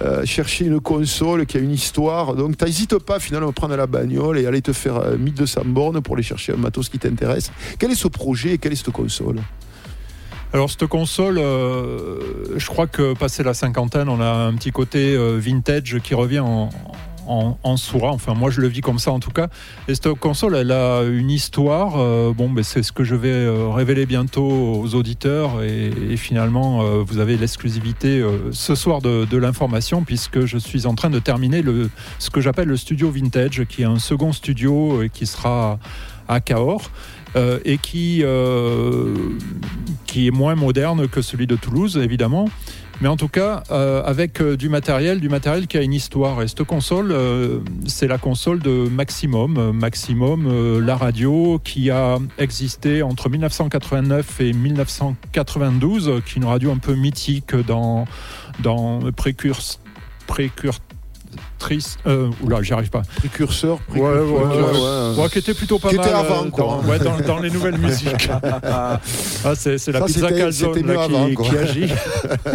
euh, 0.00 0.24
chercher 0.24 0.66
une 0.66 0.80
console 0.80 1.46
qui 1.46 1.56
a 1.56 1.60
une 1.60 1.70
histoire. 1.70 2.34
Donc, 2.34 2.56
tu 2.56 2.64
n'hésites 2.64 2.98
pas 2.98 3.18
finalement 3.18 3.48
à 3.48 3.52
prendre 3.52 3.76
la 3.76 3.86
bagnole 3.86 4.38
et 4.38 4.46
aller 4.46 4.62
te 4.62 4.72
faire 4.72 4.96
euh, 4.96 5.16
1200 5.16 5.62
bornes 5.66 6.00
pour 6.00 6.14
aller 6.14 6.22
chercher 6.22 6.52
un 6.52 6.56
matos 6.56 6.88
qui 6.88 6.98
t'intéresse. 6.98 7.50
Quel 7.78 7.90
est 7.90 7.96
ce 7.96 8.08
projet 8.08 8.54
et 8.54 8.58
quelle 8.58 8.72
est 8.72 8.76
cette 8.76 8.90
console? 8.90 9.36
Alors 10.54 10.70
cette 10.70 10.86
console, 10.86 11.36
je 11.36 12.66
crois 12.68 12.86
que 12.86 13.12
passé 13.12 13.42
la 13.42 13.52
cinquantaine, 13.52 14.08
on 14.08 14.18
a 14.18 14.30
un 14.30 14.54
petit 14.54 14.70
côté 14.70 15.14
vintage 15.38 15.98
qui 16.02 16.14
revient 16.14 16.38
en, 16.38 16.70
en, 17.28 17.76
soi. 17.76 18.10
Enfin, 18.10 18.34
moi, 18.34 18.50
je 18.50 18.60
le 18.60 18.68
vis 18.68 18.80
comme 18.80 18.98
ça 18.98 19.12
en 19.12 19.20
tout 19.20 19.30
cas. 19.30 19.48
Et 19.86 19.94
cette 19.94 20.12
console, 20.14 20.56
elle 20.56 20.72
a 20.72 21.02
une 21.02 21.30
histoire. 21.30 21.94
euh, 21.98 22.32
bon, 22.32 22.48
ben, 22.48 22.64
c'est 22.64 22.82
ce 22.82 22.92
que 22.92 23.04
je 23.04 23.14
vais 23.14 23.28
euh, 23.28 23.68
révéler 23.68 24.06
bientôt 24.06 24.48
aux 24.48 24.94
auditeurs. 24.94 25.62
Et, 25.62 25.92
et 26.10 26.16
finalement, 26.16 26.82
euh, 26.82 27.02
vous 27.06 27.18
avez 27.18 27.36
l'exclusivité 27.36 28.24
ce 28.52 28.74
soir 28.74 29.00
de, 29.00 29.36
l'information, 29.36 30.02
puisque 30.02 30.46
je 30.46 30.58
suis 30.58 30.86
en 30.86 30.94
train 30.94 31.10
de 31.10 31.18
terminer 31.18 31.62
ce 32.18 32.30
que 32.30 32.40
j'appelle 32.40 32.68
le 32.68 32.76
studio 32.76 33.10
vintage, 33.10 33.64
qui 33.68 33.82
est 33.82 33.86
un 33.86 33.98
second 33.98 34.32
studio 34.32 35.02
euh, 35.02 35.08
qui 35.08 35.26
sera 35.26 35.78
à 36.26 36.40
Cahors. 36.40 36.90
et 37.64 37.78
qui, 37.78 38.24
qui 40.06 40.26
est 40.26 40.30
moins 40.30 40.54
moderne 40.54 41.06
que 41.08 41.22
celui 41.22 41.46
de 41.46 41.56
Toulouse, 41.56 41.96
évidemment. 41.96 42.48
Mais 43.00 43.06
en 43.08 43.16
tout 43.16 43.28
cas, 43.28 43.62
euh, 43.70 44.02
avec 44.04 44.40
euh, 44.40 44.56
du 44.56 44.68
matériel, 44.68 45.20
du 45.20 45.28
matériel 45.28 45.68
qui 45.68 45.78
a 45.78 45.82
une 45.82 45.92
histoire. 45.92 46.42
Et 46.42 46.48
cette 46.48 46.64
console, 46.64 47.12
euh, 47.12 47.60
c'est 47.86 48.08
la 48.08 48.18
console 48.18 48.58
de 48.58 48.88
Maximum. 48.88 49.72
Maximum, 49.72 50.80
la 50.80 50.96
radio 50.96 51.60
qui 51.62 51.90
a 51.90 52.18
existé 52.38 53.02
entre 53.02 53.28
1989 53.28 54.40
et 54.40 54.52
1992, 54.52 56.08
euh, 56.08 56.20
qui 56.20 56.34
est 56.34 56.36
une 56.38 56.44
radio 56.44 56.72
un 56.72 56.78
peu 56.78 56.94
mythique 56.94 57.54
dans, 57.54 58.04
dans 58.60 58.98
précurse, 59.12 59.80
précurtrice. 61.58 61.98
Euh, 62.06 62.30
oula, 62.42 62.62
j'y 62.62 62.72
arrive 62.72 62.90
pas. 62.90 63.02
Précurseur, 63.16 63.78
précurseur, 63.78 64.24
ouais, 64.24 64.40
ouais, 64.40 65.16
ouais. 65.16 65.22
Ouais, 65.22 65.28
qui 65.28 65.38
était 65.38 65.54
plutôt 65.54 65.78
pas 65.78 65.90
Qui 65.90 65.96
mal 65.96 66.06
était 66.06 66.14
avant, 66.14 66.46
euh, 66.46 66.50
quoi. 66.50 66.80
dans, 66.82 66.88
ouais, 66.88 66.98
dans, 66.98 67.18
dans 67.20 67.38
les 67.38 67.50
nouvelles 67.50 67.78
musiques. 67.78 68.30
ah, 68.64 69.00
c'est, 69.54 69.78
c'est 69.78 69.92
la 69.92 70.00
Ça, 70.00 70.06
pizza 70.06 70.32
calzone 70.32 70.86
là, 70.86 70.94
qui, 70.94 71.00
avant, 71.14 71.34
quoi. 71.34 71.48
qui 71.48 71.56
agit. 71.58 71.92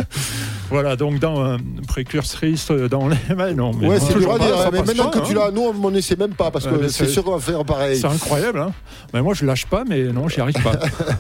voilà, 0.70 0.96
donc 0.96 1.20
dans 1.20 1.44
euh, 1.44 1.58
précurtrice 1.88 2.72
euh, 2.72 2.88
dans 2.88 3.08
les. 3.08 3.18
mais 3.36 3.54
non, 3.54 3.72
mais 3.80 3.88
Ouais, 3.88 4.00
non, 4.00 4.02
c'est 4.02 4.14
dur 4.14 4.16
toujours 4.16 4.34
à 4.36 4.38
pas, 4.40 4.46
dire, 4.46 4.58
hein, 4.58 4.70
mais 4.72 4.82
maintenant 4.84 5.10
pas, 5.10 5.20
que 5.20 5.26
tu 5.26 5.32
hein. 5.34 5.42
l'as, 5.46 5.52
nous 5.52 5.62
on 5.62 5.74
n'en 5.74 5.94
essaie 5.94 6.16
même 6.16 6.34
pas 6.34 6.52
parce 6.52 6.66
que 6.66 6.88
c'est 6.88 7.06
c'est- 7.06 7.12
sûr 7.12 7.24
qu'on 7.24 7.36
va 7.36 7.40
faire 7.40 7.64
pareil. 7.66 7.98
C'est 7.98 8.08
incroyable, 8.08 8.60
hein 8.60 8.72
mais 9.14 9.22
moi 9.22 9.34
je 9.34 9.46
lâche 9.46 9.66
pas, 9.66 9.84
mais 9.88 10.04
non, 10.06 10.28
j'y 10.30 10.40
arrive 10.42 10.62
pas. 10.64 10.74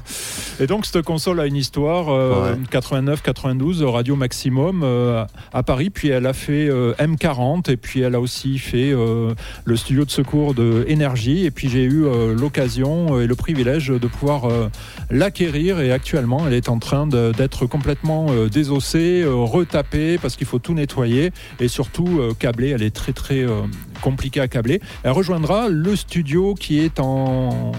Et 0.60 0.68
donc 0.68 0.86
cette 0.86 1.02
console 1.04 1.40
a 1.40 1.46
une 1.48 1.56
histoire, 1.56 2.10
euh, 2.10 2.56
89-92, 2.72 3.84
Radio 3.86 4.16
Maximum 4.16 4.82
euh, 4.84 5.26
à 5.52 5.64
Paris, 5.64 5.90
puis 5.90 6.10
elle 6.10 6.26
a 6.28 6.34
fait 6.34 6.68
euh, 6.70 6.94
M40, 7.00 7.72
et 7.74 7.78
puis 7.78 8.02
elle 8.02 8.16
a 8.16 8.22
aussi 8.22 8.58
fait 8.58 8.91
euh, 8.94 9.34
le 9.66 9.76
studio 9.76 10.06
de 10.06 10.12
secours 10.12 10.54
de 10.54 10.86
Énergie, 10.88 11.45
et 11.45 11.52
puis 11.52 11.70
j'ai 11.70 11.84
eu 11.84 12.06
euh, 12.06 12.34
l'occasion 12.34 13.20
et 13.20 13.28
le 13.28 13.36
privilège 13.36 13.88
de 13.88 14.08
pouvoir 14.08 14.45
euh, 14.45 14.70
l'acquérir, 15.10 15.80
et 15.80 15.91
actuellement 15.91 16.48
elle 16.48 16.54
est 16.54 16.70
en 16.70 16.80
train 16.80 17.06
d'être 17.08 17.66
complètement 17.66 18.28
euh, 18.30 18.48
désossée, 18.48 19.22
euh, 19.24 19.34
retapée, 19.34 20.18
parce 20.18 20.36
qu'il 20.36 20.48
faut 20.48 20.60
tout 20.60 20.74
nettoyer, 20.74 21.32
et 21.60 21.68
surtout 21.68 22.20
euh, 22.20 22.34
câblée, 22.38 22.70
elle 22.70 22.84
est 22.84 22.95
très 22.95 23.14
très 23.14 23.40
euh, 23.40 23.62
compliquée 24.02 24.40
à 24.40 24.48
câbler. 24.48 24.80
Elle 25.04 25.12
rejoindra 25.12 25.68
le 25.70 25.95
studio 25.95 26.54
qui 26.54 26.80
est 26.80 27.00
en 27.00 27.72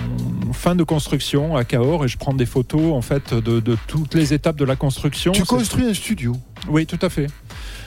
fin 0.53 0.75
de 0.75 0.83
construction 0.83 1.57
à 1.57 1.65
Cahors 1.65 2.05
et 2.05 2.09
je 2.09 2.19
prends 2.19 2.35
des 2.35 2.47
photos 2.47 2.93
en 2.93 3.03
fait 3.03 3.35
de, 3.35 3.61
de 3.61 3.77
toutes 3.87 4.15
les 4.15 4.33
étapes 4.33 4.57
de 4.57 4.65
la 4.65 4.77
construction. 4.77 5.33
Tu 5.33 5.45
construis 5.45 5.85
un 5.85 5.95
studio? 5.95 6.35
Oui, 6.69 6.87
tout 6.87 6.99
à 7.03 7.11
fait. 7.11 7.27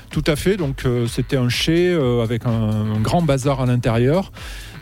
Tout 0.10 0.24
à 0.28 0.36
fait. 0.36 0.58
Donc 0.58 0.86
euh, 0.86 1.08
c'était 1.08 1.38
un 1.38 1.50
chai 1.50 1.90
euh, 1.90 2.22
avec 2.24 2.46
un, 2.46 2.50
un 2.50 3.00
grand 3.00 3.22
bazar 3.22 3.62
à 3.62 3.66
l'intérieur 3.66 4.32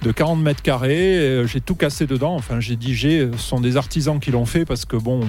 de 0.05 0.11
40 0.11 0.39
mètres 0.39 0.61
carrés. 0.61 1.17
Euh, 1.17 1.47
J'ai 1.47 1.61
tout 1.61 1.73
cassé 1.75 2.05
dedans. 2.05 2.35
Enfin, 2.35 2.59
j'ai 2.59 2.75
dit 2.75 2.93
j'ai. 2.93 3.27
Ce 3.33 3.37
sont 3.39 3.59
des 3.59 3.75
artisans 3.75 4.19
qui 4.19 4.29
l'ont 4.31 4.45
fait 4.45 4.63
parce 4.63 4.85
que 4.85 4.95
bon, 4.97 5.21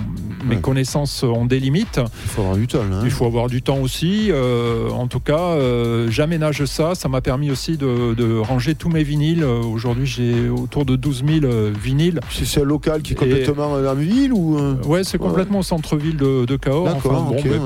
mes 0.45 0.57
Ouais. 0.57 0.61
connaissances 0.61 1.23
ont 1.23 1.47
des 1.47 1.59
limites. 1.61 1.99
Il 2.25 2.29
faut 2.31 2.43
avoir 2.43 2.57
du 2.57 2.67
temps. 2.67 2.79
hein. 2.93 3.01
Il 3.05 3.11
faut 3.11 3.25
avoir 3.25 3.47
du 3.49 3.63
temps 3.63 3.79
aussi. 3.79 4.29
Euh, 4.31 4.91
en 4.91 5.07
tout 5.07 5.21
cas, 5.21 5.39
euh, 5.41 6.09
j'aménage 6.11 6.65
ça. 6.67 6.95
Ça 6.95 7.09
m'a 7.09 7.21
permis 7.23 7.51
aussi 7.51 7.77
de, 7.79 8.13
de 8.15 8.39
ranger 8.39 8.75
tous 8.75 8.91
mes 8.91 9.03
vinyles. 9.03 9.43
Euh, 9.43 9.63
Aujourd'hui, 9.63 10.07
j'ai 10.07 10.49
autour 10.49 10.85
de 10.85 10.95
12 10.97 11.25
000 11.27 11.45
euh, 11.45 11.73
vinyles. 11.83 12.21
C'est 12.31 12.61
un 12.61 12.65
local 12.65 13.01
qui 13.03 13.15
est 13.15 13.17
complètement 13.17 13.73
en 13.73 13.95
ville 13.95 14.33
ou 14.33 14.59
euh, 14.59 14.75
Ouais, 14.85 15.05
c'est 15.05 15.19
complètement 15.19 15.61
au 15.61 15.63
centre-ville 15.63 16.17
de, 16.17 16.45
de 16.45 16.57
Cahors. 16.57 16.89
Enfin, 16.97 17.25
bon, 17.29 17.31
ouais. 17.37 17.43
peu, 17.43 17.59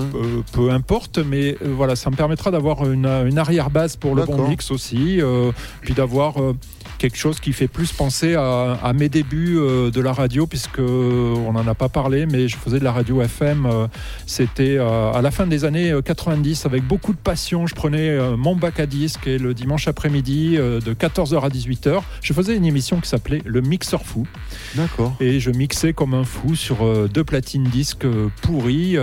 peu 0.53 0.71
importe, 0.71 1.19
mais 1.19 1.57
euh, 1.63 1.73
voilà, 1.77 1.97
ça 1.97 2.11
me 2.11 2.17
permettra 2.17 2.51
d'avoir 2.53 2.91
une, 2.91 3.07
une 3.07 3.39
arrière-base 3.39 3.97
pour 3.97 4.15
le 4.15 4.25
bon 4.25 4.49
mix 4.49 4.71
aussi, 4.71 5.21
euh, 5.21 5.51
puis 5.81 5.95
d'avoir 5.95 6.41
euh, 6.41 6.55
quelque 7.01 7.17
chose 7.17 7.41
qui 7.41 7.55
fait 7.55 7.67
plus 7.67 7.93
penser 7.93 8.35
à, 8.35 8.75
à 8.83 8.93
mes 8.93 9.09
débuts 9.09 9.57
euh, 9.59 9.91
de 9.91 10.01
la 10.03 10.13
radio, 10.13 10.47
puisque 10.47 10.79
euh, 10.81 11.35
on 11.47 11.53
n'en 11.55 11.67
a 11.67 11.75
pas 11.75 11.89
parlé, 11.89 12.27
mais 12.27 12.47
je 12.47 12.57
faisais 12.59 12.79
de 12.79 12.85
la 12.85 12.93
radio 12.93 13.23
FM. 13.23 13.65
euh, 13.65 13.87
C'était 14.27 14.77
euh, 14.79 15.11
à 15.13 15.23
la 15.23 15.31
fin 15.31 15.47
des 15.47 15.65
années 15.65 15.91
euh, 15.93 16.03
90 16.03 16.67
avec 16.67 16.87
beaucoup 16.87 17.15
de 17.15 17.19
passion. 17.19 17.67
Je 17.67 17.75
prenais 17.75 18.19
mon 18.37 18.55
bac 18.55 18.79
à 18.81 18.87
disque 18.87 19.27
et 19.27 19.39
le 19.39 19.55
dimanche 19.55 19.89
après-midi 19.89 20.57
de 20.59 20.93
14h 20.95 21.41
à 21.43 21.49
18h, 21.49 22.01
je 22.23 22.33
faisais 22.35 22.55
une 22.55 22.67
émission 22.67 23.01
qui 23.01 23.09
s'appelait 23.09 23.41
Le 23.47 23.63
Mixeur 23.63 24.03
Fou 24.05 24.27
D'accord. 24.75 25.17
et 25.21 25.41
je 25.41 25.51
mixais 25.51 25.95
comme 25.95 26.13
un 26.13 26.25
fou 26.25 26.55
sur 26.55 27.09
deux 27.09 27.25
platines 27.25 27.65
disques 27.65 28.07
pourries 28.43 28.97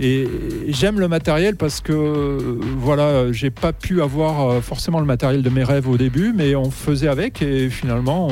et 0.00 0.28
j'aime 0.68 1.00
le 1.00 1.08
matériel 1.08 1.56
parce 1.56 1.80
que 1.80 2.58
voilà 2.78 3.32
j'ai 3.32 3.50
pas 3.50 3.72
pu 3.72 4.02
avoir 4.02 4.62
forcément 4.62 5.00
le 5.00 5.06
matériel 5.06 5.42
de 5.42 5.50
mes 5.50 5.64
rêves 5.64 5.88
au 5.88 5.96
début 5.96 6.32
mais 6.36 6.54
on 6.56 6.70
faisait 6.70 7.08
avec 7.14 7.42
et 7.42 7.70
finalement 7.70 8.28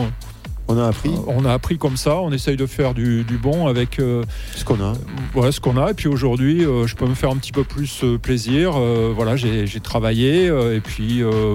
On 0.67 0.77
a 0.77 0.89
appris. 0.89 1.13
on 1.29 1.45
a 1.45 1.53
appris 1.53 1.79
comme 1.79 1.97
ça. 1.97 2.17
On 2.17 2.33
essaye 2.33 2.57
de 2.57 2.67
faire 2.67 2.95
du, 2.95 3.23
du 3.23 3.37
bon 3.39 3.69
avec 3.69 3.99
euh, 4.01 4.25
ce 4.57 4.65
qu'on 4.65 4.81
a. 4.81 4.93
voilà 5.33 5.53
ce 5.53 5.61
qu'on 5.61 5.77
a. 5.77 5.91
Et 5.91 5.95
puis 5.95 6.09
aujourd'hui 6.09 6.65
euh, 6.65 6.89
je 6.89 6.97
peux 6.97 7.07
me 7.07 7.15
faire 7.15 7.31
un 7.31 7.37
petit 7.37 7.53
peu 7.53 7.63
plus 7.63 8.03
euh, 8.03 8.19
plaisir. 8.19 8.73
Euh, 8.77 9.13
voilà 9.15 9.37
j'ai 9.37 9.81
travaillé 9.81 10.49
euh, 10.49 10.77
et 10.77 10.81
puis 10.81 11.23
euh, 11.23 11.55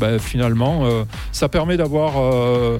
bah, 0.00 0.18
finalement 0.18 0.84
euh, 0.84 1.04
ça 1.30 1.48
permet 1.48 1.76
d'avoir 1.76 2.14
euh, 2.18 2.76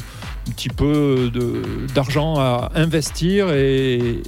petit 0.51 0.69
peu 0.69 1.31
de- 1.33 1.63
d'argent 1.95 2.39
à 2.39 2.71
investir 2.75 3.51
et, 3.53 4.23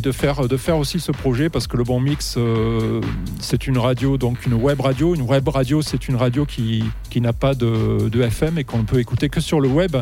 de 0.00 0.12
faire 0.12 0.78
aussi 0.78 1.00
ce 1.00 1.12
projet 1.12 1.48
parce 1.48 1.66
que 1.66 1.76
le 1.76 1.84
bon 1.84 2.00
mix 2.00 2.36
euh, 2.36 3.00
c'est 3.40 3.66
une 3.66 3.78
radio 3.78 4.16
donc 4.16 4.46
une 4.46 4.54
web 4.54 4.80
radio. 4.80 5.14
Une 5.14 5.22
web 5.22 5.48
radio 5.48 5.82
c'est 5.82 6.08
une 6.08 6.16
radio 6.16 6.44
qui, 6.44 6.84
qui 7.10 7.20
n'a 7.20 7.32
pas 7.32 7.54
de, 7.54 8.08
FM 8.20 8.58
et 8.58 8.64
qu'on 8.64 8.78
ne 8.78 8.84
peut 8.84 8.98
écouter 8.98 9.28
que 9.28 9.40
sur 9.40 9.60
le 9.60 9.68
web. 9.68 9.96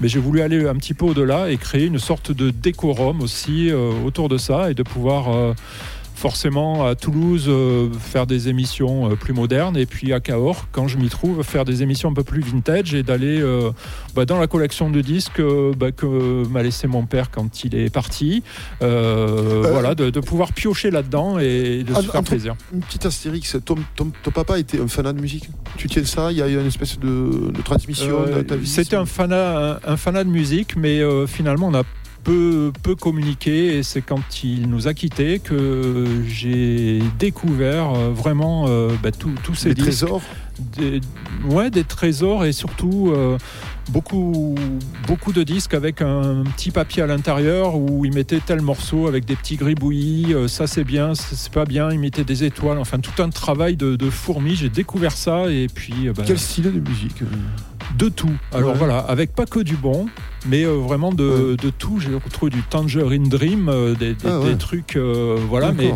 Mais 0.00 0.08
j'ai 0.08 0.18
voulu 0.18 0.40
aller 0.40 0.66
un 0.66 0.74
petit 0.74 0.94
peu 0.94 1.06
au-delà 1.06 1.50
et 1.50 1.56
créer 1.56 1.86
une 1.86 1.98
sorte 1.98 2.32
de 2.32 2.50
décorum 2.50 3.20
aussi 3.20 3.70
euh, 3.70 3.92
autour 4.04 4.28
de 4.28 4.38
ça 4.38 4.70
et 4.70 4.74
de 4.74 4.82
pouvoir 4.82 5.34
euh, 5.34 5.54
forcément 6.22 6.86
à 6.86 6.94
Toulouse 6.94 7.46
euh, 7.48 7.88
faire 7.98 8.28
des 8.28 8.48
émissions 8.48 9.10
euh, 9.10 9.16
plus 9.16 9.32
modernes 9.32 9.76
et 9.76 9.86
puis 9.86 10.12
à 10.12 10.20
Cahors 10.20 10.66
quand 10.70 10.86
je 10.86 10.96
m'y 10.96 11.08
trouve 11.08 11.42
faire 11.42 11.64
des 11.64 11.82
émissions 11.82 12.10
un 12.10 12.14
peu 12.14 12.22
plus 12.22 12.42
vintage 12.42 12.94
et 12.94 13.02
d'aller 13.02 13.40
euh, 13.40 13.72
bah, 14.14 14.24
dans 14.24 14.38
la 14.38 14.46
collection 14.46 14.88
de 14.88 15.00
disques 15.00 15.42
bah, 15.76 15.90
que 15.90 16.46
m'a 16.46 16.62
laissé 16.62 16.86
mon 16.86 17.06
père 17.06 17.32
quand 17.32 17.64
il 17.64 17.74
est 17.74 17.90
parti 17.92 18.44
voilà 18.80 19.96
de, 19.96 20.10
de 20.10 20.20
pouvoir 20.20 20.52
piocher 20.52 20.92
là-dedans 20.92 21.40
et 21.40 21.82
de 21.82 21.92
se 21.92 21.98
Ah, 21.98 22.02
faire 22.02 22.20
entre- 22.20 22.30
plaisir 22.30 22.54
Une 22.72 22.80
petite 22.82 23.04
astérix. 23.04 23.56
Ton, 23.64 23.74
ton- 23.96 24.12
ton 24.22 24.30
papa 24.30 24.60
était 24.60 24.80
un 24.80 24.86
fanat 24.86 25.12
de 25.14 25.20
musique? 25.20 25.48
Tu 25.76 25.88
tiens 25.88 26.04
ça? 26.04 26.30
Il 26.30 26.38
y 26.38 26.42
a 26.42 26.48
eu 26.48 26.54
une 26.60 26.66
espèce 26.68 27.00
de, 27.00 27.50
de 27.50 27.62
transmission 27.62 28.26
de 28.26 28.42
ta 28.42 28.54
vie? 28.54 28.66
C'était 28.68 28.94
un 28.96 29.06
fanat, 29.06 29.80
un, 29.84 29.92
un 29.92 29.96
fanat 29.96 30.22
de 30.22 30.28
musique, 30.30 30.76
mais 30.76 31.00
finalement 31.26 31.66
on 31.68 31.74
a 31.74 31.82
peu, 32.24 32.72
peu 32.82 32.94
communiqué 32.94 33.76
et 33.78 33.82
c'est 33.82 34.02
quand 34.02 34.44
il 34.44 34.68
nous 34.68 34.88
a 34.88 34.94
quittés 34.94 35.38
que 35.38 36.06
j'ai 36.26 37.00
découvert 37.18 37.92
euh, 37.94 38.10
vraiment 38.10 38.66
euh, 38.68 38.90
bah, 39.02 39.10
tous 39.12 39.54
ces 39.54 39.70
Des 39.70 39.74
disques. 39.74 39.88
trésors 39.88 40.22
Des, 40.76 41.00
ouais, 41.48 41.70
des 41.70 41.84
trésors 41.84 42.44
et 42.44 42.52
surtout 42.52 43.10
euh, 43.10 43.38
beaucoup, 43.90 44.54
beaucoup 45.06 45.32
de 45.32 45.42
disques 45.42 45.74
avec 45.74 46.02
un 46.02 46.44
petit 46.56 46.70
papier 46.70 47.02
à 47.02 47.06
l'intérieur 47.06 47.76
où 47.76 48.04
il 48.04 48.12
mettait 48.14 48.40
tel 48.40 48.60
morceau 48.60 49.08
avec 49.08 49.24
des 49.24 49.34
petits 49.34 49.56
gribouillis, 49.56 50.34
euh, 50.34 50.48
ça 50.48 50.66
c'est 50.66 50.84
bien, 50.84 51.14
ça, 51.14 51.34
c'est 51.34 51.52
pas 51.52 51.64
bien, 51.64 51.90
il 51.90 51.98
mettait 51.98 52.24
des 52.24 52.44
étoiles, 52.44 52.78
enfin 52.78 52.98
tout 52.98 53.22
un 53.22 53.30
travail 53.30 53.76
de, 53.76 53.96
de 53.96 54.10
fourmi. 54.10 54.54
J'ai 54.54 54.68
découvert 54.68 55.12
ça 55.16 55.50
et 55.50 55.66
puis 55.72 56.08
euh, 56.08 56.12
bah, 56.12 56.24
Quel 56.26 56.38
style 56.38 56.64
de 56.64 56.80
musique 56.80 57.22
de 57.98 58.08
tout. 58.08 58.30
Alors 58.52 58.70
Ouais. 58.72 58.78
voilà, 58.78 58.98
avec 58.98 59.34
pas 59.34 59.46
que 59.46 59.60
du 59.60 59.76
bon, 59.76 60.06
mais 60.46 60.64
euh, 60.64 60.72
vraiment 60.74 61.12
de, 61.12 61.56
de 61.60 61.70
tout. 61.70 62.00
J'ai 62.00 62.14
retrouvé 62.14 62.50
du 62.50 62.62
Tangerine 62.62 63.28
Dream, 63.28 63.68
euh, 63.68 63.94
des, 63.94 64.14
des- 64.14 64.28
Ah 64.28 64.40
ouais. 64.40 64.50
des 64.52 64.58
trucs, 64.58 64.96
euh, 64.96 65.36
voilà, 65.48 65.72
mais. 65.72 65.92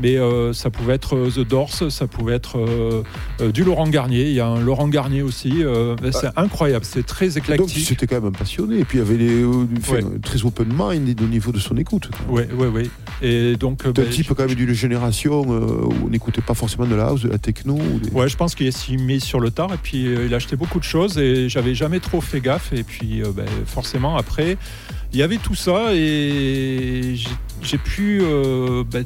Mais 0.00 0.16
euh, 0.16 0.52
ça 0.52 0.70
pouvait 0.70 0.94
être 0.94 1.16
euh, 1.16 1.30
The 1.30 1.46
Doors, 1.46 1.72
ça 1.90 2.06
pouvait 2.06 2.34
être 2.34 2.58
euh, 2.58 3.02
du 3.52 3.64
Laurent 3.64 3.88
Garnier. 3.88 4.28
Il 4.28 4.34
y 4.34 4.40
a 4.40 4.46
un 4.46 4.60
Laurent 4.60 4.88
Garnier 4.88 5.22
aussi. 5.22 5.62
c'est 6.12 6.28
incroyable, 6.36 6.84
c'est 6.84 7.04
très 7.06 7.26
Donc 7.28 7.36
éclectique. 7.38 7.86
c'était 7.86 8.06
quand 8.06 8.16
même 8.16 8.26
un 8.26 8.32
passionné. 8.32 8.78
Et 8.80 8.84
puis 8.84 8.98
il 8.98 9.00
y 9.00 9.04
avait 9.06 9.16
les, 9.16 9.44
enfin, 9.44 9.94
Ouais. 9.94 10.02
très 10.22 10.44
open 10.44 10.68
mind 10.76 11.20
au 11.20 11.26
niveau 11.26 11.52
de 11.52 11.58
son 11.58 11.76
écoute. 11.76 12.08
Oui, 12.28 12.42
oui, 12.56 12.66
oui. 12.72 12.90
Et 13.22 13.56
donc, 13.56 13.84
un 13.86 13.90
ben, 13.90 14.08
type 14.08 14.28
quand 14.34 14.46
même 14.46 14.54
d'une 14.54 14.72
génération 14.72 15.42
où 15.42 15.94
on 16.04 16.08
n'écoutait 16.08 16.40
pas 16.42 16.54
forcément 16.54 16.86
de 16.86 16.94
la 16.94 17.06
house, 17.06 17.22
de 17.22 17.28
la 17.28 17.38
techno. 17.38 17.74
ou 17.74 17.98
des- 17.98 18.10
Ouais, 18.10 18.28
je 18.28 18.36
pense 18.36 18.54
qu'il 18.54 18.72
s'y 18.72 18.96
mis 18.96 19.20
sur 19.20 19.40
le 19.40 19.50
tard 19.50 19.72
et 19.72 19.78
puis 19.80 20.04
il 20.26 20.32
a 20.32 20.36
acheté 20.36 20.56
beaucoup 20.56 20.78
de 20.78 20.84
choses 20.84 21.18
et 21.18 21.48
j'avais 21.48 21.74
jamais 21.74 22.00
trop 22.00 22.20
fait 22.20 22.40
gaffe. 22.40 22.72
Et 22.72 22.82
puis 22.82 23.22
ben, 23.34 23.44
forcément, 23.66 24.16
après, 24.16 24.56
il 25.14 25.20
y 25.20 25.22
avait 25.22 25.38
tout 25.38 25.54
ça 25.54 25.94
et 25.94 27.14
j'ai- 27.62 27.78
pu 27.78 28.20
euh, 28.22 28.84
ben, 28.84 29.04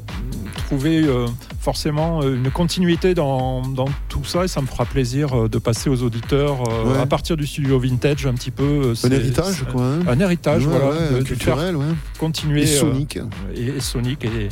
trouver 0.66 1.05
euh, 1.05 1.26
forcément 1.60 2.22
euh, 2.22 2.35
une 2.35 2.51
continuité 2.51 3.14
dans, 3.14 3.62
dans 3.62 3.85
tout 4.09 4.24
ça 4.24 4.44
et 4.44 4.48
ça 4.48 4.60
me 4.60 4.66
fera 4.66 4.85
plaisir 4.85 5.48
de 5.48 5.59
passer 5.59 5.89
aux 5.90 6.02
auditeurs 6.02 6.68
euh, 6.68 6.93
Ouais. 6.93 6.98
à 6.98 7.06
partir 7.06 7.36
du 7.36 7.47
studio 7.47 7.78
vintage 7.78 8.26
un 8.26 8.35
petit 8.35 8.51
peu. 8.51 8.64
euh, 8.64 8.94
Un 9.05 9.10
héritage, 9.12 9.64
quoi. 9.70 9.82
hein. 9.85 10.01
Un 10.09 10.18
héritage, 10.20 10.66
Ouais, 10.66 10.72
voilà, 10.78 10.90
ouais, 10.98 11.12
de- 11.14 11.18
de 11.20 11.24
culturel, 11.24 11.76
ouais. 11.76 11.85
continuer. 12.18 12.62
Et 12.62 12.76
euh, 12.76 12.80
Sonic. 12.80 13.18
et, 13.55 13.66
et 13.76 13.80
Sonic 13.80 14.24
et 14.24 14.48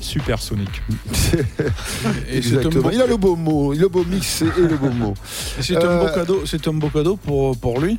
super 0.00 0.40
Sonic. 0.42 0.82
Exactement. 2.32 2.90
Il 2.90 3.00
a 3.00 3.06
le 3.06 3.16
beau 3.16 3.36
mot, 3.36 3.72
il 3.72 3.78
a 3.78 3.82
le 3.82 3.88
beau 3.88 4.04
mix 4.04 4.42
et 4.42 4.60
le 4.60 4.76
beau 4.76 4.90
mot. 4.90 5.14
C'est 5.60 5.76
un 5.82 5.98
beau 6.04 6.08
cadeau, 6.14 6.42
c'est 6.44 6.66
un 6.68 6.72
beau 6.74 6.88
cadeau 6.88 7.16
pour, 7.16 7.56
pour 7.56 7.80
lui. 7.80 7.96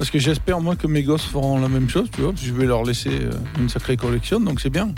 Parce 0.00 0.10
que 0.10 0.18
j'espère 0.18 0.60
moi 0.62 0.76
que 0.76 0.86
mes 0.86 1.02
gosses 1.02 1.24
feront 1.26 1.60
la 1.60 1.68
même 1.68 1.90
chose, 1.90 2.08
tu 2.10 2.22
vois. 2.22 2.30
parce 2.30 2.40
que 2.40 2.48
Je 2.48 2.54
vais 2.54 2.64
leur 2.64 2.84
laisser 2.84 3.10
euh, 3.10 3.30
une 3.58 3.68
sacrée 3.68 3.98
collection, 3.98 4.40
donc 4.40 4.58
c'est 4.62 4.70
bien. 4.70 4.88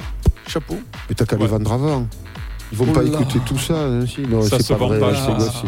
Chapeau. 0.46 0.78
Mais 1.08 1.16
t'as 1.16 1.24
qu'à 1.26 1.34
les 1.36 1.46
vendre 1.48 1.72
avant. 1.72 2.06
Ils 2.70 2.78
vont 2.78 2.86
pas 2.86 3.02
Oula. 3.02 3.18
écouter 3.20 3.40
tout 3.44 3.58
ça. 3.58 3.74
hein, 3.74 4.06
si. 4.06 4.20
Non, 4.20 4.42
Ça 4.42 4.58
c'est 4.58 4.62
se 4.62 4.72
pas 4.72 4.78
vend 4.78 4.86
vrai. 4.88 5.00
pas, 5.00 5.12
Ces 5.12 5.32
gosses, 5.32 5.62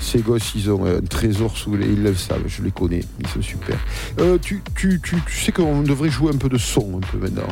ces 0.00 0.18
gosses, 0.18 0.52
ils 0.56 0.68
ont 0.68 0.84
un 0.84 1.00
trésor 1.00 1.56
sous 1.56 1.76
les. 1.76 1.86
Ils 1.86 2.02
le 2.02 2.12
savent, 2.16 2.42
je 2.48 2.60
les 2.60 2.72
connais. 2.72 3.04
Ils 3.20 3.28
sont 3.28 3.40
super. 3.40 3.76
Euh, 4.18 4.36
tu, 4.42 4.60
tu, 4.74 5.00
tu, 5.00 5.14
tu 5.28 5.40
sais 5.40 5.52
qu'on 5.52 5.82
devrait 5.82 6.10
jouer 6.10 6.32
un 6.34 6.36
peu 6.38 6.48
de 6.48 6.58
son 6.58 6.98
un 7.00 7.06
peu 7.06 7.18
maintenant. 7.18 7.46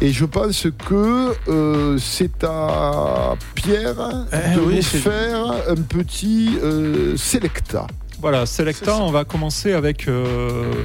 Et 0.00 0.12
je 0.12 0.24
pense 0.24 0.68
que 0.86 1.34
euh, 1.48 1.98
c'est 1.98 2.44
à 2.44 3.34
Pierre 3.56 3.96
Eh 4.32 4.54
de 4.54 4.60
oui, 4.60 4.76
nous 4.76 4.82
c'est- 4.82 4.98
faire 4.98 5.52
un 5.68 5.74
petit 5.82 6.50
euh, 6.62 7.16
selecta. 7.16 7.88
Voilà, 8.20 8.44
Selecta, 8.44 8.98
on 8.98 9.10
va 9.10 9.24
commencer 9.24 9.72
avec 9.72 10.06
euh, 10.06 10.84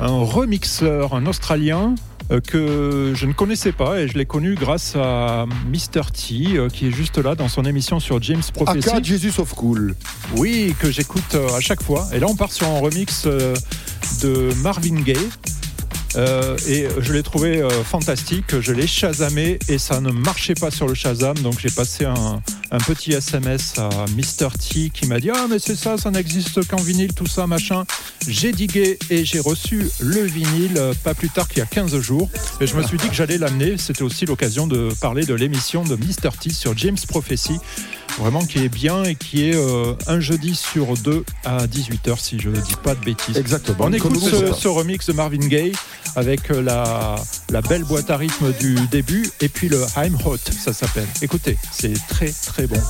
un 0.00 0.22
remixeur, 0.22 1.14
un 1.14 1.26
Australien. 1.26 1.94
euh, 2.30 2.40
que 2.40 3.12
je 3.14 3.26
ne 3.26 3.32
connaissais 3.32 3.72
pas 3.72 4.00
et 4.00 4.08
je 4.08 4.16
l'ai 4.16 4.24
connu 4.24 4.54
grâce 4.54 4.96
à 4.96 5.44
Mr. 5.66 6.10
T 6.12 6.56
euh, 6.56 6.68
qui 6.68 6.88
est 6.88 6.90
juste 6.90 7.18
là 7.18 7.34
dans 7.34 7.48
son 7.48 7.64
émission 7.64 8.00
sur 8.00 8.22
James 8.22 8.42
Prophecy. 8.52 8.88
Aka 8.88 9.02
Jesus 9.02 9.40
of 9.40 9.54
Cool. 9.54 9.94
Oui, 10.36 10.74
que 10.78 10.90
j'écoute 10.90 11.36
à 11.56 11.60
chaque 11.60 11.82
fois. 11.82 12.06
Et 12.14 12.20
là, 12.20 12.26
on 12.28 12.36
part 12.36 12.52
sur 12.52 12.66
un 12.68 12.78
remix 12.80 13.26
de 13.26 14.54
Marvin 14.62 15.00
Gaye. 15.02 15.28
Euh, 16.16 16.56
et 16.68 16.86
je 16.98 17.12
l'ai 17.12 17.22
trouvé 17.22 17.60
euh, 17.60 17.70
fantastique. 17.82 18.60
Je 18.60 18.72
l'ai 18.72 18.86
chasamé 18.86 19.58
et 19.68 19.78
ça 19.78 20.00
ne 20.00 20.10
marchait 20.10 20.54
pas 20.54 20.70
sur 20.70 20.86
le 20.86 20.94
Shazam. 20.94 21.36
Donc 21.38 21.58
j'ai 21.58 21.70
passé 21.70 22.04
un, 22.04 22.42
un 22.70 22.78
petit 22.78 23.12
SMS 23.12 23.78
à 23.78 23.88
Mr. 24.16 24.48
T 24.58 24.90
qui 24.90 25.06
m'a 25.06 25.20
dit 25.20 25.30
Ah, 25.30 25.46
mais 25.48 25.58
c'est 25.58 25.76
ça, 25.76 25.96
ça 25.98 26.10
n'existe 26.10 26.66
qu'en 26.68 26.76
vinyle, 26.76 27.12
tout 27.14 27.26
ça, 27.26 27.46
machin. 27.46 27.84
J'ai 28.28 28.52
digué 28.52 28.98
et 29.10 29.24
j'ai 29.24 29.40
reçu 29.40 29.88
le 30.00 30.22
vinyle 30.22 30.76
euh, 30.76 30.94
pas 31.02 31.14
plus 31.14 31.30
tard 31.30 31.48
qu'il 31.48 31.58
y 31.58 31.62
a 31.62 31.66
15 31.66 31.98
jours. 32.00 32.28
Et 32.60 32.66
je 32.66 32.76
me 32.76 32.82
suis 32.82 32.98
dit 32.98 33.08
que 33.08 33.14
j'allais 33.14 33.38
l'amener. 33.38 33.76
C'était 33.78 34.02
aussi 34.02 34.26
l'occasion 34.26 34.66
de 34.66 34.90
parler 35.00 35.24
de 35.24 35.34
l'émission 35.34 35.84
de 35.84 35.96
Mr. 35.96 36.30
T 36.40 36.50
sur 36.50 36.76
James 36.76 36.98
Prophecy 37.08 37.58
vraiment 38.18 38.44
qui 38.44 38.64
est 38.64 38.68
bien 38.68 39.04
et 39.04 39.14
qui 39.14 39.48
est 39.48 39.54
euh, 39.54 39.94
un 40.06 40.20
jeudi 40.20 40.54
sur 40.54 40.94
deux 40.98 41.24
à 41.44 41.66
18h 41.66 42.18
si 42.18 42.38
je 42.38 42.50
ne 42.50 42.56
dis 42.56 42.76
pas 42.82 42.94
de 42.94 43.04
bêtises. 43.04 43.36
Exactement. 43.36 43.84
On 43.84 43.92
écoute 43.92 44.18
ce, 44.18 44.68
remix 44.68 45.06
de 45.06 45.12
Marvin 45.12 45.46
Gaye 45.46 45.72
avec 46.16 46.50
euh, 46.50 46.62
la, 46.62 47.16
la 47.50 47.60
belle 47.60 47.84
boîte 47.84 48.10
à 48.10 48.16
rythme 48.16 48.52
du 48.58 48.76
début 48.90 49.28
et 49.40 49.48
puis 49.48 49.68
le 49.68 49.84
I'm 49.96 50.16
Hot, 50.24 50.38
ça 50.38 50.72
s'appelle. 50.72 51.08
Écoutez, 51.22 51.58
c'est 51.72 51.94
très 52.08 52.30
très 52.30 52.66
bon. 52.66 52.80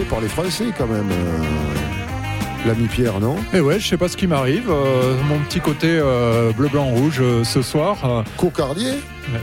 Par 0.00 0.20
les 0.22 0.28
Français 0.28 0.64
quand 0.76 0.86
même. 0.86 1.10
euh, 1.10 2.66
L'ami 2.66 2.86
Pierre, 2.86 3.20
non? 3.20 3.36
Et 3.52 3.60
ouais, 3.60 3.78
je 3.80 3.88
sais 3.88 3.96
pas 3.96 4.08
ce 4.08 4.16
qui 4.16 4.26
m'arrive. 4.26 4.70
euh, 4.70 5.16
mon 5.28 5.38
petit 5.40 5.60
côté 5.60 5.88
euh, 5.88 6.50
bleu, 6.52 6.68
blanc, 6.68 6.84
rouge 6.84 7.18
euh, 7.20 7.44
ce 7.44 7.60
soir. 7.60 8.24
Cocardier? 8.38 8.92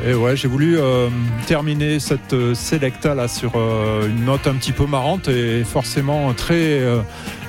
Et 0.08 0.14
ouais, 0.14 0.36
j'ai 0.36 0.48
voulu 0.48 0.78
terminer 1.48 2.00
cette 2.00 2.36
sélecta 2.54 3.16
là 3.16 3.28
sur 3.30 3.54
une 3.56 4.26
note 4.26 4.46
un 4.48 4.56
petit 4.56 4.72
peu 4.74 4.86
marrante 4.86 5.28
et 5.30 5.64
forcément 5.64 6.34
très 6.34 6.82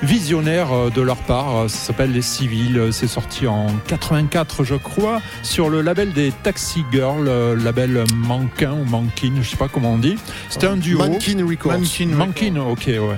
visionnaire 0.03 0.71
euh, 0.71 0.89
de 0.89 1.01
leur 1.01 1.17
part. 1.17 1.55
Euh, 1.57 1.67
Ça 1.67 1.87
s'appelle 1.87 2.11
Les 2.11 2.21
Civils. 2.21 2.77
Euh, 2.77 2.91
C'est 2.91 3.07
sorti 3.07 3.47
en 3.47 3.67
84, 3.87 4.63
je 4.63 4.75
crois, 4.75 5.21
sur 5.43 5.69
le 5.69 5.81
label 5.81 6.13
des 6.13 6.31
Taxi 6.43 6.83
Girls, 6.91 7.29
label 7.63 8.03
Mankin 8.15 8.71
ou 8.73 8.83
Mankin, 8.85 9.33
je 9.41 9.49
sais 9.49 9.57
pas 9.57 9.67
comment 9.67 9.93
on 9.93 9.97
dit. 9.97 10.17
C'était 10.49 10.67
un 10.67 10.77
duo. 10.77 10.99
Mankin 10.99 11.45
Records. 11.47 11.73
Mankin, 11.73 12.07
Mankin, 12.07 12.55
ok, 12.57 12.83
ouais. 12.87 13.17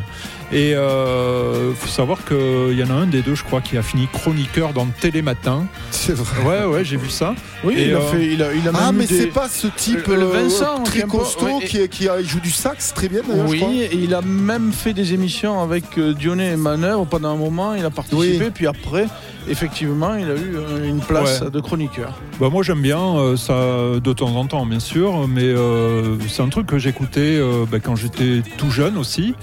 Et 0.52 0.76
euh, 0.76 1.74
faut 1.74 1.88
savoir 1.88 2.20
qu'il 2.26 2.78
y 2.78 2.84
en 2.84 2.90
a 2.92 2.94
un 2.94 3.08
des 3.08 3.22
deux, 3.24 3.34
je 3.34 3.44
crois, 3.44 3.62
qui 3.62 3.76
a 3.78 3.82
fini 3.82 4.08
chroniqueur 4.12 4.72
dans 4.74 4.86
Télématin. 4.86 5.66
C'est 5.90 6.14
vrai. 6.14 6.44
Ouais, 6.44 6.66
ouais, 6.66 6.86
j'ai 6.86 6.98
vu 6.98 7.10
ça. 7.10 7.34
Oui, 7.64 7.76
Et, 7.78 7.88
il 7.88 7.94
a 7.94 7.98
euh, 7.98 8.02
fait. 8.12 8.26
Il 8.26 8.44
a, 8.44 8.54
il 8.54 8.68
a 8.68 8.72
Ah, 8.74 8.92
même 8.92 8.98
mais 9.02 9.08
des- 9.08 9.18
c'est 9.22 9.28
pas 9.28 9.48
ce 9.48 9.68
type 9.68 10.08
Le- 10.08 10.16
le 10.16 10.22
euh, 10.24 10.26
Vincent, 10.26 10.84
qui 10.84 11.02
très 11.02 11.08
qui, 11.66 11.90
qui 11.90 12.08
joue 12.28 12.40
du 12.42 12.52
sax 12.52 12.94
très 12.94 13.08
bien 13.10 13.22
d'ailleurs, 13.28 13.48
je 13.48 13.56
crois. 13.56 13.68
Oui, 13.70 13.82
et 13.82 13.96
il 13.96 14.14
a 14.14 14.22
même 14.22 14.72
fait 14.74 14.94
des 14.94 15.14
émissions 15.14 15.62
avec 15.62 15.98
euh, 15.98 16.14
Dionnet 16.14 16.54
et 16.54 16.56
Manœuvre 16.58 17.06
pendant 17.06 17.30
un 17.30 17.36
moment. 17.38 17.74
Il 17.74 17.86
a 17.86 17.90
participé, 17.90 18.46
Oui. 18.46 18.52
puis 18.54 18.68
après, 18.68 19.06
effectivement, 19.48 20.16
il 20.16 20.26
a 20.26 20.36
eu 20.36 20.56
euh, 20.58 20.88
une 20.90 21.00
place 21.00 21.42
Ouais. 21.42 21.50
de 21.52 21.60
chroniqueur. 21.60 22.14
Bah 22.40 22.50
moi 22.52 22.64
j'aime 22.64 22.82
bien 22.82 23.00
euh, 23.00 23.38
ça 23.38 24.00
de 24.04 24.14
temps 24.14 24.36
en 24.36 24.46
temps 24.46 24.66
bien 24.66 24.80
sûr, 24.80 25.28
mais 25.28 25.44
euh, 25.44 26.18
c'est 26.28 26.42
un 26.42 26.50
truc 26.50 26.68
que 26.68 26.78
j'écoutais 26.78 27.38
euh, 27.38 27.66
bah, 27.72 27.80
quand 27.80 27.96
j'étais 27.96 28.42
tout 28.58 28.70
jeune 28.72 28.98
aussi. 28.98 29.36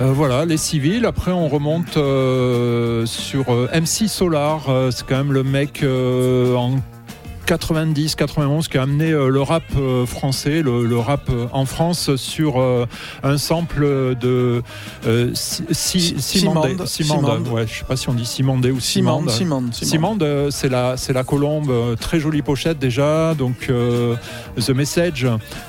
Euh, 0.00 0.10
voilà, 0.12 0.44
les 0.44 0.56
civils. 0.56 1.06
Après, 1.06 1.30
on 1.30 1.46
remonte 1.46 1.96
euh, 1.98 3.06
sur 3.06 3.44
euh, 3.50 3.68
MC 3.72 4.08
Solar. 4.08 4.62
Euh, 4.68 4.90
c'est 4.90 5.06
quand 5.06 5.16
même 5.16 5.32
le 5.32 5.44
mec 5.44 5.82
euh, 5.84 6.56
en 6.56 6.76
90-91 7.46 8.68
qui 8.68 8.78
a 8.78 8.82
amené 8.82 9.10
euh, 9.10 9.28
le 9.28 9.42
rap 9.42 9.62
euh, 9.76 10.06
français, 10.06 10.62
le, 10.62 10.84
le 10.86 10.98
rap 10.98 11.28
euh, 11.30 11.46
en 11.52 11.66
France 11.66 12.14
sur 12.16 12.54
un 13.22 13.38
sample 13.38 14.14
de 14.20 14.62
euh, 15.06 15.30
Si- 15.34 15.64
Si- 15.70 16.14
Simande. 16.20 16.86
Simande. 16.86 16.86
Simande. 16.86 17.24
Simande. 17.26 17.48
Ouais, 17.48 17.66
je 17.66 17.78
sais 17.78 17.84
pas 17.84 17.96
si 17.96 18.08
on 18.08 18.14
dit 18.14 18.26
Simande 18.26 18.64
ou 18.66 18.80
Simande, 18.80 19.30
Simande. 19.72 20.48
C'est 20.50 20.68
la, 20.68 20.96
c'est 20.96 21.12
la 21.12 21.24
colombe, 21.24 21.96
très 22.00 22.20
jolie 22.20 22.42
pochette 22.42 22.78
déjà. 22.78 23.34
Donc 23.34 23.66
euh, 23.70 24.14
The 24.58 24.70
Message, 24.70 25.26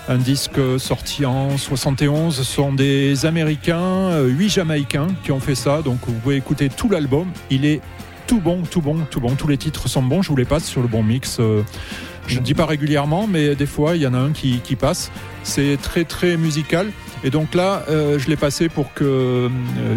un 0.09 0.17
disque 0.17 0.59
sorti 0.77 1.25
en 1.25 1.57
71, 1.57 2.35
ce 2.35 2.43
sont 2.43 2.73
des 2.73 3.25
Américains, 3.25 3.79
euh, 3.79 4.27
huit 4.27 4.49
Jamaïcains 4.49 5.07
qui 5.23 5.31
ont 5.31 5.39
fait 5.39 5.55
ça. 5.55 5.81
Donc 5.81 5.99
vous 6.07 6.13
pouvez 6.13 6.35
écouter 6.37 6.69
tout 6.69 6.89
l'album. 6.89 7.27
Il 7.49 7.65
est 7.65 7.81
tout 8.27 8.39
bon, 8.39 8.61
tout 8.63 8.81
bon, 8.81 8.99
tout 9.09 9.19
bon. 9.19 9.35
Tous 9.35 9.47
les 9.47 9.57
titres 9.57 9.87
sont 9.87 10.03
bons. 10.03 10.21
Je 10.21 10.29
vous 10.29 10.35
les 10.35 10.45
passe 10.45 10.65
sur 10.65 10.81
le 10.81 10.87
bon 10.87 11.03
mix. 11.03 11.37
euh, 11.39 11.63
je 12.27 12.39
ne 12.39 12.43
dis 12.43 12.53
pas 12.53 12.65
régulièrement, 12.65 13.27
mais 13.27 13.55
des 13.55 13.67
fois, 13.67 13.95
il 13.95 14.01
y 14.01 14.07
en 14.07 14.13
a 14.13 14.17
un 14.17 14.31
qui, 14.31 14.59
qui 14.59 14.75
passe. 14.75 15.11
C'est 15.43 15.77
très, 15.81 16.05
très 16.05 16.37
musical. 16.37 16.87
Et 17.25 17.31
donc 17.31 17.55
là, 17.55 17.83
euh, 17.89 18.19
je 18.19 18.27
l'ai 18.29 18.35
passé 18.35 18.69
pour 18.69 18.93
que 18.93 19.03
euh, 19.03 19.49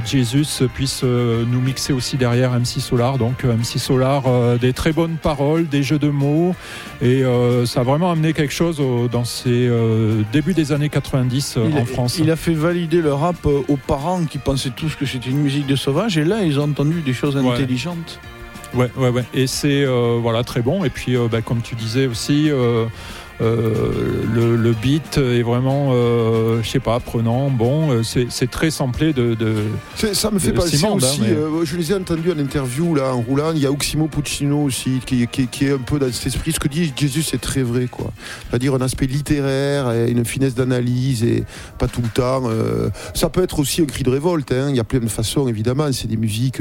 Jesus 0.06 0.66
puisse 0.72 1.02
euh, 1.04 1.44
nous 1.46 1.60
mixer 1.60 1.92
aussi 1.92 2.16
derrière 2.16 2.52
MC 2.58 2.80
Solar. 2.80 3.18
Donc 3.18 3.44
euh, 3.44 3.52
MC 3.54 3.78
Solar, 3.78 4.22
des 4.58 4.72
très 4.72 4.92
bonnes 4.92 5.16
paroles, 5.22 5.68
des 5.68 5.82
jeux 5.82 5.98
de 5.98 6.08
mots. 6.08 6.54
Et 7.02 7.22
ça 7.66 7.80
a 7.80 7.82
vraiment 7.84 8.10
amené 8.10 8.32
quelque 8.32 8.52
chose 8.54 8.80
au- 8.80 9.08
dans 9.08 9.24
ces 9.24 9.70
débuts 10.32 10.54
des 10.54 10.72
années 10.72 10.88
90 10.88 11.56
euh, 11.58 11.68
Il 11.70 11.76
en 11.78 11.82
a, 11.82 11.84
France. 11.84 12.18
il 12.18 12.30
a 12.30 12.36
fait 12.36 12.54
valider 12.54 13.02
le 13.02 13.12
rap 13.12 13.44
aux 13.44 13.76
parents 13.76 14.24
qui 14.24 14.38
pensaient 14.38 14.70
tous 14.74 14.94
que 14.96 15.04
c'était 15.04 15.28
une 15.30 15.38
musique 15.42 15.66
de 15.66 15.76
sauvage 15.76 16.16
et 16.16 16.24
là 16.24 16.42
ils 16.42 16.58
ont 16.58 16.64
entendu 16.64 17.02
des 17.02 17.12
choses 17.12 17.36
intelligentes. 17.36 18.18
Ouais, 18.74 18.90
ouais, 18.96 19.08
ouais. 19.10 19.24
Et 19.34 19.46
c'est 19.46 19.84
voilà 20.20 20.44
très 20.44 20.62
bon. 20.62 20.82
Et 20.84 20.90
puis, 20.90 21.14
bah, 21.30 21.42
comme 21.42 21.60
tu 21.60 21.74
disais 21.74 22.06
aussi, 22.06 22.50
le, 23.40 24.56
le 24.56 24.72
beat 24.72 25.18
est 25.18 25.42
vraiment, 25.42 25.90
euh, 25.92 26.60
je 26.62 26.68
sais 26.68 26.80
pas, 26.80 26.98
prenant. 27.00 27.50
Bon, 27.50 27.90
euh, 27.90 28.02
c'est 28.02 28.50
très 28.50 28.70
samplé 28.70 29.12
de. 29.12 29.34
de 29.34 29.54
Ça 30.12 30.30
me 30.30 30.38
fait 30.38 30.52
penser 30.52 30.84
hein, 30.84 30.90
aussi, 30.92 31.20
mais- 31.22 31.28
euh, 31.30 31.64
je 31.64 31.76
les 31.76 31.92
ai 31.92 31.94
entendus 31.94 32.32
en 32.32 32.38
interview 32.38 32.94
là 32.94 33.14
en 33.14 33.20
roulant, 33.20 33.52
il 33.54 33.60
y 33.62 33.66
a 33.66 33.70
Oximo 33.70 34.06
Puccino 34.08 34.62
aussi 34.62 35.00
qui, 35.04 35.26
qui- 35.28 35.46
qui 35.46 35.66
est 35.66 35.72
un 35.72 35.78
peu 35.78 35.98
dans 35.98 36.10
cet 36.12 36.26
esprit. 36.26 36.52
Ce 36.52 36.60
que 36.60 36.68
dit 36.68 36.92
Jésus 36.96 37.22
c'est 37.22 37.40
très 37.40 37.62
vrai 37.62 37.86
quoi. 37.90 38.10
C'est-à-dire 38.48 38.74
un 38.74 38.80
aspect 38.80 39.06
littéraire 39.06 39.92
et 39.92 40.10
une 40.10 40.24
finesse 40.24 40.54
d'analyse 40.54 41.22
et 41.24 41.44
pas 41.78 41.88
tout 41.88 42.02
le 42.02 42.08
temps. 42.08 42.42
euh, 42.46 42.88
ça 43.14 43.28
peut 43.28 43.42
être 43.42 43.58
aussi 43.58 43.82
un 43.82 43.86
cri 43.86 44.02
de 44.02 44.10
révolte, 44.10 44.52
hein. 44.52 44.66
il 44.70 44.76
y 44.76 44.80
a 44.80 44.84
plein 44.84 45.00
de 45.00 45.08
façons 45.08 45.48
évidemment, 45.48 45.90
c'est 45.92 46.08
des 46.08 46.16
musiques, 46.16 46.60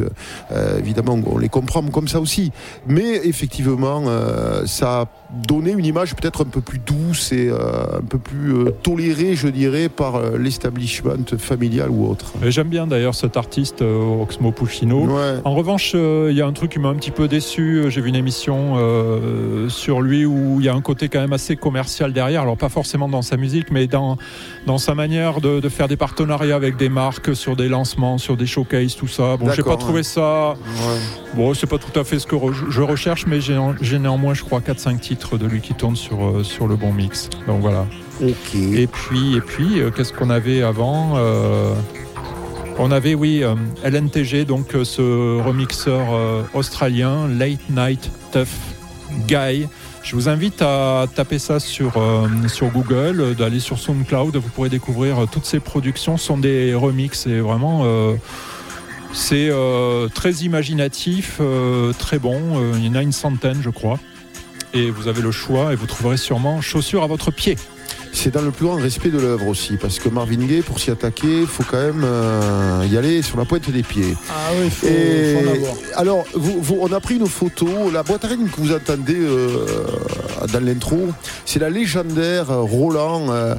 euh, 0.51 0.79
évidemment 0.79 1.19
on 1.25 1.37
les 1.37 1.49
comprend 1.49 1.81
comme 1.83 2.07
ça 2.07 2.19
aussi. 2.19 2.51
Mais 2.87 3.21
effectivement 3.25 4.03
euh, 4.07 4.65
ça 4.65 5.01
a 5.01 5.05
donné 5.47 5.71
une 5.71 5.85
image 5.85 6.15
peut-être 6.15 6.41
un 6.41 6.49
peu 6.49 6.61
plus 6.67 6.79
douce 6.79 7.31
et 7.31 7.47
euh, 7.49 7.97
un 7.97 8.01
peu 8.01 8.17
plus 8.17 8.53
euh, 8.53 8.71
tolérée 8.83 9.35
je 9.35 9.47
dirais 9.47 9.87
par 9.87 10.15
euh, 10.15 10.37
l'establishment 10.37 11.37
familial 11.37 11.89
ou 11.89 12.09
autre. 12.09 12.33
J'aime 12.45 12.67
bien 12.67 12.87
d'ailleurs 12.87 13.15
cet 13.15 13.37
artiste 13.37 13.81
Oxmo 13.81 14.51
Puccino. 14.51 15.07
En 15.45 15.55
revanche, 15.55 15.93
il 15.93 16.35
y 16.35 16.41
a 16.41 16.45
un 16.45 16.51
truc 16.51 16.71
qui 16.71 16.79
m'a 16.79 16.89
un 16.89 16.95
petit 16.95 17.11
peu 17.11 17.27
déçu. 17.27 17.83
J'ai 17.89 18.01
vu 18.01 18.09
une 18.09 18.15
émission 18.15 18.75
sur 19.69 20.01
lui 20.01 20.25
où 20.25 20.59
il 20.59 20.65
y 20.65 20.69
a 20.69 20.73
un 20.73 20.81
côté 20.81 21.07
quand 21.07 21.19
même 21.19 21.33
assez 21.33 21.55
commercial 21.55 22.11
derrière. 22.11 22.41
Alors 22.41 22.57
pas 22.57 22.69
forcément 22.69 23.07
dans 23.07 23.21
sa 23.21 23.37
musique, 23.37 23.71
mais 23.71 23.87
dans, 23.87 24.17
dans 24.65 24.77
sa 24.77 24.93
manière 24.93 25.39
de, 25.41 25.59
de 25.59 25.69
faire 25.69 25.87
des 25.87 25.95
partenariats 25.97 26.55
avec 26.55 26.75
des 26.75 26.89
marques 26.89 27.35
sur 27.35 27.55
des 27.55 27.69
lancements, 27.69 28.17
sur 28.17 28.35
des 28.35 28.45
showcases, 28.45 28.95
tout 28.95 29.07
ça. 29.07 29.37
Bon, 29.37 29.51
j'ai 29.51 29.63
pas 29.63 29.77
trouvé 29.77 29.99
ouais. 29.99 30.03
ça. 30.03 30.55
Bon, 31.35 31.53
c'est 31.53 31.67
pas 31.67 31.77
tout 31.77 31.97
à 31.97 32.03
fait 32.03 32.19
ce 32.19 32.27
que 32.27 32.35
re- 32.35 32.69
je 32.69 32.81
recherche, 32.81 33.25
mais 33.27 33.39
j'ai 33.41 33.99
néanmoins, 33.99 34.33
je 34.33 34.43
crois, 34.43 34.59
4-5 34.59 34.99
titres 34.99 35.37
de 35.37 35.45
lui 35.45 35.61
qui 35.61 35.73
tournent 35.73 35.95
sur, 35.95 36.43
sur 36.57 36.67
le 36.67 36.75
bon 36.75 36.91
mix. 36.91 37.29
Donc 37.45 37.61
voilà. 37.61 37.85
Ok. 38.19 38.55
Et 38.55 38.87
puis, 38.87 39.35
et 39.35 39.41
puis 39.41 39.79
euh, 39.79 39.91
qu'est-ce 39.91 40.11
qu'on 40.11 40.31
avait 40.31 40.63
avant 40.63 41.13
Euh, 41.17 41.71
On 42.79 42.89
avait, 42.89 43.13
oui, 43.13 43.43
euh, 43.43 43.53
LNTG, 43.83 44.45
donc 44.45 44.75
ce 44.83 45.39
remixeur 45.39 46.01
australien, 46.55 47.27
Late 47.27 47.69
Night 47.69 48.09
Tough 48.31 48.47
Guy. 49.27 49.67
Je 50.01 50.15
vous 50.15 50.29
invite 50.29 50.61
à 50.63 51.05
taper 51.13 51.37
ça 51.37 51.59
sur, 51.59 51.93
sur 52.47 52.69
Google, 52.69 53.35
d'aller 53.35 53.59
sur 53.59 53.77
SoundCloud. 53.77 54.37
Vous 54.37 54.49
pourrez 54.49 54.69
découvrir 54.69 55.27
toutes 55.31 55.45
ces 55.45 55.59
productions. 55.59 56.17
Ce 56.17 56.25
sont 56.25 56.37
des 56.37 56.73
remixes 56.73 57.27
et 57.27 57.39
vraiment. 57.39 57.85
c'est 59.11 59.51
très 60.13 60.31
imaginatif, 60.47 61.41
très 61.99 62.19
bon. 62.19 62.39
Il 62.75 62.85
y 62.85 62.89
en 62.89 62.95
a 62.95 63.01
une 63.01 63.11
centaine, 63.11 63.59
je 63.61 63.69
crois. 63.69 63.99
Et 64.73 64.89
vous 64.89 65.07
avez 65.07 65.21
le 65.21 65.31
choix 65.31 65.73
et 65.73 65.75
vous 65.75 65.87
trouverez 65.87 66.17
sûrement 66.17 66.61
chaussures 66.61 67.03
à 67.03 67.07
votre 67.07 67.31
pied. 67.31 67.55
C'est 68.19 68.31
dans 68.33 68.41
le 68.41 68.49
plus 68.49 68.65
grand 68.65 68.75
respect 68.77 69.09
de 69.09 69.19
l'œuvre 69.19 69.45
aussi, 69.47 69.77
parce 69.77 69.99
que 69.99 70.09
Marvin 70.09 70.37
Gaye, 70.47 70.61
pour 70.63 70.79
s'y 70.79 70.89
attaquer, 70.89 71.41
il 71.41 71.45
faut 71.47 71.63
quand 71.69 71.77
même 71.77 72.01
euh, 72.03 72.83
y 72.91 72.97
aller 72.97 73.21
sur 73.21 73.37
la 73.37 73.45
pointe 73.45 73.69
des 73.69 73.83
pieds. 73.83 74.15
Ah 74.29 74.33
oui, 74.59 74.69
faut, 74.71 74.87
Et 74.87 75.35
faut 75.35 75.47
en 75.47 75.53
avoir. 75.53 75.73
alors, 75.95 76.23
vous- 76.33 76.59
vous- 76.59 76.77
on 76.81 76.91
a 76.91 76.99
pris 76.99 77.15
une 77.17 77.27
photo. 77.27 77.67
La 77.93 78.01
boîte 78.01 78.25
à 78.25 78.29
rythme 78.29 78.49
que 78.49 78.59
vous 78.59 78.73
entendez 78.73 79.15
euh, 79.15 79.65
dans 80.51 80.59
l'intro, 80.65 81.09
c'est 81.45 81.59
la 81.59 81.69
légendaire 81.69 82.47
Roland 82.49 83.27
euh, 83.29 83.53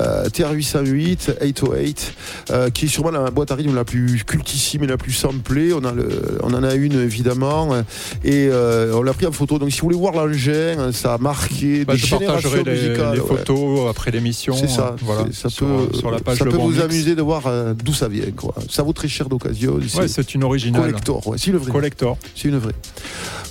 euh, 0.00 0.28
TR-808 0.28 1.30
808, 1.40 2.14
euh, 2.50 2.70
qui 2.70 2.86
est 2.86 2.88
sûrement 2.88 3.12
la 3.12 3.30
boîte 3.30 3.52
à 3.52 3.54
rythme 3.54 3.76
la 3.76 3.84
plus 3.84 4.24
cultissime 4.24 4.82
et 4.82 4.86
la 4.88 4.96
plus 4.96 5.12
samplée. 5.12 5.72
On, 5.72 5.84
a 5.84 5.92
le, 5.92 6.08
on 6.42 6.52
en 6.52 6.64
a 6.64 6.74
une 6.74 7.00
évidemment, 7.00 7.76
et 8.24 8.48
euh, 8.50 8.92
on 8.94 9.02
l'a 9.02 9.12
pris 9.12 9.26
en 9.26 9.32
photo. 9.32 9.58
Donc, 9.60 9.70
si 9.70 9.80
vous 9.80 9.86
voulez 9.86 9.96
voir 9.98 10.14
l'engin, 10.14 10.90
ça 10.92 11.14
a 11.14 11.18
marqué 11.18 11.84
Bah, 11.84 11.92
des 11.94 11.98
je 12.00 12.06
générations 12.06 12.50
les, 12.66 12.72
musicales. 12.72 13.14
les 13.14 13.20
ouais. 13.20 13.26
photos 13.28 13.88
après 14.00 14.10
l'émission. 14.12 14.54
C'est 14.56 14.66
ça, 14.68 14.88
euh, 14.94 14.96
Voilà, 15.02 15.24
ça 15.32 15.50
sur, 15.50 15.66
peut, 15.66 15.94
sur 15.96 16.10
la 16.10 16.20
page 16.20 16.38
ça 16.38 16.44
Le 16.46 16.50
peut 16.52 16.56
Bon 16.56 16.64
vous 16.64 16.70
Mix. 16.72 16.82
amuser 16.84 17.14
de 17.14 17.20
voir 17.20 17.42
euh, 17.46 17.74
d'où 17.74 17.92
ça 17.92 18.08
vient. 18.08 18.30
Quoi. 18.34 18.54
Ça 18.70 18.82
vaut 18.82 18.94
très 18.94 19.08
cher 19.08 19.28
d'occasion. 19.28 19.74
Ouais, 19.96 20.08
c'est 20.08 20.34
une 20.34 20.42
originale. 20.44 20.80
Collector, 20.80 21.26
ouais, 21.28 21.36
c'est 21.38 21.48
une 21.50 21.58
vraie. 21.58 21.70
Collector. 21.70 22.16
C'est 22.34 22.48
une 22.48 22.56
vraie. 22.58 22.72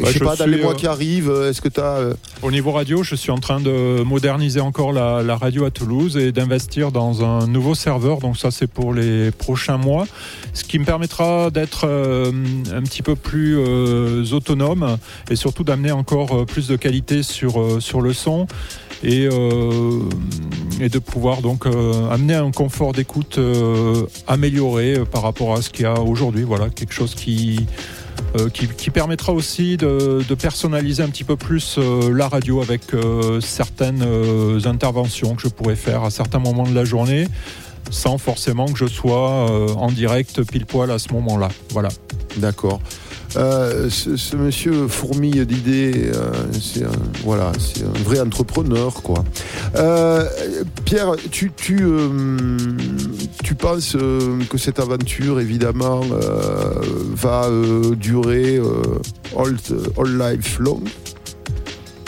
Je 0.00 0.06
sais 0.06 0.12
je 0.18 0.24
pas, 0.24 0.36
dans 0.36 0.46
les 0.46 0.62
mois 0.62 0.72
euh, 0.72 0.76
qui 0.76 0.86
arrivent, 0.86 1.32
est-ce 1.48 1.60
que 1.60 1.68
tu 1.68 1.80
as. 1.80 2.00
Au 2.42 2.50
niveau 2.50 2.72
radio, 2.72 3.02
je 3.02 3.14
suis 3.14 3.30
en 3.30 3.38
train 3.38 3.60
de 3.60 4.02
moderniser 4.02 4.60
encore 4.60 4.92
la, 4.92 5.22
la 5.22 5.36
radio 5.36 5.64
à 5.64 5.70
Toulouse 5.70 6.16
et 6.16 6.32
d'investir 6.32 6.92
dans 6.92 7.24
un 7.24 7.46
nouveau 7.46 7.74
serveur. 7.74 8.18
Donc 8.18 8.36
ça, 8.36 8.50
c'est 8.50 8.66
pour 8.66 8.94
les 8.94 9.30
prochains 9.30 9.76
mois, 9.78 10.06
ce 10.52 10.64
qui 10.64 10.78
me 10.78 10.84
permettra 10.84 11.50
d'être 11.50 11.86
euh, 11.86 12.32
un 12.72 12.82
petit 12.82 13.02
peu 13.02 13.16
plus 13.16 13.56
euh, 13.58 14.24
autonome 14.32 14.96
et 15.30 15.36
surtout 15.36 15.64
d'amener 15.64 15.92
encore 15.92 16.40
euh, 16.40 16.44
plus 16.44 16.68
de 16.68 16.76
qualité 16.76 17.22
sur, 17.22 17.60
euh, 17.60 17.80
sur 17.80 18.00
le 18.00 18.12
son. 18.12 18.46
Et, 19.02 19.26
euh, 19.32 20.00
et 20.78 20.90
de 20.90 20.98
pouvoir 20.98 21.40
donc 21.40 21.64
euh, 21.64 22.10
amener 22.10 22.34
un 22.34 22.50
confort 22.50 22.92
d'écoute 22.92 23.38
euh, 23.38 24.04
amélioré 24.26 24.98
euh, 24.98 25.04
par 25.06 25.22
rapport 25.22 25.54
à 25.54 25.62
ce 25.62 25.70
qu'il 25.70 25.84
y 25.84 25.88
a 25.88 25.98
aujourd'hui. 26.00 26.42
Voilà, 26.42 26.68
quelque 26.68 26.92
chose 26.92 27.14
qui, 27.14 27.64
euh, 28.36 28.48
qui, 28.48 28.90
permettra 28.90 29.32
aussi 29.32 29.76
de, 29.76 30.22
personnaliser 30.34 31.02
un 31.02 31.08
petit 31.08 31.24
peu 31.24 31.36
plus 31.36 31.76
euh, 31.78 32.14
la 32.14 32.28
radio 32.28 32.62
avec 32.62 32.94
euh, 32.94 33.40
certaines 33.40 34.04
interventions 34.66 35.34
que 35.34 35.42
je 35.42 35.48
pourrais 35.48 35.76
faire 35.76 36.04
à 36.04 36.10
certains 36.10 36.38
moments 36.38 36.64
de 36.64 36.74
la 36.74 36.84
journée 36.84 37.26
sans 37.90 38.18
forcément 38.18 38.66
que 38.66 38.78
je 38.78 38.86
sois 38.86 39.74
en 39.76 39.90
direct 39.90 40.44
pile 40.44 40.64
poil 40.64 40.92
à 40.92 40.98
ce 41.00 41.12
moment-là. 41.12 41.48
Voilà. 41.70 41.88
D'accord. 42.36 42.80
Euh, 43.36 43.88
ce, 43.90 44.36
monsieur 44.36 44.88
fourmille 44.88 45.46
d'idées, 45.46 46.10
euh, 46.14 46.32
c'est 46.60 46.84
un, 46.84 46.90
voilà, 47.24 47.52
c'est 47.58 47.84
un 47.84 48.02
vrai 48.04 48.20
entrepreneur, 48.20 48.92
quoi. 49.02 49.24
Euh, 49.76 50.28
Pierre, 50.84 51.14
tu, 51.30 51.52
tu, 51.56 51.80
tu 53.44 53.54
penses 53.54 53.96
que 54.48 54.58
cette 54.58 54.80
aventure, 54.80 55.40
évidemment, 55.40 56.00
va 57.14 57.48
durer 57.96 58.60
all, 59.38 59.56
all 59.96 60.18
life 60.18 60.58
long? 60.58 60.80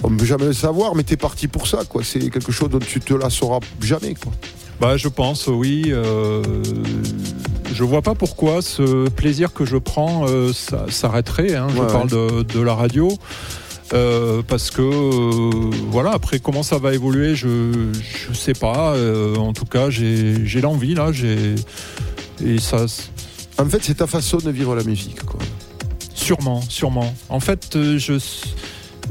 On 0.04 0.10
ne 0.10 0.18
peut 0.18 0.24
jamais 0.24 0.46
le 0.46 0.52
savoir, 0.52 0.96
mais 0.96 1.04
tu 1.04 1.14
es 1.14 1.16
parti 1.16 1.46
pour 1.46 1.68
ça, 1.68 1.84
quoi. 1.88 2.02
C'est 2.04 2.18
quelque 2.30 2.50
chose 2.50 2.70
dont 2.70 2.80
tu 2.80 2.98
te 2.98 3.14
la 3.14 3.30
sauras 3.30 3.60
jamais, 3.80 4.14
quoi. 4.14 4.32
Bah, 4.80 4.96
je 4.96 5.06
pense, 5.06 5.46
oui. 5.46 5.92
Je 7.72 7.84
vois 7.84 8.02
pas 8.02 8.14
pourquoi 8.14 8.62
ce 8.62 9.08
plaisir 9.08 9.52
que 9.52 9.64
je 9.64 9.76
prends 9.76 10.26
euh, 10.28 10.52
ça- 10.52 10.86
s'arrêterait. 10.88 11.54
hein. 11.56 11.68
je 11.74 11.80
Ouais, 11.80 11.86
parle 11.86 12.08
de, 12.10 12.42
de 12.42 12.60
la 12.60 12.74
radio. 12.74 13.08
euh, 13.94 14.42
parce 14.46 14.70
que 14.70 14.80
euh, 14.82 15.70
voilà 15.90 16.12
après 16.12 16.38
comment 16.38 16.62
ça 16.62 16.78
va 16.78 16.94
évoluer 16.94 17.34
je 17.34 17.90
je 18.28 18.32
sais 18.32 18.54
pas 18.54 18.94
en 19.38 19.52
tout 19.52 19.66
cas 19.66 19.90
j'ai 19.90 20.46
j'ai 20.46 20.60
l'envie 20.62 20.94
là 20.94 21.12
j'ai 21.12 21.54
et 22.44 22.58
ça 22.58 22.86
En 23.58 23.66
fait, 23.66 23.80
c'est 23.82 23.96
ta 23.98 24.06
façon 24.06 24.38
de 24.38 24.50
vivre 24.50 24.74
la 24.74 24.82
musique, 24.82 25.22
quoi. 25.24 25.38
Sûrement, 26.14 26.60
sûrement. 26.68 27.14
En 27.28 27.38
fait, 27.38 27.76
je, 27.98 28.14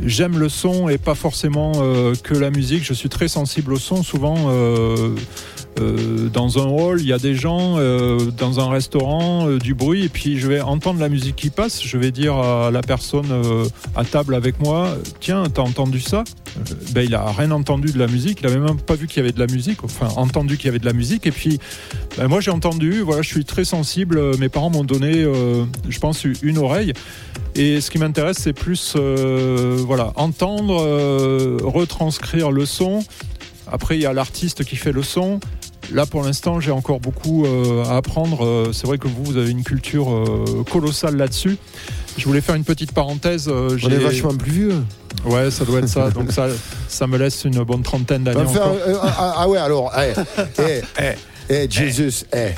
j'aime 0.06 0.38
le 0.38 0.50
son 0.50 0.90
et 0.90 0.98
pas 0.98 1.16
forcément 1.16 1.72
euh, 1.78 2.14
que 2.22 2.34
la 2.34 2.50
musique. 2.50 2.84
Je 2.84 2.94
suis 2.94 3.08
très 3.08 3.28
sensible 3.30 3.72
au 3.74 3.78
son. 3.80 4.04
Souvent, 4.04 4.36
euh, 4.50 5.16
euh, 5.80 6.30
dans 6.30 6.60
un 6.60 6.68
hall, 6.68 7.00
il 7.00 7.08
y 7.08 7.14
a 7.14 7.18
des 7.18 7.34
gens, 7.34 7.76
euh, 7.78 8.32
dans 8.38 8.60
un 8.60 8.70
restaurant, 8.70 9.48
euh, 9.48 9.58
du 9.58 9.74
bruit, 9.74 10.06
et 10.06 10.10
puis 10.10 10.38
je 10.38 10.48
vais 10.48 10.60
entendre 10.60 11.00
la 11.00 11.08
musique 11.08 11.36
qui 11.36 11.50
passe. 11.50 11.82
Je 11.84 11.98
vais 11.98 12.12
dire 12.12 12.36
à 12.36 12.72
la 12.72 12.82
personne 12.82 13.28
à 13.96 14.04
table 14.04 14.36
avec 14.36 14.60
moi, 14.60 14.96
tiens, 15.20 15.44
t'as 15.52 15.62
entendu 15.62 16.02
ça? 16.02 16.24
Ben 16.92 17.06
il 17.06 17.16
a 17.16 17.32
rien 17.32 17.52
entendu 17.52 17.92
de 17.92 18.00
la 18.00 18.08
musique. 18.08 18.40
Il 18.42 18.48
avait 18.48 18.60
même 18.60 18.80
pas 18.80 18.96
vu 18.96 19.08
qu'il 19.08 19.18
y 19.18 19.20
avait 19.22 19.32
de 19.32 19.40
la 19.40 19.48
musique. 19.48 19.84
Enfin, 19.84 20.10
entendu 20.18 20.58
qu'il 20.58 20.66
y 20.66 20.70
avait 20.70 20.80
de 20.80 20.86
la 20.86 20.94
musique. 20.94 21.26
Et 21.26 21.32
puis, 21.32 21.60
ben, 22.18 22.28
moi 22.28 22.42
j'ai 22.42 22.52
entendu. 22.52 23.02
Voilà, 23.02 23.22
je 23.22 23.30
suis 23.30 23.46
très 23.46 23.64
sensible. 23.64 24.38
Mes 24.38 24.50
parents 24.50 24.70
m'ont 24.70 24.84
donné, 24.84 25.26
je 25.88 26.00
pense, 26.00 26.26
une 26.42 26.58
oreille. 26.58 26.94
Et 27.56 27.82
ce 27.82 27.92
qui 27.92 27.98
m'intéresse, 27.98 28.38
c'est 28.40 28.54
plus, 28.54 28.96
voilà, 28.96 30.12
entendre, 30.16 30.76
retranscrire 31.64 32.52
le 32.52 32.66
son. 32.66 33.04
Après, 33.72 33.98
il 33.98 34.02
y 34.02 34.06
a 34.06 34.14
l'artiste 34.14 34.66
qui 34.66 34.76
fait 34.76 34.92
le 34.92 35.04
son. 35.04 35.40
Là, 35.92 36.06
pour 36.06 36.24
l'instant, 36.24 36.60
j'ai 36.60 36.72
encore 36.72 37.00
beaucoup 37.00 37.46
euh, 37.46 37.84
à 37.86 37.98
apprendre. 37.98 38.46
Euh, 38.46 38.72
C'est 38.74 38.88
vrai 38.88 38.98
que 38.98 39.08
vous, 39.08 39.24
vous 39.24 39.38
avez 39.38 39.50
une 39.50 39.64
culture 39.64 40.14
euh, 40.14 40.64
colossale 40.72 41.18
là-dessus. 41.18 41.58
Je 42.18 42.26
voulais 42.26 42.42
faire 42.42 42.56
une 42.56 42.64
petite 42.64 42.92
parenthèse. 42.92 43.50
On 43.50 43.76
est 43.90 43.98
vachement 43.98 44.36
plus 44.36 44.52
vieux. 44.52 44.76
Ouais, 45.26 45.52
ça 45.52 45.66
doit 45.66 45.80
être 45.80 45.90
ça. 45.90 46.10
Donc 46.16 46.32
ça, 46.32 46.48
ça 46.88 47.08
me 47.08 47.18
laisse 47.18 47.44
une 47.46 47.64
bonne 47.64 47.84
trentaine 47.84 48.24
d'années 48.24 48.42
Enfin, 48.46 48.62
encore. 48.62 49.06
ah, 49.18 49.50
ouais, 49.50 49.58
alors, 49.58 49.92
eh, 50.60 50.82
eh, 51.00 51.16
eh, 51.50 51.68
Jesus, 51.70 52.26
eh. 52.34 52.52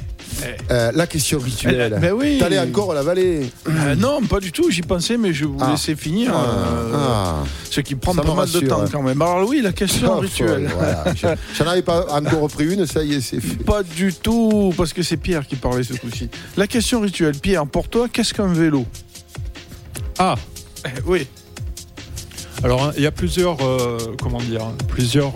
Euh, 0.72 0.92
la 0.94 1.08
question 1.08 1.40
rituelle. 1.40 1.94
Eh, 1.98 2.00
ben 2.00 2.12
oui. 2.14 2.38
T'allais 2.40 2.60
encore 2.60 2.94
la 2.94 3.04
vallée 3.04 3.50
Euh, 3.68 3.96
non, 3.96 4.22
pas 4.22 4.40
du 4.40 4.52
tout, 4.52 4.70
j'y 4.72 4.82
pensais, 4.82 5.18
mais 5.18 5.34
je 5.34 5.42
vais 5.46 5.52
vous 5.52 5.58
Ah. 5.62 5.72
laisser 5.72 5.96
finir. 5.96 6.32
Ah, 6.34 6.46
euh, 6.46 6.92
ah. 6.96 7.44
Ce 7.70 7.82
qui 7.82 7.96
prend 7.96 8.14
Ça 8.14 8.22
pas 8.22 8.32
me 8.32 8.36
mal 8.36 8.50
de 8.50 8.60
temps 8.62 8.82
hein. 8.82 8.86
quand 8.92 9.02
même. 9.02 9.22
Alors 9.22 9.48
oui, 9.48 9.62
la 9.62 9.72
question 9.72 10.18
rituelle. 10.20 10.70
voilà. 10.76 11.04
Je- 11.16 11.28
J'en 11.58 11.68
avais 11.70 11.82
pas 11.82 12.06
encore 12.12 12.48
pris 12.50 12.66
une, 12.74 12.86
ça 12.86 13.04
y 13.04 13.14
est, 13.16 13.22
c'est 13.22 13.40
fait. 13.42 13.64
Pas 13.64 13.84
du 13.84 14.14
tout, 14.14 14.74
parce 14.78 14.94
que 14.94 15.04
c'est 15.04 15.18
Pierre 15.18 15.46
qui 15.48 15.56
parlait 15.56 15.84
ce 15.84 15.94
coup-ci. 15.94 16.30
La 16.58 16.68
question 16.68 17.02
rituelle, 17.02 17.36
Pierre, 17.36 17.66
pour 17.66 17.88
toi, 17.90 18.08
qu'est-ce 18.12 18.34
qu'un 18.34 18.48
vélo? 18.52 18.86
Ah, 20.20 20.36
Oui. 21.06 21.28
Alors, 22.64 22.84
hein, 22.86 22.92
il 22.96 23.04
y 23.04 23.08
a 23.08 23.12
plusieurs, 23.12 23.58
euh, 23.62 23.98
comment 24.22 24.40
dire, 24.40 24.62
plusieurs 24.88 25.34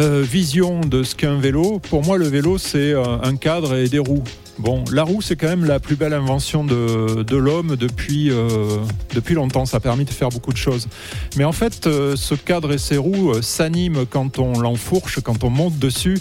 euh, 0.00 0.22
visions 0.22 0.80
de 0.80 1.04
ce 1.04 1.14
qu'est 1.14 1.26
un 1.26 1.38
vélo. 1.38 1.78
Pour 1.78 2.04
moi, 2.04 2.18
le 2.18 2.26
vélo, 2.26 2.58
c'est 2.58 2.92
euh, 2.92 3.18
un 3.22 3.36
cadre 3.36 3.76
et 3.76 3.88
des 3.88 4.00
roues. 4.00 4.24
Bon, 4.58 4.84
la 4.92 5.04
roue, 5.04 5.22
c'est 5.22 5.36
quand 5.36 5.48
même 5.48 5.64
la 5.64 5.78
plus 5.78 5.96
belle 5.96 6.12
invention 6.12 6.64
de, 6.64 7.22
de 7.22 7.36
l'homme 7.36 7.76
depuis, 7.76 8.30
euh, 8.30 8.78
depuis 9.14 9.34
longtemps. 9.34 9.66
Ça 9.66 9.76
a 9.76 9.80
permis 9.80 10.04
de 10.04 10.10
faire 10.10 10.30
beaucoup 10.30 10.52
de 10.52 10.56
choses. 10.58 10.88
Mais 11.36 11.44
en 11.44 11.52
fait, 11.52 11.84
ce 11.84 12.34
cadre 12.34 12.72
et 12.72 12.78
ces 12.78 12.96
roues 12.96 13.40
s'animent 13.42 14.04
quand 14.06 14.38
on 14.38 14.60
l'enfourche, 14.60 15.20
quand 15.20 15.44
on 15.44 15.50
monte 15.50 15.78
dessus. 15.78 16.18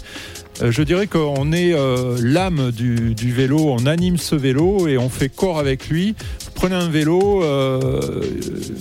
Euh, 0.61 0.71
je 0.71 0.83
dirais 0.83 1.07
qu'on 1.07 1.51
est 1.51 1.73
euh, 1.73 2.17
l'âme 2.21 2.71
du, 2.71 3.13
vélo, 3.31 3.75
on 3.77 3.85
anime 3.85 4.17
ce 4.17 4.35
vélo 4.35 4.87
et 4.87 4.97
on 4.97 5.09
fait 5.09 5.29
corps 5.29 5.59
avec 5.59 5.89
lui. 5.89 6.15
Prenez 6.55 6.75
un 6.75 6.89
vélo, 6.89 7.43
euh, 7.43 8.21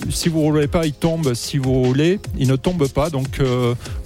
si 0.09 0.29
vous 0.29 0.41
roulez 0.41 0.67
pas, 0.67 0.85
il 0.85 0.93
tombe. 0.93 1.33
Si 1.33 1.57
vous 1.57 1.73
roulez, 1.73 2.19
il 2.37 2.47
ne 2.47 2.55
tombe 2.55 2.87
pas. 2.87 3.09
Donc 3.09 3.41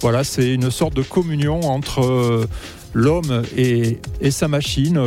voilà, 0.00 0.24
c'est 0.24 0.54
une 0.54 0.70
sorte 0.70 0.94
de 0.94 1.02
communion 1.02 1.60
entre 1.60 2.46
l'homme 2.94 3.42
et, 3.56 3.98
sa 4.30 4.48
machine. 4.48 5.00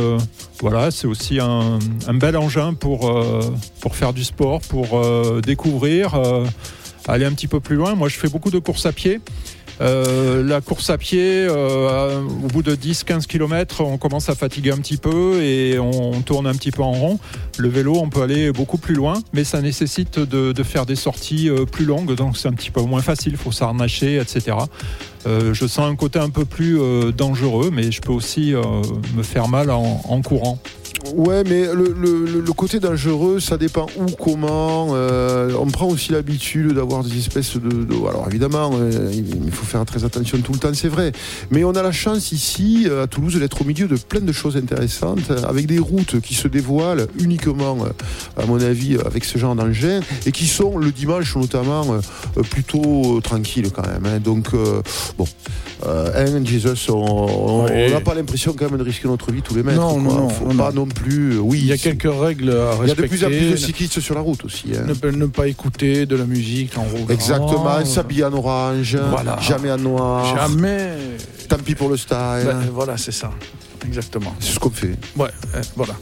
Voilà, 0.60 0.90
c'est 0.90 1.06
aussi 1.06 1.40
un, 1.40 1.78
bel 2.14 2.36
engin 2.36 2.74
pour, 2.74 3.12
pour 3.80 3.96
faire 3.96 4.12
du 4.12 4.24
sport, 4.24 4.60
pour 4.60 5.02
découvrir, 5.42 6.14
aller 7.08 7.24
un 7.24 7.32
petit 7.32 7.48
peu 7.48 7.60
plus 7.60 7.76
loin. 7.76 7.94
Moi, 7.94 8.08
je 8.08 8.16
fais 8.16 8.28
beaucoup 8.28 8.50
de 8.50 8.60
courses 8.60 8.86
à 8.86 8.92
pied. 8.92 9.20
Euh, 9.80 10.42
la 10.44 10.60
course 10.60 10.90
à 10.90 10.98
pied, 10.98 11.46
euh, 11.48 12.20
au 12.22 12.48
bout 12.48 12.62
de 12.62 12.74
10-15 12.74 13.26
km, 13.26 13.82
on 13.82 13.98
commence 13.98 14.28
à 14.28 14.34
fatiguer 14.34 14.70
un 14.70 14.76
petit 14.76 14.96
peu 14.96 15.42
et 15.42 15.78
on 15.78 16.20
tourne 16.22 16.46
un 16.46 16.54
petit 16.54 16.70
peu 16.70 16.82
en 16.82 16.92
rond. 16.92 17.18
Le 17.58 17.68
vélo, 17.68 17.96
on 17.96 18.08
peut 18.08 18.22
aller 18.22 18.52
beaucoup 18.52 18.78
plus 18.78 18.94
loin, 18.94 19.14
mais 19.32 19.44
ça 19.44 19.60
nécessite 19.60 20.18
de, 20.18 20.62
faire 20.62 20.86
des 20.86 20.96
sorties 20.96 21.48
euh, 21.48 21.64
plus 21.64 21.84
longues, 21.84 22.14
donc 22.14 22.36
c'est 22.36 22.48
un 22.48 22.52
petit 22.52 22.70
peu 22.70 22.82
moins 22.82 23.02
facile, 23.02 23.32
il 23.32 23.38
faut 23.38 23.52
s'arnacher, 23.52 24.18
etc. 24.18 24.56
Je 25.26 25.66
sens 25.66 25.90
un 25.90 25.94
côté 25.94 26.18
un 26.18 26.30
peu 26.30 26.44
plus 26.44 26.78
dangereux, 27.12 27.70
mais 27.72 27.92
je 27.92 28.00
peux 28.00 28.12
aussi 28.12 28.54
me 29.14 29.22
faire 29.22 29.46
mal 29.46 29.70
en 29.70 30.22
courant. 30.22 30.58
Ouais, 31.14 31.42
mais 31.44 31.66
le, 31.74 32.42
côté 32.52 32.78
dangereux, 32.78 33.40
ça 33.40 33.56
dépend 33.56 33.86
où, 33.98 34.06
comment. 34.12 34.90
euh, 34.94 35.52
on 35.58 35.66
prend 35.66 35.88
aussi 35.88 36.12
l'habitude 36.12 36.74
d'avoir 36.74 37.02
des 37.02 37.18
espèces 37.18 37.56
de. 37.56 37.86
alors 38.08 38.26
évidemment, 38.28 38.70
euh, 38.74 39.10
il 39.12 39.50
faut 39.50 39.64
faire 39.66 39.84
très 39.84 40.04
attention 40.04 40.38
tout 40.38 40.52
le 40.52 40.58
temps, 40.58 40.72
c'est 40.74 40.88
vrai. 40.88 41.12
Mais 41.50 41.64
on 41.64 41.72
a 41.72 41.82
la 41.82 41.90
chance 41.92 42.30
ici, 42.30 42.86
euh, 42.88 43.02
à 43.02 43.06
Toulouse, 43.08 43.36
d'être 43.36 43.62
au 43.62 43.64
milieu 43.64 43.88
de 43.88 43.96
plein 43.96 44.20
de 44.20 44.32
choses 44.32 44.56
intéressantes, 44.56 45.30
avec 45.46 45.66
des 45.66 45.80
routes 45.80 46.20
qui 46.20 46.34
se 46.34 46.46
dévoilent 46.46 47.08
uniquement, 47.18 47.78
à 48.36 48.46
mon 48.46 48.60
avis, 48.60 48.96
avec 49.04 49.24
ce 49.24 49.38
genre 49.38 49.56
d'engin, 49.56 50.00
et 50.24 50.30
qui 50.32 50.46
sont 50.46 50.78
le 50.78 50.92
dimanche 50.92 51.34
notamment 51.36 51.96
plutôt 52.50 53.20
tranquilles 53.22 53.70
quand 53.72 53.86
même. 53.86 54.06
hein. 54.06 54.20
Donc, 54.20 54.50
bon, 55.18 55.26
euh, 55.86 56.10
hein, 56.38 56.44
Jesus, 56.44 56.90
on- 56.90 57.64
Oui. 57.66 57.90
n'a 57.90 58.00
pas 58.00 58.14
l'impression 58.14 58.54
quand 58.56 58.68
même 58.70 58.78
de 58.78 58.84
risquer 58.84 59.08
notre 59.08 59.30
vie 59.32 59.42
tous 59.42 59.54
les 59.54 59.62
mètres. 59.62 59.80
Non, 59.80 59.94
quoi. 59.94 60.02
non, 60.02 60.14
non, 60.20 60.28
Faut 60.28 60.44
non, 60.52 60.56
pas 60.56 60.70
non. 60.72 60.82
non 60.82 60.86
plus. 60.86 61.34
euh, 61.34 61.38
Oui, 61.40 61.58
Il 61.60 61.66
y 61.66 61.72
a 61.72 61.78
quelques 61.78 62.02
règles 62.12 62.50
à 62.50 62.52
il 62.82 62.88
y 62.88 62.90
a 62.90 62.94
de 62.94 63.00
respecter. 63.02 63.08
plus 63.08 63.24
en 63.24 63.28
plus 63.28 63.50
de 63.50 63.56
cyclistes 63.56 64.00
sur 64.00 64.14
la 64.14 64.20
route 64.20 64.44
aussi. 64.44 64.66
hein. 64.76 64.84
Ne, 64.86 65.10
ne 65.10 65.26
pas 65.26 65.48
écouter 65.48 66.06
de 66.06 66.16
la 66.16 66.24
musique 66.24 66.76
en 66.78 66.82
roulant. 66.84 67.06
Exactement, 67.08 67.84
s'habiller 67.84 68.24
en 68.24 68.32
orange, 68.32 68.96
Voilà. 69.10 69.38
jamais 69.40 69.70
en 69.70 69.78
noir. 69.78 70.36
Jamais. 70.36 70.90
Tant 71.48 71.58
pis 71.58 71.74
pour 71.74 71.88
le 71.88 71.96
style. 71.96 72.16
Ben, 72.46 72.56
voilà, 72.72 72.96
c'est 72.96 73.12
ça. 73.12 73.30
Exactement. 73.86 74.34
C'est 74.40 74.52
ce 74.54 74.58
qu'on 74.60 74.70
fait. 74.70 74.94
Ouais, 75.16 75.28
euh, 75.56 75.60
voilà. 75.76 75.94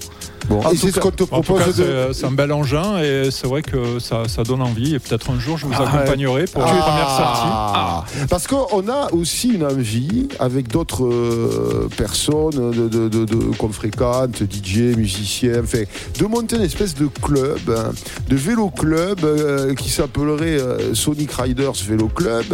Bon, 0.51 0.61
En 0.63 0.71
et 0.71 0.75
tout 0.75 0.81
c'est 0.81 0.89
ce 0.89 0.95
cas- 0.97 1.01
qu'on 1.03 1.11
te 1.13 1.23
propose 1.23 1.77
de. 1.77 2.09
c'est 2.13 2.25
un 2.27 2.33
bel 2.33 2.51
engin 2.53 2.99
et 3.01 3.31
c'est 3.31 3.47
vrai 3.47 3.63
que 3.63 4.01
ça, 4.01 4.25
ça 4.27 4.43
donne 4.43 4.61
envie. 4.63 4.97
Et 4.97 4.99
peut-être 4.99 5.31
un 5.31 5.39
jour, 5.39 5.57
je 5.57 5.65
vous 5.67 5.73
Ah, 5.79 5.83
accompagnerai 5.89 6.47
pour 6.47 6.63
la 6.63 6.69
première 6.69 7.09
sortie. 7.09 7.47
Ah. 7.47 8.05
Parce 8.29 8.49
qu'on 8.49 8.89
a 8.89 9.13
aussi 9.13 9.51
une 9.51 9.65
envie, 9.65 10.27
avec 10.41 10.67
d'autres 10.69 11.05
euh, 11.07 11.89
personnes 11.97 12.73
de, 12.73 12.89
de- 12.89 13.09
de- 13.09 13.25
de- 13.25 13.57
qu'on 13.57 13.69
fréquente, 13.71 14.43
DJ, 14.43 14.97
musiciens, 14.97 15.61
enfin, 15.63 15.83
de 16.19 16.27
monter 16.27 16.57
une 16.57 16.63
espèce 16.63 16.95
de 16.97 17.07
club, 17.23 17.59
hein, 17.69 17.93
de 18.29 18.35
vélo 18.37 18.71
club 18.71 19.21
euh, 19.25 19.75
qui 19.77 19.89
s'appellerait 19.89 20.59
euh, 20.61 20.95
Sonic 20.97 21.31
Riders 21.33 21.73
Vélo 21.89 22.09
Club, 22.09 22.45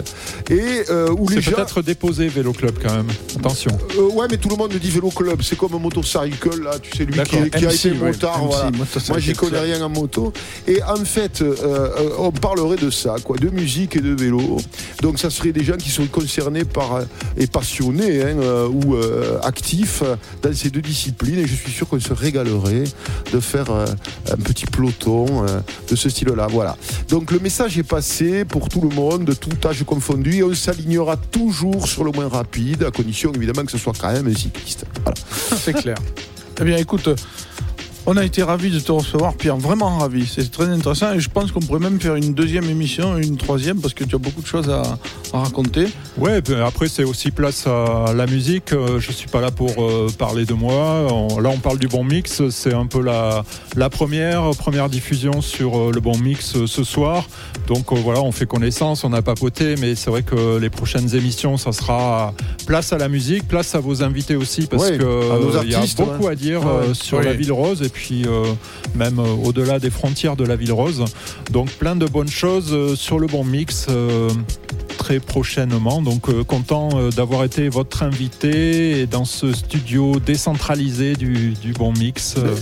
et 0.51 0.82
euh, 0.90 1.09
où 1.18 1.28
les 1.31 1.36
C'est 1.36 1.40
gens. 1.51 1.52
peut-être 1.56 1.81
déposé 1.81 2.28
Vélo 2.28 2.52
Club 2.52 2.74
quand 2.82 2.94
même. 2.94 3.06
Attention. 3.39 3.70
Euh, 3.98 4.02
ouais, 4.12 4.27
mais 4.31 4.36
tout 4.36 4.51
le 4.51 4.56
monde 4.56 4.73
dit 4.74 4.90
vélo 4.90 5.09
club. 5.09 5.40
C'est 5.43 5.56
comme 5.56 5.74
un 5.74 5.78
motocycle, 5.78 6.62
là, 6.62 6.73
tu 6.78 6.94
sais, 6.94 7.05
lui 7.06 7.14
qui, 7.23 7.51
qui 7.51 7.66
a 7.66 7.73
été 7.73 7.86
ouais. 7.91 8.13
motard. 8.13 8.45
Voilà. 8.45 8.71
Moi, 9.09 9.19
j'y 9.19 9.33
connais 9.33 9.61
rien 9.61 9.83
en 9.83 9.89
moto. 9.89 10.33
Et 10.67 10.83
en 10.83 11.05
fait, 11.05 11.43
euh, 11.43 11.55
euh, 11.63 12.09
on 12.19 12.31
parlerait 12.31 12.77
de 12.77 12.91
ça, 12.91 13.17
quoi, 13.23 13.37
de 13.37 13.49
musique 13.49 13.97
et 13.97 14.01
de 14.01 14.15
vélo. 14.15 14.59
Donc, 15.03 15.19
ça 15.19 15.31
serait 15.31 15.53
des 15.53 15.65
gens 15.65 15.77
qui 15.77 15.91
seraient 15.91 16.07
concernés 16.07 16.65
par 16.65 16.95
euh, 16.95 17.05
et 17.37 17.47
passionnés 17.47 18.23
hein, 18.23 18.37
ou 18.71 18.95
euh, 18.95 19.39
actifs 19.43 20.03
dans 20.43 20.53
ces 20.55 20.71
deux 20.71 20.81
disciplines. 20.83 21.39
Et 21.39 21.47
je 21.47 21.55
suis 21.55 21.73
sûr 21.73 21.89
qu'on 21.89 22.01
se 22.01 22.13
régalerait 22.13 22.85
de 23.33 23.41
faire 23.41 23.71
euh, 23.71 23.87
un 24.31 24.37
petit 24.37 24.67
peloton 24.67 25.47
de 25.89 25.97
ce 25.97 26.09
style-là. 26.09 26.47
Voilà. 26.51 26.77
Donc, 27.09 27.31
le 27.31 27.39
message 27.39 27.79
est 27.79 27.83
passé 27.83 28.45
pour 28.45 28.69
tout 28.69 28.81
le 28.81 28.95
monde, 28.95 29.25
de 29.25 29.35
tout 29.35 29.51
âge 29.65 29.85
confondu, 29.85 30.37
et 30.37 30.43
on 30.43 30.55
s'alignera 30.55 31.17
toujours 31.17 31.87
sur 31.87 32.05
le 32.05 32.13
moins 32.13 32.29
rapide, 32.29 32.85
à 32.85 32.91
condition 32.91 33.33
évidemment 33.35 33.65
que 33.65 33.73
ce 33.73 33.79
soit 33.79 33.93
quand 33.99 34.13
même 34.13 34.27
un 34.27 34.35
cycliste. 34.35 34.85
Voilà. 35.03 35.17
C'est 35.57 35.73
clair. 35.73 35.97
Eh 36.61 36.65
bien, 36.65 36.77
écoute, 36.79 37.09
on 38.07 38.16
a 38.16 38.24
été 38.24 38.43
ravis 38.43 38.70
de 38.70 38.78
te 38.78 38.93
recevoir, 38.93 39.35
Pierre, 39.35 39.57
vraiment 39.57 39.99
ravis. 39.99 40.27
C'est 40.33 40.51
très 40.51 40.66
intéressant 40.66 41.12
et 41.12 41.20
je 41.20 41.28
pense 41.28 41.51
qu'on 41.53 41.61
pourrait 41.61 41.81
même 41.81 42.01
faire 42.01 42.15
une 42.15 42.35
deuxième 42.35 42.69
émission, 42.70 43.16
une 43.19 43.37
troisième, 43.37 43.81
parce 43.81 43.95
que 43.95 44.05
tu 44.05 44.15
as 44.15 44.19
beaucoup 44.19 44.41
de 44.43 44.47
choses 44.47 44.70
à, 44.70 44.83
à 45.33 45.41
raconter. 45.41 45.87
Ouais, 46.16 46.41
ben 46.41 46.61
après 46.61 46.89
c'est 46.89 47.05
aussi 47.05 47.31
place 47.31 47.66
à 47.66 48.12
la 48.15 48.27
musique. 48.27 48.73
Euh, 48.73 49.01
Je 49.01 49.12
suis 49.12 49.28
pas 49.28 49.41
là 49.41 49.51
pour 49.51 49.70
euh, 49.83 50.09
parler 50.16 50.45
de 50.45 50.55
moi. 50.55 51.07
On- 51.12 51.41
là, 51.41 51.51
on 51.53 51.59
parle 51.59 51.78
du 51.78 51.89
bon 51.89 52.05
mix. 52.05 52.49
C'est 52.51 52.74
un 52.74 52.87
peu 52.87 53.01
la, 53.03 53.45
la 53.77 53.91
première 53.91 54.51
première 54.57 54.89
diffusion 54.89 55.41
sur 55.41 55.77
euh, 55.77 55.91
le 55.93 56.01
bon 56.01 56.16
mix 56.19 56.57
euh, 56.57 56.66
ce 56.66 56.85
soir. 56.85 57.28
Donc 57.66 57.93
euh, 57.93 57.97
voilà, 57.97 58.20
on 58.23 58.31
fait 58.33 58.47
connaissance, 58.47 59.03
on 59.05 59.12
a 59.12 59.23
papoté, 59.23 59.74
mais 59.81 59.95
c'est 59.97 60.11
vrai 60.11 60.23
que 60.23 60.59
les 60.59 60.70
prochaines 60.70 61.15
émissions, 61.16 61.57
ça 61.57 61.73
sera 61.73 62.33
place 62.66 62.93
à 62.93 62.99
la 62.99 63.09
musique, 63.09 63.49
place 63.49 63.74
à 63.74 63.81
vos 63.81 64.03
invités 64.03 64.37
aussi, 64.37 64.66
parce 64.66 64.85
Ouais, 64.91 64.99
que 64.99 65.03
à 65.05 65.39
nos 65.39 65.57
euh, 65.57 65.62
il 65.65 65.70
y 65.73 65.74
a 65.74 65.81
beaucoup 65.97 66.24
ouais. 66.24 66.33
à 66.33 66.35
dire 66.37 66.61
Ouais, 66.65 66.89
euh, 66.91 66.95
sur 66.95 67.20
la 67.20 67.33
ville 67.33 67.53
rose 67.53 67.83
et 67.83 67.89
puis 67.97 68.24
euh, 68.27 68.44
même 68.94 69.18
euh, 69.18 69.24
au-delà 69.44 69.78
des 69.78 69.90
frontières 69.90 70.36
de 70.36 70.44
la 70.44 70.55
ville 70.56 70.73
rose. 70.73 71.02
Donc 71.51 71.70
plein 71.70 71.97
de 71.97 72.06
bonnes 72.06 72.28
choses 72.28 72.70
euh, 72.73 72.94
sur 72.94 73.18
le 73.18 73.27
bon 73.27 73.43
mix. 73.44 73.86
euh, 73.89 74.28
très 74.98 75.20
prochainement. 75.20 76.02
Donc 76.02 76.28
euh, 76.28 76.43
content 76.43 76.89
euh, 76.94 77.10
d'avoir 77.10 77.44
été 77.44 77.68
votre 77.68 78.02
invité 78.02 79.01
et 79.02 79.06
dans 79.06 79.24
ce 79.24 79.52
studio 79.52 80.18
décentralisé 80.18 81.14
du, 81.14 81.51
du 81.52 81.73
Bon 81.74 81.93
Mix, 81.93 82.35
euh, 82.39 82.56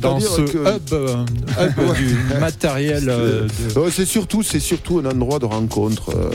dans 0.00 0.20
ce 0.20 0.42
que- 0.42 0.58
hub, 0.76 0.92
euh, 0.92 1.24
hub 1.58 1.94
du 1.96 2.16
matériel. 2.40 3.04
euh, 3.08 3.46
de- 3.74 3.90
c'est 3.90 4.04
surtout, 4.04 4.42
c'est 4.42 4.60
surtout 4.60 4.98
un 4.98 5.06
endroit 5.10 5.38
de 5.38 5.46
rencontre. 5.46 6.10
euh, 6.10 6.28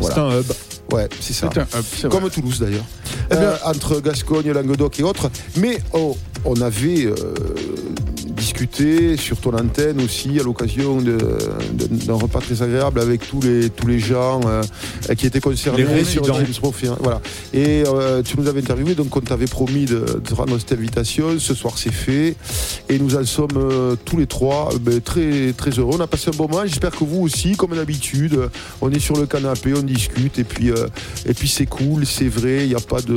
voilà. 0.00 0.14
C'est 0.14 0.20
un 0.20 0.40
hub. 0.40 0.46
Ouais, 0.92 1.08
c'est 1.20 1.32
ça. 1.32 1.48
C'est 1.52 1.60
un 1.60 1.62
hub, 1.78 1.84
c'est 1.96 2.08
Comme 2.08 2.20
vrai. 2.22 2.30
Toulouse 2.30 2.58
d'ailleurs. 2.58 2.84
Eh 3.30 3.34
Euh, 3.34 3.56
entre 3.66 4.00
Gascogne, 4.00 4.50
Languedoc 4.50 4.98
et 4.98 5.02
autres. 5.04 5.30
Mais 5.58 5.78
oh, 5.92 6.16
on 6.44 6.60
avait 6.60 7.08
discuté 8.34 9.16
sur 9.16 9.38
ton 9.38 9.56
antenne 9.56 10.00
aussi 10.02 10.38
à 10.38 10.42
l'occasion 10.42 11.00
d'un 11.00 12.14
repas 12.14 12.40
très 12.40 12.62
agréable 12.62 13.00
avec 13.00 13.28
tous 13.28 13.40
les, 13.40 13.70
tous 13.70 13.86
les 13.86 13.98
gens 13.98 14.40
euh, 14.46 14.62
qui 15.16 15.26
étaient 15.26 15.40
concernés 15.40 15.84
Les 15.84 16.04
sur. 16.04 16.24
James 16.24 16.44
Murphy, 16.62 16.88
hein, 16.88 16.96
Voilà. 17.00 17.20
Et 17.52 17.84
euh, 17.86 18.22
tu 18.22 18.38
nous 18.38 18.48
avais 18.48 18.60
interviewé, 18.60 18.94
donc 18.94 19.14
on 19.16 19.20
t'avait 19.20 19.46
promis 19.46 19.84
de, 19.84 20.20
de 20.22 20.34
rendre 20.34 20.58
cette 20.58 20.72
invitation. 20.72 21.38
Ce 21.38 21.54
soir, 21.54 21.74
c'est 21.76 21.92
fait. 21.92 22.36
Et 22.88 22.98
nous 22.98 23.16
en 23.16 23.24
sommes 23.24 23.56
euh, 23.56 23.96
tous 24.04 24.16
les 24.16 24.26
trois 24.26 24.70
ben, 24.80 25.00
très, 25.00 25.52
très 25.52 25.70
heureux. 25.70 25.96
On 25.98 26.00
a 26.00 26.06
passé 26.06 26.30
un 26.32 26.36
bon 26.36 26.48
moment. 26.48 26.62
J'espère 26.64 26.90
que 26.90 27.04
vous 27.04 27.22
aussi, 27.22 27.56
comme 27.56 27.74
d'habitude, 27.74 28.38
on 28.80 28.90
est 28.90 28.98
sur 28.98 29.16
le 29.16 29.26
canapé, 29.26 29.72
on 29.76 29.82
discute. 29.82 30.38
Et 30.38 30.44
puis, 30.44 30.70
et 31.26 31.34
puis 31.34 31.48
c'est 31.48 31.66
cool, 31.66 32.06
c'est 32.06 32.28
vrai. 32.28 32.64
Il 32.64 32.68
n'y 32.68 32.74
a 32.74 32.80
pas 32.80 33.00
de. 33.00 33.16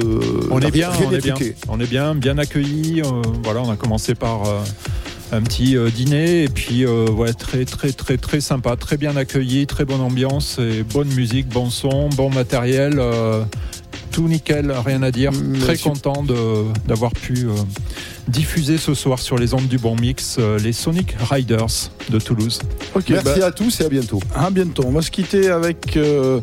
On 0.51 0.59
est 0.59 0.71
bien, 0.71 0.89
on 1.05 1.11
est 1.11 1.21
bien, 1.21 1.35
on 1.67 1.79
est 1.79 1.87
bien, 1.89 2.15
bien 2.15 2.37
accueillis. 2.37 3.01
voilà, 3.43 3.61
on 3.61 3.71
a 3.71 3.75
commencé 3.75 4.15
par 4.15 4.43
un 5.31 5.41
petit 5.41 5.75
euh, 5.75 5.89
dîner 5.89 6.43
et 6.43 6.49
puis 6.49 6.85
euh, 6.85 7.09
ouais, 7.09 7.33
très 7.33 7.65
très 7.65 7.91
très 7.91 8.17
très 8.17 8.41
sympa, 8.41 8.75
très 8.75 8.97
bien 8.97 9.15
accueilli, 9.15 9.67
très 9.67 9.85
bonne 9.85 10.01
ambiance 10.01 10.59
et 10.59 10.83
bonne 10.83 11.09
musique, 11.09 11.47
bon 11.47 11.69
son, 11.69 12.09
bon 12.09 12.29
matériel, 12.29 12.95
euh, 12.97 13.43
tout 14.17 14.27
nickel, 14.27 14.71
rien 14.71 15.03
à 15.03 15.11
dire. 15.11 15.31
Mm, 15.31 15.59
très 15.59 15.77
content 15.77 16.23
d'avoir 16.87 17.11
pu 17.11 17.45
euh, 17.45 17.51
diffuser 18.27 18.77
ce 18.77 18.95
soir 18.95 19.19
sur 19.19 19.37
les 19.37 19.53
ondes 19.53 19.67
du 19.67 19.77
Bon 19.77 19.95
Mix 19.95 20.37
euh, 20.39 20.57
les 20.57 20.73
Sonic 20.73 21.15
Riders 21.19 21.91
de 22.09 22.19
Toulouse. 22.19 22.59
Merci 22.95 23.39
bah, 23.39 23.45
à 23.45 23.51
tous 23.51 23.79
et 23.81 23.85
à 23.85 23.89
bientôt. 23.89 24.19
à 24.33 24.49
bientôt. 24.49 24.83
On 24.87 24.91
va 24.91 25.03
se 25.03 25.11
quitter 25.11 25.49
avec 25.49 25.95
euh, 25.97 26.39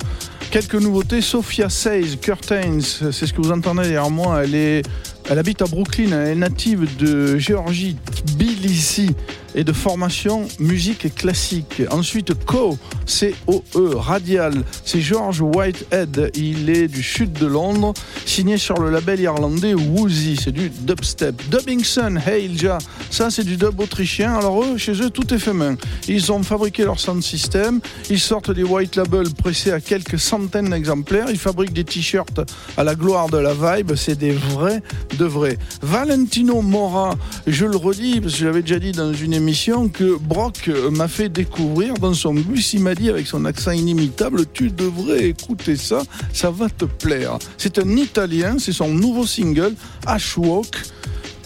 quelques 0.52 0.76
nouveautés. 0.76 1.20
Sophia 1.20 1.68
Says, 1.68 2.16
Curtains, 2.20 2.78
c'est 2.80 3.26
ce 3.26 3.32
que 3.32 3.42
vous 3.42 3.50
entendez 3.50 3.82
derrière 3.82 4.08
moi. 4.08 4.44
Elle, 4.44 4.54
est, 4.54 4.82
elle 5.30 5.38
habite 5.38 5.62
à 5.62 5.66
Brooklyn, 5.66 6.12
elle 6.12 6.28
est 6.28 6.34
native 6.34 6.86
de 6.98 7.38
Géorgie, 7.38 7.96
Tbilissi, 8.26 9.10
et 9.54 9.64
de 9.64 9.72
formation 9.72 10.46
musique 10.58 11.14
classique. 11.14 11.82
Ensuite, 11.90 12.34
Co, 12.44 12.76
C-O-E, 13.06 13.96
Radial, 13.96 14.64
c'est 14.84 15.00
George 15.00 15.40
Whitehead. 15.40 16.32
Il 16.34 16.70
est 16.70 16.88
du 16.88 17.02
sud 17.02 17.32
de 17.32 17.46
Londres, 17.46 17.94
signé 18.26 18.58
sur 18.58 18.80
le 18.80 18.90
label 18.90 19.20
irlandais 19.20 19.74
Woozy, 19.74 20.36
c'est 20.42 20.52
du 20.52 20.70
dubstep. 20.70 21.40
Dubbingson, 21.50 22.18
Heilja, 22.26 22.78
ça 23.10 23.30
c'est 23.30 23.44
du 23.44 23.56
dub 23.56 23.78
autrichien. 23.78 24.34
Alors 24.34 24.64
eux, 24.64 24.76
chez 24.76 25.00
eux, 25.02 25.10
tout 25.10 25.32
est 25.32 25.38
fait 25.38 25.52
main. 25.52 25.76
Ils 26.08 26.32
ont 26.32 26.42
fabriqué 26.42 26.84
leur 26.84 26.98
sound 26.98 27.22
system, 27.22 27.80
ils 28.10 28.20
sortent 28.20 28.50
des 28.50 28.64
white 28.64 28.96
labels 28.96 29.32
pressés 29.32 29.70
à 29.72 29.80
quelques 29.80 30.18
centaines 30.18 30.70
d'exemplaires, 30.70 31.26
ils 31.30 31.38
fabriquent 31.38 31.72
des 31.72 31.84
t-shirts 31.84 32.40
à 32.76 32.84
la 32.84 32.94
gloire 32.94 33.28
de 33.28 33.38
la 33.38 33.54
vibe, 33.54 33.94
c'est 33.94 34.18
des 34.18 34.32
vrais 34.32 34.82
de 35.16 35.24
vrais. 35.24 35.58
Valentino 35.82 36.60
Mora, 36.62 37.14
je 37.46 37.66
le 37.66 37.76
redis, 37.76 38.20
parce 38.20 38.34
que 38.34 38.40
j'avais 38.40 38.62
déjà 38.62 38.78
dit 38.78 38.92
dans 38.92 39.12
une 39.12 39.32
émission 39.32 39.43
que 39.92 40.16
Brock 40.18 40.70
m'a 40.92 41.06
fait 41.06 41.28
découvrir 41.28 41.94
dans 41.94 42.14
son 42.14 42.34
bus, 42.34 42.72
il 42.72 42.80
m'a 42.80 42.94
dit 42.94 43.10
avec 43.10 43.26
son 43.26 43.44
accent 43.44 43.72
inimitable, 43.72 44.46
tu 44.52 44.70
devrais 44.70 45.28
écouter 45.28 45.76
ça, 45.76 46.02
ça 46.32 46.50
va 46.50 46.68
te 46.68 46.84
plaire. 46.84 47.38
C'est 47.58 47.78
un 47.78 47.96
Italien, 47.96 48.56
c'est 48.58 48.72
son 48.72 48.88
nouveau 48.88 49.26
single, 49.26 49.74
Ashwalk. 50.06 50.74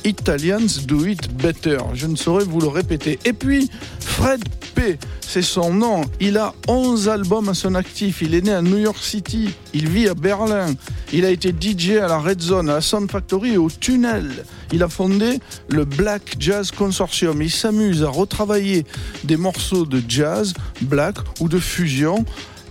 Italians 0.05 0.87
do 0.87 1.05
it 1.07 1.33
better. 1.35 1.79
Je 1.95 2.07
ne 2.07 2.17
saurais 2.17 2.45
vous 2.45 2.61
le 2.61 2.69
répéter. 2.69 3.19
Et 3.25 3.33
puis, 3.33 3.71
Fred 4.01 4.43
P, 4.75 4.99
c'est 5.21 5.43
son 5.43 5.73
nom. 5.73 6.03
Il 6.21 6.39
a 6.39 6.55
11 6.69 7.09
albums 7.09 7.49
à 7.49 7.55
son 7.55 7.75
actif. 7.75 8.23
Il 8.23 8.35
est 8.35 8.43
né 8.43 8.53
à 8.53 8.63
New 8.63 8.79
York 8.79 8.99
City. 9.01 9.51
Il 9.75 9.89
vit 9.89 10.09
à 10.09 10.15
Berlin. 10.15 10.75
Il 11.13 11.25
a 11.25 11.31
été 11.31 11.51
DJ 11.51 11.99
à 12.03 12.09
la 12.09 12.19
Red 12.19 12.41
Zone, 12.41 12.69
à 12.69 12.75
la 12.75 12.81
Sound 12.81 13.11
Factory 13.11 13.55
et 13.55 13.59
au 13.59 13.71
Tunnel. 13.71 14.45
Il 14.73 14.83
a 14.83 14.89
fondé 14.89 15.41
le 15.69 15.85
Black 15.85 16.37
Jazz 16.39 16.71
Consortium. 16.71 17.41
Il 17.43 17.51
s'amuse 17.51 18.05
à 18.05 18.09
retravailler 18.09 18.85
des 19.25 19.37
morceaux 19.37 19.87
de 19.87 20.03
jazz, 20.07 20.53
black 20.83 21.17
ou 21.41 21.49
de 21.49 21.59
fusion 21.59 22.25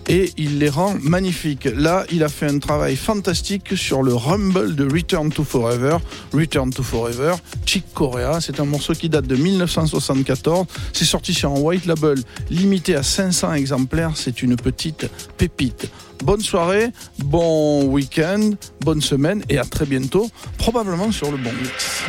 et 0.07 0.31
il 0.37 0.59
les 0.59 0.69
rend 0.69 0.95
magnifiques. 1.01 1.65
Là, 1.65 2.05
il 2.11 2.23
a 2.23 2.29
fait 2.29 2.47
un 2.47 2.59
travail 2.59 2.95
fantastique 2.95 3.77
sur 3.77 4.03
le 4.03 4.13
Rumble 4.13 4.75
de 4.75 4.83
Return 4.83 5.29
to 5.29 5.43
Forever. 5.43 5.97
Return 6.33 6.71
to 6.71 6.83
Forever, 6.83 7.35
Chick 7.65 7.85
Corea, 7.93 8.39
c'est 8.41 8.59
un 8.59 8.65
morceau 8.65 8.93
qui 8.93 9.09
date 9.09 9.27
de 9.27 9.35
1974. 9.35 10.65
C'est 10.93 11.05
sorti 11.05 11.33
sur 11.33 11.51
un 11.51 11.59
white 11.59 11.85
label 11.85 12.19
limité 12.49 12.95
à 12.95 13.03
500 13.03 13.53
exemplaires. 13.53 14.11
C'est 14.15 14.41
une 14.41 14.55
petite 14.55 15.09
pépite. 15.37 15.89
Bonne 16.23 16.41
soirée, 16.41 16.89
bon 17.19 17.85
week-end, 17.85 18.51
bonne 18.81 19.01
semaine 19.01 19.43
et 19.49 19.57
à 19.57 19.65
très 19.65 19.85
bientôt, 19.85 20.29
probablement 20.57 21.11
sur 21.11 21.31
le 21.31 21.37
bon 21.37 21.51
mix. 21.61 22.01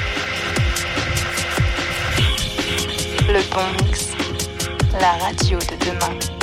Le 3.29 3.41
Bon 3.55 3.99
la 5.01 5.13
radio 5.13 5.59
de 5.59 5.85
demain. 5.85 6.38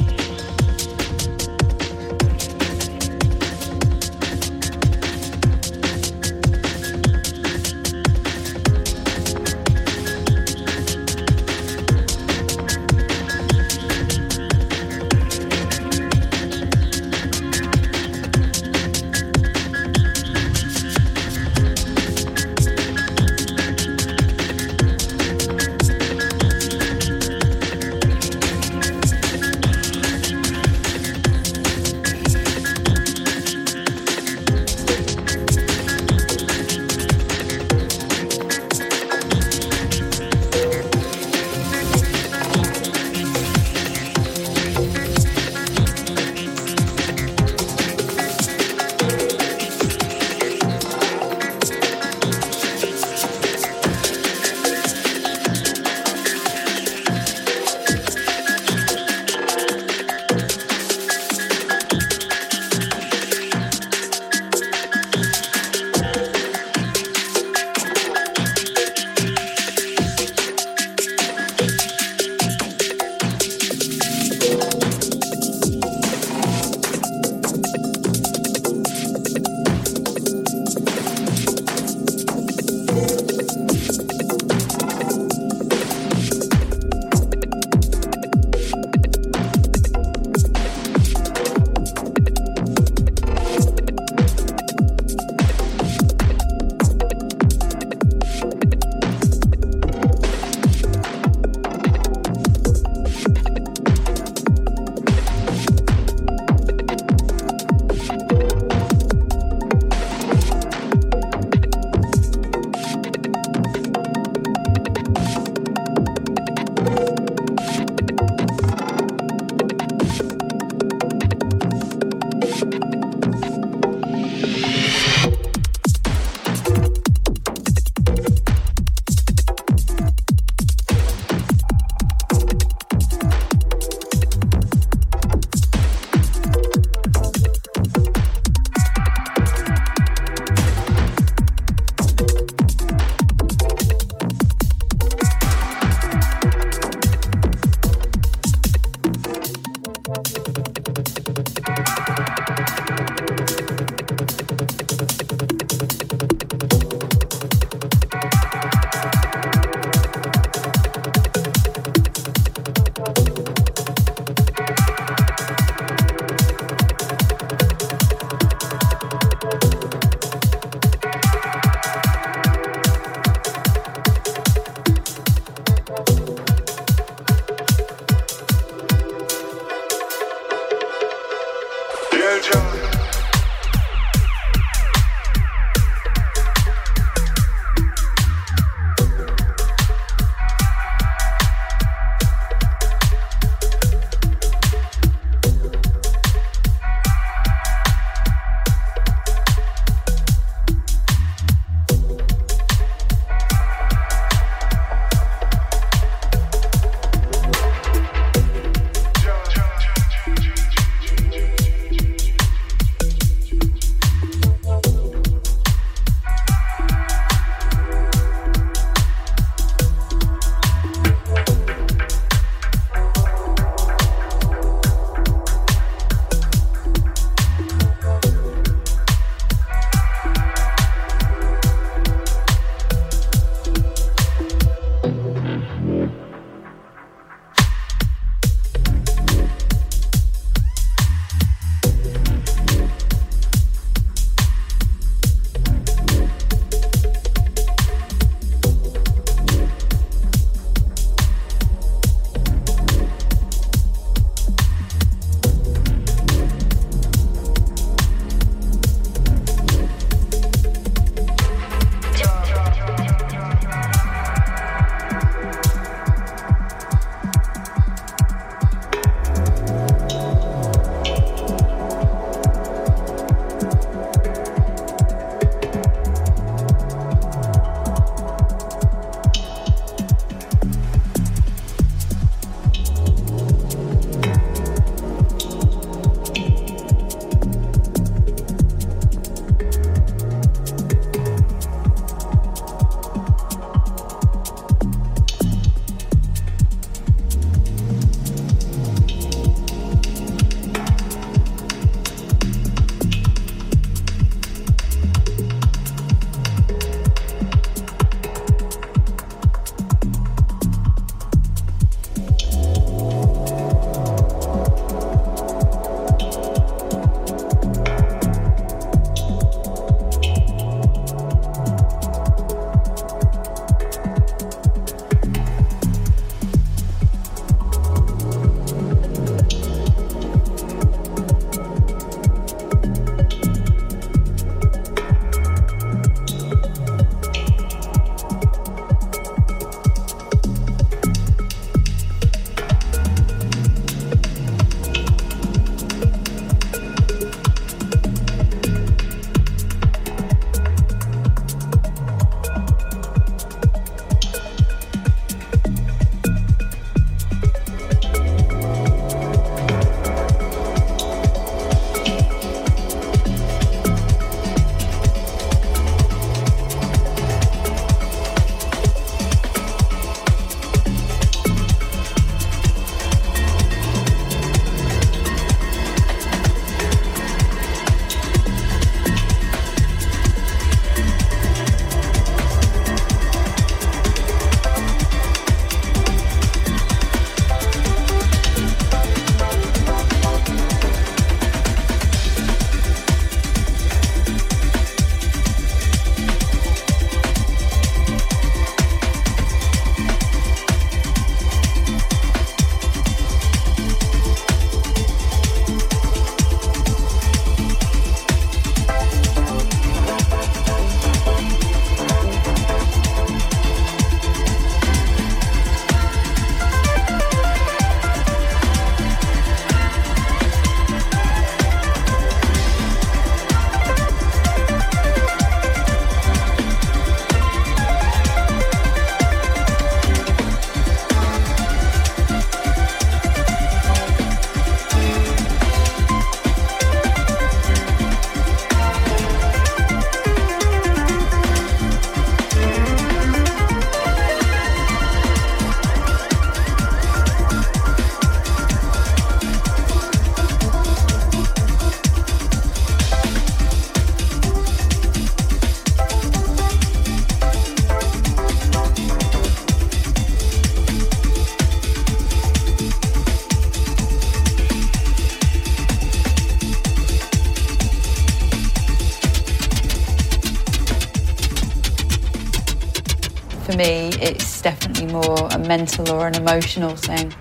Mental 475.78 476.10
or 476.10 476.26
an 476.26 476.36
emotional 476.36 476.96
thing. 476.96 477.34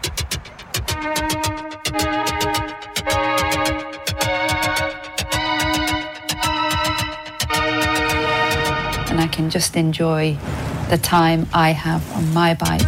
And 9.09 9.21
I 9.21 9.29
can 9.31 9.51
just 9.51 9.77
enjoy 9.77 10.37
the 10.91 10.99
time 10.99 11.47
I 11.55 11.71
have 11.71 12.03
on 12.17 12.25
my 12.35 12.55
bike. 12.55 12.83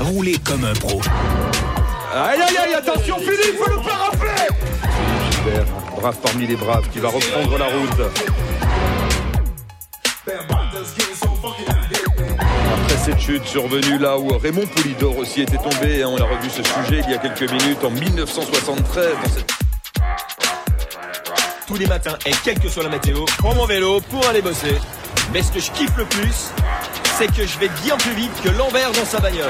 Roulez 0.00 0.39
comme 0.44 0.65
un 0.65 0.75
pro. 0.75 1.80
Aïe 2.13 2.41
aïe 2.43 2.57
aïe, 2.57 2.75
attention 2.75 3.19
Philippe, 3.19 3.57
faut 3.57 3.71
le 3.71 3.77
pas 3.77 3.95
rappeler 3.95 4.49
Gilbert, 5.31 5.65
brave 5.97 6.17
parmi 6.21 6.45
les 6.45 6.57
braves, 6.57 6.89
qui 6.91 6.99
va 6.99 7.09
reprendre 7.09 7.57
la 7.57 7.67
route. 7.67 8.01
Après 12.73 12.97
cette 13.05 13.21
chute 13.21 13.45
survenue 13.47 13.99
là 13.99 14.19
où 14.19 14.37
Raymond 14.39 14.67
Poulidor 14.75 15.19
aussi 15.19 15.43
était 15.43 15.57
tombé, 15.59 16.03
hein, 16.03 16.09
on 16.09 16.17
a 16.17 16.25
revu 16.25 16.51
ce 16.51 16.65
sujet 16.65 17.01
il 17.05 17.13
y 17.13 17.15
a 17.15 17.19
quelques 17.19 17.49
minutes 17.49 17.85
en 17.85 17.91
1973 17.91 19.07
dans 19.23 19.31
cette 19.31 19.53
Tous 21.69 21.77
les 21.77 21.87
matins, 21.87 22.19
et 22.27 22.33
quelle 22.43 22.59
que 22.59 22.69
soit 22.69 22.83
la 22.83 22.89
météo, 22.89 23.25
je 23.29 23.37
prends 23.37 23.55
mon 23.55 23.67
vélo 23.67 24.01
pour 24.11 24.27
aller 24.29 24.43
bosser. 24.43 24.75
Mais 25.33 25.43
ce 25.43 25.53
que 25.53 25.61
je 25.61 25.71
kiffe 25.71 25.97
le 25.97 26.07
plus, 26.07 26.51
c'est 27.19 27.29
que 27.29 27.47
je 27.47 27.59
vais 27.61 27.71
bien 27.85 27.97
plus 27.99 28.15
vite 28.15 28.33
que 28.43 28.49
l'envers 28.49 28.91
dans 28.91 29.05
sa 29.05 29.21
bagnole. 29.21 29.47